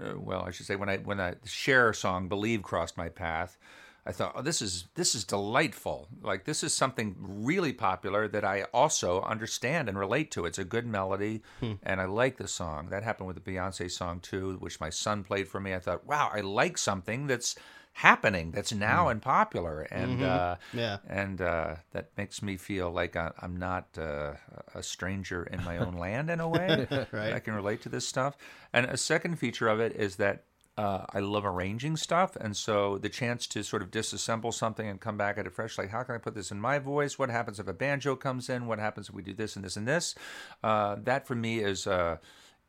uh, 0.00 0.18
well, 0.18 0.44
I 0.46 0.50
should 0.50 0.66
say 0.66 0.76
when 0.76 0.88
I 0.88 0.98
when 0.98 1.18
that 1.18 1.40
Cher 1.44 1.92
song 1.92 2.28
"Believe" 2.28 2.62
crossed 2.62 2.96
my 2.96 3.08
path, 3.08 3.58
I 4.04 4.12
thought, 4.12 4.32
oh, 4.34 4.42
this 4.42 4.60
is 4.62 4.86
this 4.94 5.14
is 5.14 5.24
delightful. 5.24 6.08
Like 6.22 6.44
this 6.44 6.64
is 6.64 6.72
something 6.72 7.14
really 7.20 7.72
popular 7.72 8.26
that 8.28 8.44
I 8.44 8.62
also 8.72 9.22
understand 9.22 9.88
and 9.88 9.98
relate 9.98 10.30
to. 10.32 10.44
It's 10.44 10.58
a 10.58 10.64
good 10.64 10.86
melody, 10.86 11.42
and 11.82 12.00
I 12.00 12.06
like 12.06 12.36
the 12.36 12.48
song. 12.48 12.88
That 12.90 13.04
happened 13.04 13.28
with 13.28 13.42
the 13.42 13.52
Beyonce 13.52 13.90
song 13.90 14.20
too, 14.20 14.56
which 14.58 14.80
my 14.80 14.90
son 14.90 15.22
played 15.24 15.48
for 15.48 15.60
me. 15.60 15.74
I 15.74 15.78
thought, 15.78 16.06
wow, 16.06 16.30
I 16.32 16.40
like 16.40 16.78
something 16.78 17.26
that's 17.26 17.54
happening 17.94 18.50
that's 18.52 18.72
now 18.72 19.08
and 19.08 19.20
popular 19.20 19.82
and 19.90 20.22
uh 20.22 20.56
Yeah. 20.72 20.98
and 21.06 21.40
uh 21.40 21.76
that 21.92 22.10
makes 22.16 22.42
me 22.42 22.56
feel 22.56 22.90
like 22.90 23.16
I, 23.16 23.32
i'm 23.40 23.56
not 23.58 23.86
uh, 23.98 24.32
a 24.74 24.82
stranger 24.82 25.42
in 25.44 25.62
my 25.62 25.78
own 25.78 25.94
land 26.04 26.30
in 26.30 26.40
a 26.40 26.48
way 26.48 26.86
Right. 27.12 27.34
i 27.34 27.38
can 27.38 27.54
relate 27.54 27.82
to 27.82 27.88
this 27.90 28.08
stuff 28.08 28.36
and 28.72 28.86
a 28.86 28.96
second 28.96 29.36
feature 29.38 29.68
of 29.68 29.78
it 29.80 29.94
is 29.94 30.16
that 30.16 30.44
uh, 30.78 31.04
I 31.12 31.18
love 31.20 31.44
arranging 31.44 31.98
stuff, 31.98 32.34
and 32.34 32.56
so 32.56 32.96
the 32.96 33.10
chance 33.10 33.46
to 33.48 33.62
sort 33.62 33.82
of 33.82 33.90
disassemble 33.90 34.54
something 34.54 34.88
and 34.88 34.98
come 34.98 35.18
back 35.18 35.36
at 35.36 35.46
it 35.46 35.52
fresh, 35.52 35.76
like 35.76 35.90
how 35.90 36.02
can 36.02 36.14
I 36.14 36.18
put 36.18 36.34
this 36.34 36.50
in 36.50 36.58
my 36.58 36.78
voice? 36.78 37.18
What 37.18 37.28
happens 37.28 37.60
if 37.60 37.68
a 37.68 37.74
banjo 37.74 38.16
comes 38.16 38.48
in? 38.48 38.64
What 38.66 38.78
happens 38.78 39.10
if 39.10 39.14
we 39.14 39.20
do 39.22 39.34
this 39.34 39.54
and 39.54 39.62
this 39.62 39.76
and 39.76 39.86
this? 39.86 40.14
Uh, 40.64 40.96
that 41.04 41.26
for 41.26 41.34
me 41.34 41.58
is 41.58 41.86
uh, 41.86 42.16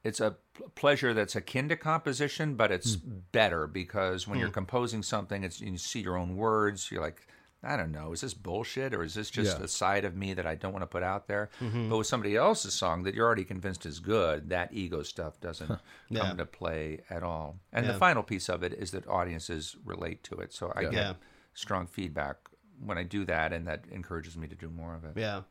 it's 0.03 0.19
a 0.19 0.35
pleasure 0.75 1.13
that's 1.13 1.35
akin 1.35 1.69
to 1.69 1.77
composition, 1.77 2.55
but 2.55 2.71
it's 2.71 2.95
hmm. 2.95 3.19
better 3.31 3.67
because 3.67 4.27
when 4.27 4.39
you're 4.39 4.49
hmm. 4.49 4.53
composing 4.53 5.03
something, 5.03 5.43
it's 5.43 5.61
you 5.61 5.77
see 5.77 6.01
your 6.01 6.17
own 6.17 6.35
words. 6.35 6.91
You're 6.91 7.01
like, 7.01 7.27
I 7.63 7.77
don't 7.77 7.93
know, 7.93 8.11
is 8.11 8.19
this 8.19 8.33
bullshit 8.33 8.93
or 8.93 9.03
is 9.03 9.13
this 9.13 9.29
just 9.29 9.57
Yeah. 9.57 9.63
a 9.63 9.67
side 9.69 10.03
of 10.03 10.17
me 10.17 10.33
that 10.33 10.45
I 10.45 10.55
don't 10.55 10.73
want 10.73 10.83
to 10.83 10.87
put 10.87 11.03
out 11.03 11.27
there? 11.27 11.49
Mm-hmm. 11.61 11.89
But 11.89 11.97
with 11.97 12.07
somebody 12.07 12.35
else's 12.35 12.73
song 12.73 13.03
that 13.03 13.15
you're 13.15 13.25
already 13.25 13.45
convinced 13.45 13.85
is 13.85 13.99
good, 13.99 14.49
that 14.49 14.73
ego 14.73 15.01
stuff 15.03 15.39
doesn't 15.39 15.67
come 15.67 15.79
Yeah. 16.09 16.31
into 16.31 16.45
play 16.45 16.99
at 17.09 17.23
all. 17.23 17.59
And 17.71 17.85
Yeah. 17.85 17.93
the 17.93 17.97
final 17.97 18.23
piece 18.23 18.49
of 18.49 18.63
it 18.63 18.73
is 18.73 18.91
that 18.91 19.07
audiences 19.07 19.77
relate 19.85 20.23
to 20.25 20.35
it. 20.35 20.53
So 20.53 20.73
I 20.75 20.85
get 20.85 21.15
strong 21.53 21.87
feedback 21.87 22.35
when 22.79 22.97
I 22.97 23.03
do 23.03 23.23
that, 23.25 23.53
and 23.53 23.65
that 23.67 23.85
encourages 23.89 24.35
me 24.35 24.47
to 24.47 24.55
do 24.55 24.69
more 24.69 24.95
of 24.95 25.05
it. 25.05 25.13
Yeah. 25.15 25.43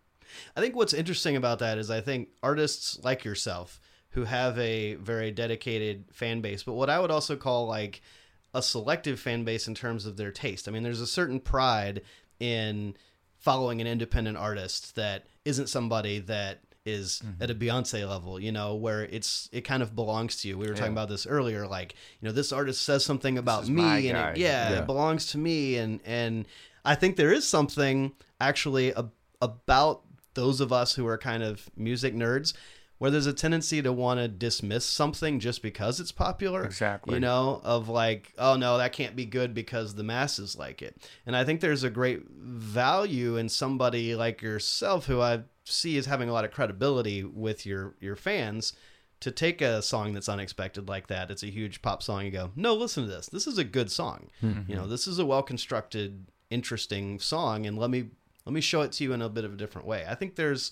I 0.54 0.60
think 0.60 0.76
what's 0.76 0.92
interesting 0.92 1.36
about 1.36 1.60
that 1.60 1.78
is 1.78 1.90
I 1.90 2.02
think 2.02 2.28
artists 2.42 2.98
like 3.02 3.24
yourself 3.24 3.80
who 4.12 4.24
have 4.24 4.58
a 4.58 4.94
very 4.94 5.30
dedicated 5.30 6.04
fan 6.12 6.40
base, 6.40 6.62
but 6.62 6.74
what 6.74 6.88
I 6.90 6.98
would 7.00 7.10
also 7.10 7.36
call 7.36 7.66
like 7.66 8.00
a 8.54 8.62
selective 8.62 9.18
fan 9.18 9.44
base 9.44 9.66
in 9.66 9.74
terms 9.74 10.04
of 10.06 10.16
their 10.16 10.30
taste. 10.30 10.68
I 10.68 10.70
mean, 10.70 10.82
there's 10.82 11.00
a 11.00 11.06
certain 11.06 11.40
pride 11.40 12.02
in 12.40 12.94
following 13.38 13.80
an 13.80 13.86
independent 13.86 14.36
artist 14.36 14.94
that 14.96 15.24
isn't 15.44 15.68
somebody 15.68 16.18
that 16.20 16.60
is 16.84 17.22
Mm-hmm. 17.24 17.42
at 17.44 17.50
a 17.50 17.54
Beyonce 17.54 18.08
level, 18.08 18.40
you 18.40 18.50
know, 18.50 18.74
where 18.74 19.04
it's 19.04 19.48
it 19.52 19.60
kind 19.62 19.84
of 19.84 19.94
belongs 19.94 20.40
to 20.42 20.48
you. 20.48 20.58
We 20.58 20.66
were 20.66 20.74
talking 20.74 20.90
about 20.92 21.08
this 21.08 21.26
earlier, 21.28 21.64
like 21.68 21.94
you 22.20 22.26
know, 22.26 22.32
this 22.32 22.50
artist 22.52 22.82
says 22.82 23.04
something 23.04 23.38
about 23.38 23.68
me, 23.68 24.08
and 24.08 24.18
it, 24.18 24.36
yeah, 24.40 24.70
Yeah. 24.72 24.78
it 24.80 24.86
belongs 24.86 25.26
to 25.30 25.38
me, 25.38 25.76
and 25.76 26.00
and 26.04 26.44
I 26.84 26.96
think 26.96 27.14
there 27.16 27.32
is 27.32 27.46
something 27.46 28.12
actually 28.40 28.92
ab- 28.96 29.12
about 29.40 30.02
those 30.34 30.60
of 30.60 30.72
us 30.72 30.94
who 30.96 31.06
are 31.06 31.16
kind 31.18 31.44
of 31.44 31.70
music 31.76 32.14
nerds 32.16 32.52
where 33.02 33.10
there's 33.10 33.26
a 33.26 33.32
tendency 33.32 33.82
to 33.82 33.92
want 33.92 34.20
to 34.20 34.28
dismiss 34.28 34.84
something 34.84 35.40
just 35.40 35.60
because 35.60 35.98
it's 35.98 36.12
popular. 36.12 36.62
Exactly. 36.64 37.14
You 37.14 37.20
know, 37.20 37.60
of 37.64 37.88
like, 37.88 38.32
oh 38.38 38.54
no, 38.54 38.78
that 38.78 38.92
can't 38.92 39.16
be 39.16 39.24
good 39.24 39.54
because 39.54 39.96
the 39.96 40.04
masses 40.04 40.56
like 40.56 40.82
it. 40.82 40.96
And 41.26 41.34
I 41.34 41.42
think 41.42 41.60
there's 41.60 41.82
a 41.82 41.90
great 41.90 42.28
value 42.30 43.36
in 43.36 43.48
somebody 43.48 44.14
like 44.14 44.40
yourself 44.40 45.06
who 45.06 45.20
I 45.20 45.40
see 45.64 45.98
as 45.98 46.06
having 46.06 46.28
a 46.28 46.32
lot 46.32 46.44
of 46.44 46.52
credibility 46.52 47.24
with 47.24 47.66
your 47.66 47.96
your 47.98 48.14
fans 48.14 48.72
to 49.18 49.32
take 49.32 49.60
a 49.60 49.82
song 49.82 50.12
that's 50.12 50.28
unexpected 50.28 50.88
like 50.88 51.08
that. 51.08 51.28
It's 51.28 51.42
a 51.42 51.50
huge 51.50 51.82
pop 51.82 52.04
song. 52.04 52.24
You 52.24 52.30
go, 52.30 52.50
no, 52.54 52.72
listen 52.72 53.02
to 53.02 53.10
this. 53.10 53.26
This 53.26 53.48
is 53.48 53.58
a 53.58 53.64
good 53.64 53.90
song. 53.90 54.28
Mm-hmm. 54.44 54.70
You 54.70 54.76
know, 54.76 54.86
this 54.86 55.08
is 55.08 55.18
a 55.18 55.26
well 55.26 55.42
constructed, 55.42 56.28
interesting 56.50 57.18
song, 57.18 57.66
and 57.66 57.76
let 57.76 57.90
me 57.90 58.10
let 58.46 58.52
me 58.52 58.60
show 58.60 58.82
it 58.82 58.92
to 58.92 59.02
you 59.02 59.12
in 59.12 59.22
a 59.22 59.28
bit 59.28 59.44
of 59.44 59.54
a 59.54 59.56
different 59.56 59.88
way. 59.88 60.04
I 60.08 60.14
think 60.14 60.36
there's 60.36 60.70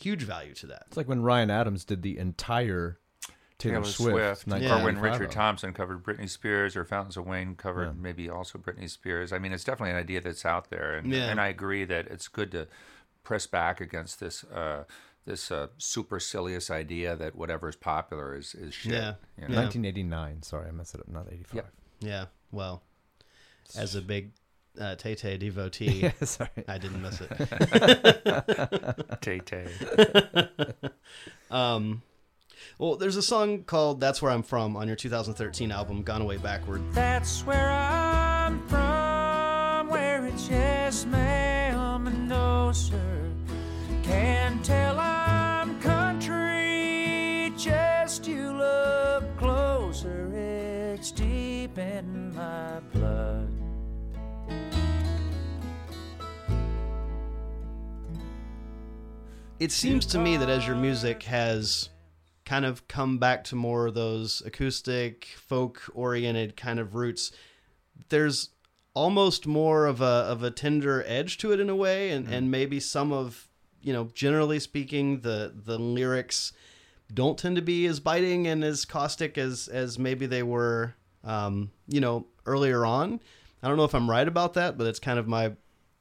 huge 0.00 0.22
value 0.22 0.54
to 0.54 0.66
that. 0.68 0.84
It's 0.88 0.96
like 0.96 1.08
when 1.08 1.22
Ryan 1.22 1.50
Adams 1.50 1.84
did 1.84 2.02
the 2.02 2.18
entire 2.18 2.98
Taylor, 3.58 3.74
Taylor 3.74 3.84
Swift, 3.84 4.42
Swift, 4.42 4.64
or 4.70 4.82
when 4.84 4.98
Richard 4.98 5.30
Thompson 5.30 5.72
covered 5.74 6.02
Britney 6.02 6.28
Spears, 6.28 6.76
or 6.76 6.84
Fountains 6.84 7.16
of 7.16 7.26
Wayne 7.26 7.54
covered 7.54 8.00
maybe 8.00 8.28
also 8.30 8.58
Britney 8.58 8.88
Spears. 8.88 9.32
I 9.32 9.38
mean, 9.38 9.52
it's 9.52 9.64
definitely 9.64 9.90
an 9.90 9.96
idea 9.98 10.20
that's 10.22 10.46
out 10.46 10.70
there, 10.70 10.94
and, 10.94 11.12
Yeah. 11.12 11.28
and 11.30 11.40
I 11.40 11.48
agree 11.48 11.84
that 11.84 12.06
it's 12.06 12.26
good 12.28 12.50
to 12.52 12.68
press 13.22 13.46
back 13.46 13.80
against 13.80 14.18
this 14.20 14.44
uh, 14.44 14.84
this 15.26 15.50
uh, 15.52 15.66
supercilious 15.76 16.70
idea 16.70 17.14
that 17.14 17.36
whatever 17.36 17.68
is 17.68 17.76
popular 17.76 18.34
is 18.34 18.54
is 18.54 18.72
shit. 18.72 18.92
Yeah. 18.92 19.14
you 19.36 19.48
know? 19.48 19.56
1989. 19.56 20.42
Sorry, 20.42 20.66
I 20.66 20.70
messed 20.70 20.94
it 20.94 21.00
up. 21.02 21.08
Not 21.08 21.26
85. 21.30 21.54
Yep. 21.56 21.72
Yeah. 22.00 22.24
Well, 22.50 22.82
as 23.76 23.94
a 23.94 24.00
big 24.00 24.32
uh, 24.80 24.94
Tay 24.96 25.14
Tay 25.14 25.36
devotee, 25.36 26.00
Yeah, 26.02 26.12
sorry. 26.24 26.50
I 26.66 26.78
didn't 26.78 27.02
miss 27.02 27.20
it. 27.20 27.30
Tay 29.20 29.40
Tay. 29.40 29.68
Um, 31.50 32.02
well, 32.78 32.94
there's 32.94 33.16
a 33.16 33.22
song 33.22 33.64
called 33.64 34.00
"That's 34.00 34.22
Where 34.22 34.30
I'm 34.30 34.44
From" 34.44 34.76
on 34.76 34.86
your 34.86 34.94
2013 34.96 35.72
album, 35.72 36.04
"Gone 36.04 36.22
Away 36.22 36.36
Backward." 36.36 36.80
That's 36.92 37.44
where 37.44 37.68
I'm 37.68 38.64
from, 38.68 39.88
where 39.88 40.24
it's 40.26 40.48
yes, 40.48 41.04
ma'am, 41.06 42.06
and 42.06 42.28
no, 42.28 42.70
sir. 42.72 43.32
Can't 44.04 44.64
tell 44.64 44.96
I'm 45.00 45.80
country, 45.80 47.52
just 47.56 48.28
you 48.28 48.52
look 48.52 49.24
closer. 49.36 50.30
It's 50.32 51.10
deep 51.10 51.76
in 51.78 52.32
my 52.36 52.78
It 59.60 59.72
seems 59.72 60.06
to 60.06 60.18
me 60.18 60.38
that 60.38 60.48
as 60.48 60.66
your 60.66 60.74
music 60.74 61.24
has 61.24 61.90
kind 62.46 62.64
of 62.64 62.88
come 62.88 63.18
back 63.18 63.44
to 63.44 63.54
more 63.54 63.88
of 63.88 63.94
those 63.94 64.42
acoustic, 64.46 65.26
folk-oriented 65.36 66.56
kind 66.56 66.80
of 66.80 66.94
roots, 66.94 67.30
there's 68.08 68.48
almost 68.94 69.46
more 69.46 69.84
of 69.84 70.00
a 70.00 70.04
of 70.04 70.42
a 70.42 70.50
tender 70.50 71.04
edge 71.06 71.36
to 71.38 71.52
it 71.52 71.60
in 71.60 71.68
a 71.68 71.76
way, 71.76 72.10
and 72.10 72.26
and 72.26 72.50
maybe 72.50 72.80
some 72.80 73.12
of 73.12 73.48
you 73.82 73.92
know, 73.92 74.10
generally 74.14 74.60
speaking, 74.60 75.20
the 75.20 75.52
the 75.54 75.78
lyrics 75.78 76.52
don't 77.12 77.38
tend 77.38 77.56
to 77.56 77.62
be 77.62 77.86
as 77.86 78.00
biting 78.00 78.46
and 78.46 78.64
as 78.64 78.84
caustic 78.84 79.36
as 79.36 79.68
as 79.68 79.98
maybe 79.98 80.26
they 80.26 80.42
were, 80.42 80.94
um, 81.24 81.70
you 81.86 82.00
know, 82.00 82.26
earlier 82.46 82.86
on. 82.86 83.20
I 83.62 83.68
don't 83.68 83.76
know 83.76 83.84
if 83.84 83.94
I'm 83.94 84.08
right 84.08 84.26
about 84.26 84.54
that, 84.54 84.78
but 84.78 84.86
it's 84.86 84.98
kind 84.98 85.18
of 85.18 85.28
my 85.28 85.52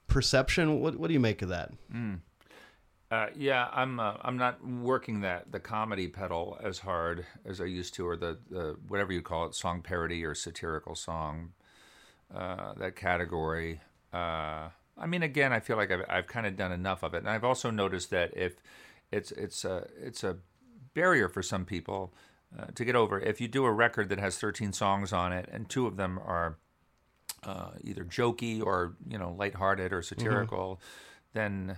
perception. 0.08 0.80
What 0.80 0.98
what 0.98 1.08
do 1.08 1.14
you 1.14 1.20
make 1.20 1.42
of 1.42 1.50
that? 1.50 1.72
Uh, 3.12 3.28
yeah, 3.36 3.68
I'm 3.74 4.00
uh, 4.00 4.14
I'm 4.22 4.38
not 4.38 4.64
working 4.66 5.22
that 5.22 5.52
the 5.52 5.60
comedy 5.60 6.08
pedal 6.08 6.60
as 6.64 6.80
hard 6.80 7.26
as 7.44 7.60
I 7.60 7.66
used 7.66 7.96
to, 7.96 8.08
or 8.08 8.16
the, 8.16 8.38
the 8.52 8.78
whatever 8.88 9.12
you 9.12 9.24
call 9.24 9.46
it, 9.48 9.56
song 9.56 9.82
parody 9.82 10.24
or 10.24 10.36
satirical 10.36 10.94
song, 10.94 11.54
uh, 12.34 12.74
that 12.76 12.96
category. 12.96 13.82
Uh, 14.14 14.70
I 14.96 15.08
mean, 15.08 15.24
again, 15.24 15.52
I 15.52 15.60
feel 15.60 15.76
like 15.76 15.92
I've, 15.92 16.06
I've 16.08 16.28
kind 16.28 16.46
of 16.46 16.56
done 16.56 16.72
enough 16.72 17.02
of 17.02 17.16
it, 17.16 17.20
and 17.20 17.30
I've 17.30 17.44
also 17.44 17.72
noticed 17.72 18.12
that 18.12 18.38
if 18.38 18.58
it's 19.12 19.32
it's 19.32 19.66
a 19.66 19.88
it's 20.00 20.24
a 20.24 20.38
barrier 20.94 21.30
for 21.30 21.42
some 21.42 21.66
people 21.66 22.14
uh, 22.60 22.66
to 22.76 22.86
get 22.86 22.96
over. 22.96 23.20
If 23.20 23.42
you 23.42 23.48
do 23.48 23.66
a 23.66 23.72
record 23.72 24.10
that 24.10 24.20
has 24.20 24.38
13 24.38 24.72
songs 24.72 25.12
on 25.12 25.34
it, 25.34 25.50
and 25.52 25.68
two 25.68 25.88
of 25.88 25.98
them 25.98 26.20
are 26.20 26.58
uh, 27.42 27.72
either 27.84 28.04
jokey 28.04 28.64
or 28.64 28.94
you 29.08 29.18
know 29.18 29.34
lighthearted 29.36 29.94
or 29.94 30.04
satirical, 30.04 30.80
then 31.34 31.78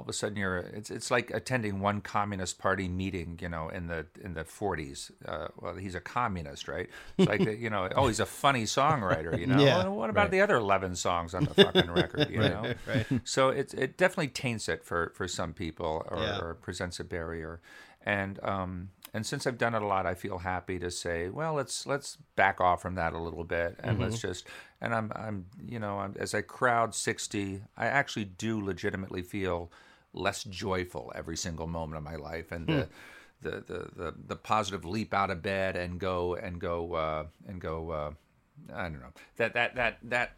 all 0.00 0.04
of 0.04 0.08
a 0.08 0.14
sudden 0.14 0.38
you're 0.38 0.56
it's 0.56 0.90
it's 0.90 1.10
like 1.10 1.30
attending 1.30 1.78
one 1.80 2.00
communist 2.00 2.58
party 2.58 2.88
meeting 2.88 3.38
you 3.42 3.50
know 3.50 3.68
in 3.68 3.86
the 3.86 4.06
in 4.24 4.32
the 4.32 4.44
40s 4.44 5.10
uh, 5.28 5.48
well 5.60 5.74
he's 5.74 5.94
a 5.94 6.00
communist 6.00 6.68
right 6.68 6.88
it's 7.18 7.28
like 7.28 7.42
you 7.58 7.68
know 7.68 7.86
oh 7.94 8.06
he's 8.06 8.18
a 8.18 8.24
funny 8.24 8.64
songwriter 8.64 9.38
you 9.38 9.46
know 9.46 9.62
Yeah. 9.62 9.78
Well, 9.84 9.94
what 9.96 10.08
about 10.08 10.30
the 10.30 10.40
other 10.40 10.56
11 10.56 10.96
songs 10.96 11.34
on 11.34 11.44
the 11.44 11.52
fucking 11.52 11.90
record 11.90 12.30
you 12.30 12.38
know 12.54 12.72
right. 12.86 13.06
so 13.24 13.50
it 13.50 13.74
it 13.74 13.98
definitely 13.98 14.28
taints 14.28 14.70
it 14.70 14.82
for 14.86 15.12
for 15.14 15.28
some 15.28 15.52
people 15.52 16.02
or, 16.08 16.18
Yeah. 16.22 16.38
or 16.38 16.54
presents 16.54 16.98
a 16.98 17.04
barrier 17.04 17.60
and 18.06 18.42
um 18.42 18.88
and 19.12 19.26
since 19.26 19.44
I've 19.44 19.58
done 19.58 19.74
it 19.74 19.82
a 19.82 19.86
lot, 19.86 20.06
I 20.06 20.14
feel 20.14 20.38
happy 20.38 20.78
to 20.78 20.88
say, 20.88 21.28
well, 21.30 21.54
let's 21.54 21.84
let's 21.84 22.16
back 22.36 22.60
off 22.60 22.80
from 22.80 22.94
that 22.94 23.12
a 23.12 23.18
little 23.18 23.42
bit, 23.42 23.74
and 23.82 23.98
let's 23.98 24.18
Mm-hmm. 24.18 24.28
just. 24.28 24.46
And 24.80 24.94
I'm 24.94 25.10
I'm 25.16 25.46
you 25.66 25.80
know 25.80 25.98
I'm, 25.98 26.14
as 26.16 26.32
I 26.32 26.42
crowd 26.42 26.94
sixty, 26.94 27.60
I 27.76 27.86
actually 27.86 28.26
do 28.26 28.64
legitimately 28.64 29.22
feel 29.22 29.72
less 30.12 30.44
joyful 30.44 31.12
every 31.14 31.36
single 31.36 31.66
moment 31.66 31.98
of 31.98 32.02
my 32.04 32.16
life, 32.16 32.52
and 32.52 32.66
the, 32.66 32.88
the, 33.42 33.50
the 33.50 33.90
the 33.96 34.14
the 34.28 34.36
positive 34.36 34.84
leap 34.84 35.14
out 35.14 35.30
of 35.30 35.42
bed 35.42 35.76
and 35.76 35.98
go 35.98 36.34
and 36.34 36.60
go 36.60 36.94
uh, 36.94 37.24
and 37.48 37.60
go. 37.60 37.90
Uh, 37.90 38.10
I 38.74 38.82
don't 38.84 39.00
know 39.00 39.12
that 39.36 39.54
that 39.54 39.74
that 39.76 39.98
that 40.02 40.32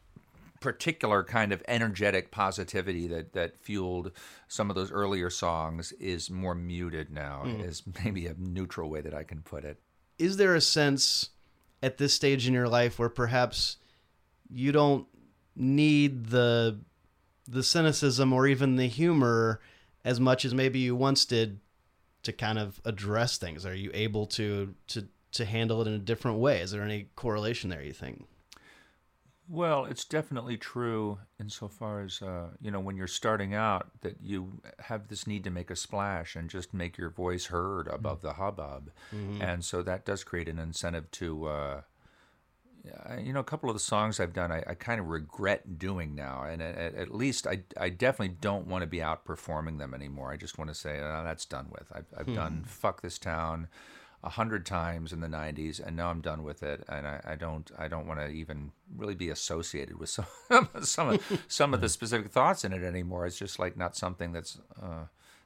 particular 0.60 1.24
kind 1.24 1.52
of 1.52 1.60
energetic 1.66 2.30
positivity 2.30 3.08
that 3.08 3.32
that 3.32 3.58
fueled 3.58 4.12
some 4.46 4.70
of 4.70 4.76
those 4.76 4.92
earlier 4.92 5.28
songs 5.28 5.90
is 5.92 6.30
more 6.30 6.54
muted 6.54 7.10
now 7.10 7.42
is 7.44 7.82
maybe 8.04 8.28
a 8.28 8.34
neutral 8.38 8.88
way 8.88 9.00
that 9.00 9.12
I 9.12 9.24
can 9.24 9.42
put 9.42 9.64
it. 9.64 9.80
is 10.18 10.36
there 10.36 10.54
a 10.54 10.60
sense 10.60 11.30
at 11.82 11.98
this 11.98 12.14
stage 12.14 12.46
in 12.46 12.54
your 12.54 12.68
life 12.68 12.96
where 13.00 13.08
perhaps 13.08 13.78
you 14.48 14.70
don't 14.70 15.08
need 15.56 16.26
the 16.26 16.78
the 17.46 17.62
cynicism 17.62 18.32
or 18.32 18.46
even 18.46 18.76
the 18.76 18.86
humor 18.86 19.60
as 20.04 20.20
much 20.20 20.44
as 20.44 20.54
maybe 20.54 20.78
you 20.78 20.96
once 20.96 21.24
did 21.24 21.60
to 22.22 22.32
kind 22.32 22.58
of 22.58 22.80
address 22.84 23.38
things. 23.38 23.66
Are 23.66 23.74
you 23.74 23.90
able 23.94 24.26
to 24.26 24.74
to 24.88 25.08
to 25.32 25.44
handle 25.44 25.80
it 25.80 25.88
in 25.88 25.94
a 25.94 25.98
different 25.98 26.38
way? 26.38 26.60
Is 26.60 26.70
there 26.70 26.82
any 26.82 27.08
correlation 27.16 27.70
there 27.70 27.82
you 27.82 27.92
think? 27.92 28.26
Well, 29.48 29.86
it's 29.86 30.04
definitely 30.04 30.56
true 30.56 31.18
insofar 31.40 32.02
as 32.02 32.22
uh, 32.22 32.50
you 32.60 32.70
know 32.70 32.80
when 32.80 32.96
you're 32.96 33.06
starting 33.08 33.54
out 33.54 33.90
that 34.02 34.16
you 34.22 34.60
have 34.78 35.08
this 35.08 35.26
need 35.26 35.44
to 35.44 35.50
make 35.50 35.70
a 35.70 35.76
splash 35.76 36.36
and 36.36 36.48
just 36.48 36.72
make 36.72 36.96
your 36.96 37.10
voice 37.10 37.46
heard 37.46 37.88
above 37.88 38.22
the 38.22 38.34
hubbub, 38.34 38.90
and 39.42 39.64
so 39.64 39.82
that 39.82 40.04
does 40.04 40.24
create 40.24 40.48
an 40.48 40.58
incentive 40.58 41.10
to. 41.12 41.46
Uh, 41.46 41.80
you 43.24 43.32
know, 43.32 43.40
a 43.40 43.44
couple 43.44 43.70
of 43.70 43.74
the 43.74 43.80
songs 43.80 44.18
I've 44.18 44.32
done, 44.32 44.50
I, 44.50 44.62
I 44.66 44.74
kind 44.74 45.00
of 45.00 45.06
regret 45.06 45.78
doing 45.78 46.14
now, 46.14 46.42
and 46.42 46.60
at, 46.60 46.94
at 46.94 47.14
least 47.14 47.46
I, 47.46 47.62
I 47.76 47.88
definitely 47.88 48.36
don't 48.40 48.66
want 48.66 48.82
to 48.82 48.86
be 48.86 49.00
out 49.00 49.24
performing 49.24 49.78
them 49.78 49.94
anymore. 49.94 50.32
I 50.32 50.36
just 50.36 50.58
want 50.58 50.68
to 50.68 50.74
say 50.74 50.98
oh, 51.00 51.22
that's 51.24 51.44
done 51.44 51.68
with. 51.70 51.86
I've, 51.94 52.06
I've 52.16 52.34
done 52.34 52.64
"Fuck 52.66 53.02
This 53.02 53.18
Town" 53.18 53.68
a 54.24 54.30
hundred 54.30 54.66
times 54.66 55.12
in 55.12 55.20
the 55.20 55.28
'90s, 55.28 55.84
and 55.84 55.96
now 55.96 56.10
I'm 56.10 56.20
done 56.20 56.42
with 56.42 56.64
it. 56.64 56.84
And 56.88 57.06
I, 57.06 57.20
I 57.24 57.34
don't, 57.36 57.70
I 57.78 57.86
don't 57.86 58.06
want 58.06 58.18
to 58.18 58.28
even 58.28 58.72
really 58.96 59.14
be 59.14 59.30
associated 59.30 60.00
with 60.00 60.08
some, 60.50 60.68
some, 60.82 61.08
of, 61.08 61.42
some 61.46 61.74
of 61.74 61.80
the 61.80 61.88
specific 61.88 62.32
thoughts 62.32 62.64
in 62.64 62.72
it 62.72 62.82
anymore. 62.82 63.26
It's 63.26 63.38
just 63.38 63.60
like 63.60 63.76
not 63.76 63.96
something 63.96 64.32
that's, 64.32 64.58
uh, 64.80 65.04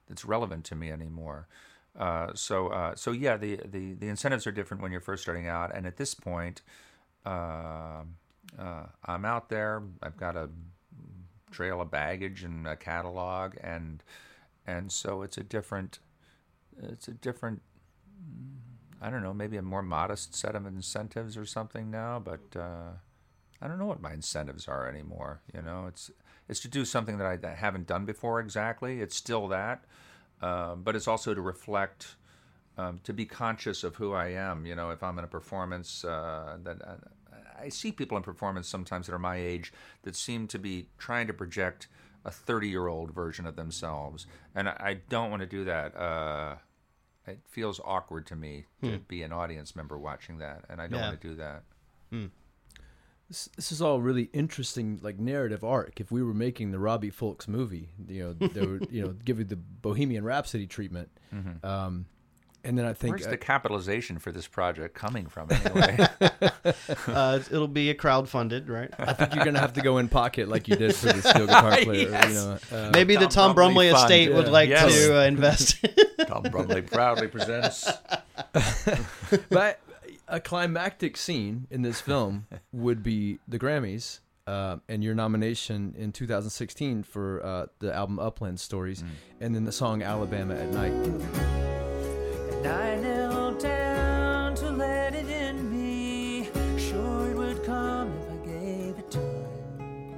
that's 0.09 0.24
relevant 0.24 0.64
to 0.66 0.74
me 0.74 0.91
anymore. 0.91 1.49
Uh, 1.99 2.28
so, 2.34 2.68
uh, 2.68 2.95
so 2.95 3.11
yeah, 3.12 3.37
the, 3.37 3.57
the 3.64 3.95
the 3.95 4.09
incentives 4.09 4.47
are 4.47 4.53
different 4.53 4.82
when 4.82 4.93
you're 4.93 5.01
first 5.01 5.22
starting 5.22 5.49
out, 5.49 5.74
and 5.74 5.87
at 5.87 5.97
this 5.97 6.14
point 6.14 6.62
uh, 7.27 8.03
uh, 8.59 8.87
I'm 9.05 9.24
out 9.24 9.49
there. 9.49 9.83
I've 10.03 10.16
got 10.16 10.37
a 10.37 10.49
trail 11.51 11.81
of 11.81 11.91
baggage 11.91 12.45
and 12.45 12.66
a 12.66 12.77
catalog, 12.77 13.55
and 13.61 14.03
and 14.66 14.91
so 14.91 15.22
it's 15.22 15.37
a 15.37 15.43
different, 15.43 15.99
it's 16.83 17.09
a 17.09 17.12
different. 17.12 17.62
I 19.01 19.11
don't 19.11 19.22
know, 19.22 19.35
maybe 19.35 19.59
a 19.59 19.62
more 19.62 19.83
modest 19.83 20.35
set 20.35 20.55
of 20.55 20.64
incentives 20.66 21.37
or 21.37 21.45
something 21.45 21.91
now, 21.91 22.18
but 22.18 22.59
uh, 22.59 22.93
I 23.61 23.68
don't 23.68 23.79
know 23.79 23.87
what 23.87 24.01
my 24.01 24.12
incentives 24.12 24.68
are 24.68 24.89
anymore. 24.89 25.43
You 25.55 25.62
know, 25.62 25.87
it's 25.87 26.11
it's 26.49 26.61
to 26.61 26.68
do 26.68 26.85
something 26.85 27.18
that 27.18 27.27
I, 27.27 27.37
that 27.37 27.57
haven't 27.57 27.87
done 27.87 28.05
before 28.05 28.41
exactly. 28.41 29.01
It's 29.01 29.16
still 29.16 29.49
that, 29.49 29.85
uh, 30.41 30.77
but 30.77 30.97
it's 30.97 31.09
also 31.09 31.35
to 31.35 31.41
reflect 31.41 32.16
um, 32.79 33.01
to 33.05 33.12
be 33.12 33.24
conscious 33.24 33.85
of 33.85 33.97
who 33.97 34.12
I 34.12 34.29
am. 34.29 34.66
You 34.66 34.74
know, 34.74 34.91
if 34.91 35.03
I'm 35.03 35.18
in 35.18 35.24
a 35.24 35.29
performance 35.29 36.05
uh, 36.05 36.59
that 36.62 36.79
I, 37.65 37.69
see 37.71 37.93
people 37.93 38.17
in 38.17 38.23
performance 38.23 38.69
sometimes 38.69 39.07
that 39.07 39.15
are 39.15 39.19
my 39.19 39.37
age 39.37 39.73
that 40.03 40.17
seem 40.17 40.47
to 40.49 40.59
be 40.59 40.89
trying 40.99 41.27
to 41.29 41.33
project 41.33 41.89
a 42.25 42.31
30 42.31 42.69
year 42.69 42.87
old 42.89 43.13
version 43.15 43.47
of 43.47 43.57
themselves, 43.57 44.27
and 44.55 44.69
I, 44.69 44.99
don't 45.09 45.31
want 45.31 45.41
to 45.41 45.47
do 45.47 45.65
that. 45.65 45.97
Uh, 45.97 46.57
it 47.27 47.41
feels 47.49 47.81
awkward 47.85 48.27
to 48.27 48.37
me 48.37 48.67
to 48.83 48.99
be 48.99 49.23
an 49.23 49.33
audience 49.33 49.75
member 49.77 49.97
watching 49.99 50.39
that, 50.39 50.65
and 50.69 50.81
I 50.81 50.87
don't 50.87 51.01
Yeah. 51.01 51.09
want 51.11 51.21
to 51.21 51.29
do 51.29 51.35
that. 51.37 51.63
This, 53.29 53.49
this 53.57 53.73
is 53.73 53.83
all 53.83 54.01
really 54.01 54.31
interesting, 54.33 55.01
like 55.03 55.19
narrative 55.19 55.65
arc. 55.65 55.99
If 56.01 56.13
we 56.13 56.23
were 56.23 56.35
making 56.35 56.71
the 56.71 56.79
Robbie 56.79 57.11
Fulks 57.11 57.49
movie, 57.49 57.89
you 58.09 58.23
know, 58.23 58.49
they 58.49 58.65
would, 58.65 58.87
you 58.89 59.03
know, 59.03 59.13
give 59.25 59.41
you 59.41 59.45
the 59.45 59.57
Bohemian 59.57 60.23
Rhapsody 60.25 60.67
treatment. 60.69 61.11
Um, 61.65 62.07
and 62.67 62.77
then 62.77 62.85
I 62.85 62.93
think 62.93 63.12
Where's 63.12 63.27
uh, 63.27 63.31
the 63.31 63.37
capitalization 63.37 64.19
for 64.19 64.33
this 64.33 64.47
project 64.47 64.95
coming 64.95 65.27
from 65.27 65.49
anyway? 65.51 65.97
uh, 67.07 67.39
it'll 67.51 67.69
be 67.69 67.91
a 67.91 67.95
crowdfunded 67.95 68.69
right 68.69 68.91
I 68.99 69.12
think 69.12 69.35
you're 69.35 69.45
gonna 69.45 69.61
have 69.61 69.75
to 69.75 69.81
go 69.81 69.99
in 69.99 70.09
pocket 70.09 70.49
like 70.49 70.69
you 70.69 70.77
did 70.77 70.95
for 70.95 71.12
the 71.12 71.23
steel 71.23 71.47
guitar 71.47 71.77
player. 71.79 72.11
Yes. 72.11 72.29
You 72.29 72.35
know, 72.35 72.59
uh, 72.73 72.91
maybe 72.93 73.14
the 73.14 73.21
Tom 73.27 73.31
tom 73.31 73.55
Brumley 73.55 73.89
brumley 73.89 73.91
Fund, 73.93 74.03
estate 74.12 74.35
would 74.35 74.49
like 74.49 74.69
Yes. 74.69 74.95
to 74.95 75.21
uh, 75.21 75.25
invest 75.25 75.85
Tom 76.27 76.43
Brumley 76.51 76.83
proudly 76.83 77.29
presents. 77.29 77.89
but 79.49 79.81
a 80.29 80.41
climactic 80.41 81.17
scene 81.17 81.67
in 81.71 81.83
this 81.83 82.01
film 82.01 82.47
would 82.73 83.03
be 83.03 83.39
the 83.47 83.59
Grammys 83.59 84.21
uh, 84.47 84.77
and 84.89 85.03
your 85.03 85.14
nomination 85.14 85.95
in 85.97 86.12
2016 86.12 87.03
for 87.03 87.45
uh, 87.45 87.67
the 87.81 87.95
album 87.95 88.19
Upland 88.19 88.61
Stories, 88.61 89.03
and 89.41 89.55
then 89.55 89.64
the 89.64 89.73
song 89.73 90.03
Alabama 90.03 90.55
at 90.55 90.71
Night. 90.71 91.66
And 92.67 92.75
I 92.75 92.97
knelt 92.97 93.61
down 93.61 94.57
to 94.57 94.71
let 94.71 95.14
it 95.14 95.29
in 95.29 95.71
me. 95.71 96.49
Sure, 96.77 97.31
it 97.31 97.37
would 97.37 97.62
come 97.62 98.12
if 98.19 98.29
I 98.29 98.45
gave 98.45 98.99
it 98.99 99.09
time. 99.09 100.14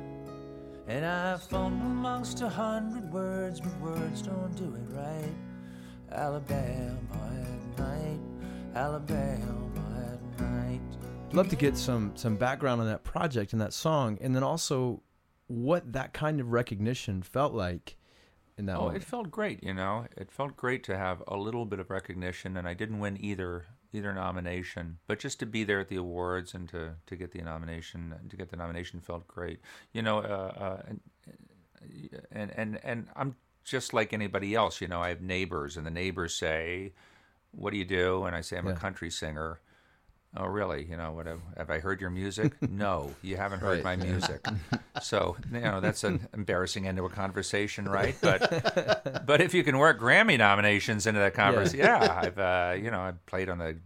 And 0.86 1.05
I 1.05 1.36
phoned 1.36 1.82
amongst 1.82 2.40
a 2.40 2.49
hundred 2.49 3.12
words, 3.12 3.61
but 3.61 3.78
words 3.80 4.22
don't 4.22 4.55
do 4.57 4.74
it 4.74 4.96
right. 4.96 5.34
Alabama 6.11 6.96
at 7.42 7.78
night, 7.78 8.20
Alabama 8.74 10.11
at 10.11 10.40
night. 10.40 10.80
love 11.32 11.51
to 11.51 11.57
get 11.57 11.76
some 11.76 12.16
some 12.16 12.36
background 12.36 12.80
on 12.80 12.86
that 12.86 13.05
project 13.05 13.53
and 13.53 13.61
that 13.61 13.74
song, 13.74 14.16
and 14.22 14.34
then 14.34 14.42
also 14.42 15.03
what 15.49 15.92
that 15.92 16.14
kind 16.14 16.40
of 16.40 16.51
recognition 16.51 17.20
felt 17.22 17.53
like 17.53 17.99
in 18.59 18.66
that 18.66 18.76
Oh, 18.76 18.80
moment. 18.86 18.96
it 18.98 19.04
felt 19.04 19.30
great. 19.30 19.62
You 19.62 19.72
know, 19.72 20.06
it 20.16 20.30
felt 20.30 20.56
great 20.56 20.82
to 20.84 20.96
have 20.98 21.22
a 21.28 21.36
little 21.36 21.64
bit 21.64 21.78
of 21.78 21.88
recognition, 21.90 22.56
and 22.56 22.68
I 22.68 22.74
didn't 22.74 22.98
win 22.98 23.16
either 23.22 23.66
either 23.90 24.12
nomination, 24.12 24.98
but 25.06 25.18
just 25.18 25.38
to 25.40 25.46
be 25.46 25.64
there 25.64 25.80
at 25.80 25.88
the 25.88 25.96
awards 25.96 26.52
and 26.52 26.68
to 26.68 26.96
to 27.06 27.16
get 27.16 27.32
the 27.32 27.40
nomination 27.40 28.14
to 28.28 28.36
get 28.36 28.50
the 28.50 28.56
nomination 28.56 29.00
felt 29.00 29.26
great. 29.26 29.61
You 29.92 30.02
know, 30.02 30.18
uh, 30.18 30.52
uh, 30.59 30.82
and, 30.88 31.00
and 32.32 32.50
and 32.56 32.80
and 32.84 33.09
I'm 33.16 33.36
just 33.64 33.94
like 33.94 34.12
anybody 34.12 34.54
else. 34.54 34.80
You 34.80 34.88
know, 34.88 35.00
I 35.00 35.09
have 35.11 35.22
neighbors, 35.22 35.76
and 35.76 35.86
the 35.86 35.90
neighbors 35.90 36.34
say, 36.34 36.92
"What 37.53 37.70
do 37.70 37.76
you 37.78 37.84
do?" 37.84 38.24
And 38.24 38.34
I 38.37 38.41
say, 38.42 38.58
"I'm 38.58 38.66
a 38.66 38.74
country 38.74 39.11
singer." 39.11 39.61
Oh, 40.37 40.46
really? 40.46 40.84
You 40.84 40.96
know, 40.96 41.13
what 41.13 41.26
have, 41.26 41.41
have 41.57 41.71
I 41.71 41.79
heard 41.79 42.00
your 42.03 42.11
music? 42.11 42.53
no, 42.71 43.14
you 43.22 43.37
haven't 43.37 43.61
heard 43.61 43.83
my 43.83 43.96
music. 43.96 44.45
so, 45.03 45.37
you 45.50 45.61
know, 45.61 45.80
that's 45.80 46.05
an 46.05 46.29
embarrassing 46.34 46.87
end 46.87 46.99
to 46.99 47.07
a 47.07 47.11
conversation, 47.11 47.87
right? 47.87 48.14
But 48.29 49.25
but 49.26 49.41
if 49.41 49.55
you 49.55 49.64
can 49.64 49.79
work 49.79 49.99
Grammy 49.99 50.37
nominations 50.37 51.07
into 51.07 51.21
that 51.21 51.33
conversation, 51.34 51.79
yeah, 51.87 52.21
I've 52.22 52.38
uh, 52.38 52.75
you 52.76 52.91
know 52.91 53.00
I've 53.00 53.25
played 53.26 53.49
on 53.49 53.59
the 53.59 53.76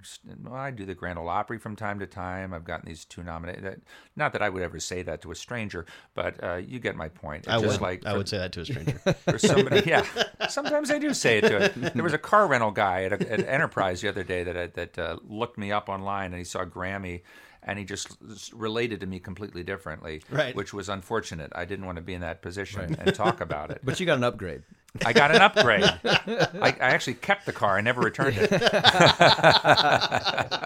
well, 0.43 0.55
I 0.55 0.70
do 0.70 0.85
the 0.85 0.94
Grand 0.94 1.19
Ole 1.19 1.28
Opry 1.28 1.59
from 1.59 1.77
time 1.77 2.01
to 2.01 2.06
time. 2.06 2.52
I've 2.52 2.64
gotten 2.64 2.89
these 2.89 3.05
two 3.05 3.23
nominated. 3.23 3.82
Not 4.16 4.32
that 4.32 4.43
I 4.43 4.48
would 4.48 4.62
ever 4.62 4.81
say 4.81 5.02
that 5.02 5.23
to 5.23 5.31
a 5.31 5.35
stranger, 5.35 5.86
but 6.14 6.43
uh, 6.43 6.56
you 6.56 6.81
get 6.81 6.97
my 6.97 7.09
point. 7.09 7.44
It's 7.44 7.48
i 7.48 7.60
just 7.60 7.66
would 7.69 7.81
like 7.81 8.05
i 8.05 8.16
would 8.16 8.28
say 8.28 8.39
that 8.39 8.52
to 8.52 8.62
a 8.62 8.64
stranger 8.64 8.98
for 8.98 9.39
somebody. 9.39 9.82
Yeah, 9.86 10.05
sometimes 10.48 10.90
I 10.90 10.98
do 10.98 11.14
say 11.14 11.39
it 11.39 11.43
to 11.43 11.64
it. 11.64 11.94
There 11.94 12.02
was 12.02 12.14
a 12.14 12.19
car 12.19 12.48
rental 12.48 12.73
guy 12.73 13.05
at, 13.05 13.12
a, 13.12 13.32
at 13.32 13.47
Enterprise 13.47 14.01
the 14.01 14.09
other 14.09 14.24
day 14.24 14.43
that 14.43 14.74
that 14.74 14.98
uh, 14.98 15.19
looked 15.28 15.59
me 15.59 15.70
up 15.70 15.89
online 15.89 16.31
and 16.32 16.38
he 16.38 16.44
saw 16.44 16.64
Grammy. 16.64 17.22
And 17.64 17.78
he 17.78 17.84
just 17.84 18.16
related 18.52 18.98
to 19.02 19.06
me 19.06 19.20
completely 19.20 19.62
differently, 19.62 20.22
Right. 20.30 20.52
which 20.56 20.74
was 20.74 20.88
unfortunate. 20.88 21.52
I 21.54 21.64
didn't 21.64 21.86
want 21.86 21.94
to 21.94 22.02
be 22.02 22.12
in 22.12 22.20
that 22.22 22.42
position 22.42 22.96
and 22.98 23.14
talk 23.14 23.40
about 23.40 23.70
it. 23.70 23.80
but 23.84 24.00
you 24.00 24.06
got 24.06 24.18
an 24.18 24.24
upgrade. 24.24 24.62
I 25.06 25.14
got 25.14 25.35
an 25.35 25.40
upgrade. 25.40 25.85
I, 25.85 26.48
I 26.62 26.74
actually 26.78 27.14
kept 27.14 27.47
the 27.47 27.52
car. 27.52 27.78
I 27.78 27.81
never 27.81 28.02
returned 28.02 28.36
it. 28.39 28.51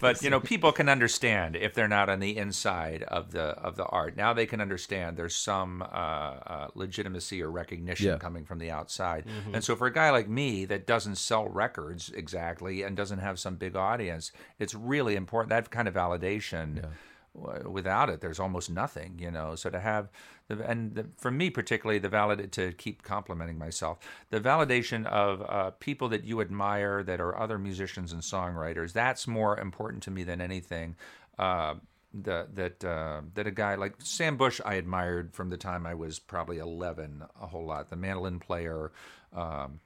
but 0.00 0.22
you 0.22 0.30
know, 0.30 0.40
people 0.40 0.72
can 0.72 0.88
understand 0.88 1.56
if 1.56 1.74
they're 1.74 1.88
not 1.88 2.08
on 2.08 2.20
the 2.20 2.36
inside 2.36 3.02
of 3.04 3.32
the 3.32 3.40
of 3.40 3.76
the 3.76 3.84
art. 3.86 4.16
Now 4.16 4.32
they 4.32 4.46
can 4.46 4.60
understand 4.60 5.16
there's 5.16 5.34
some 5.34 5.82
uh, 5.82 5.86
uh, 5.86 6.68
legitimacy 6.74 7.42
or 7.42 7.50
recognition 7.50 8.06
Yeah. 8.08 8.18
coming 8.18 8.44
from 8.44 8.58
the 8.58 8.70
outside. 8.70 9.24
And 9.52 9.62
so 9.64 9.76
for 9.76 9.86
a 9.86 9.92
guy 9.92 10.10
like 10.10 10.28
me 10.28 10.64
that 10.66 10.86
doesn't 10.86 11.16
sell 11.16 11.48
records 11.48 12.10
exactly 12.14 12.82
and 12.82 12.96
doesn't 12.96 13.18
have 13.20 13.38
some 13.38 13.56
big 13.56 13.76
audience, 13.76 14.32
it's 14.58 14.74
really 14.74 15.16
important 15.16 15.50
that 15.50 15.70
kind 15.70 15.88
of 15.88 15.94
validation. 15.94 16.76
w- 16.76 16.94
Without 17.38 18.10
it, 18.10 18.20
there's 18.20 18.40
almost 18.40 18.70
nothing, 18.70 19.18
you 19.18 19.30
know. 19.30 19.54
So 19.54 19.70
to 19.70 19.80
have, 19.80 20.08
the, 20.48 20.62
and 20.68 20.94
the, 20.94 21.06
for 21.16 21.30
me 21.30 21.50
particularly, 21.50 21.98
the 21.98 22.08
valid 22.08 22.52
to 22.52 22.72
keep 22.72 23.02
complimenting 23.02 23.58
myself, 23.58 23.98
the 24.30 24.40
validation 24.40 25.06
of 25.06 25.42
uh, 25.42 25.70
people 25.78 26.08
that 26.08 26.24
you 26.24 26.40
admire 26.40 27.02
that 27.02 27.20
are 27.20 27.38
other 27.38 27.58
musicians 27.58 28.12
and 28.12 28.22
songwriters, 28.22 28.92
that's 28.92 29.26
more 29.26 29.58
important 29.58 30.02
to 30.04 30.10
me 30.10 30.24
than 30.24 30.40
anything. 30.40 30.96
Uh, 31.38 31.74
the, 32.14 32.46
that 32.54 32.82
uh, 32.84 33.20
that 33.34 33.46
a 33.46 33.50
guy 33.50 33.74
like 33.74 33.94
Sam 33.98 34.38
Bush 34.38 34.60
I 34.64 34.74
admired 34.74 35.34
from 35.34 35.50
the 35.50 35.58
time 35.58 35.86
I 35.86 35.94
was 35.94 36.18
probably 36.18 36.58
11 36.58 37.22
a 37.40 37.46
whole 37.46 37.66
lot. 37.66 37.90
The 37.90 37.96
mandolin 37.96 38.40
player. 38.40 38.92
Um, 39.32 39.80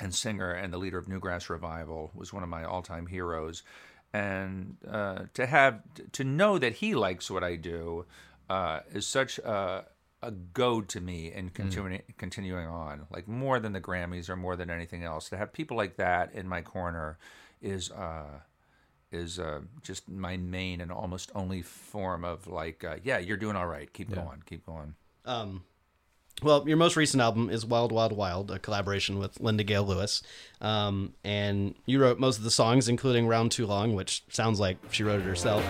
and 0.00 0.14
singer 0.14 0.52
and 0.52 0.72
the 0.72 0.78
leader 0.78 0.98
of 0.98 1.06
Newgrass 1.06 1.48
Revival 1.48 2.10
was 2.14 2.32
one 2.32 2.42
of 2.42 2.48
my 2.48 2.64
all-time 2.64 3.06
heroes. 3.06 3.62
And 4.12 4.76
uh, 4.88 5.24
to 5.34 5.46
have 5.46 5.82
to 6.12 6.24
know 6.24 6.58
that 6.58 6.74
he 6.74 6.94
likes 6.94 7.30
what 7.30 7.44
I 7.44 7.56
do 7.56 8.06
uh, 8.48 8.80
is 8.92 9.06
such 9.06 9.38
a, 9.38 9.84
a 10.20 10.30
goad 10.30 10.88
to 10.90 11.00
me 11.00 11.32
in 11.32 11.50
continuing 11.50 12.02
continuing 12.18 12.66
on, 12.66 13.06
like 13.10 13.28
more 13.28 13.60
than 13.60 13.72
the 13.72 13.80
Grammys 13.80 14.28
or 14.28 14.36
more 14.36 14.56
than 14.56 14.68
anything 14.68 15.04
else. 15.04 15.28
To 15.28 15.36
have 15.36 15.52
people 15.52 15.76
like 15.76 15.96
that 15.96 16.34
in 16.34 16.48
my 16.48 16.60
corner 16.60 17.18
is 17.62 17.90
uh, 17.92 18.40
is 19.12 19.38
uh, 19.38 19.60
just 19.82 20.08
my 20.08 20.36
main 20.36 20.80
and 20.80 20.90
almost 20.92 21.30
only 21.34 21.62
form 21.62 22.24
of 22.24 22.46
like, 22.46 22.84
uh, 22.84 22.96
yeah, 23.02 23.18
you're 23.18 23.36
doing 23.36 23.56
all 23.56 23.66
right. 23.66 23.92
Keep 23.92 24.10
going, 24.24 24.42
keep 24.46 24.66
going. 24.66 24.94
Um, 25.24 25.62
well, 26.42 26.66
your 26.66 26.76
most 26.76 26.96
recent 26.96 27.20
album 27.20 27.50
is 27.50 27.66
Wild 27.66 27.92
Wild 27.92 28.12
Wild, 28.12 28.50
a 28.50 28.58
collaboration 28.58 29.18
with 29.18 29.40
Linda 29.40 29.64
Gail 29.64 29.84
Lewis. 29.84 30.22
Um, 30.60 31.14
and 31.24 31.74
you 31.86 32.00
wrote 32.00 32.18
most 32.18 32.38
of 32.38 32.44
the 32.44 32.50
songs, 32.50 32.88
including 32.88 33.26
Round 33.26 33.52
Too 33.52 33.66
Long, 33.66 33.94
which 33.94 34.24
sounds 34.30 34.58
like 34.58 34.78
she 34.90 35.02
wrote 35.02 35.20
it 35.20 35.26
herself. 35.26 35.64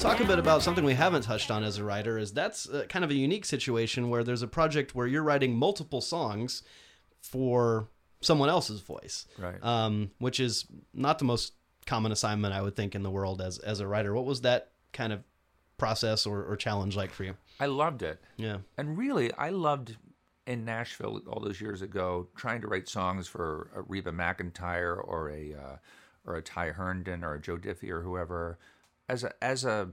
Talk 0.00 0.20
a 0.20 0.24
bit 0.24 0.38
about 0.38 0.62
something 0.62 0.82
we 0.82 0.94
haven't 0.94 1.22
touched 1.24 1.50
on 1.50 1.62
as 1.62 1.76
a 1.76 1.84
writer 1.84 2.16
is 2.16 2.32
that's 2.32 2.66
uh, 2.66 2.86
kind 2.88 3.04
of 3.04 3.10
a 3.10 3.14
unique 3.14 3.44
situation 3.44 4.08
where 4.08 4.24
there's 4.24 4.40
a 4.40 4.48
project 4.48 4.94
where 4.94 5.06
you're 5.06 5.22
writing 5.22 5.54
multiple 5.54 6.00
songs 6.00 6.62
for 7.20 7.86
someone 8.22 8.48
else's 8.48 8.80
voice. 8.80 9.26
Right. 9.38 9.62
Um, 9.62 10.10
which 10.18 10.40
is 10.40 10.64
not 10.94 11.18
the 11.18 11.26
most 11.26 11.52
common 11.84 12.12
assignment 12.12 12.54
I 12.54 12.62
would 12.62 12.76
think 12.76 12.94
in 12.94 13.02
the 13.02 13.10
world 13.10 13.42
as 13.42 13.58
as 13.58 13.80
a 13.80 13.86
writer. 13.86 14.14
What 14.14 14.24
was 14.24 14.40
that 14.40 14.70
kind 14.94 15.12
of 15.12 15.22
process 15.76 16.24
or, 16.24 16.44
or 16.44 16.56
challenge 16.56 16.96
like 16.96 17.10
for 17.10 17.24
you? 17.24 17.36
I 17.60 17.66
loved 17.66 18.02
it. 18.02 18.20
Yeah. 18.38 18.58
And 18.78 18.96
really, 18.96 19.30
I 19.34 19.50
loved 19.50 19.98
in 20.46 20.64
Nashville 20.64 21.20
all 21.28 21.40
those 21.40 21.60
years 21.60 21.82
ago 21.82 22.26
trying 22.34 22.62
to 22.62 22.68
write 22.68 22.88
songs 22.88 23.28
for 23.28 23.68
a 23.76 23.82
Reba 23.82 24.12
McEntire 24.12 24.98
or 25.06 25.28
a 25.28 25.54
uh, 25.54 25.76
or 26.24 26.36
a 26.36 26.42
Ty 26.42 26.70
Herndon 26.70 27.22
or 27.22 27.34
a 27.34 27.40
Joe 27.40 27.58
Diffie 27.58 27.90
or 27.90 28.00
whoever 28.00 28.58
as 29.10 29.24
a 29.24 29.32
as 29.42 29.64
a 29.64 29.90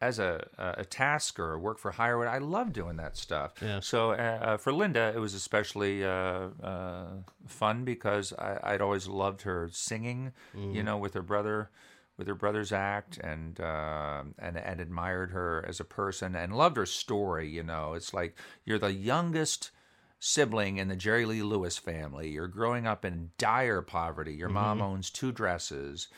as 0.00 0.18
a 0.18 0.48
a 0.58 0.84
task 0.84 1.38
or 1.38 1.54
a 1.54 1.58
work 1.58 1.78
for 1.78 1.92
hire. 1.92 2.28
I 2.28 2.38
love 2.38 2.72
doing 2.72 2.96
that 2.96 3.16
stuff. 3.16 3.54
Yeah. 3.62 3.80
So 3.80 4.10
uh, 4.10 4.14
uh, 4.14 4.56
for 4.56 4.72
Linda, 4.72 5.12
it 5.14 5.18
was 5.18 5.34
especially 5.34 6.04
uh, 6.04 6.48
uh, 6.62 7.06
fun 7.46 7.84
because 7.84 8.32
I, 8.32 8.58
I'd 8.62 8.80
always 8.80 9.06
loved 9.08 9.42
her 9.42 9.68
singing. 9.72 10.32
You 10.54 10.82
know, 10.82 10.98
with 10.98 11.14
her 11.14 11.22
brother 11.22 11.70
with 12.18 12.26
her 12.28 12.34
brother's 12.34 12.72
act 12.72 13.18
and 13.18 13.60
uh, 13.60 14.24
and 14.38 14.56
and 14.58 14.80
admired 14.80 15.30
her 15.30 15.64
as 15.66 15.80
a 15.80 15.84
person 15.84 16.34
and 16.34 16.54
loved 16.54 16.76
her 16.76 16.86
story. 16.86 17.48
You 17.48 17.62
know, 17.62 17.94
it's 17.94 18.12
like 18.12 18.36
you're 18.64 18.78
the 18.78 18.92
youngest 18.92 19.70
sibling 20.18 20.76
in 20.76 20.88
the 20.88 20.96
Jerry 20.96 21.24
Lee 21.26 21.42
Lewis 21.42 21.78
family. 21.78 22.30
You're 22.30 22.48
growing 22.48 22.86
up 22.86 23.04
in 23.04 23.30
dire 23.38 23.82
poverty. 23.82 24.34
Your 24.34 24.50
mom 24.50 24.80
owns 24.82 25.10
two 25.10 25.32
dresses. 25.32 26.08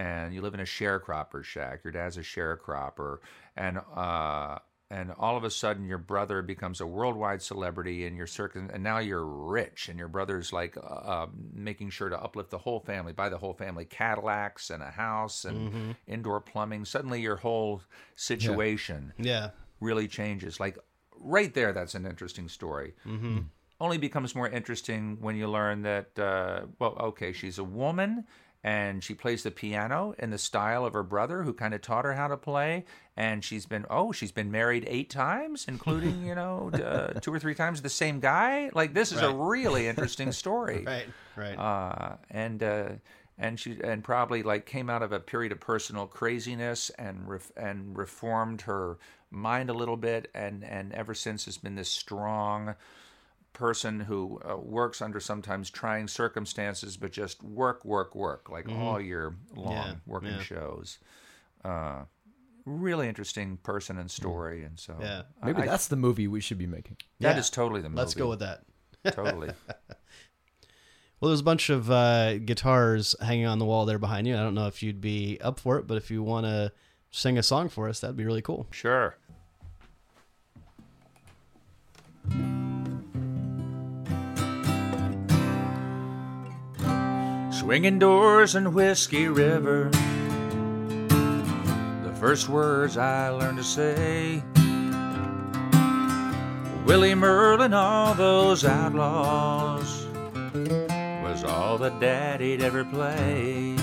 And 0.00 0.32
you 0.34 0.40
live 0.40 0.54
in 0.54 0.60
a 0.60 0.70
sharecropper 0.78 1.42
shack. 1.44 1.84
Your 1.84 1.92
dad's 1.92 2.16
a 2.16 2.22
sharecropper, 2.22 3.18
and 3.54 3.78
uh, 3.94 4.58
and 4.98 5.12
all 5.18 5.36
of 5.36 5.44
a 5.44 5.50
sudden 5.50 5.84
your 5.84 5.98
brother 5.98 6.42
becomes 6.42 6.80
a 6.80 6.86
worldwide 6.86 7.42
celebrity, 7.42 8.06
and 8.06 8.16
you're 8.16 8.26
circum- 8.26 8.70
and 8.74 8.82
now 8.82 8.98
you're 8.98 9.24
rich, 9.58 9.88
and 9.90 9.98
your 9.98 10.08
brother's 10.08 10.52
like 10.60 10.74
uh, 10.76 10.80
uh, 11.14 11.26
making 11.52 11.90
sure 11.90 12.08
to 12.08 12.18
uplift 12.26 12.50
the 12.50 12.62
whole 12.66 12.80
family, 12.80 13.12
buy 13.12 13.28
the 13.28 13.36
whole 13.38 13.52
family 13.64 13.84
Cadillacs 13.84 14.70
and 14.70 14.82
a 14.82 14.90
house 14.90 15.44
and 15.44 15.94
indoor 16.06 16.40
plumbing. 16.40 16.84
Suddenly 16.86 17.20
your 17.20 17.36
whole 17.36 17.82
situation 18.16 19.12
Yeah. 19.18 19.50
really 19.80 20.08
changes. 20.08 20.58
Like 20.60 20.78
right 21.20 21.52
there, 21.52 21.72
that's 21.72 21.94
an 21.94 22.06
interesting 22.06 22.48
story. 22.48 22.94
Mm-hmm. 23.06 23.38
Only 23.80 23.98
becomes 23.98 24.34
more 24.34 24.48
interesting 24.48 25.18
when 25.20 25.36
you 25.36 25.46
learn 25.48 25.82
that, 25.82 26.18
uh, 26.18 26.66
well, 26.78 26.96
okay, 27.10 27.32
she's 27.32 27.58
a 27.58 27.64
woman 27.64 28.24
and 28.62 29.02
she 29.02 29.14
plays 29.14 29.42
the 29.42 29.50
piano 29.50 30.14
in 30.18 30.30
the 30.30 30.38
style 30.38 30.84
of 30.84 30.92
her 30.92 31.02
brother 31.02 31.42
who 31.44 31.52
kind 31.54 31.72
of 31.72 31.80
taught 31.80 32.04
her 32.04 32.14
how 32.14 32.28
to 32.28 32.36
play. 32.36 32.84
And 33.16 33.42
she's 33.44 33.66
been, 33.66 33.86
oh, 33.90 34.12
she's 34.12 34.32
been 34.32 34.50
married 34.50 34.84
eight 34.86 35.10
times, 35.10 35.66
including, 35.68 36.24
you 36.24 36.34
know, 36.34 36.70
uh, 36.74 37.18
two 37.20 37.32
or 37.32 37.38
three 37.38 37.54
times 37.54 37.82
the 37.82 37.88
same 37.88 38.20
guy. 38.20 38.70
Like, 38.74 38.92
this 38.94 39.12
is 39.12 39.22
a 39.22 39.30
really 39.32 39.88
interesting 39.92 40.32
story 40.32 40.84
Right. 40.86 41.06
Right. 41.36 41.58
uh, 41.58 42.16
and 42.30 42.62
uh, 42.62 42.88
and 43.38 43.58
she 43.58 43.78
and 43.82 44.04
probably 44.04 44.42
like 44.42 44.66
came 44.66 44.90
out 44.90 45.02
of 45.02 45.12
a 45.12 45.20
period 45.20 45.52
of 45.52 45.60
personal 45.60 46.06
craziness 46.06 46.90
and 46.90 47.26
ref, 47.26 47.50
and 47.56 47.96
reformed 47.96 48.62
her 48.62 48.98
mind 49.30 49.70
a 49.70 49.72
little 49.72 49.96
bit 49.96 50.30
and 50.34 50.62
and 50.64 50.92
ever 50.92 51.14
since 51.14 51.46
has 51.46 51.56
been 51.56 51.74
this 51.74 51.88
strong 51.88 52.74
person 53.52 54.00
who 54.00 54.40
uh, 54.48 54.56
works 54.56 55.02
under 55.02 55.20
sometimes 55.20 55.70
trying 55.70 56.06
circumstances 56.08 56.96
but 56.96 57.12
just 57.12 57.42
work 57.42 57.84
work 57.84 58.14
work 58.14 58.48
like 58.48 58.68
all 58.68 59.00
year 59.00 59.34
long 59.54 59.72
Yeah, 59.72 59.94
working 60.06 60.30
yeah. 60.30 60.42
shows 60.42 60.98
uh, 61.64 62.04
really 62.64 63.08
interesting 63.08 63.56
person 63.58 63.98
and 63.98 64.10
story 64.10 64.62
and 64.64 64.78
so 64.78 64.96
Yeah. 65.00 65.22
Maybe 65.44 65.62
I- 65.62 65.66
that's 65.66 65.88
the 65.88 65.96
movie 65.96 66.28
we 66.28 66.40
should 66.40 66.58
be 66.58 66.66
making. 66.66 66.96
that 67.20 67.34
Yeah. 67.34 67.38
is 67.40 67.50
totally 67.50 67.80
the 67.82 67.88
movie 67.88 67.98
Let's 68.00 68.14
go 68.14 68.28
with 68.28 68.38
that. 68.40 68.62
totally 69.12 69.50
Well, 71.20 71.28
there's 71.28 71.40
a 71.40 71.44
bunch 71.44 71.68
of 71.68 71.90
uh, 71.90 72.38
guitars 72.38 73.14
hanging 73.20 73.44
on 73.44 73.58
the 73.58 73.66
wall 73.66 73.84
there 73.84 73.98
behind 73.98 74.26
you. 74.26 74.34
I 74.34 74.40
don't 74.40 74.54
know 74.54 74.68
if 74.68 74.82
you'd 74.82 75.02
be 75.02 75.38
up 75.42 75.60
for 75.60 75.76
it, 75.78 75.86
but 75.86 75.98
if 75.98 76.10
you 76.10 76.22
want 76.22 76.46
to 76.46 76.72
sing 77.10 77.36
a 77.36 77.42
song 77.42 77.68
for 77.68 77.90
us, 77.90 78.00
that'd 78.00 78.16
be 78.16 78.24
really 78.24 78.40
cool. 78.40 78.66
Sure. 78.70 79.18
Swinging 87.60 87.98
doors 87.98 88.54
in 88.54 88.72
Whiskey 88.72 89.28
River. 89.28 89.90
The 91.10 92.14
first 92.18 92.48
words 92.48 92.96
I 92.96 93.28
learned 93.28 93.58
to 93.58 93.64
say. 93.64 94.42
Willie 96.86 97.14
Merlin, 97.14 97.74
all 97.74 98.14
those 98.14 98.64
outlaws, 98.64 100.06
was 101.22 101.44
all 101.44 101.76
that 101.76 102.00
Daddy'd 102.00 102.62
ever 102.62 102.82
play. 102.82 103.76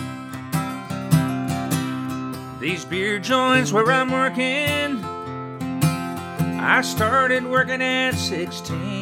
These 2.60 2.84
beer 2.84 3.20
joints 3.20 3.72
where 3.72 3.92
I'm 3.92 4.12
working, 4.12 5.06
I 6.60 6.82
started 6.82 7.46
working 7.46 7.84
at 7.84 8.16
16. 8.16 8.97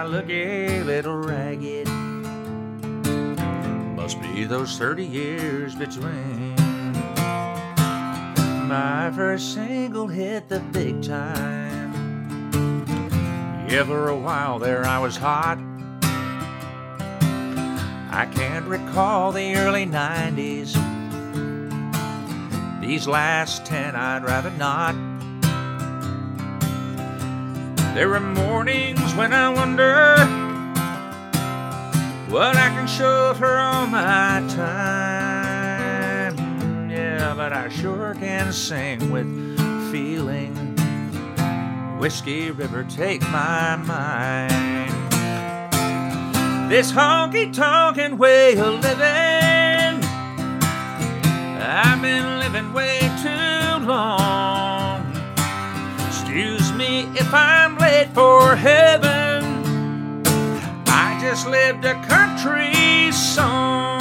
I 0.00 0.04
look 0.04 0.30
a 0.30 0.82
little 0.84 1.18
ragged, 1.18 1.86
must 3.96 4.18
be 4.22 4.44
those 4.44 4.78
30 4.78 5.04
years 5.04 5.74
between. 5.74 6.54
My 8.66 9.12
first 9.14 9.52
single 9.52 10.06
hit 10.06 10.48
the 10.48 10.60
big 10.60 11.02
time. 11.02 11.92
Yeah, 13.68 13.84
for 13.84 14.08
a 14.08 14.16
while 14.16 14.58
there 14.58 14.86
I 14.86 14.98
was 14.98 15.18
hot. 15.18 15.58
I 18.10 18.26
can't 18.32 18.64
recall 18.64 19.32
the 19.32 19.54
early 19.56 19.84
90s. 19.84 20.72
These 22.80 23.06
last 23.06 23.66
10 23.66 23.94
I'd 23.94 24.24
rather 24.24 24.50
not. 24.52 25.09
There 27.94 28.14
are 28.14 28.20
mornings 28.20 29.14
when 29.14 29.32
I 29.32 29.48
wonder 29.48 30.16
what 32.30 32.56
I 32.56 32.68
can 32.68 32.86
show 32.86 33.34
for 33.34 33.58
all 33.58 33.88
my 33.88 34.42
time. 34.48 35.58
Yeah, 36.88 37.34
but 37.36 37.52
I 37.52 37.68
sure 37.68 38.14
can 38.14 38.52
sing 38.52 39.10
with 39.10 39.26
feeling. 39.90 40.54
Whiskey 41.98 42.52
River, 42.52 42.84
take 42.84 43.22
my 43.22 43.76
mind. 43.76 44.90
This 46.70 46.92
honky 46.92 47.52
tonkin' 47.52 48.16
way 48.16 48.56
of 48.56 48.80
living, 48.80 50.04
I've 51.60 52.00
been 52.00 52.38
living 52.38 52.72
way 52.72 53.00
too 53.22 53.84
long. 53.84 55.04
Excuse 56.06 56.72
me 56.72 57.08
if 57.16 57.34
I'm 57.34 57.59
late 57.90 58.08
for 58.14 58.54
heaven. 58.54 60.22
I 60.86 61.18
just 61.20 61.48
lived 61.48 61.84
a 61.84 61.94
country 62.06 63.10
song. 63.10 63.98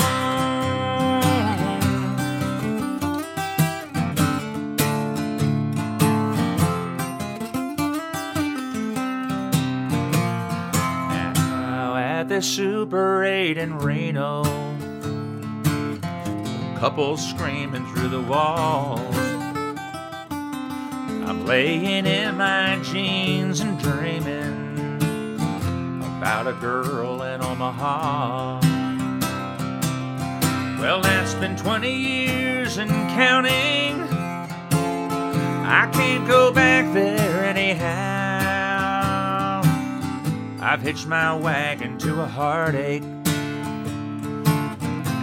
Now 11.36 11.96
at 11.96 12.30
the 12.30 12.42
Super 12.42 13.24
8 13.24 13.58
in 13.58 13.80
Reno, 13.80 14.44
couples 16.80 17.28
screaming 17.28 17.86
through 17.88 18.10
the 18.10 18.22
walls. 18.22 19.19
I'm 21.30 21.46
laying 21.46 22.08
in 22.08 22.38
my 22.38 22.80
jeans 22.82 23.60
and 23.60 23.78
dreaming 23.78 24.96
about 26.18 26.48
a 26.48 26.54
girl 26.54 27.22
in 27.22 27.44
Omaha. 27.44 28.60
Well, 30.82 31.02
that's 31.02 31.36
been 31.36 31.56
20 31.56 31.94
years 31.94 32.78
and 32.78 32.90
counting. 33.12 34.02
I 35.68 35.88
can't 35.94 36.28
go 36.28 36.52
back 36.52 36.92
there 36.96 37.46
anyhow. 37.46 37.92
I've 40.60 40.82
hitched 40.82 41.06
my 41.06 41.36
wagon 41.36 42.00
to 42.00 42.24
a 42.24 42.26
heartache. 42.26 43.04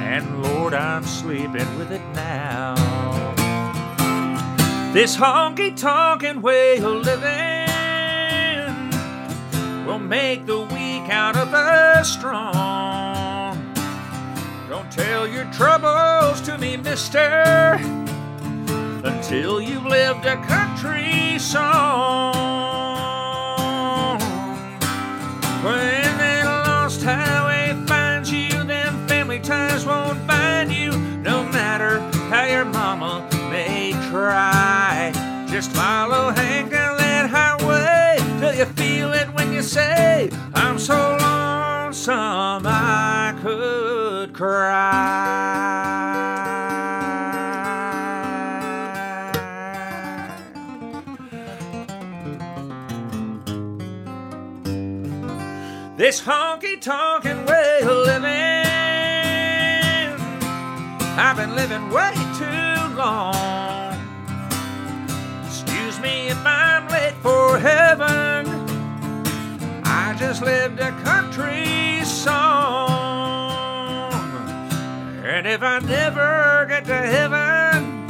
And 0.01 0.45
Lord, 0.45 0.73
I'm 0.73 1.03
sleeping 1.03 1.79
with 1.79 1.91
it 1.91 2.03
now. 2.15 2.86
This 4.97 5.15
honky 5.15 5.77
tonkin' 5.77 6.41
way 6.41 6.79
of 6.79 7.05
living 7.05 7.21
will 9.87 9.99
make 9.99 10.47
the 10.47 10.61
weak 10.61 11.11
out 11.11 11.37
of 11.37 11.51
the 11.51 12.03
strong. 12.03 13.75
Don't 14.71 14.91
tell 14.91 15.29
your 15.29 15.45
troubles 15.53 16.41
to 16.47 16.57
me, 16.57 16.79
mister, 16.79 17.79
until 19.05 19.61
you've 19.61 19.85
lived 19.85 20.25
a 20.25 20.43
country 20.47 21.39
song. 21.41 23.26
Say, 39.67 40.31
I'm 40.55 40.79
so 40.79 41.17
lonesome 41.21 42.63
I 42.67 43.35
could 43.43 44.33
cry. 44.33 46.07
This 55.97 56.21
honky 56.21 56.81
tonkin' 56.81 57.45
way 57.47 57.81
of 57.83 57.89
living, 57.89 58.31
I've 61.19 61.37
been 61.37 61.57
living 61.57 61.91
way 61.91 62.15
too 62.39 62.95
long. 62.95 63.99
Excuse 65.45 65.99
me 66.01 66.29
if 66.29 66.39
I'm 66.45 66.87
late 66.89 67.15
for 67.23 67.59
heaven. 67.59 68.26
Just 70.19 70.43
lived 70.43 70.81
a 70.81 70.91
country 71.03 72.03
song. 72.03 72.33
And 75.25 75.47
if 75.47 75.63
I 75.63 75.79
never 75.81 76.65
get 76.69 76.87
to 76.87 76.97
heaven, 76.97 78.07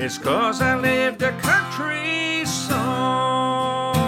it's 0.00 0.18
cause 0.18 0.60
I 0.60 0.76
lived 0.76 1.22
a 1.22 1.30
country 1.38 2.44
song. 2.44 3.99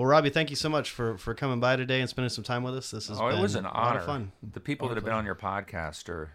Well, 0.00 0.08
Robbie, 0.08 0.30
thank 0.30 0.48
you 0.48 0.56
so 0.56 0.70
much 0.70 0.92
for, 0.92 1.18
for 1.18 1.34
coming 1.34 1.60
by 1.60 1.76
today 1.76 2.00
and 2.00 2.08
spending 2.08 2.30
some 2.30 2.42
time 2.42 2.62
with 2.62 2.74
us. 2.74 2.90
This 2.90 3.10
is 3.10 3.20
Oh, 3.20 3.28
been 3.28 3.38
it 3.38 3.42
was 3.42 3.54
an 3.54 3.66
a 3.66 3.68
honor. 3.68 4.00
fun. 4.00 4.32
The 4.54 4.58
people 4.58 4.88
that 4.88 4.94
have 4.94 5.04
been 5.04 5.12
on 5.12 5.26
your 5.26 5.34
podcast 5.34 6.08
are, 6.08 6.30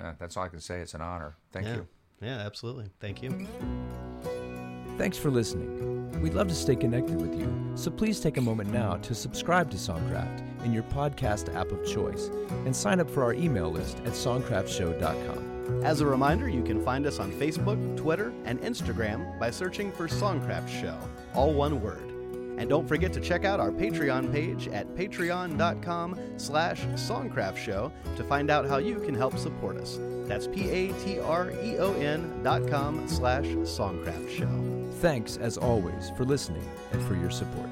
uh, 0.00 0.14
that's 0.18 0.34
all 0.38 0.44
I 0.44 0.48
can 0.48 0.60
say. 0.60 0.80
It's 0.80 0.94
an 0.94 1.02
honor. 1.02 1.36
Thank 1.52 1.66
yeah. 1.66 1.74
you. 1.74 1.86
Yeah, 2.22 2.38
absolutely. 2.38 2.86
Thank 3.00 3.22
you. 3.22 3.46
Thanks 4.96 5.18
for 5.18 5.30
listening. 5.30 6.22
We'd 6.22 6.32
love 6.32 6.48
to 6.48 6.54
stay 6.54 6.74
connected 6.74 7.20
with 7.20 7.38
you, 7.38 7.52
so 7.74 7.90
please 7.90 8.18
take 8.18 8.38
a 8.38 8.40
moment 8.40 8.72
now 8.72 8.94
to 8.94 9.14
subscribe 9.14 9.70
to 9.72 9.76
Songcraft 9.76 10.64
in 10.64 10.72
your 10.72 10.84
podcast 10.84 11.54
app 11.54 11.70
of 11.70 11.86
choice 11.86 12.30
and 12.64 12.74
sign 12.74 12.98
up 12.98 13.10
for 13.10 13.22
our 13.22 13.34
email 13.34 13.70
list 13.70 13.98
at 14.06 14.14
songcraftshow.com. 14.14 15.84
As 15.84 16.00
a 16.00 16.06
reminder, 16.06 16.48
you 16.48 16.62
can 16.62 16.82
find 16.82 17.04
us 17.04 17.18
on 17.18 17.30
Facebook, 17.32 17.94
Twitter, 17.94 18.32
and 18.46 18.58
Instagram 18.62 19.38
by 19.38 19.50
searching 19.50 19.92
for 19.92 20.08
Songcraft 20.08 20.70
Show, 20.80 20.96
all 21.34 21.52
one 21.52 21.82
word. 21.82 22.11
And 22.62 22.70
don't 22.70 22.86
forget 22.86 23.12
to 23.14 23.20
check 23.20 23.44
out 23.44 23.58
our 23.58 23.72
Patreon 23.72 24.30
page 24.30 24.68
at 24.68 24.86
patreon.com 24.94 26.16
slash 26.36 26.82
songcraftshow 26.94 27.90
to 28.14 28.22
find 28.22 28.52
out 28.52 28.68
how 28.68 28.76
you 28.78 29.00
can 29.00 29.16
help 29.16 29.36
support 29.36 29.78
us. 29.78 29.98
That's 30.28 30.46
P-A-T-R-E-O-N 30.46 32.42
dot 32.44 32.68
com 32.68 33.08
slash 33.08 33.46
songcraftshow. 33.46 34.92
Thanks, 35.00 35.38
as 35.38 35.58
always, 35.58 36.10
for 36.16 36.24
listening 36.24 36.62
and 36.92 37.02
for 37.02 37.16
your 37.16 37.30
support. 37.30 37.68